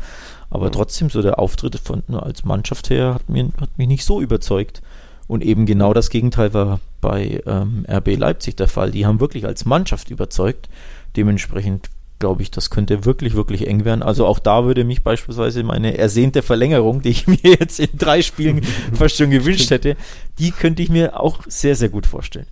Aber 0.50 0.66
Mhm. 0.66 0.72
trotzdem, 0.74 1.10
so 1.10 1.22
der 1.22 1.40
Auftritt 1.40 1.80
von 1.80 2.04
ne, 2.10 2.22
als 2.22 2.44
Mannschaft 2.44 2.90
her 2.90 3.14
hat, 3.14 3.30
mir, 3.30 3.46
hat 3.62 3.78
mich 3.78 3.88
nicht 3.88 4.04
so 4.04 4.20
überzeugt. 4.20 4.82
Und 5.28 5.44
eben 5.46 5.66
genau 5.66 5.94
das 5.94 6.10
Gegenteil 6.10 6.54
war 6.54 6.82
bei 7.00 7.42
ähm, 7.46 7.86
RB 7.90 8.18
Leipzig 8.18 8.58
der 8.58 8.68
Fall. 8.68 8.92
Die 8.92 9.06
haben 9.06 9.22
wirklich 9.22 9.46
als 9.46 9.64
Mannschaft 9.64 10.12
überzeugt. 10.12 10.68
Dementsprechend 11.16 11.90
glaube 12.22 12.42
ich, 12.42 12.52
das 12.52 12.70
könnte 12.70 13.04
wirklich, 13.04 13.34
wirklich 13.34 13.68
eng 13.68 13.84
werden. 13.84 14.02
Also 14.02 14.26
auch 14.26 14.40
da 14.40 14.64
würde 14.64 14.86
mich 14.86 15.04
beispielsweise 15.04 15.64
meine 15.64 15.98
ersehnte 15.98 16.42
Verlängerung, 16.42 17.02
die 17.02 17.10
ich 17.10 17.28
mir 17.28 17.38
jetzt 17.44 17.82
in 17.82 17.98
drei 17.98 18.22
Spielen 18.22 18.64
fast 18.94 19.18
schon 19.18 19.30
gewünscht 19.30 19.70
hätte, 19.70 19.98
die 20.40 20.52
könnte 20.52 20.82
ich 20.82 20.90
mir 20.90 21.20
auch 21.20 21.42
sehr, 21.48 21.76
sehr 21.76 21.90
gut 21.90 22.08
vorstellen. 22.08 22.48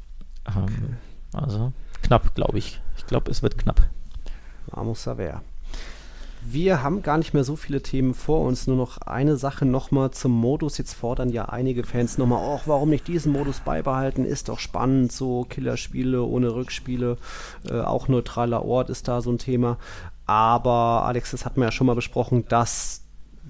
Ähm, 0.48 0.98
also 1.32 1.72
knapp, 2.02 2.36
glaube 2.36 2.58
ich. 2.58 2.82
Ich 2.98 3.06
glaube, 3.06 3.32
es 3.32 3.42
wird 3.42 3.58
knapp. 3.58 3.82
Vamos 4.68 5.08
a 5.08 5.16
ver. 5.16 5.42
Wir 6.42 6.82
haben 6.84 7.02
gar 7.02 7.18
nicht 7.18 7.34
mehr 7.34 7.44
so 7.44 7.56
viele 7.56 7.82
Themen 7.82 8.14
vor 8.14 8.46
uns, 8.46 8.66
nur 8.66 8.78
noch 8.78 8.98
eine 9.00 9.36
Sache 9.36 9.66
nochmal 9.66 10.12
zum 10.12 10.32
Modus. 10.32 10.78
Jetzt 10.78 10.94
fordern 10.94 11.30
ja 11.30 11.46
einige 11.46 11.84
Fans 11.84 12.18
nochmal, 12.18 12.58
ach, 12.58 12.64
warum 12.66 12.90
nicht 12.90 13.08
diesen 13.08 13.34
Modus 13.34 13.60
beibehalten? 13.60 14.26
Ist 14.26 14.48
doch 14.48 14.60
spannend, 14.60 15.12
so 15.12 15.46
Killerspiele 15.50 16.24
ohne 16.24 16.56
Rückspiele, 16.56 17.18
äh, 17.70 17.82
auch 17.82 18.08
neutraler 18.08 18.64
Ort 18.64 18.90
ist 18.90 19.08
da 19.08 19.22
so 19.22 19.32
ein 19.32 19.38
Thema. 19.38 19.78
Aber 20.26 21.04
Alex, 21.06 21.32
das 21.32 21.46
hatten 21.46 21.60
wir 21.60 21.66
ja 21.66 21.72
schon 21.72 21.88
mal 21.88 21.96
besprochen, 21.96 22.46
dass 22.48 23.04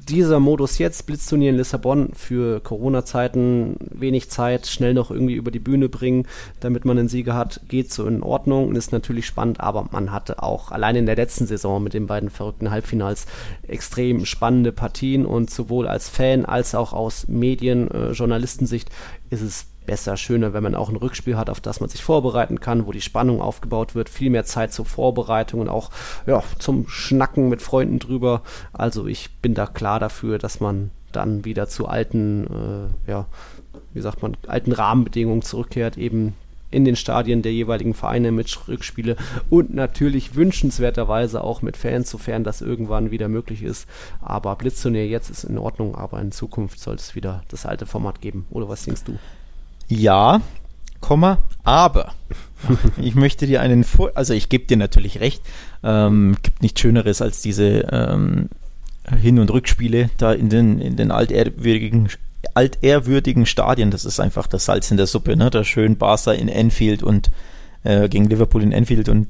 dieser 0.08 0.40
Modus 0.40 0.78
jetzt, 0.78 1.06
Blitzturnier 1.06 1.50
in 1.50 1.58
Lissabon, 1.58 2.12
für 2.14 2.60
Corona-Zeiten 2.62 3.78
wenig 3.92 4.30
Zeit, 4.30 4.68
schnell 4.68 4.94
noch 4.94 5.12
irgendwie 5.12 5.36
über 5.36 5.52
die 5.52 5.60
Bühne 5.60 5.90
bringen, 5.90 6.28
damit 6.60 6.86
man 6.86 6.98
einen 6.98 7.10
Sieger 7.10 7.36
hat, 7.36 7.62
geht 7.68 7.92
so 7.92 8.08
in 8.08 8.24
Ordnung 8.24 8.70
und 8.70 8.76
ist 8.76 8.92
natürlich 8.92 9.26
spannend, 9.26 9.60
aber 9.60 9.88
man 9.92 10.12
hatte 10.12 10.42
auch 10.42 10.72
allein 10.72 10.96
in 10.96 11.06
der 11.06 11.16
letzten 11.16 11.48
Saison 11.48 11.84
mit 11.84 11.94
den 11.94 12.08
beiden 12.08 12.30
verrückten 12.30 12.72
Halbfinals 12.72 13.26
extrem 13.68 14.26
spannende 14.26 14.72
Partien 14.72 15.26
und 15.26 15.50
sowohl 15.50 15.88
als 15.88 16.10
Fan 16.10 16.46
als 16.46 16.76
auch 16.76 16.94
aus 16.94 17.28
Medien, 17.28 17.90
äh, 17.92 18.12
Journalistensicht 18.12 18.90
ist 19.30 19.42
es 19.42 19.66
besser, 19.90 20.18
schöner, 20.18 20.54
wenn 20.54 20.62
man 20.62 20.76
auch 20.76 20.90
ein 20.90 20.98
Rückspiel 20.98 21.36
hat, 21.36 21.50
auf 21.50 21.62
das 21.62 21.80
man 21.80 21.90
sich 21.90 22.04
vorbereiten 22.04 22.60
kann, 22.60 22.86
wo 22.86 22.92
die 22.92 23.02
Spannung 23.02 23.42
aufgebaut 23.42 23.96
wird, 23.96 24.08
viel 24.08 24.30
mehr 24.30 24.46
Zeit 24.46 24.72
zur 24.72 24.86
Vorbereitung 24.86 25.62
und 25.62 25.68
auch 25.68 25.90
ja, 26.28 26.44
zum 26.60 26.88
Schnacken 26.88 27.50
mit 27.50 27.64
Freunden 27.64 27.98
drüber. 27.98 28.44
Also 28.72 29.08
ich 29.08 29.32
bin 29.42 29.56
da 29.56 29.66
klar 29.66 30.00
dafür, 30.00 30.38
dass 30.38 30.60
man 30.60 30.92
dann 31.12 31.44
wieder 31.44 31.68
zu 31.68 31.88
alten, 31.88 32.92
äh, 33.08 33.10
ja, 33.10 33.26
wie 33.96 34.02
sagt 34.02 34.22
man, 34.22 34.38
alten 34.46 34.74
Rahmenbedingungen 34.74 35.42
zurückkehrt, 35.42 35.98
eben 35.98 36.36
in 36.70 36.86
den 36.86 36.96
Stadien 36.96 37.42
der 37.42 37.52
jeweiligen 37.52 37.96
Vereine 37.96 38.32
mit 38.32 38.68
Rückspiele 38.68 39.16
und 39.50 39.74
natürlich 39.74 40.36
wünschenswerterweise 40.36 41.44
auch 41.44 41.64
mit 41.64 41.78
Fans, 41.78 42.12
sofern 42.12 42.44
das 42.44 42.62
irgendwann 42.62 43.10
wieder 43.10 43.28
möglich 43.28 43.64
ist. 43.64 43.88
Aber 44.22 44.56
Blitzturnier 44.56 45.08
jetzt 45.08 45.32
ist 45.32 45.46
in 45.46 45.58
Ordnung, 45.58 45.96
aber 45.96 46.22
in 46.22 46.32
Zukunft 46.32 46.80
soll 46.80 46.94
es 46.94 47.16
wieder 47.16 47.42
das 47.48 47.66
alte 47.66 47.88
Format 47.88 48.22
geben. 48.22 48.46
Oder 48.52 48.70
was 48.70 48.86
denkst 48.86 49.06
du? 49.06 49.18
Ja, 49.90 50.42
Komma, 51.02 51.40
aber 51.64 52.14
ich 53.02 53.16
möchte 53.16 53.48
dir 53.48 53.62
einen 53.62 53.84
Vor 53.84 54.12
also 54.16 54.34
ich 54.34 54.50
gebe 54.50 54.66
dir 54.66 54.78
natürlich 54.78 55.20
recht, 55.20 55.42
ähm, 55.84 56.38
gibt 56.42 56.62
nichts 56.62 56.80
Schöneres 56.80 57.22
als 57.22 57.42
diese 57.42 57.88
ähm, 57.92 58.50
Hin- 59.20 59.40
und 59.40 59.52
Rückspiele 59.52 60.10
da 60.18 60.34
in 60.34 60.50
den, 60.50 60.80
in 60.80 60.96
den 60.96 61.12
altehrwürdigen, 61.12 62.10
altehrwürdigen 62.54 63.46
Stadien. 63.46 63.92
Das 63.92 64.06
ist 64.06 64.20
einfach 64.20 64.46
das 64.46 64.66
Salz 64.66 64.92
in 64.92 64.98
der 64.98 65.08
Suppe, 65.08 65.36
ne? 65.36 65.50
Da 65.50 65.64
schön 65.64 65.98
Barca 65.98 66.34
in 66.34 66.50
Enfield 66.50 67.02
und 67.02 67.32
äh, 67.84 68.08
gegen 68.10 68.30
Liverpool 68.30 68.62
in 68.62 68.72
Enfield 68.72 69.10
und 69.10 69.28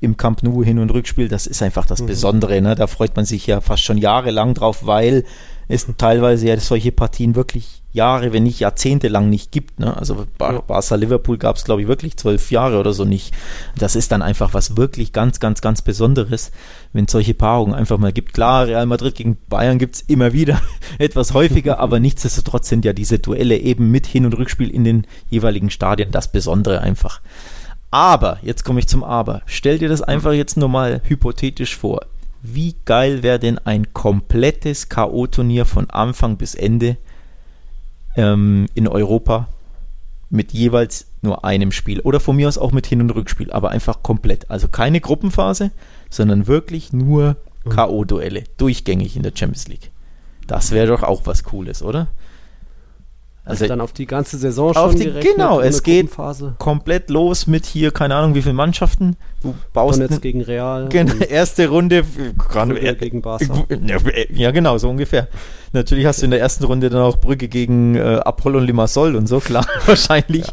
im 0.00 0.16
Camp 0.16 0.42
Nou 0.42 0.62
Hin- 0.62 0.78
und 0.78 0.90
Rückspiel, 0.90 1.28
das 1.28 1.46
ist 1.46 1.62
einfach 1.62 1.86
das 1.86 2.04
Besondere, 2.04 2.60
ne? 2.60 2.74
Da 2.74 2.86
freut 2.86 3.16
man 3.16 3.24
sich 3.24 3.46
ja 3.46 3.60
fast 3.60 3.84
schon 3.84 3.98
jahrelang 3.98 4.54
drauf, 4.54 4.86
weil 4.86 5.24
es 5.68 5.86
teilweise 5.96 6.48
ja 6.48 6.58
solche 6.58 6.92
Partien 6.92 7.34
wirklich 7.34 7.81
Jahre, 7.92 8.32
wenn 8.32 8.42
nicht 8.42 8.60
Jahrzehnte 8.60 9.08
lang 9.08 9.28
nicht 9.28 9.52
gibt. 9.52 9.78
Ne? 9.78 9.96
Also 9.96 10.26
Bar. 10.38 10.62
Barca 10.62 10.94
Liverpool 10.94 11.36
gab 11.38 11.56
es, 11.56 11.64
glaube 11.64 11.82
ich, 11.82 11.88
wirklich 11.88 12.16
zwölf 12.16 12.50
Jahre 12.50 12.78
oder 12.80 12.92
so 12.92 13.04
nicht. 13.04 13.34
Das 13.76 13.96
ist 13.96 14.12
dann 14.12 14.22
einfach 14.22 14.54
was 14.54 14.76
wirklich 14.76 15.12
ganz, 15.12 15.40
ganz, 15.40 15.60
ganz 15.60 15.82
Besonderes, 15.82 16.52
wenn 16.92 17.04
es 17.04 17.12
solche 17.12 17.34
Paarungen 17.34 17.74
einfach 17.74 17.98
mal 17.98 18.12
gibt. 18.12 18.32
Klar, 18.32 18.66
Real 18.66 18.86
Madrid 18.86 19.14
gegen 19.14 19.36
Bayern 19.48 19.78
gibt 19.78 19.96
es 19.96 20.00
immer 20.02 20.32
wieder 20.32 20.60
etwas 20.98 21.34
häufiger, 21.34 21.78
aber 21.78 22.00
nichtsdestotrotz 22.00 22.68
sind 22.68 22.84
ja 22.84 22.92
diese 22.92 23.18
Duelle 23.18 23.58
eben 23.58 23.90
mit 23.90 24.06
Hin- 24.06 24.24
und 24.24 24.36
Rückspiel 24.38 24.70
in 24.70 24.84
den 24.84 25.06
jeweiligen 25.28 25.70
Stadien 25.70 26.10
das 26.10 26.32
Besondere 26.32 26.80
einfach. 26.80 27.20
Aber, 27.90 28.38
jetzt 28.40 28.64
komme 28.64 28.80
ich 28.80 28.88
zum 28.88 29.04
Aber. 29.04 29.42
Stell 29.44 29.78
dir 29.78 29.90
das 29.90 30.00
einfach 30.00 30.32
jetzt 30.32 30.56
nur 30.56 30.70
mal 30.70 31.02
hypothetisch 31.04 31.76
vor. 31.76 32.00
Wie 32.40 32.74
geil 32.86 33.22
wäre 33.22 33.38
denn 33.38 33.58
ein 33.58 33.92
komplettes 33.92 34.88
K.O.-Turnier 34.88 35.66
von 35.66 35.90
Anfang 35.90 36.38
bis 36.38 36.54
Ende 36.54 36.96
ähm, 38.16 38.66
in 38.74 38.88
Europa 38.88 39.48
mit 40.30 40.52
jeweils 40.52 41.06
nur 41.20 41.44
einem 41.44 41.72
Spiel. 41.72 42.00
Oder 42.00 42.18
von 42.18 42.36
mir 42.36 42.48
aus 42.48 42.58
auch 42.58 42.72
mit 42.72 42.86
Hin- 42.86 43.02
und 43.02 43.10
Rückspiel, 43.10 43.52
aber 43.52 43.70
einfach 43.70 44.02
komplett. 44.02 44.50
Also 44.50 44.68
keine 44.68 45.00
Gruppenphase, 45.00 45.70
sondern 46.10 46.46
wirklich 46.46 46.92
nur 46.92 47.36
K.O.-Duelle. 47.68 48.44
Durchgängig 48.56 49.14
in 49.16 49.22
der 49.22 49.32
Champions 49.34 49.68
League. 49.68 49.90
Das 50.46 50.72
wäre 50.72 50.88
doch 50.88 51.02
auch 51.02 51.22
was 51.26 51.44
Cooles, 51.44 51.82
oder? 51.82 52.08
Also 53.44 53.66
dann 53.66 53.80
auf 53.80 53.92
die 53.92 54.06
ganze 54.06 54.38
Saison 54.38 54.70
Auf 54.70 54.92
schon 54.92 55.00
die- 55.00 55.04
gerechnet, 55.06 55.34
genau, 55.34 55.60
es 55.60 55.82
geht- 55.82 56.08
komplett 56.58 57.10
los 57.10 57.48
mit 57.48 57.66
hier, 57.66 57.90
keine 57.90 58.14
Ahnung, 58.14 58.36
wie 58.36 58.42
viele 58.42 58.54
Mannschaften. 58.54 59.16
Du 59.42 59.52
baust 59.72 59.98
Donetsk 59.98 60.14
ne- 60.14 60.20
gegen 60.20 60.42
Real. 60.42 60.88
Genau, 60.88 61.12
und 61.12 61.28
erste 61.28 61.66
Runde. 61.68 62.04
gerade- 62.38 62.74
Brügge 62.74 62.94
gegen 62.94 63.20
Barca. 63.20 63.64
Ja, 63.84 63.96
Ja, 64.32 64.50
genau, 64.52 64.78
so 64.78 64.88
ungefähr. 64.88 65.26
Natürlich 65.72 66.06
hast 66.06 66.20
du 66.22 66.26
in 66.26 66.30
der 66.30 66.38
ersten 66.40 66.62
Runde 66.64 66.88
dann 66.88 67.02
auch 67.02 67.16
Brügge 67.16 67.48
gegen 67.48 67.96
äh, 67.96 68.20
Apollon 68.24 68.62
Limassol 68.64 69.16
und 69.16 69.26
so, 69.26 69.40
klar, 69.40 69.66
wahrscheinlich. 69.86 70.44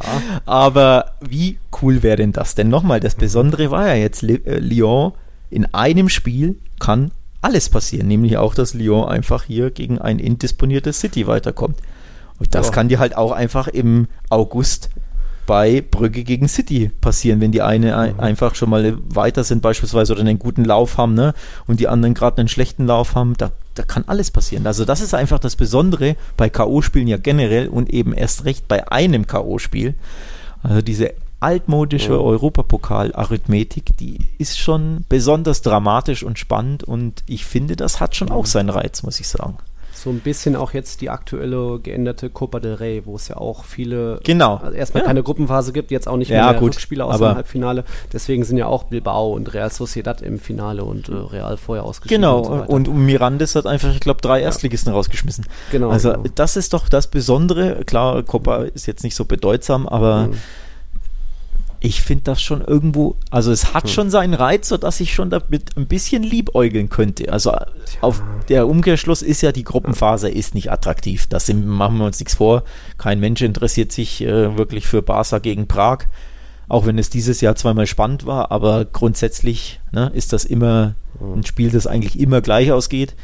Aber 0.48 1.12
wie 1.22 1.60
cool 1.84 2.02
wäre 2.02 2.16
denn 2.18 2.32
das? 2.32 2.56
Denn 2.56 2.70
nochmal, 2.70 3.00
das 3.00 3.14
Besondere 3.16 3.70
war 3.70 3.88
ja 3.88 3.96
jetzt, 3.96 4.24
äh, 4.24 4.40
Lyon 4.58 5.14
in 5.52 5.66
einem 5.74 6.10
Spiel 6.10 6.58
kann 6.80 7.12
alles 7.42 7.70
passieren, 7.70 8.08
nämlich 8.08 8.38
auch, 8.38 8.56
dass 8.56 8.74
Lyon 8.74 9.08
einfach 9.08 9.44
hier 9.44 9.70
gegen 9.72 10.00
ein 10.00 10.18
indisponiertes 10.20 11.00
City 11.00 11.28
weiterkommt. 11.28 11.78
Und 12.40 12.56
das 12.56 12.68
Ja. 12.68 12.72
kann 12.74 12.90
dir 12.90 13.00
halt 13.00 13.16
auch 13.18 13.32
einfach 13.32 13.68
im 13.68 14.08
August 14.30 14.90
bei 15.46 15.82
Brügge 15.82 16.24
gegen 16.24 16.48
City 16.48 16.92
passieren, 17.02 17.42
wenn 17.42 17.52
die 17.52 17.64
eine 17.64 17.98
ein, 17.98 18.20
einfach 18.20 18.54
schon 18.54 18.70
mal 18.70 18.98
weiter 19.10 19.44
sind 19.44 19.64
beispielsweise 19.64 20.14
oder 20.14 20.22
einen 20.22 20.38
guten 20.38 20.64
Lauf 20.64 20.98
haben, 20.98 21.16
ne? 21.16 21.34
Und 21.66 21.80
die 21.80 21.88
anderen 21.88 22.14
gerade 22.14 22.38
einen 22.38 22.48
schlechten 22.48 22.86
Lauf 22.86 23.16
haben, 23.16 23.34
da, 23.36 23.52
da 23.74 23.82
kann 23.82 24.04
alles 24.06 24.30
passieren. 24.30 24.68
Also 24.68 24.86
das 24.86 25.02
ist 25.02 25.16
einfach 25.16 25.40
das 25.40 25.56
Besondere 25.56 26.16
bei 26.38 26.50
K.O.-Spielen 26.50 27.08
ja 27.08 27.18
generell 27.18 27.68
und 27.68 27.90
eben 27.90 28.14
erst 28.14 28.46
recht 28.46 28.68
bei 28.68 28.92
einem 28.92 29.26
K.O.-Spiel. 29.26 29.96
Also 30.62 30.84
diese 30.84 31.14
altmodische 31.40 32.12
Ja. 32.12 32.18
Europapokal-Arithmetik, 32.20 33.98
die 33.98 34.20
ist 34.38 34.60
schon 34.60 35.06
besonders 35.10 35.62
dramatisch 35.64 36.22
und 36.24 36.38
spannend 36.38 36.84
und 36.84 37.24
ich 37.28 37.46
finde, 37.46 37.76
das 37.76 38.00
hat 38.00 38.16
schon 38.16 38.30
auch 38.30 38.46
seinen 38.46 38.70
Reiz, 38.70 39.04
muss 39.04 39.20
ich 39.20 39.28
sagen. 39.28 39.58
So 40.02 40.10
ein 40.12 40.20
bisschen 40.20 40.56
auch 40.56 40.74
jetzt 40.74 41.02
die 41.02 41.10
aktuelle 41.10 41.80
geänderte 41.80 42.30
Copa 42.30 42.60
del 42.62 42.76
Rey, 42.76 43.02
wo 43.06 43.16
es 43.18 43.28
ja 43.28 43.36
auch 43.38 43.66
viele 43.66 44.20
Genau. 44.24 44.56
also 44.58 44.72
erstmal 44.76 45.04
Ja. 45.04 45.08
keine 45.08 45.24
Gruppenphase 45.24 45.74
gibt, 45.74 45.91
jetzt 45.91 46.08
auch 46.08 46.16
nicht 46.16 46.30
Ja, 46.30 46.52
mehr 46.52 46.60
gut, 46.60 46.76
Rückspiele 46.76 47.04
aber- 47.04 47.32
im 47.32 47.36
Halbfinale. 47.36 47.84
Deswegen 48.14 48.43
sind 48.45 48.56
ja 48.58 48.68
auch 48.68 48.84
Bilbao 48.86 49.34
und 49.34 49.54
Real 49.54 49.70
Sociedad 49.72 50.22
im 50.22 50.39
Finale 50.39 50.84
und 50.86 51.10
äh, 51.10 51.14
Real 51.14 51.58
vorher 51.58 51.84
ausgeschieden. 51.84 52.22
Genau, 52.22 52.39
und, 52.39 52.86
so 52.86 52.91
und, 52.91 53.06
Mirandes 53.06 53.56
hat 53.56 53.66
einfach, 53.68 53.91
ich 53.93 54.00
glaube, 54.00 54.22
drei 54.22 54.41
Erstligisten 54.41 54.93
rausgeschmissen. 54.93 55.45
Genau, 55.72 55.89
Also 55.89 56.12
genau. 56.14 56.24
das 56.36 56.56
ist 56.56 56.74
doch 56.74 56.88
das 56.88 57.08
Besondere. 57.08 57.84
Klar, 57.86 58.24
Copa 58.24 58.64
ist 58.64 58.86
jetzt 58.88 59.04
nicht 59.04 59.16
so 59.16 59.26
bedeutsam, 59.26 59.88
aber 59.88 60.28
Mhm. 60.28 60.34
Ich 61.82 62.02
finde 62.02 62.26
das 62.26 62.42
schon 62.42 62.62
irgendwo, 62.62 63.16
also 63.32 63.52
es 63.52 63.74
hat 63.74 63.90
schon 63.90 64.10
seinen 64.10 64.34
Reiz, 64.34 64.68
sodass 64.68 65.00
ich 65.00 65.14
schon 65.14 65.30
damit 65.30 65.78
ein 65.78 65.88
bisschen 65.88 66.24
liebäugeln 66.24 66.90
könnte. 66.90 67.32
Also 67.32 67.56
auf 68.02 68.22
der 68.50 68.68
Umkehrschluss 68.68 69.22
ist 69.22 69.42
ja 69.42 69.52
die 69.52 69.64
Gruppenphase 69.64 70.30
ist 70.30 70.56
nicht 70.56 70.72
attraktiv. 70.72 71.28
Das 71.28 71.46
sind, 71.46 71.66
machen 71.66 71.98
wir 71.98 72.06
uns 72.06 72.20
nichts 72.20 72.36
vor. 72.36 72.64
Kein 72.98 73.20
Mensch 73.20 73.42
interessiert 73.42 73.92
sich 73.92 74.22
äh, 74.22 74.58
wirklich 74.58 74.88
für 74.88 75.02
Barca 75.02 75.40
gegen 75.40 75.68
Prag. 75.68 76.00
Auch 76.68 76.86
wenn 76.86 77.00
es 77.00 77.10
dieses 77.10 77.42
Jahr 77.42 77.56
zweimal 77.56 77.88
spannend 77.88 78.26
war, 78.26 78.52
aber 78.52 78.86
grundsätzlich 78.86 79.80
ne, 79.92 80.12
ist 80.14 80.34
das 80.34 80.46
immer 80.46 80.96
ein 81.20 81.44
Spiel, 81.44 81.72
das 81.72 81.88
eigentlich 81.88 82.20
immer 82.20 82.42
gleich 82.42 82.72
ausgeht. 82.72 83.16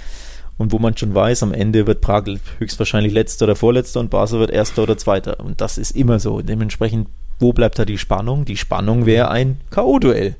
Und 0.57 0.71
wo 0.71 0.79
man 0.79 0.95
schon 0.95 1.13
weiß, 1.13 1.43
am 1.43 1.53
Ende 1.53 1.85
wird 1.85 1.99
Prag 1.99 2.23
höchstwahrscheinlich 2.59 3.11
letzter 3.11 3.45
oder 3.45 3.55
vorletzter 3.55 3.99
und 3.99 4.09
Barca 4.09 4.39
wird 4.39 4.51
erster 4.51 4.83
oder 4.83 4.97
zweiter. 4.97 5.41
Und 5.41 5.59
das 5.59 5.77
ist 5.77 5.91
immer 5.91 6.19
so. 6.19 6.41
Dementsprechend, 6.41 7.09
wo 7.39 7.53
bleibt 7.53 7.79
da 7.79 7.85
die 7.85 7.97
Spannung? 7.97 8.45
Die 8.45 8.57
Spannung 8.57 9.05
wäre 9.05 9.29
ein 9.29 9.59
K.O.-Duell 9.69 10.35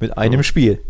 mit 0.00 0.16
einem 0.16 0.42
Spiel. 0.42 0.80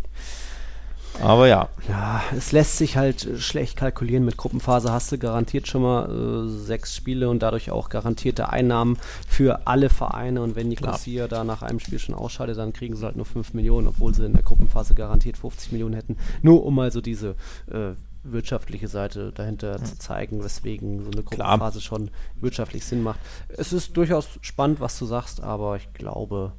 Aber 1.23 1.49
ja, 1.49 1.69
Ja, 1.89 2.23
es 2.35 2.51
lässt 2.53 2.79
sich 2.79 2.97
halt 2.97 3.27
äh, 3.27 3.39
schlecht 3.39 3.77
kalkulieren. 3.77 4.25
Mit 4.25 4.39
Gruppenphase 4.39 4.91
hast 4.91 5.13
du 5.13 5.19
garantiert 5.19 5.69
schon 5.69 5.83
mal 5.83 6.09
äh, 6.09 6.49
sechs 6.49 6.97
Spiele 6.97 7.29
und 7.29 7.43
dadurch 7.43 7.71
auch 7.71 7.91
garantierte 7.91 8.49
Einnahmen 8.49 8.97
für 9.29 9.67
alle 9.67 9.91
Vereine. 9.91 10.41
Und 10.41 10.57
wenn 10.57 10.69
Nicosia 10.69 11.29
da 11.29 11.45
nach 11.45 11.63
einem 11.63 11.79
Spiel 11.79 11.99
schon 11.99 12.15
ausscheidet, 12.15 12.57
dann 12.57 12.73
kriegen 12.73 12.97
sie 12.97 13.05
halt 13.05 13.17
nur 13.17 13.27
5 13.27 13.53
Millionen, 13.53 13.89
obwohl 13.89 14.15
sie 14.15 14.25
in 14.25 14.33
der 14.33 14.43
Gruppenphase 14.43 14.95
garantiert 14.95 15.37
50 15.37 15.73
Millionen 15.73 15.95
hätten. 15.95 16.17
Nur 16.41 16.65
um 16.65 16.75
mal 16.75 16.91
so 16.91 17.03
diese 17.03 17.35
äh, 17.71 17.93
wirtschaftliche 18.23 18.89
Seite 18.89 19.33
dahinter 19.33 19.83
zu 19.83 19.99
zeigen, 19.99 20.45
weswegen 20.45 21.05
so 21.05 21.11
eine. 21.11 21.23
Gruppenphase 21.23 21.81
schon 21.81 22.11
wirtschaftlich 22.41 22.85
Sinn 22.85 23.03
macht. 23.03 23.21
Es 23.49 23.73
ist 23.73 23.97
durchaus 23.97 24.29
spannend, 24.43 24.81
was 24.81 24.99
du 24.99 25.07
sagst, 25.07 25.43
aber 25.43 25.77
ich 25.77 25.93
glaube, 25.95 26.53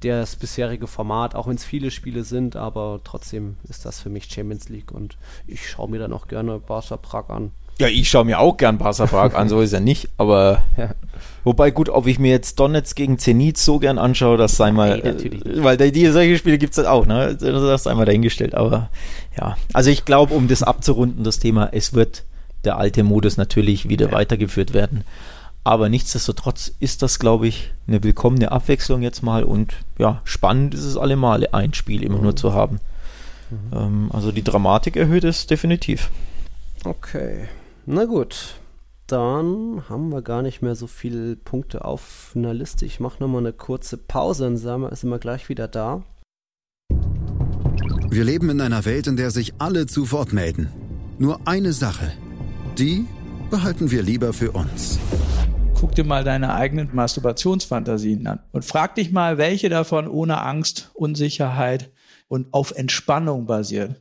das 0.00 0.36
bisherige 0.36 0.86
Format, 0.86 1.34
auch 1.34 1.46
wenn 1.48 1.56
es 1.56 1.64
viele 1.64 1.90
Spiele 1.90 2.22
sind, 2.24 2.56
aber 2.56 3.00
trotzdem 3.02 3.56
ist 3.64 3.84
das 3.84 4.00
für 4.00 4.10
mich 4.10 4.30
Champions 4.30 4.68
League 4.68 4.92
und 4.92 5.16
ich 5.46 5.68
schaue 5.68 5.90
mir 5.90 5.98
dann 5.98 6.12
auch 6.12 6.28
gerne 6.28 6.58
Barca 6.58 6.96
Prag 6.96 7.28
an. 7.30 7.50
Ja, 7.80 7.86
ich 7.86 8.10
schaue 8.10 8.24
mir 8.24 8.40
auch 8.40 8.56
gern 8.56 8.78
Barca 8.78 9.06
Prag 9.06 9.34
an, 9.34 9.48
so 9.48 9.60
ist 9.60 9.72
er 9.72 9.80
nicht. 9.80 10.08
Aber 10.16 10.62
Ja. 10.76 10.90
wobei 11.44 11.70
gut, 11.70 11.88
ob 11.88 12.06
ich 12.06 12.18
mir 12.18 12.30
jetzt 12.30 12.58
Donetsk 12.58 12.96
gegen 12.96 13.18
Zenit 13.18 13.56
so 13.56 13.78
gern 13.78 13.98
anschaue, 13.98 14.36
das 14.36 14.56
sei 14.56 14.72
mal, 14.72 14.98
Nein, 14.98 15.18
äh, 15.20 15.62
weil 15.62 15.76
die, 15.76 16.06
solche 16.08 16.38
Spiele 16.38 16.58
gibt 16.58 16.76
es 16.76 16.84
auch, 16.84 17.06
ne? 17.06 17.36
Das 17.36 17.84
sei 17.84 17.94
mal 17.94 18.04
dahingestellt. 18.04 18.54
Aber 18.54 18.90
ja, 19.38 19.56
also 19.72 19.90
ich 19.90 20.04
glaube, 20.04 20.34
um 20.34 20.48
das 20.48 20.62
abzurunden, 20.62 21.22
das 21.24 21.38
Thema, 21.38 21.68
es 21.72 21.92
wird 21.94 22.24
der 22.64 22.78
alte 22.78 23.04
Modus 23.04 23.36
natürlich 23.36 23.88
wieder 23.88 24.10
weitergeführt 24.10 24.74
werden. 24.74 25.04
Aber 25.62 25.88
nichtsdestotrotz 25.88 26.72
ist 26.80 27.02
das, 27.02 27.18
glaube 27.18 27.46
ich, 27.46 27.70
eine 27.86 28.02
willkommene 28.02 28.50
Abwechslung 28.50 29.02
jetzt 29.02 29.22
mal 29.22 29.44
und 29.44 29.74
ja, 29.98 30.20
spannend 30.24 30.74
ist 30.74 30.84
es 30.84 30.96
allemal, 30.96 31.46
ein 31.52 31.74
Spiel 31.74 32.02
immer 32.02 32.18
nur 32.18 32.34
zu 32.34 32.54
haben. 32.54 32.80
Ähm, 33.72 34.10
also 34.12 34.32
die 34.32 34.42
Dramatik 34.42 34.96
erhöht 34.96 35.24
es 35.24 35.46
definitiv. 35.46 36.10
Okay, 36.84 37.48
na 37.90 38.04
gut. 38.04 38.54
Dann 39.06 39.82
haben 39.88 40.10
wir 40.10 40.20
gar 40.20 40.42
nicht 40.42 40.60
mehr 40.60 40.74
so 40.74 40.86
viele 40.86 41.34
Punkte 41.36 41.84
auf 41.86 42.32
einer 42.36 42.52
Liste. 42.52 42.84
Ich 42.84 43.00
mache 43.00 43.22
nochmal 43.22 43.40
eine 43.40 43.54
kurze 43.54 43.96
Pause, 43.96 44.44
dann 44.44 44.58
sind 44.58 44.80
wir- 44.82 44.94
sind 44.94 45.08
wir 45.08 45.18
gleich 45.18 45.48
wieder 45.48 45.66
da. 45.68 46.02
Wir 48.10 48.24
leben 48.24 48.50
in 48.50 48.60
einer 48.60 48.84
Welt, 48.84 49.06
in 49.06 49.16
der 49.16 49.30
sich 49.30 49.54
alle 49.58 49.86
zu 49.86 50.12
Wort 50.12 50.32
melden. 50.34 50.68
Nur 51.18 51.40
eine 51.46 51.72
Sache. 51.72 52.12
Die 52.78 53.06
behalten 53.50 53.90
wir 53.90 54.02
lieber 54.02 54.32
für 54.34 54.50
uns. 54.52 54.98
Guck 55.74 55.94
dir 55.94 56.04
mal 56.04 56.24
deine 56.24 56.54
eigenen 56.54 56.90
Masturbationsfantasien 56.92 58.26
an 58.26 58.40
und 58.52 58.64
frag 58.64 58.94
dich 58.96 59.10
mal, 59.12 59.38
welche 59.38 59.68
davon 59.70 60.06
ohne 60.08 60.42
Angst, 60.42 60.90
Unsicherheit 60.94 61.90
und 62.28 62.52
auf 62.52 62.72
Entspannung 62.72 63.46
basiert. 63.46 63.94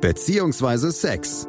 Beziehungsweise 0.00 0.92
Sex. 0.92 1.48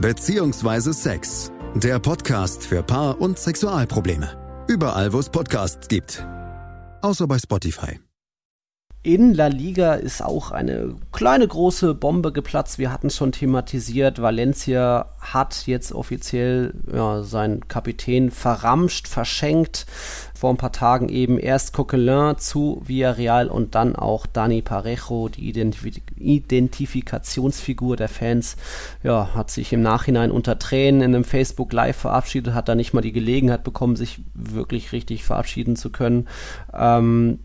Beziehungsweise 0.00 0.92
Sex. 0.92 1.52
Der 1.76 1.98
Podcast 1.98 2.66
für 2.66 2.82
Paar- 2.82 3.20
und 3.20 3.38
Sexualprobleme. 3.38 4.64
Überall, 4.68 5.12
wo 5.12 5.20
es 5.20 5.30
Podcasts 5.30 5.86
gibt. 5.88 6.26
Außer 7.00 7.26
bei 7.28 7.38
Spotify. 7.38 8.00
In 9.02 9.34
La 9.34 9.48
Liga 9.48 9.94
ist 9.94 10.22
auch 10.22 10.50
eine 10.50 10.96
kleine 11.12 11.46
große 11.46 11.94
Bombe 11.94 12.32
geplatzt. 12.32 12.78
Wir 12.78 12.90
hatten 12.90 13.08
es 13.08 13.16
schon 13.16 13.32
thematisiert. 13.32 14.20
Valencia 14.20 15.10
hat 15.20 15.66
jetzt 15.66 15.92
offiziell 15.92 16.74
ja, 16.90 17.22
seinen 17.22 17.68
Kapitän 17.68 18.30
verramscht, 18.30 19.06
verschenkt. 19.06 19.86
Vor 20.44 20.52
ein 20.52 20.58
paar 20.58 20.72
Tagen 20.72 21.08
eben 21.08 21.38
erst 21.38 21.72
Coquelin 21.72 22.36
zu 22.36 22.82
Villarreal 22.84 23.48
und 23.48 23.74
dann 23.74 23.96
auch 23.96 24.26
Dani 24.26 24.60
Parejo, 24.60 25.30
die 25.30 25.48
Identif 25.48 25.86
Identifikationsfigur 26.18 27.96
der 27.96 28.10
Fans, 28.10 28.58
ja, 29.02 29.30
hat 29.34 29.50
sich 29.50 29.72
im 29.72 29.80
Nachhinein 29.80 30.30
unter 30.30 30.58
Tränen 30.58 31.00
in 31.00 31.14
einem 31.14 31.24
Facebook 31.24 31.72
Live 31.72 31.96
verabschiedet, 31.96 32.52
hat 32.52 32.68
da 32.68 32.74
nicht 32.74 32.92
mal 32.92 33.00
die 33.00 33.12
Gelegenheit 33.12 33.64
bekommen, 33.64 33.96
sich 33.96 34.20
wirklich 34.34 34.92
richtig 34.92 35.24
verabschieden 35.24 35.76
zu 35.76 35.88
können. 35.88 36.28
Ähm, 36.74 37.38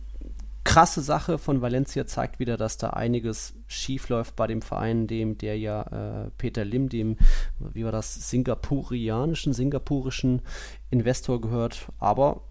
krasse 0.65 0.99
Sache 0.99 1.37
von 1.37 1.61
Valencia 1.61 2.05
zeigt 2.05 2.37
wieder, 2.39 2.57
dass 2.57 2.77
da 2.77 2.89
einiges 2.89 3.53
schief 3.69 4.09
läuft 4.09 4.35
bei 4.35 4.47
dem 4.47 4.61
Verein, 4.61 5.07
dem 5.07 5.37
der 5.37 5.57
ja 5.57 5.83
äh, 5.83 6.31
Peter 6.37 6.65
Lim, 6.65 6.89
dem, 6.89 7.17
wie 7.59 7.85
war 7.85 7.91
das, 7.91 8.29
singapurianischen, 8.29 9.53
singapurischen 9.53 10.41
Investor 10.89 11.39
gehört. 11.39 11.87
Aber 11.99 12.41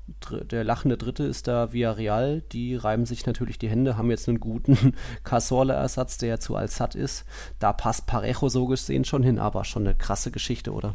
der 0.51 0.63
lachende 0.63 0.97
Dritte 0.97 1.25
ist 1.25 1.49
da 1.49 1.73
Villarreal. 1.73 2.43
Die 2.53 2.77
reiben 2.77 3.05
sich 3.05 3.27
natürlich 3.27 3.59
die 3.59 3.69
Hände, 3.69 3.97
haben 3.97 4.11
jetzt 4.11 4.29
einen 4.29 4.41
guten 4.41 4.95
Casorla-Ersatz, 5.25 6.19
der 6.19 6.29
ja 6.29 6.39
zu 6.39 6.55
Al-Sad 6.55 6.95
ist. 6.95 7.25
Da 7.59 7.73
passt 7.73 8.07
Parejo 8.07 8.49
so 8.49 8.67
gesehen 8.67 9.05
schon 9.05 9.25
hin, 9.25 9.41
aber 9.41 9.65
schon 9.65 9.87
eine 9.87 9.97
krasse 9.97 10.31
Geschichte, 10.31 10.73
oder? 10.73 10.95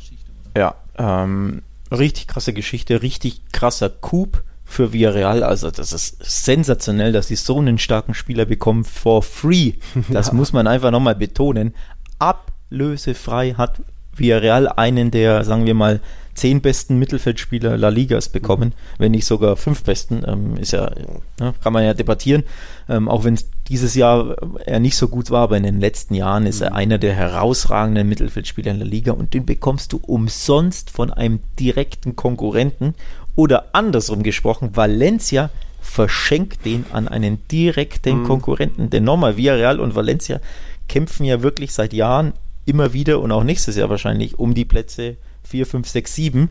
Ja, 0.56 0.76
ähm, 0.98 1.64
richtig 1.92 2.28
krasse 2.28 2.54
Geschichte, 2.54 3.02
richtig 3.02 3.42
krasser 3.52 3.90
Coup 3.90 4.42
für 4.74 4.92
Villarreal. 4.92 5.44
Also 5.44 5.72
das 5.72 5.94
ist 5.94 6.18
sensationell, 6.22 7.12
dass 7.12 7.28
sie 7.28 7.36
so 7.36 7.58
einen 7.58 7.78
starken 7.78 8.14
Spieler 8.14 8.46
bekommen 8.46 8.84
for 8.84 9.24
free. 9.24 9.74
Das 10.10 10.34
muss 10.34 10.52
man 10.54 10.68
einfach 10.68 10.92
nochmal 10.92 11.16
betonen. 11.16 11.74
Ablösefrei 12.20 13.54
hat 13.54 13.82
Villarreal 14.16 14.68
einen 14.68 15.12
der, 15.12 15.44
sagen 15.44 15.66
wir 15.66 15.74
mal, 15.74 16.00
zehn 16.36 16.62
besten 16.62 16.98
Mittelfeldspieler 16.98 17.78
La 17.78 17.90
Ligas 17.90 18.30
bekommen, 18.30 18.74
wenn 18.98 19.12
nicht 19.12 19.26
sogar 19.26 19.56
fünf 19.56 19.84
besten, 19.84 20.24
ähm, 20.26 20.58
ist 20.58 20.72
ja, 20.72 20.92
ne, 21.40 21.54
kann 21.62 21.74
man 21.74 21.84
ja 21.84 21.94
debattieren, 21.94 22.44
ähm, 22.90 23.08
auch 23.08 23.24
wenn 23.24 23.36
es 23.36 23.50
dieses 23.68 23.96
Jahr 23.96 24.36
er 24.66 24.80
nicht 24.80 24.98
so 24.98 25.08
gut 25.08 25.32
war, 25.32 25.44
aber 25.44 25.58
in 25.58 25.64
den 25.64 25.80
letzten 25.80 26.16
Jahren 26.16 26.46
ist 26.46 26.62
er 26.62 26.74
einer 26.74 26.98
der 26.98 27.14
herausragenden 27.14 28.10
Mittelfeldspieler 28.10 28.72
in 28.72 28.80
der 28.80 28.88
Liga 28.88 29.12
und 29.14 29.34
den 29.34 29.46
bekommst 29.46 29.94
du 29.94 29.98
umsonst 29.98 30.90
von 30.90 31.12
einem 31.14 31.40
direkten 31.60 32.16
Konkurrenten 32.16 32.96
oder 33.36 33.74
andersrum 33.74 34.24
gesprochen, 34.24 34.76
Valencia 34.76 35.50
verschenkt 35.82 36.66
den 36.66 36.86
an 36.92 37.08
einen 37.08 37.46
direkten 37.50 38.24
Konkurrenten, 38.24 38.90
denn 38.90 39.04
nochmal, 39.04 39.38
Villarreal 39.38 39.80
und 39.80 39.96
Valencia 39.96 40.40
kämpfen 40.88 41.26
ja 41.26 41.42
wirklich 41.42 41.74
seit 41.74 41.94
Jahren 41.94 42.34
immer 42.66 42.94
wieder 42.94 43.20
und 43.20 43.32
auch 43.32 43.44
nächstes 43.44 43.76
Jahr 43.76 43.90
wahrscheinlich 43.90 44.40
um 44.40 44.54
die 44.54 44.66
Plätze 44.66 45.18
4, 45.44 45.66
5, 45.66 45.88
6, 45.88 46.16
7. 46.16 46.50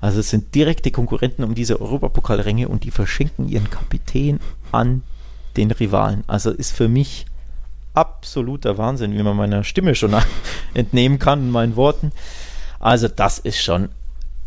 Also 0.00 0.20
es 0.20 0.30
sind 0.30 0.54
direkte 0.54 0.90
Konkurrenten 0.90 1.44
um 1.44 1.54
diese 1.54 1.80
Europapokalränge 1.80 2.68
und 2.68 2.84
die 2.84 2.90
verschenken 2.90 3.48
ihren 3.48 3.68
Kapitän 3.68 4.40
an 4.72 5.02
den 5.56 5.70
Rivalen. 5.70 6.24
Also 6.26 6.50
ist 6.50 6.72
für 6.72 6.88
mich 6.88 7.26
absoluter 7.94 8.78
Wahnsinn, 8.78 9.16
wie 9.16 9.22
man 9.22 9.36
meiner 9.36 9.64
Stimme 9.64 9.94
schon 9.94 10.14
entnehmen 10.74 11.18
kann 11.18 11.40
in 11.40 11.50
meinen 11.50 11.76
Worten. 11.76 12.12
Also 12.78 13.08
das 13.08 13.38
ist 13.38 13.62
schon. 13.62 13.90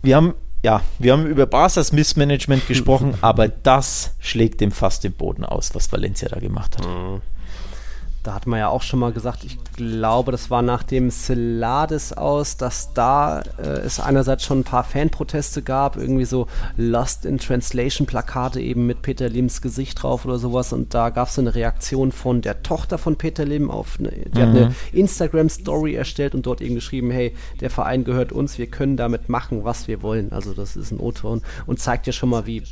Wir 0.02 0.16
haben 0.16 0.34
ja, 0.64 0.82
wir 0.98 1.12
haben 1.12 1.26
über 1.26 1.46
Barca's 1.46 1.92
Missmanagement 1.92 2.68
gesprochen, 2.68 3.16
aber 3.22 3.50
das 3.50 4.16
schlägt 4.20 4.62
dem 4.62 4.72
fast 4.72 5.04
den 5.04 5.12
Boden 5.12 5.46
aus, 5.46 5.76
was 5.76 5.92
Valencia 5.92 6.30
da 6.30 6.40
gemacht 6.40 6.78
hat. 6.78 6.88
Mhm. 6.88 7.22
Da 8.24 8.34
hat 8.34 8.48
man 8.48 8.60
ja 8.60 8.70
auch 8.70 8.82
schon 8.82 9.00
mal 9.00 9.12
gesagt, 9.12 9.44
ich 9.44 9.58
glaube, 9.76 10.32
das 10.32 10.50
war 10.50 10.62
nach 10.62 10.84
dem 10.84 11.12
Celades 11.12 12.14
aus, 12.14 12.56
dass 12.56 12.94
da 12.94 13.42
äh, 13.58 13.64
es 13.64 14.00
einerseits 14.00 14.46
schon 14.46 14.60
ein 14.60 14.64
paar 14.64 14.86
Fanproteste 14.86 15.62
gab, 15.62 15.98
irgendwie 15.98 16.24
so 16.24 16.48
Lost 16.78 17.26
in 17.26 17.38
Translation 17.38 18.08
Plakate 18.08 18.62
eben 18.62 18.86
mit 18.86 19.02
Peter 19.02 19.28
Lims 19.28 19.62
Gesicht 19.62 20.02
drauf 20.02 20.24
oder 20.26 20.40
sowas 20.40 20.72
und 20.72 20.94
da 20.94 21.10
gab 21.10 21.28
es 21.28 21.36
so 21.36 21.42
eine 21.42 21.54
Reaktion 21.54 22.14
von 22.14 22.42
der 22.42 22.64
Tochter 22.64 22.98
von 22.98 23.18
Peter 23.18 23.44
Lim 23.44 23.70
auf, 23.70 23.98
eine, 24.00 24.12
die 24.12 24.40
mhm. 24.40 24.42
hat 24.42 24.50
eine 24.50 24.76
Instagram 24.94 25.50
Story 25.50 25.96
erstellt 25.96 26.34
und 26.34 26.46
dort 26.46 26.62
eben 26.62 26.76
geschrieben, 26.76 27.12
hey, 27.12 27.36
der 27.60 27.70
Verein 27.70 28.06
gehört 28.06 28.32
uns, 28.32 28.58
wir 28.58 28.68
können 28.68 28.96
damit 28.96 29.28
machen, 29.28 29.66
was 29.66 29.90
wir 29.90 30.02
wollen. 30.02 30.32
Also 30.32 30.54
das 30.54 30.78
ist 30.78 30.92
ein 30.92 31.00
O-Ton 31.00 31.42
und 31.66 31.80
zeigt 31.80 32.08
ja 32.08 32.14
schon 32.14 32.30
mal, 32.30 32.46
wie 32.46 32.64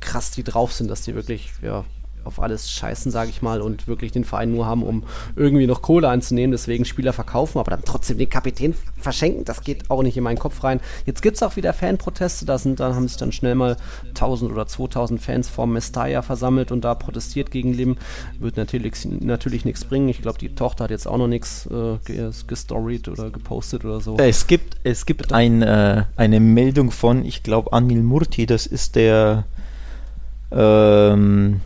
krass 0.00 0.30
die 0.30 0.44
drauf 0.44 0.72
sind, 0.72 0.88
dass 0.88 1.02
die 1.02 1.14
wirklich, 1.16 1.50
ja, 1.62 1.84
auf 2.24 2.40
alles 2.40 2.70
scheißen, 2.70 3.10
sage 3.10 3.30
ich 3.30 3.42
mal, 3.42 3.60
und 3.60 3.86
wirklich 3.86 4.12
den 4.12 4.24
Verein 4.24 4.52
nur 4.52 4.66
haben, 4.66 4.82
um 4.82 5.04
irgendwie 5.36 5.66
noch 5.66 5.82
Kohle 5.82 6.08
einzunehmen, 6.08 6.52
deswegen 6.52 6.84
Spieler 6.84 7.12
verkaufen, 7.12 7.58
aber 7.58 7.70
dann 7.70 7.82
trotzdem 7.84 8.18
den 8.18 8.28
Kapitän 8.28 8.74
verschenken, 8.98 9.44
das 9.44 9.62
geht 9.62 9.90
auch 9.90 10.02
nicht 10.02 10.16
in 10.16 10.24
meinen 10.24 10.38
Kopf 10.38 10.62
rein. 10.64 10.80
Jetzt 11.06 11.22
gibt 11.22 11.36
es 11.36 11.42
auch 11.42 11.56
wieder 11.56 11.72
Fanproteste, 11.72 12.46
da 12.46 12.58
sind, 12.58 12.80
dann 12.80 12.94
haben 12.94 13.08
sich 13.08 13.16
dann 13.16 13.32
schnell 13.32 13.54
mal 13.54 13.76
1000 14.08 14.50
oder 14.50 14.66
2000 14.66 15.20
Fans 15.20 15.48
vor 15.48 15.66
Mestalla 15.66 16.22
versammelt 16.22 16.72
und 16.72 16.84
da 16.84 16.94
protestiert 16.94 17.50
gegen 17.50 17.72
Lim. 17.72 17.96
Wird 18.38 18.56
natürlich, 18.56 19.04
natürlich 19.04 19.64
nichts 19.64 19.84
bringen. 19.84 20.08
Ich 20.08 20.22
glaube, 20.22 20.38
die 20.38 20.54
Tochter 20.54 20.84
hat 20.84 20.90
jetzt 20.90 21.06
auch 21.06 21.18
noch 21.18 21.28
nichts 21.28 21.66
äh, 21.66 21.98
gestoried 22.46 23.08
oder 23.08 23.30
gepostet 23.30 23.84
oder 23.84 24.00
so. 24.00 24.16
Es 24.16 24.46
gibt, 24.46 24.76
es 24.84 25.06
gibt 25.06 25.32
ein, 25.32 25.62
äh, 25.62 26.04
eine 26.16 26.40
Meldung 26.40 26.90
von, 26.90 27.24
ich 27.24 27.42
glaube, 27.42 27.72
Anil 27.72 28.02
Murti, 28.02 28.46
das 28.46 28.66
ist 28.66 28.96
der 28.96 29.44
ähm, 30.50 31.60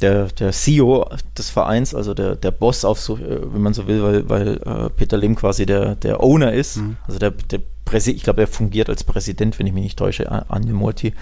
der, 0.00 0.26
der 0.26 0.52
CEO 0.52 1.08
des 1.36 1.50
Vereins, 1.50 1.94
also 1.94 2.14
der, 2.14 2.36
der 2.36 2.50
Boss 2.50 2.84
auf 2.84 3.00
so, 3.00 3.16
äh, 3.16 3.40
wenn 3.52 3.62
man 3.62 3.74
so 3.74 3.86
will, 3.86 4.02
weil, 4.02 4.28
weil 4.28 4.56
äh, 4.56 4.90
Peter 4.90 5.16
Lim 5.16 5.34
quasi 5.36 5.66
der, 5.66 5.94
der 5.94 6.22
Owner 6.22 6.52
ist, 6.52 6.76
mhm. 6.76 6.96
also 7.06 7.18
der, 7.18 7.30
der 7.30 7.60
Präsident, 7.84 8.16
ich 8.16 8.24
glaube, 8.24 8.42
er 8.42 8.48
fungiert 8.48 8.88
als 8.88 9.04
Präsident, 9.04 9.58
wenn 9.58 9.66
ich 9.66 9.72
mich 9.72 9.84
nicht 9.84 9.98
täusche, 9.98 10.30
Anja 10.50 10.72
Morty. 10.72 11.14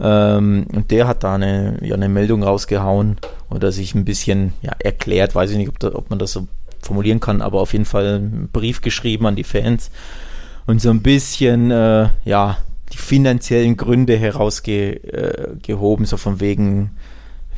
Ähm, 0.00 0.66
und 0.72 0.90
der 0.90 1.06
hat 1.06 1.22
da 1.22 1.34
eine, 1.34 1.78
ja, 1.82 1.94
eine 1.94 2.08
Meldung 2.08 2.42
rausgehauen 2.42 3.18
oder 3.50 3.70
sich 3.70 3.94
ein 3.94 4.04
bisschen 4.04 4.54
ja, 4.62 4.72
erklärt, 4.78 5.34
weiß 5.34 5.50
ich 5.50 5.58
nicht, 5.58 5.68
ob, 5.68 5.78
da, 5.78 5.94
ob 5.94 6.10
man 6.10 6.18
das 6.18 6.32
so 6.32 6.48
formulieren 6.82 7.20
kann, 7.20 7.42
aber 7.42 7.60
auf 7.60 7.72
jeden 7.72 7.84
Fall 7.84 8.16
einen 8.16 8.48
Brief 8.52 8.80
geschrieben 8.80 9.26
an 9.26 9.36
die 9.36 9.44
Fans 9.44 9.90
und 10.66 10.80
so 10.80 10.90
ein 10.90 11.02
bisschen, 11.02 11.70
äh, 11.70 12.08
ja, 12.24 12.58
die 12.92 12.98
finanziellen 12.98 13.76
Gründe 13.76 14.16
herausgehoben, 14.16 16.04
äh, 16.04 16.08
so 16.08 16.16
von 16.16 16.40
wegen, 16.40 16.92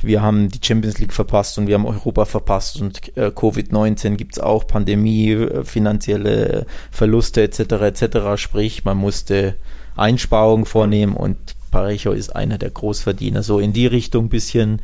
wir 0.03 0.23
haben 0.23 0.49
die 0.49 0.61
Champions 0.63 0.99
League 0.99 1.13
verpasst 1.13 1.59
und 1.59 1.67
wir 1.67 1.75
haben 1.75 1.87
Europa 1.87 2.25
verpasst 2.25 2.81
und 2.81 3.17
äh, 3.17 3.27
Covid-19 3.27 4.17
gibt 4.17 4.37
es 4.37 4.39
auch, 4.43 4.67
Pandemie, 4.67 5.33
äh, 5.33 5.65
finanzielle 5.65 6.67
Verluste 6.91 7.43
etc. 7.43 7.61
etc. 7.61 8.41
Sprich, 8.41 8.85
man 8.85 8.97
musste 8.97 9.57
Einsparungen 9.97 10.67
vornehmen 10.67 11.15
und 11.15 11.37
Parejo 11.71 12.13
ist 12.13 12.35
einer 12.35 12.59
der 12.59 12.71
Großverdiener. 12.71 13.43
So 13.43 13.59
in 13.59 13.73
die 13.73 13.87
Richtung 13.87 14.27
ein 14.27 14.29
bisschen, 14.31 14.81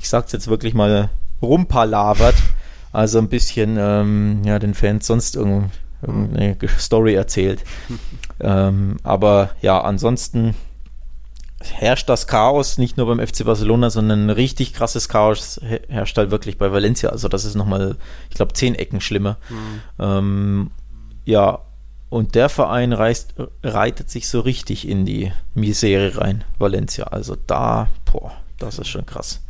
ich 0.00 0.08
sag's 0.08 0.32
jetzt 0.32 0.48
wirklich 0.48 0.74
mal, 0.74 1.10
rumpalavert. 1.42 2.36
Also 2.92 3.18
ein 3.18 3.28
bisschen, 3.28 3.76
ähm, 3.78 4.42
ja, 4.44 4.58
den 4.58 4.74
Fans 4.74 5.06
sonst 5.06 5.36
irgendeine 5.36 6.56
Story 6.78 7.14
erzählt. 7.14 7.62
ähm, 8.40 8.96
aber 9.02 9.50
ja, 9.60 9.80
ansonsten 9.80 10.54
herrscht 11.60 12.08
das 12.08 12.26
Chaos 12.26 12.78
nicht 12.78 12.96
nur 12.96 13.06
beim 13.06 13.24
FC 13.24 13.44
Barcelona, 13.44 13.90
sondern 13.90 14.26
ein 14.26 14.30
richtig 14.30 14.72
krasses 14.72 15.08
Chaos 15.08 15.60
herrscht 15.88 16.16
halt 16.16 16.30
wirklich 16.30 16.58
bei 16.58 16.72
Valencia. 16.72 17.10
Also 17.10 17.28
das 17.28 17.44
ist 17.44 17.56
nochmal, 17.56 17.96
ich 18.30 18.36
glaube, 18.36 18.52
zehn 18.52 18.74
Ecken 18.74 19.00
schlimmer. 19.00 19.38
Mhm. 19.48 19.80
Ähm, 19.98 20.70
ja, 21.24 21.60
und 22.10 22.34
der 22.34 22.48
Verein 22.48 22.92
reist, 22.92 23.34
reitet 23.62 24.08
sich 24.08 24.28
so 24.28 24.40
richtig 24.40 24.88
in 24.88 25.04
die 25.04 25.32
Misere 25.54 26.18
rein, 26.18 26.44
Valencia. 26.58 27.04
Also 27.04 27.36
da, 27.46 27.88
boah, 28.10 28.32
das 28.58 28.78
ist 28.78 28.88
schon 28.88 29.04
krass. 29.04 29.40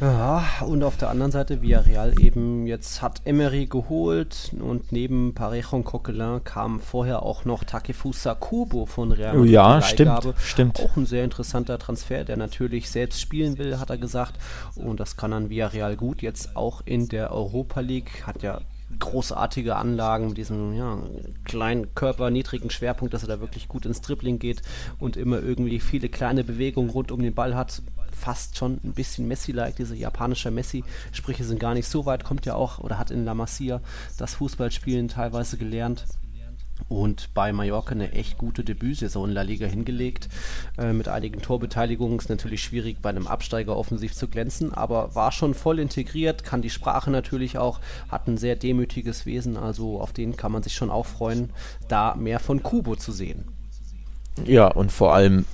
Ja, 0.00 0.44
und 0.66 0.82
auf 0.82 0.98
der 0.98 1.08
anderen 1.08 1.32
Seite 1.32 1.62
Villarreal 1.62 2.20
eben, 2.20 2.66
jetzt 2.66 3.00
hat 3.00 3.22
Emery 3.24 3.66
geholt 3.66 4.52
und 4.60 4.92
neben 4.92 5.32
Parejo 5.34 5.76
und 5.76 5.84
Coquelin 5.84 6.44
kam 6.44 6.80
vorher 6.80 7.22
auch 7.22 7.46
noch 7.46 7.64
Takefusa 7.64 8.34
Kubo 8.34 8.84
von 8.84 9.12
Real 9.12 9.34
Madrid. 9.34 9.52
Ja, 9.52 9.80
stimmt, 9.80 10.34
stimmt. 10.38 10.80
Auch 10.80 10.96
ein 10.96 11.06
sehr 11.06 11.24
interessanter 11.24 11.78
Transfer, 11.78 12.24
der 12.24 12.36
natürlich 12.36 12.90
selbst 12.90 13.22
spielen 13.22 13.56
will, 13.56 13.78
hat 13.78 13.88
er 13.88 13.96
gesagt. 13.96 14.34
Und 14.74 15.00
das 15.00 15.16
kann 15.16 15.30
dann 15.30 15.48
Villarreal 15.48 15.96
gut. 15.96 16.20
Jetzt 16.20 16.56
auch 16.56 16.82
in 16.84 17.08
der 17.08 17.32
Europa 17.32 17.80
League, 17.80 18.26
hat 18.26 18.42
ja 18.42 18.60
großartige 18.98 19.76
Anlagen 19.76 20.28
mit 20.28 20.36
diesem 20.36 20.74
ja, 20.74 20.98
kleinen 21.44 21.94
Körper, 21.94 22.30
niedrigen 22.30 22.70
Schwerpunkt, 22.70 23.14
dass 23.14 23.22
er 23.22 23.28
da 23.28 23.40
wirklich 23.40 23.66
gut 23.66 23.86
ins 23.86 24.00
Dribbling 24.00 24.38
geht 24.38 24.62
und 24.98 25.16
immer 25.16 25.40
irgendwie 25.40 25.80
viele 25.80 26.08
kleine 26.08 26.44
Bewegungen 26.44 26.90
rund 26.90 27.10
um 27.10 27.20
den 27.20 27.34
Ball 27.34 27.56
hat 27.56 27.82
fast 28.16 28.56
schon 28.56 28.80
ein 28.82 28.94
bisschen 28.94 29.28
Messi-like, 29.28 29.76
diese 29.76 29.94
japanische 29.94 30.50
Messi. 30.50 30.84
Sprüche 31.12 31.44
sind 31.44 31.60
gar 31.60 31.74
nicht 31.74 31.88
so 31.88 32.06
weit, 32.06 32.24
kommt 32.24 32.46
ja 32.46 32.54
auch 32.54 32.78
oder 32.78 32.98
hat 32.98 33.10
in 33.10 33.24
La 33.24 33.34
Masia 33.34 33.80
das 34.18 34.34
Fußballspielen 34.34 35.08
teilweise 35.08 35.56
gelernt 35.56 36.04
und 36.88 37.32
bei 37.34 37.52
Mallorca 37.52 37.92
eine 37.92 38.12
echt 38.12 38.38
gute 38.38 38.62
Debütsaison 38.62 39.28
in 39.28 39.34
La 39.34 39.42
Liga 39.42 39.66
hingelegt. 39.66 40.28
Äh, 40.78 40.92
mit 40.92 41.08
einigen 41.08 41.40
Torbeteiligungen 41.40 42.18
ist 42.18 42.28
natürlich 42.28 42.62
schwierig, 42.62 42.98
bei 43.02 43.10
einem 43.10 43.26
Absteiger 43.26 43.76
offensiv 43.76 44.14
zu 44.14 44.28
glänzen, 44.28 44.72
aber 44.72 45.14
war 45.14 45.32
schon 45.32 45.54
voll 45.54 45.78
integriert, 45.78 46.44
kann 46.44 46.62
die 46.62 46.70
Sprache 46.70 47.10
natürlich 47.10 47.58
auch, 47.58 47.80
hat 48.08 48.28
ein 48.28 48.36
sehr 48.36 48.56
demütiges 48.56 49.26
Wesen, 49.26 49.56
also 49.56 50.00
auf 50.00 50.12
den 50.12 50.36
kann 50.36 50.52
man 50.52 50.62
sich 50.62 50.74
schon 50.74 50.90
auch 50.90 51.06
freuen, 51.06 51.50
da 51.88 52.14
mehr 52.14 52.40
von 52.40 52.62
Kubo 52.62 52.96
zu 52.96 53.12
sehen. 53.12 53.46
Ja, 54.44 54.68
und 54.68 54.92
vor 54.92 55.14
allem 55.14 55.46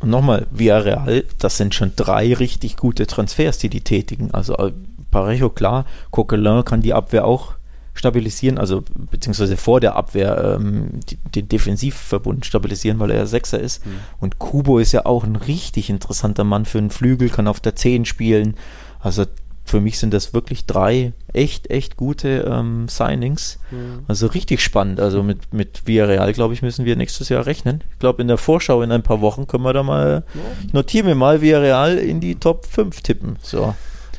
und 0.00 0.10
nochmal, 0.10 0.46
Villarreal, 0.50 1.24
das 1.38 1.56
sind 1.56 1.74
schon 1.74 1.92
drei 1.96 2.34
richtig 2.34 2.76
gute 2.76 3.06
Transfers, 3.06 3.58
die 3.58 3.68
die 3.68 3.80
tätigen. 3.80 4.30
Also 4.32 4.56
äh, 4.56 4.72
Parejo, 5.10 5.48
klar, 5.50 5.86
Coquelin 6.10 6.64
kann 6.64 6.82
die 6.82 6.92
Abwehr 6.94 7.24
auch 7.24 7.54
stabilisieren, 7.94 8.58
also 8.58 8.84
beziehungsweise 9.10 9.56
vor 9.56 9.80
der 9.80 9.96
Abwehr 9.96 10.58
ähm, 10.58 11.00
die, 11.08 11.16
den 11.16 11.48
Defensivverbund 11.48 12.44
stabilisieren, 12.44 12.98
weil 12.98 13.10
er 13.10 13.26
Sechser 13.26 13.58
ist. 13.58 13.86
Mhm. 13.86 14.00
Und 14.20 14.38
Kubo 14.38 14.78
ist 14.78 14.92
ja 14.92 15.06
auch 15.06 15.24
ein 15.24 15.36
richtig 15.36 15.88
interessanter 15.88 16.44
Mann 16.44 16.66
für 16.66 16.78
einen 16.78 16.90
Flügel, 16.90 17.30
kann 17.30 17.48
auf 17.48 17.60
der 17.60 17.74
10 17.74 18.04
spielen. 18.04 18.56
Also 19.00 19.24
für 19.66 19.80
mich 19.80 19.98
sind 19.98 20.14
das 20.14 20.32
wirklich 20.32 20.64
drei 20.64 21.12
echt, 21.32 21.70
echt 21.70 21.96
gute 21.96 22.48
ähm, 22.48 22.86
Signings. 22.88 23.58
Mhm. 23.72 24.04
Also 24.06 24.28
richtig 24.28 24.62
spannend. 24.62 25.00
Also 25.00 25.24
mit, 25.24 25.52
mit 25.52 25.86
Villarreal, 25.86 26.32
glaube 26.32 26.54
ich, 26.54 26.62
müssen 26.62 26.84
wir 26.84 26.94
nächstes 26.94 27.28
Jahr 27.28 27.46
rechnen. 27.46 27.82
Ich 27.92 27.98
glaube, 27.98 28.22
in 28.22 28.28
der 28.28 28.38
Vorschau 28.38 28.80
in 28.82 28.92
ein 28.92 29.02
paar 29.02 29.20
Wochen 29.20 29.48
können 29.48 29.64
wir 29.64 29.72
da 29.72 29.82
mal, 29.82 30.24
ja. 30.34 30.40
notieren 30.72 31.08
wir 31.08 31.16
mal 31.16 31.42
Villarreal 31.42 31.98
in 31.98 32.20
die 32.20 32.36
Top 32.36 32.64
5 32.64 33.02
tippen. 33.02 33.36
So. 33.42 33.74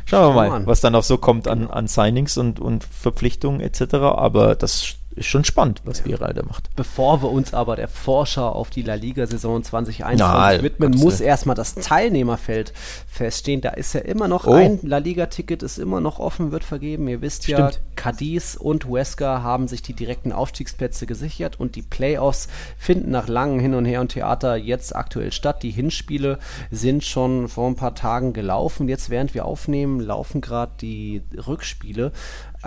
Schauen 0.05 0.35
wir 0.35 0.49
mal, 0.49 0.67
was 0.67 0.81
dann 0.81 0.93
noch 0.93 1.03
so 1.03 1.17
kommt 1.17 1.47
an, 1.47 1.69
an 1.69 1.87
Signings 1.87 2.37
und, 2.37 2.59
und 2.59 2.83
Verpflichtungen 2.83 3.61
etc. 3.61 3.95
Aber 3.95 4.55
das 4.55 4.95
ist 5.17 5.27
schon 5.27 5.43
spannend, 5.43 5.81
was 5.83 6.03
ja. 6.05 6.17
da 6.17 6.43
macht. 6.43 6.69
Bevor 6.75 7.21
wir 7.21 7.31
uns 7.31 7.53
aber 7.53 7.75
der 7.75 7.87
Vorschau 7.87 8.49
auf 8.49 8.69
die 8.69 8.81
La 8.81 8.93
Liga-Saison 8.93 9.63
2021 9.63 10.63
widmen, 10.63 10.91
muss 10.91 11.19
erstmal 11.19 11.55
das 11.55 11.75
Teilnehmerfeld 11.75 12.73
feststehen. 13.07 13.61
Da 13.61 13.69
ist 13.71 13.93
ja 13.93 14.01
immer 14.01 14.27
noch 14.27 14.47
oh. 14.47 14.53
ein 14.53 14.79
La 14.83 14.97
Liga-Ticket, 14.97 15.63
ist 15.63 15.79
immer 15.79 15.99
noch 15.99 16.19
offen, 16.19 16.51
wird 16.51 16.63
vergeben. 16.63 17.07
Ihr 17.07 17.21
wisst 17.21 17.43
Stimmt. 17.43 17.59
ja, 17.59 17.71
Cadiz 17.95 18.55
und 18.55 18.85
Huesca 18.85 19.41
haben 19.41 19.67
sich 19.67 19.81
die 19.81 19.93
direkten 19.93 20.31
Aufstiegsplätze 20.31 21.05
gesichert 21.07 21.59
und 21.59 21.75
die 21.75 21.81
Playoffs 21.81 22.47
finden 22.77 23.11
nach 23.11 23.27
langem 23.27 23.59
Hin 23.59 23.73
und 23.73 23.85
Her 23.85 24.01
und 24.01 24.09
Theater 24.09 24.55
jetzt 24.55 24.95
aktuell 24.95 25.31
statt. 25.31 25.63
Die 25.63 25.71
Hinspiele 25.71 26.39
sind 26.71 27.03
schon 27.03 27.47
vor 27.47 27.67
ein 27.67 27.75
paar 27.75 27.95
Tagen 27.95 28.33
gelaufen. 28.33 28.87
Jetzt, 28.87 29.09
während 29.09 29.33
wir 29.33 29.45
aufnehmen, 29.45 29.99
laufen 29.99 30.41
gerade 30.41 30.73
die 30.79 31.21
Rückspiele. 31.47 32.11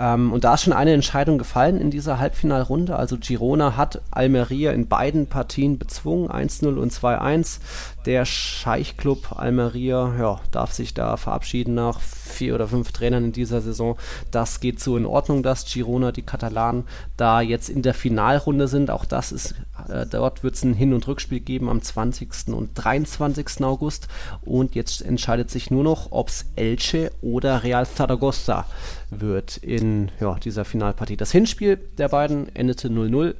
Ähm, 0.01 0.33
und 0.33 0.43
da 0.43 0.55
ist 0.55 0.63
schon 0.63 0.73
eine 0.73 0.93
Entscheidung 0.93 1.37
gefallen 1.37 1.79
in 1.79 1.91
dieser 1.91 2.17
Halbfinalrunde. 2.17 2.95
Also 2.95 3.17
Girona 3.17 3.77
hat 3.77 4.01
Almeria 4.09 4.71
in 4.71 4.87
beiden 4.87 5.27
Partien 5.27 5.77
bezwungen, 5.77 6.27
1-0 6.27 6.75
und 6.75 6.91
2-1. 6.91 7.59
Der 8.07 8.25
Scheichclub 8.25 9.37
Almeria 9.37 10.13
ja, 10.19 10.39
darf 10.49 10.71
sich 10.71 10.95
da 10.95 11.17
verabschieden 11.17 11.75
nach 11.75 11.99
vier 11.99 12.55
oder 12.55 12.67
fünf 12.67 12.91
Trainern 12.91 13.25
in 13.25 13.31
dieser 13.31 13.61
Saison. 13.61 13.95
Das 14.31 14.59
geht 14.59 14.79
so 14.79 14.97
in 14.97 15.05
Ordnung, 15.05 15.43
dass 15.43 15.71
Girona, 15.71 16.11
die 16.11 16.23
Katalanen, 16.23 16.85
da 17.15 17.41
jetzt 17.41 17.69
in 17.69 17.83
der 17.83 17.93
Finalrunde 17.93 18.67
sind. 18.67 18.89
Auch 18.89 19.05
das 19.05 19.31
ist 19.31 19.53
Äh, 19.91 20.05
dort 20.07 20.43
wird 20.43 20.55
es 20.55 20.63
ein 20.63 20.73
Hin- 20.73 20.93
und 20.93 21.07
Rückspiel 21.07 21.39
geben 21.39 21.69
am 21.69 21.81
20. 21.81 22.53
und 22.53 22.71
23. 22.75 23.63
August. 23.63 24.07
Und 24.41 24.75
jetzt 24.75 25.01
entscheidet 25.01 25.51
sich 25.51 25.69
nur 25.69 25.83
noch, 25.83 26.11
ob 26.11 26.29
es 26.29 26.45
Elche 26.55 27.11
oder 27.21 27.63
Real 27.63 27.85
Zaragoza 27.85 28.65
wird 29.09 29.57
in 29.57 30.09
ja, 30.19 30.35
dieser 30.35 30.65
Finalpartie. 30.65 31.17
Das 31.17 31.31
Hinspiel 31.31 31.77
der 31.97 32.09
beiden 32.09 32.53
endete 32.55 32.87
0-0 32.87 33.35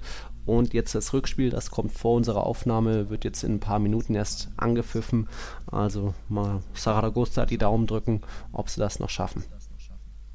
und 0.46 0.74
jetzt 0.74 0.96
das 0.96 1.14
Rückspiel, 1.14 1.50
das 1.50 1.72
kommt 1.72 1.94
vor 1.94 2.16
unserer 2.16 2.46
Aufnahme, 2.46 3.10
wird 3.10 3.24
jetzt 3.24 3.44
in 3.44 3.56
ein 3.56 3.60
paar 3.60 3.80
Minuten 3.80 4.16
erst 4.16 4.50
angepfiffen. 4.58 5.30
Also 5.68 6.14
mal 6.30 6.62
Saragossa 6.74 7.46
die 7.46 7.58
Daumen 7.58 7.88
drücken, 7.88 8.22
ob 8.52 8.70
sie 8.70 8.80
das 8.80 9.00
noch 9.00 9.10
schaffen. 9.10 9.44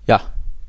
Ja, 0.06 0.20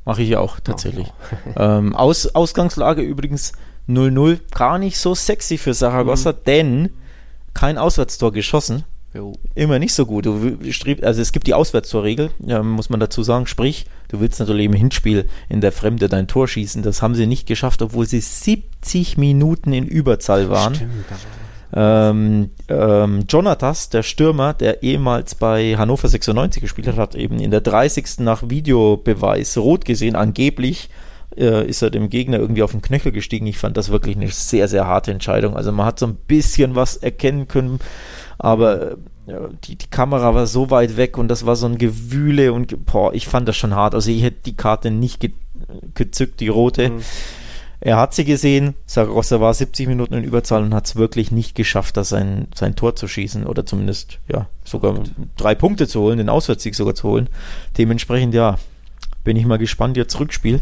mache 0.05 0.23
ich 0.23 0.35
auch 0.35 0.59
tatsächlich. 0.59 1.13
Ja, 1.55 1.77
ähm, 1.77 1.95
Aus, 1.95 2.33
Ausgangslage 2.33 3.01
übrigens 3.03 3.53
0-0, 3.87 4.39
gar 4.53 4.77
nicht 4.77 4.97
so 4.97 5.15
sexy 5.15 5.57
für 5.57 5.73
Saragossa, 5.73 6.31
mhm. 6.31 6.37
denn 6.45 6.89
kein 7.53 7.77
Auswärtstor 7.77 8.31
geschossen. 8.31 8.83
Jo. 9.13 9.33
Immer 9.55 9.79
nicht 9.79 9.93
so 9.93 10.05
gut. 10.05 10.25
Du 10.25 10.57
strebst, 10.69 11.03
also 11.03 11.21
es 11.21 11.31
gibt 11.31 11.47
die 11.47 11.53
Auswärtstorregel, 11.53 12.29
ja, 12.39 12.61
muss 12.61 12.89
man 12.89 12.99
dazu 12.99 13.23
sagen. 13.23 13.47
Sprich, 13.47 13.85
du 14.09 14.19
willst 14.19 14.39
natürlich 14.39 14.65
im 14.65 14.73
Hinspiel 14.73 15.27
in 15.49 15.61
der 15.61 15.71
Fremde 15.71 16.07
dein 16.07 16.27
Tor 16.27 16.47
schießen. 16.47 16.83
Das 16.83 17.01
haben 17.01 17.15
sie 17.15 17.25
nicht 17.25 17.47
geschafft, 17.47 17.81
obwohl 17.81 18.05
sie 18.05 18.19
70 18.19 19.17
Minuten 19.17 19.73
in 19.73 19.87
Überzahl 19.87 20.49
waren. 20.49 20.75
Stimmt, 20.75 20.91
ähm, 21.73 22.51
ähm, 22.69 23.25
Jonatas, 23.27 23.89
der 23.89 24.03
Stürmer, 24.03 24.53
der 24.53 24.83
ehemals 24.83 25.35
bei 25.35 25.75
Hannover 25.77 26.07
96 26.07 26.61
gespielt 26.61 26.87
hat, 26.87 26.97
hat 26.97 27.15
eben 27.15 27.39
in 27.39 27.51
der 27.51 27.61
30. 27.61 28.19
nach 28.19 28.49
Videobeweis 28.49 29.57
rot 29.57 29.83
gesehen, 29.83 30.15
angeblich 30.15 30.89
äh, 31.37 31.65
ist 31.65 31.81
er 31.81 31.89
dem 31.89 32.09
Gegner 32.09 32.39
irgendwie 32.39 32.63
auf 32.63 32.71
den 32.71 32.81
Knöchel 32.81 33.11
gestiegen. 33.11 33.47
Ich 33.47 33.57
fand 33.57 33.77
das 33.77 33.89
wirklich 33.89 34.15
eine 34.15 34.29
sehr, 34.29 34.67
sehr 34.67 34.87
harte 34.87 35.11
Entscheidung. 35.11 35.55
Also 35.55 35.71
man 35.71 35.85
hat 35.85 35.99
so 35.99 36.07
ein 36.07 36.15
bisschen 36.15 36.75
was 36.75 36.97
erkennen 36.97 37.47
können, 37.47 37.79
aber 38.37 38.91
äh, 38.91 38.95
die, 39.63 39.75
die 39.75 39.89
Kamera 39.89 40.33
war 40.33 40.47
so 40.47 40.69
weit 40.69 40.97
weg 40.97 41.17
und 41.17 41.27
das 41.27 41.45
war 41.45 41.55
so 41.55 41.67
ein 41.67 41.77
Gewühle 41.77 42.53
und 42.53 42.85
boah, 42.85 43.13
ich 43.13 43.27
fand 43.27 43.47
das 43.47 43.57
schon 43.57 43.75
hart. 43.75 43.95
Also 43.95 44.11
ich 44.11 44.23
hätte 44.23 44.43
die 44.45 44.55
Karte 44.55 44.91
nicht 44.91 45.19
ge 45.19 45.31
gezückt, 45.95 46.39
die 46.39 46.49
rote. 46.49 46.89
Mhm. 46.89 47.01
Er 47.79 47.97
hat 47.97 48.13
sie 48.13 48.25
gesehen, 48.25 48.73
Saragossa 48.85 49.39
war 49.39 49.53
70 49.53 49.87
Minuten 49.87 50.15
in 50.15 50.23
Überzahl 50.23 50.63
und 50.63 50.73
hat 50.73 50.87
es 50.87 50.95
wirklich 50.95 51.31
nicht 51.31 51.55
geschafft, 51.55 51.97
da 51.97 52.03
sein, 52.03 52.47
sein 52.55 52.75
Tor 52.75 52.95
zu 52.95 53.07
schießen 53.07 53.45
oder 53.45 53.65
zumindest 53.65 54.19
ja 54.27 54.47
sogar 54.63 54.99
drei 55.35 55.53
Punkte 55.53 55.87
zu 55.87 56.01
holen, 56.01 56.17
den 56.17 56.29
Auswärtssieg 56.29 56.73
sogar 56.73 56.95
zu 56.95 57.07
holen. 57.07 57.29
Dementsprechend 57.77 58.33
ja, 58.33 58.57
bin 59.23 59.37
ich 59.37 59.45
mal 59.45 59.57
gespannt 59.57 59.95
jetzt 59.97 60.19
Rückspiel. 60.19 60.59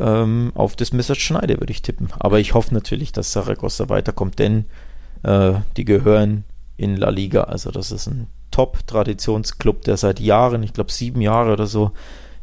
Ähm, 0.00 0.52
auf 0.54 0.76
das 0.76 0.92
Messer 0.92 1.14
Schneide 1.14 1.60
würde 1.60 1.72
ich 1.72 1.82
tippen. 1.82 2.08
Aber 2.18 2.38
ich 2.38 2.54
hoffe 2.54 2.74
natürlich, 2.74 3.12
dass 3.12 3.32
Saragossa 3.32 3.88
weiterkommt, 3.88 4.38
denn 4.38 4.66
äh, 5.22 5.54
die 5.76 5.84
gehören 5.84 6.44
in 6.76 6.96
La 6.96 7.10
Liga. 7.10 7.44
Also 7.44 7.70
das 7.70 7.90
ist 7.90 8.06
ein 8.06 8.28
Top-Traditionsclub, 8.50 9.82
der 9.82 9.96
seit 9.96 10.20
Jahren, 10.20 10.62
ich 10.62 10.72
glaube 10.72 10.92
sieben 10.92 11.20
Jahre 11.20 11.52
oder 11.52 11.66
so, 11.66 11.92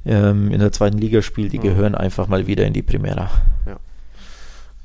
ähm, 0.05 0.51
in 0.51 0.59
der 0.59 0.71
zweiten 0.71 0.97
Liga 0.97 1.21
spielt. 1.21 1.53
Die 1.53 1.59
mhm. 1.59 1.63
gehören 1.63 1.95
einfach 1.95 2.27
mal 2.27 2.47
wieder 2.47 2.65
in 2.65 2.73
die 2.73 2.83
Primera. 2.83 3.29
Ja. 3.65 3.77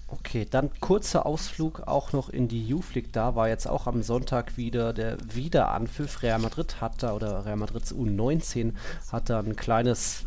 Okay, 0.09 0.47
dann 0.51 0.71
kurzer 0.81 1.25
Ausflug 1.25 1.87
auch 1.87 2.13
noch 2.13 2.31
in 2.31 2.49
die 2.49 2.67
Youth 2.67 2.95
League. 2.95 3.13
Da 3.13 3.37
war 3.37 3.49
jetzt 3.49 3.67
auch 3.67 3.87
am 3.87 4.03
Sonntag 4.03 4.57
wieder 4.57 4.93
der 4.93 5.17
Wiederanpfiff. 5.33 6.23
Real 6.23 6.41
Madrid 6.41 6.81
hat 6.81 7.03
da, 7.03 7.15
oder 7.15 7.45
Real 7.47 7.57
Madrids 7.57 7.95
U19 7.95 8.73
hat 9.13 9.31
da 9.31 9.39
ein 9.39 9.55
kleines 9.55 10.27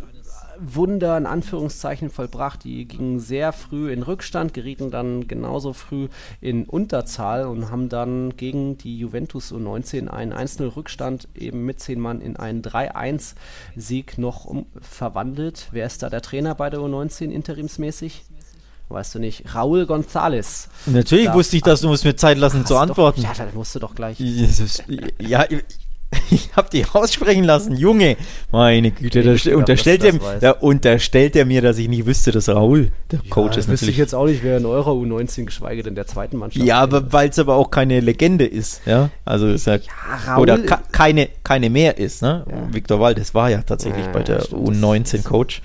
Wunder 0.60 1.18
in 1.18 1.26
Anführungszeichen 1.26 2.10
vollbracht. 2.10 2.64
Die 2.64 2.86
gingen 2.86 3.20
sehr 3.20 3.54
früh 3.54 3.92
in 3.92 4.04
Rückstand, 4.04 4.54
gerieten 4.54 4.92
dann 4.92 5.28
genauso 5.28 5.74
früh 5.74 6.08
in 6.42 6.66
Unterzahl 6.66 7.46
und 7.48 7.70
haben 7.72 7.90
dann 7.90 8.36
gegen 8.38 8.78
die 8.78 8.98
Juventus 8.98 9.52
U19 9.52 10.08
einen 10.08 10.34
1-0 10.34 10.76
Rückstand 10.76 11.28
eben 11.36 11.66
mit 11.66 11.80
10 11.80 12.00
Mann 12.00 12.22
in 12.22 12.38
einen 12.38 12.62
3-1-Sieg 12.62 14.18
noch 14.18 14.46
um, 14.46 14.66
verwandelt. 14.82 15.68
Wer 15.72 15.86
ist 15.86 16.04
da 16.04 16.10
der 16.10 16.22
Trainer 16.22 16.56
bei 16.56 16.70
der 16.70 16.80
U19 16.80 17.30
interimsmäßig? 17.32 18.24
weißt 18.90 19.16
du 19.16 19.20
nicht, 19.20 19.56
Raúl 19.56 19.84
González. 19.86 20.68
Natürlich 20.86 21.26
da, 21.26 21.34
wusste 21.34 21.58
ich 21.58 21.64
das, 21.64 21.82
du 21.82 21.88
musst 21.88 22.06
mir 22.06 22.16
Zeit 22.16 22.38
lassen 22.38 22.66
zu 22.66 22.78
antworten. 22.78 23.22
Doch, 23.22 23.36
ja, 23.36 23.46
das 23.46 23.54
musst 23.54 23.76
du 23.76 23.80
doch 23.80 23.96
gleich. 23.96 24.20
Ja, 25.20 25.46
ich 26.32 26.50
hab 26.56 26.70
die 26.70 26.86
aussprechen 26.86 27.44
lassen, 27.44 27.76
Junge. 27.76 28.18
Meine 28.52 28.92
Güte, 28.92 29.24
da 29.24 29.36
glaub, 29.36 29.56
unterstellt, 29.56 30.04
er, 30.04 30.14
da 30.40 30.52
unterstellt 30.52 31.36
er 31.36 31.46
mir, 31.46 31.62
dass 31.62 31.78
ich 31.78 31.88
nicht 31.88 32.06
wüsste, 32.06 32.32
dass 32.32 32.50
Raul 32.50 32.92
der 33.12 33.20
ja, 33.24 33.30
Coach 33.30 33.58
ist. 33.58 33.70
Wüsste 33.70 33.90
ich 33.90 33.98
jetzt 33.98 34.14
auch 34.14 34.26
nicht, 34.26 34.44
wer 34.44 34.58
in 34.58 34.66
eurer 34.66 34.92
U19, 34.92 35.46
geschweige 35.46 35.84
denn 35.84 35.96
der 35.96 36.08
zweiten 36.08 36.38
Mannschaft. 36.38 36.66
Ja, 36.66 36.80
aber 36.80 37.12
weil 37.12 37.30
es 37.30 37.40
aber 37.40 37.56
auch 37.56 37.72
keine 37.72 38.00
Legende 38.00 38.46
ist, 38.46 38.82
ja. 38.86 39.10
Also 39.26 39.48
ist 39.48 39.68
ja, 39.68 39.78
ja 40.28 40.38
oder 40.38 40.60
keine, 40.60 41.30
keine 41.44 41.70
mehr 41.70 41.98
ist, 41.98 42.22
ne? 42.22 42.46
Ja. 42.50 42.74
Viktor 42.74 43.00
Waldes 43.00 43.34
war 43.34 43.50
ja 43.50 43.62
tatsächlich 43.62 44.08
bei 44.08 44.24
der 44.24 44.44
U19 44.44 45.24
Coach. 45.24 45.62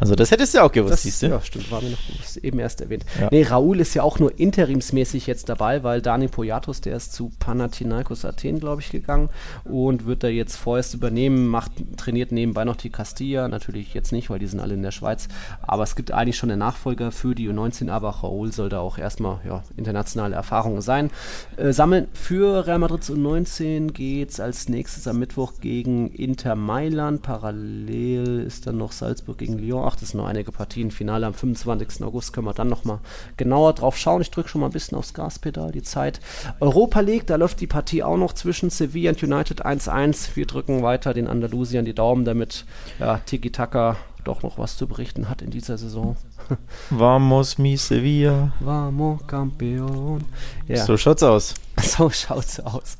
Also 0.00 0.14
das 0.14 0.30
hättest 0.30 0.54
du 0.54 0.62
auch 0.62 0.70
gewusst, 0.70 0.92
das, 0.92 1.02
siehst 1.02 1.22
du? 1.22 1.26
Ja, 1.26 1.40
stimmt, 1.40 1.70
war 1.72 1.82
mir 1.82 1.90
noch 1.90 1.98
eben 2.42 2.58
erst 2.60 2.80
erwähnt. 2.80 3.04
Ja. 3.20 3.28
Nee, 3.30 3.42
Raoul 3.42 3.80
ist 3.80 3.94
ja 3.94 4.02
auch 4.02 4.18
nur 4.18 4.38
interimsmäßig 4.38 5.26
jetzt 5.26 5.48
dabei, 5.48 5.82
weil 5.82 6.00
Dani 6.00 6.28
Poyatos, 6.28 6.80
der 6.80 6.96
ist 6.96 7.12
zu 7.12 7.32
Panathinaikos 7.38 8.24
Athen, 8.24 8.60
glaube 8.60 8.80
ich, 8.80 8.90
gegangen 8.90 9.28
und 9.64 10.06
wird 10.06 10.22
da 10.22 10.28
jetzt 10.28 10.56
vorerst 10.56 10.94
übernehmen, 10.94 11.48
macht, 11.48 11.72
trainiert 11.96 12.30
nebenbei 12.30 12.64
noch 12.64 12.76
die 12.76 12.90
Castilla, 12.90 13.48
natürlich 13.48 13.92
jetzt 13.94 14.12
nicht, 14.12 14.30
weil 14.30 14.38
die 14.38 14.46
sind 14.46 14.60
alle 14.60 14.74
in 14.74 14.82
der 14.82 14.92
Schweiz, 14.92 15.28
aber 15.62 15.82
es 15.82 15.96
gibt 15.96 16.12
eigentlich 16.12 16.36
schon 16.36 16.50
einen 16.50 16.60
Nachfolger 16.60 17.10
für 17.10 17.34
die 17.34 17.48
U19, 17.48 17.90
aber 17.90 18.10
Raoul 18.10 18.52
soll 18.52 18.68
da 18.68 18.80
auch 18.80 18.98
erstmal 18.98 19.40
ja, 19.44 19.64
internationale 19.76 20.36
Erfahrungen 20.36 20.80
sein. 20.80 21.10
Äh, 21.56 21.72
sammeln 21.72 22.06
für 22.12 22.66
Real 22.66 22.78
Madrid 22.78 23.02
U19 23.02 23.92
geht 23.92 24.30
es 24.30 24.40
als 24.40 24.68
nächstes 24.68 25.08
am 25.08 25.18
Mittwoch 25.18 25.54
gegen 25.60 26.08
Inter 26.12 26.54
Mailand, 26.54 27.22
parallel 27.22 28.44
ist 28.46 28.66
dann 28.66 28.78
noch 28.78 28.92
Salzburg 28.92 29.38
gegen 29.38 29.58
Lyon 29.58 29.87
ach, 29.88 29.96
das 29.96 30.10
sind 30.10 30.18
nur 30.18 30.28
einige 30.28 30.52
Partien. 30.52 30.90
Finale 30.90 31.26
am 31.26 31.34
25. 31.34 32.04
August 32.04 32.32
können 32.32 32.46
wir 32.46 32.54
dann 32.54 32.68
nochmal 32.68 32.98
genauer 33.36 33.72
drauf 33.72 33.96
schauen. 33.96 34.20
Ich 34.20 34.30
drücke 34.30 34.48
schon 34.48 34.60
mal 34.60 34.68
ein 34.68 34.72
bisschen 34.72 34.98
aufs 34.98 35.14
Gaspedal, 35.14 35.72
die 35.72 35.82
Zeit. 35.82 36.20
Europa 36.60 37.00
League, 37.00 37.26
da 37.26 37.36
läuft 37.36 37.60
die 37.60 37.66
Partie 37.66 38.02
auch 38.02 38.16
noch 38.16 38.34
zwischen 38.34 38.70
Sevilla 38.70 39.10
und 39.10 39.22
United 39.22 39.64
1-1. 39.64 40.36
Wir 40.36 40.46
drücken 40.46 40.82
weiter 40.82 41.14
den 41.14 41.26
Andalusiern 41.26 41.84
die 41.84 41.94
Daumen, 41.94 42.24
damit 42.24 42.66
ja, 42.98 43.18
Tiki 43.18 43.50
Taka 43.50 43.96
doch 44.24 44.42
noch 44.42 44.58
was 44.58 44.76
zu 44.76 44.86
berichten 44.86 45.28
hat 45.28 45.42
in 45.42 45.50
dieser 45.50 45.78
Saison. 45.78 46.16
Vamos 46.90 47.56
mi 47.58 47.76
Sevilla. 47.76 48.52
Vamos 48.60 49.20
campeón. 49.26 50.24
Ja. 50.66 50.84
So 50.84 50.96
schaut's 50.96 51.22
aus. 51.22 51.54
So 51.80 52.10
schaut's 52.10 52.60
aus. 52.60 52.98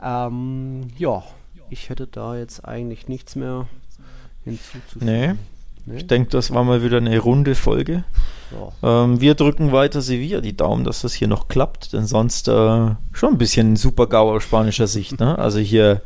Ähm, 0.00 0.88
ja, 0.96 1.22
ich 1.70 1.88
hätte 1.88 2.06
da 2.06 2.36
jetzt 2.36 2.64
eigentlich 2.64 3.08
nichts 3.08 3.36
mehr 3.36 3.66
hinzuzufügen. 4.44 5.06
Nee. 5.06 5.34
Nee. 5.88 5.96
Ich 5.96 6.06
denke, 6.06 6.28
das 6.28 6.52
war 6.52 6.64
mal 6.64 6.82
wieder 6.82 6.98
eine 6.98 7.18
runde 7.18 7.54
Folge. 7.54 8.04
Ja. 8.82 9.04
Ähm, 9.04 9.22
wir 9.22 9.34
drücken 9.34 9.72
weiter 9.72 10.02
Sevilla 10.02 10.42
die 10.42 10.54
Daumen, 10.54 10.84
dass 10.84 11.00
das 11.00 11.14
hier 11.14 11.28
noch 11.28 11.48
klappt, 11.48 11.94
denn 11.94 12.06
sonst 12.06 12.46
äh, 12.48 12.52
schon 13.12 13.32
ein 13.32 13.38
bisschen 13.38 13.74
Super-GAU 13.74 14.36
aus 14.36 14.42
spanischer 14.42 14.86
Sicht. 14.86 15.18
Ne? 15.18 15.38
Also 15.38 15.58
hier, 15.58 16.02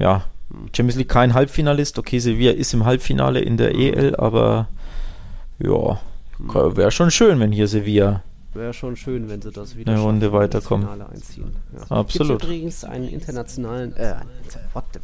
ja, 0.00 0.24
Champions 0.74 0.96
League 0.96 1.08
kein 1.08 1.34
Halbfinalist. 1.34 1.96
Okay, 1.96 2.18
Sevilla 2.18 2.50
ist 2.50 2.74
im 2.74 2.84
Halbfinale 2.84 3.40
in 3.40 3.56
der 3.56 3.72
EL, 3.76 4.16
aber 4.16 4.66
ja, 5.60 6.00
wäre 6.38 6.90
schon 6.90 7.12
schön, 7.12 7.38
wenn 7.38 7.52
hier 7.52 7.68
Sevilla 7.68 8.24
Wäre 8.52 8.74
schon 8.74 8.96
schön, 8.96 9.28
wenn 9.28 9.40
sie 9.40 9.52
das 9.52 9.76
wieder 9.76 9.92
eine 9.92 10.00
Runde 10.00 10.32
weiterkommen. 10.32 10.88
Ja. 10.98 11.06
Absolut. 11.88 12.40
Gibt 12.40 12.44
übrigens 12.44 12.82
einen 12.82 13.08
internationalen, 13.08 13.94
äh, 13.94 14.16
what 14.72 14.84
the 14.92 14.98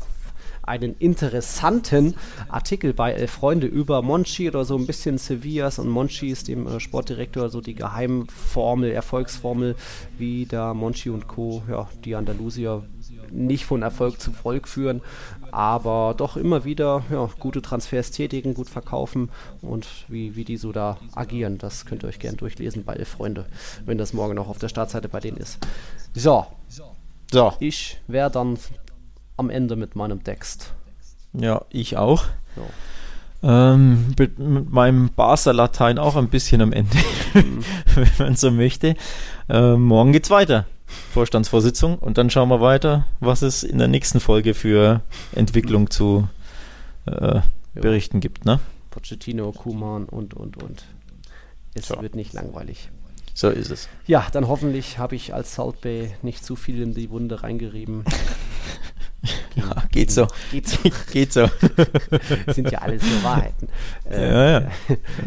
einen 0.66 0.97
interessanten 0.98 2.14
Artikel 2.48 2.93
bei 2.93 3.12
Elf 3.12 3.30
Freunde 3.30 3.66
über 3.66 4.02
Monchi 4.02 4.48
oder 4.48 4.64
so 4.64 4.76
ein 4.76 4.86
bisschen 4.86 5.18
Sevillas 5.18 5.78
und 5.78 5.88
Monchi 5.88 6.28
ist 6.28 6.48
dem 6.48 6.66
äh, 6.66 6.80
Sportdirektor 6.80 7.48
so 7.48 7.60
die 7.60 7.74
Geheimformel, 7.74 8.90
Erfolgsformel, 8.90 9.76
wie 10.18 10.47
da 10.47 10.74
Monchi 10.74 11.10
und 11.10 11.28
Co. 11.28 11.62
Ja, 11.70 11.88
die 12.05 12.14
Andalusier 12.14 12.84
nicht 13.30 13.64
von 13.64 13.82
Erfolg 13.82 14.20
zu 14.20 14.32
Volk 14.32 14.68
führen, 14.68 15.01
aber 15.51 16.14
doch 16.16 16.36
immer 16.36 16.64
wieder 16.64 17.02
ja, 17.10 17.28
gute 17.38 17.62
Transfers 17.62 18.10
tätigen, 18.10 18.55
gut 18.55 18.68
verkaufen 18.68 19.30
und 19.62 19.86
wie, 20.09 20.36
wie 20.36 20.44
die 20.44 20.56
so 20.56 20.72
da 20.72 20.98
agieren. 21.14 21.59
Das 21.59 21.86
könnt 21.86 22.05
ihr 22.05 22.09
euch 22.09 22.18
gerne 22.18 22.36
durchlesen 22.36 22.84
bei 22.84 22.94
Elf 22.94 23.09
Freunde, 23.09 23.47
wenn 23.84 23.98
das 23.98 24.12
morgen 24.12 24.34
noch 24.34 24.48
auf 24.48 24.59
der 24.59 24.68
Startseite 24.68 25.09
bei 25.09 25.20
denen 25.20 25.38
ist. 25.38 25.59
So. 26.14 26.47
So. 27.32 27.52
Ich 27.59 27.98
wäre 28.06 28.30
dann 28.30 28.56
am 29.36 29.50
Ende 29.50 29.76
mit 29.76 29.96
meinem 29.96 30.24
Text. 30.24 30.72
Ja, 31.32 31.64
ich 31.70 31.96
auch. 31.96 32.24
Ja. 32.56 33.72
Ähm, 33.74 34.14
mit, 34.18 34.38
mit, 34.38 34.70
meinem 34.70 35.10
Barca-Latein 35.10 35.98
auch 35.98 36.16
ein 36.16 36.28
bisschen 36.28 36.62
am 36.62 36.72
Ende, 36.72 36.96
mhm. 37.34 37.64
wenn 37.94 38.10
man 38.18 38.36
so 38.36 38.50
möchte. 38.50 38.96
Ähm, 39.48 39.82
morgen 39.82 40.12
geht's 40.12 40.30
weiter. 40.30 40.66
Vorstandsvorsitzung 41.12 41.98
und 41.98 42.16
dann 42.16 42.30
schauen 42.30 42.48
wir 42.48 42.60
weiter, 42.60 43.06
was 43.20 43.42
es 43.42 43.62
in 43.62 43.78
der 43.78 43.88
nächsten 43.88 44.20
Folge 44.20 44.54
für 44.54 45.02
Entwicklung 45.32 45.90
zu 45.90 46.28
äh, 47.06 47.40
berichten 47.74 48.20
gibt. 48.20 48.44
Ne? 48.44 48.60
Pochettino, 48.90 49.52
Kuman 49.52 50.06
und, 50.06 50.34
und, 50.34 50.62
und. 50.62 50.84
Es 51.74 51.88
so. 51.88 52.00
wird 52.00 52.14
nicht 52.14 52.32
langweilig. 52.32 52.90
So 53.34 53.50
ist 53.50 53.70
es. 53.70 53.88
Ja, 54.06 54.26
dann 54.32 54.48
hoffentlich 54.48 54.98
habe 54.98 55.14
ich 55.14 55.34
als 55.34 55.54
Salt 55.54 55.82
Bay 55.82 56.14
nicht 56.22 56.42
zu 56.42 56.56
viel 56.56 56.80
in 56.80 56.94
die 56.94 57.10
Wunde 57.10 57.42
reingerieben. 57.42 58.04
ja, 59.55 59.82
geht 59.90 60.11
so. 60.11 60.27
Geht 60.51 60.69
so. 60.69 60.78
geht 61.12 61.32
so. 61.32 61.48
Sind 62.53 62.70
ja 62.70 62.81
alles 62.81 63.03
nur 63.03 63.23
Wahrheiten. 63.23 63.69
Äh, 64.11 64.28
Ja, 64.28 64.61
ja. 64.61 64.69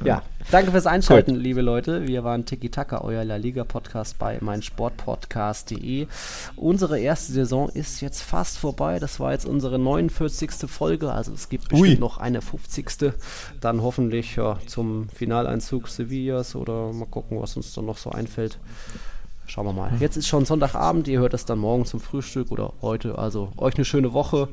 ja, 0.03 0.23
danke 0.51 0.71
fürs 0.71 0.85
Einschalten, 0.85 1.35
liebe 1.35 1.61
Leute. 1.61 2.07
Wir 2.07 2.23
waren 2.23 2.45
Tiki 2.45 2.69
Taka, 2.69 3.01
euer 3.01 3.23
La 3.25 3.35
Liga 3.37 3.63
Podcast 3.63 4.17
bei 4.19 4.37
meinsportpodcast.de. 4.41 6.07
Unsere 6.55 6.99
erste 6.99 7.33
Saison 7.33 7.69
ist 7.69 8.01
jetzt 8.01 8.21
fast 8.21 8.57
vorbei. 8.57 8.99
Das 8.99 9.19
war 9.19 9.31
jetzt 9.31 9.45
unsere 9.45 9.79
49. 9.79 10.51
Folge. 10.67 11.11
Also 11.11 11.33
es 11.33 11.49
gibt 11.49 11.69
bestimmt 11.69 11.89
Ui. 11.89 11.99
noch 11.99 12.17
eine 12.17 12.41
50. 12.41 13.13
Dann 13.61 13.81
hoffentlich 13.81 14.35
ja, 14.35 14.57
zum 14.65 15.09
Finaleinzug 15.09 15.87
Sevillas 15.87 16.55
oder 16.55 16.93
mal 16.93 17.05
gucken, 17.05 17.41
was 17.41 17.55
uns 17.57 17.73
dann 17.73 17.85
noch 17.85 17.97
so 17.97 18.11
einfällt. 18.11 18.57
Schauen 19.49 19.65
wir 19.65 19.73
mal. 19.73 19.91
Jetzt 19.99 20.15
ist 20.15 20.27
schon 20.27 20.45
Sonntagabend, 20.45 21.07
ihr 21.07 21.19
hört 21.19 21.33
es 21.33 21.43
dann 21.43 21.57
morgen 21.57 21.83
zum 21.83 21.99
Frühstück 21.99 22.51
oder 22.51 22.71
heute. 22.83 23.17
Also 23.17 23.51
euch 23.57 23.75
eine 23.75 23.83
schöne 23.83 24.13
Woche. 24.13 24.47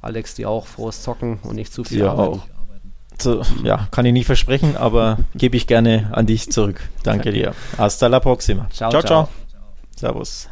Alex, 0.00 0.34
dir 0.34 0.50
auch 0.50 0.66
frohes 0.66 1.02
Zocken 1.02 1.38
und 1.44 1.54
nicht 1.54 1.72
zu 1.72 1.84
viel 1.84 2.00
Ja, 2.00 2.14
auch. 2.14 2.40
So, 3.20 3.42
ja, 3.62 3.86
kann 3.92 4.06
ich 4.06 4.12
nicht 4.12 4.26
versprechen, 4.26 4.76
aber 4.76 5.18
gebe 5.36 5.56
ich 5.56 5.68
gerne 5.68 6.10
an 6.12 6.26
dich 6.26 6.50
zurück. 6.50 6.80
Danke 7.04 7.30
dir. 7.30 7.54
Hasta 7.78 8.08
la 8.08 8.18
próxima. 8.18 8.66
Ciao, 8.70 8.90
ciao. 8.90 9.02
ciao. 9.02 9.24
ciao. 9.24 9.28
Servus. 9.96 10.48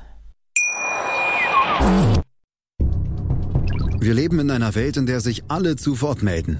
Wir 3.99 4.15
leben 4.15 4.39
in 4.39 4.53
einer 4.53 4.77
Welt, 4.77 4.97
in 4.97 5.07
der 5.07 5.20
sich 5.20 5.43
alle 5.49 5.75
zu 5.75 6.01
Wort 6.03 6.23
melden. 6.23 6.59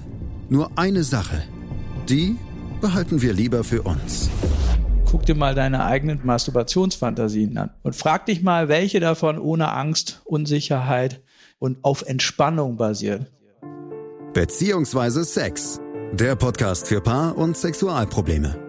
Nur 0.49 0.71
eine 0.75 1.03
Sache. 1.03 1.43
Die 2.09 2.35
behalten 2.81 3.21
wir 3.21 3.31
lieber 3.31 3.63
für 3.63 3.83
uns. 3.83 4.29
Guck 5.11 5.25
dir 5.25 5.35
mal 5.35 5.55
deine 5.55 5.85
eigenen 5.85 6.19
Masturbationsfantasien 6.23 7.57
an 7.57 7.71
und 7.81 7.95
frag 7.95 8.27
dich 8.27 8.43
mal, 8.43 8.69
welche 8.69 8.99
davon 8.99 9.39
ohne 9.39 9.71
Angst, 9.71 10.21
Unsicherheit 10.25 11.21
und 11.57 11.83
auf 11.83 12.03
Entspannung 12.03 12.77
basieren. 12.77 13.25
Beziehungsweise 14.33 15.23
Sex. 15.23 15.79
Der 16.11 16.35
Podcast 16.35 16.87
für 16.87 17.01
Paar- 17.01 17.37
und 17.37 17.57
Sexualprobleme. 17.57 18.68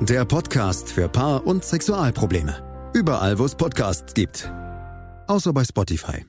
Der 0.00 0.24
Podcast 0.24 0.90
für 0.90 1.10
Paar- 1.10 1.46
und 1.46 1.62
Sexualprobleme. 1.62 2.90
Überall, 2.94 3.38
wo 3.38 3.44
es 3.44 3.54
Podcasts 3.54 4.14
gibt. 4.14 4.50
Außer 5.26 5.52
bei 5.52 5.62
Spotify. 5.62 6.24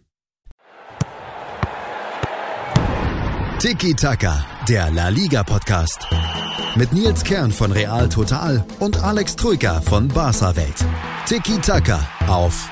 Tiki 3.59 3.93
Taka, 3.93 4.45
der 4.67 4.91
La 4.91 5.07
Liga 5.07 5.43
Podcast. 5.43 6.05
Mit 6.75 6.91
Nils 6.91 7.23
Kern 7.23 7.49
von 7.51 7.71
Real 7.71 8.09
Total 8.09 8.65
und 8.81 9.01
Alex 9.01 9.37
Troika 9.37 9.79
von 9.79 10.09
Barca 10.09 10.53
Welt. 10.57 10.85
Tiki 11.25 11.57
Taka 11.59 12.05
auf 12.27 12.69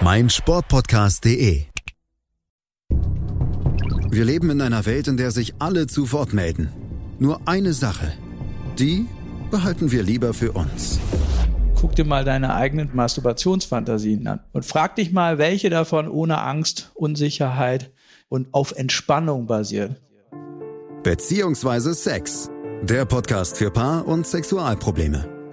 meinsportpodcast.de. 0.00 1.64
Wir 4.10 4.24
leben 4.24 4.48
in 4.48 4.62
einer 4.62 4.86
Welt, 4.86 5.08
in 5.08 5.18
der 5.18 5.30
sich 5.30 5.56
alle 5.58 5.86
zu 5.86 6.10
Wort 6.12 6.32
melden. 6.32 6.72
Nur 7.18 7.46
eine 7.46 7.74
Sache. 7.74 8.14
Die 8.78 9.06
behalten 9.50 9.92
wir 9.92 10.02
lieber 10.02 10.34
für 10.34 10.52
uns. 10.52 10.98
Guck 11.74 11.94
dir 11.94 12.04
mal 12.04 12.24
deine 12.24 12.54
eigenen 12.54 12.90
Masturbationsfantasien 12.94 14.26
an 14.26 14.40
und 14.52 14.64
frag 14.64 14.96
dich 14.96 15.12
mal, 15.12 15.38
welche 15.38 15.70
davon 15.70 16.08
ohne 16.08 16.40
Angst, 16.40 16.90
Unsicherheit 16.94 17.90
und 18.28 18.52
auf 18.52 18.72
Entspannung 18.72 19.46
basieren. 19.46 19.96
Beziehungsweise 21.02 21.94
Sex. 21.94 22.50
Der 22.82 23.04
Podcast 23.04 23.56
für 23.56 23.70
Paar- 23.70 24.06
und 24.06 24.26
Sexualprobleme. 24.26 25.35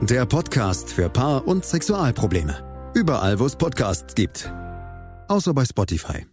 Der 0.00 0.26
Podcast 0.26 0.92
für 0.92 1.08
Paar- 1.08 1.46
und 1.48 1.64
Sexualprobleme. 1.64 2.90
Überall, 2.94 3.40
wo 3.40 3.46
es 3.46 3.56
Podcasts 3.56 4.14
gibt. 4.14 4.52
Außer 5.26 5.52
bei 5.52 5.64
Spotify. 5.64 6.24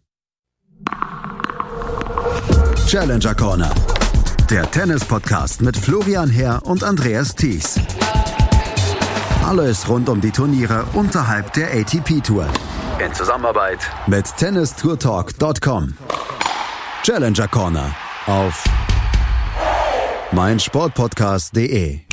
Challenger 2.88 3.34
Corner. 3.34 3.74
Der 4.52 4.70
Tennis-Podcast 4.70 5.64
mit 5.64 5.76
Florian 5.76 6.30
Herr 6.30 6.64
und 6.68 6.84
Andreas 6.84 7.34
Thies. 7.34 7.80
Alles 9.44 9.90
rund 9.90 10.10
um 10.10 10.22
die 10.22 10.32
Turniere 10.32 10.86
unterhalb 10.94 11.52
der 11.54 11.74
ATP-Tour. 11.74 12.48
In 13.04 13.14
Zusammenarbeit 13.16 13.80
mit 14.06 14.28
tennistourtalk.com. 14.38 15.98
Challenger 17.02 17.48
Corner 17.48 17.96
auf 18.28 18.64
meinsportpodcast.de 20.32 22.05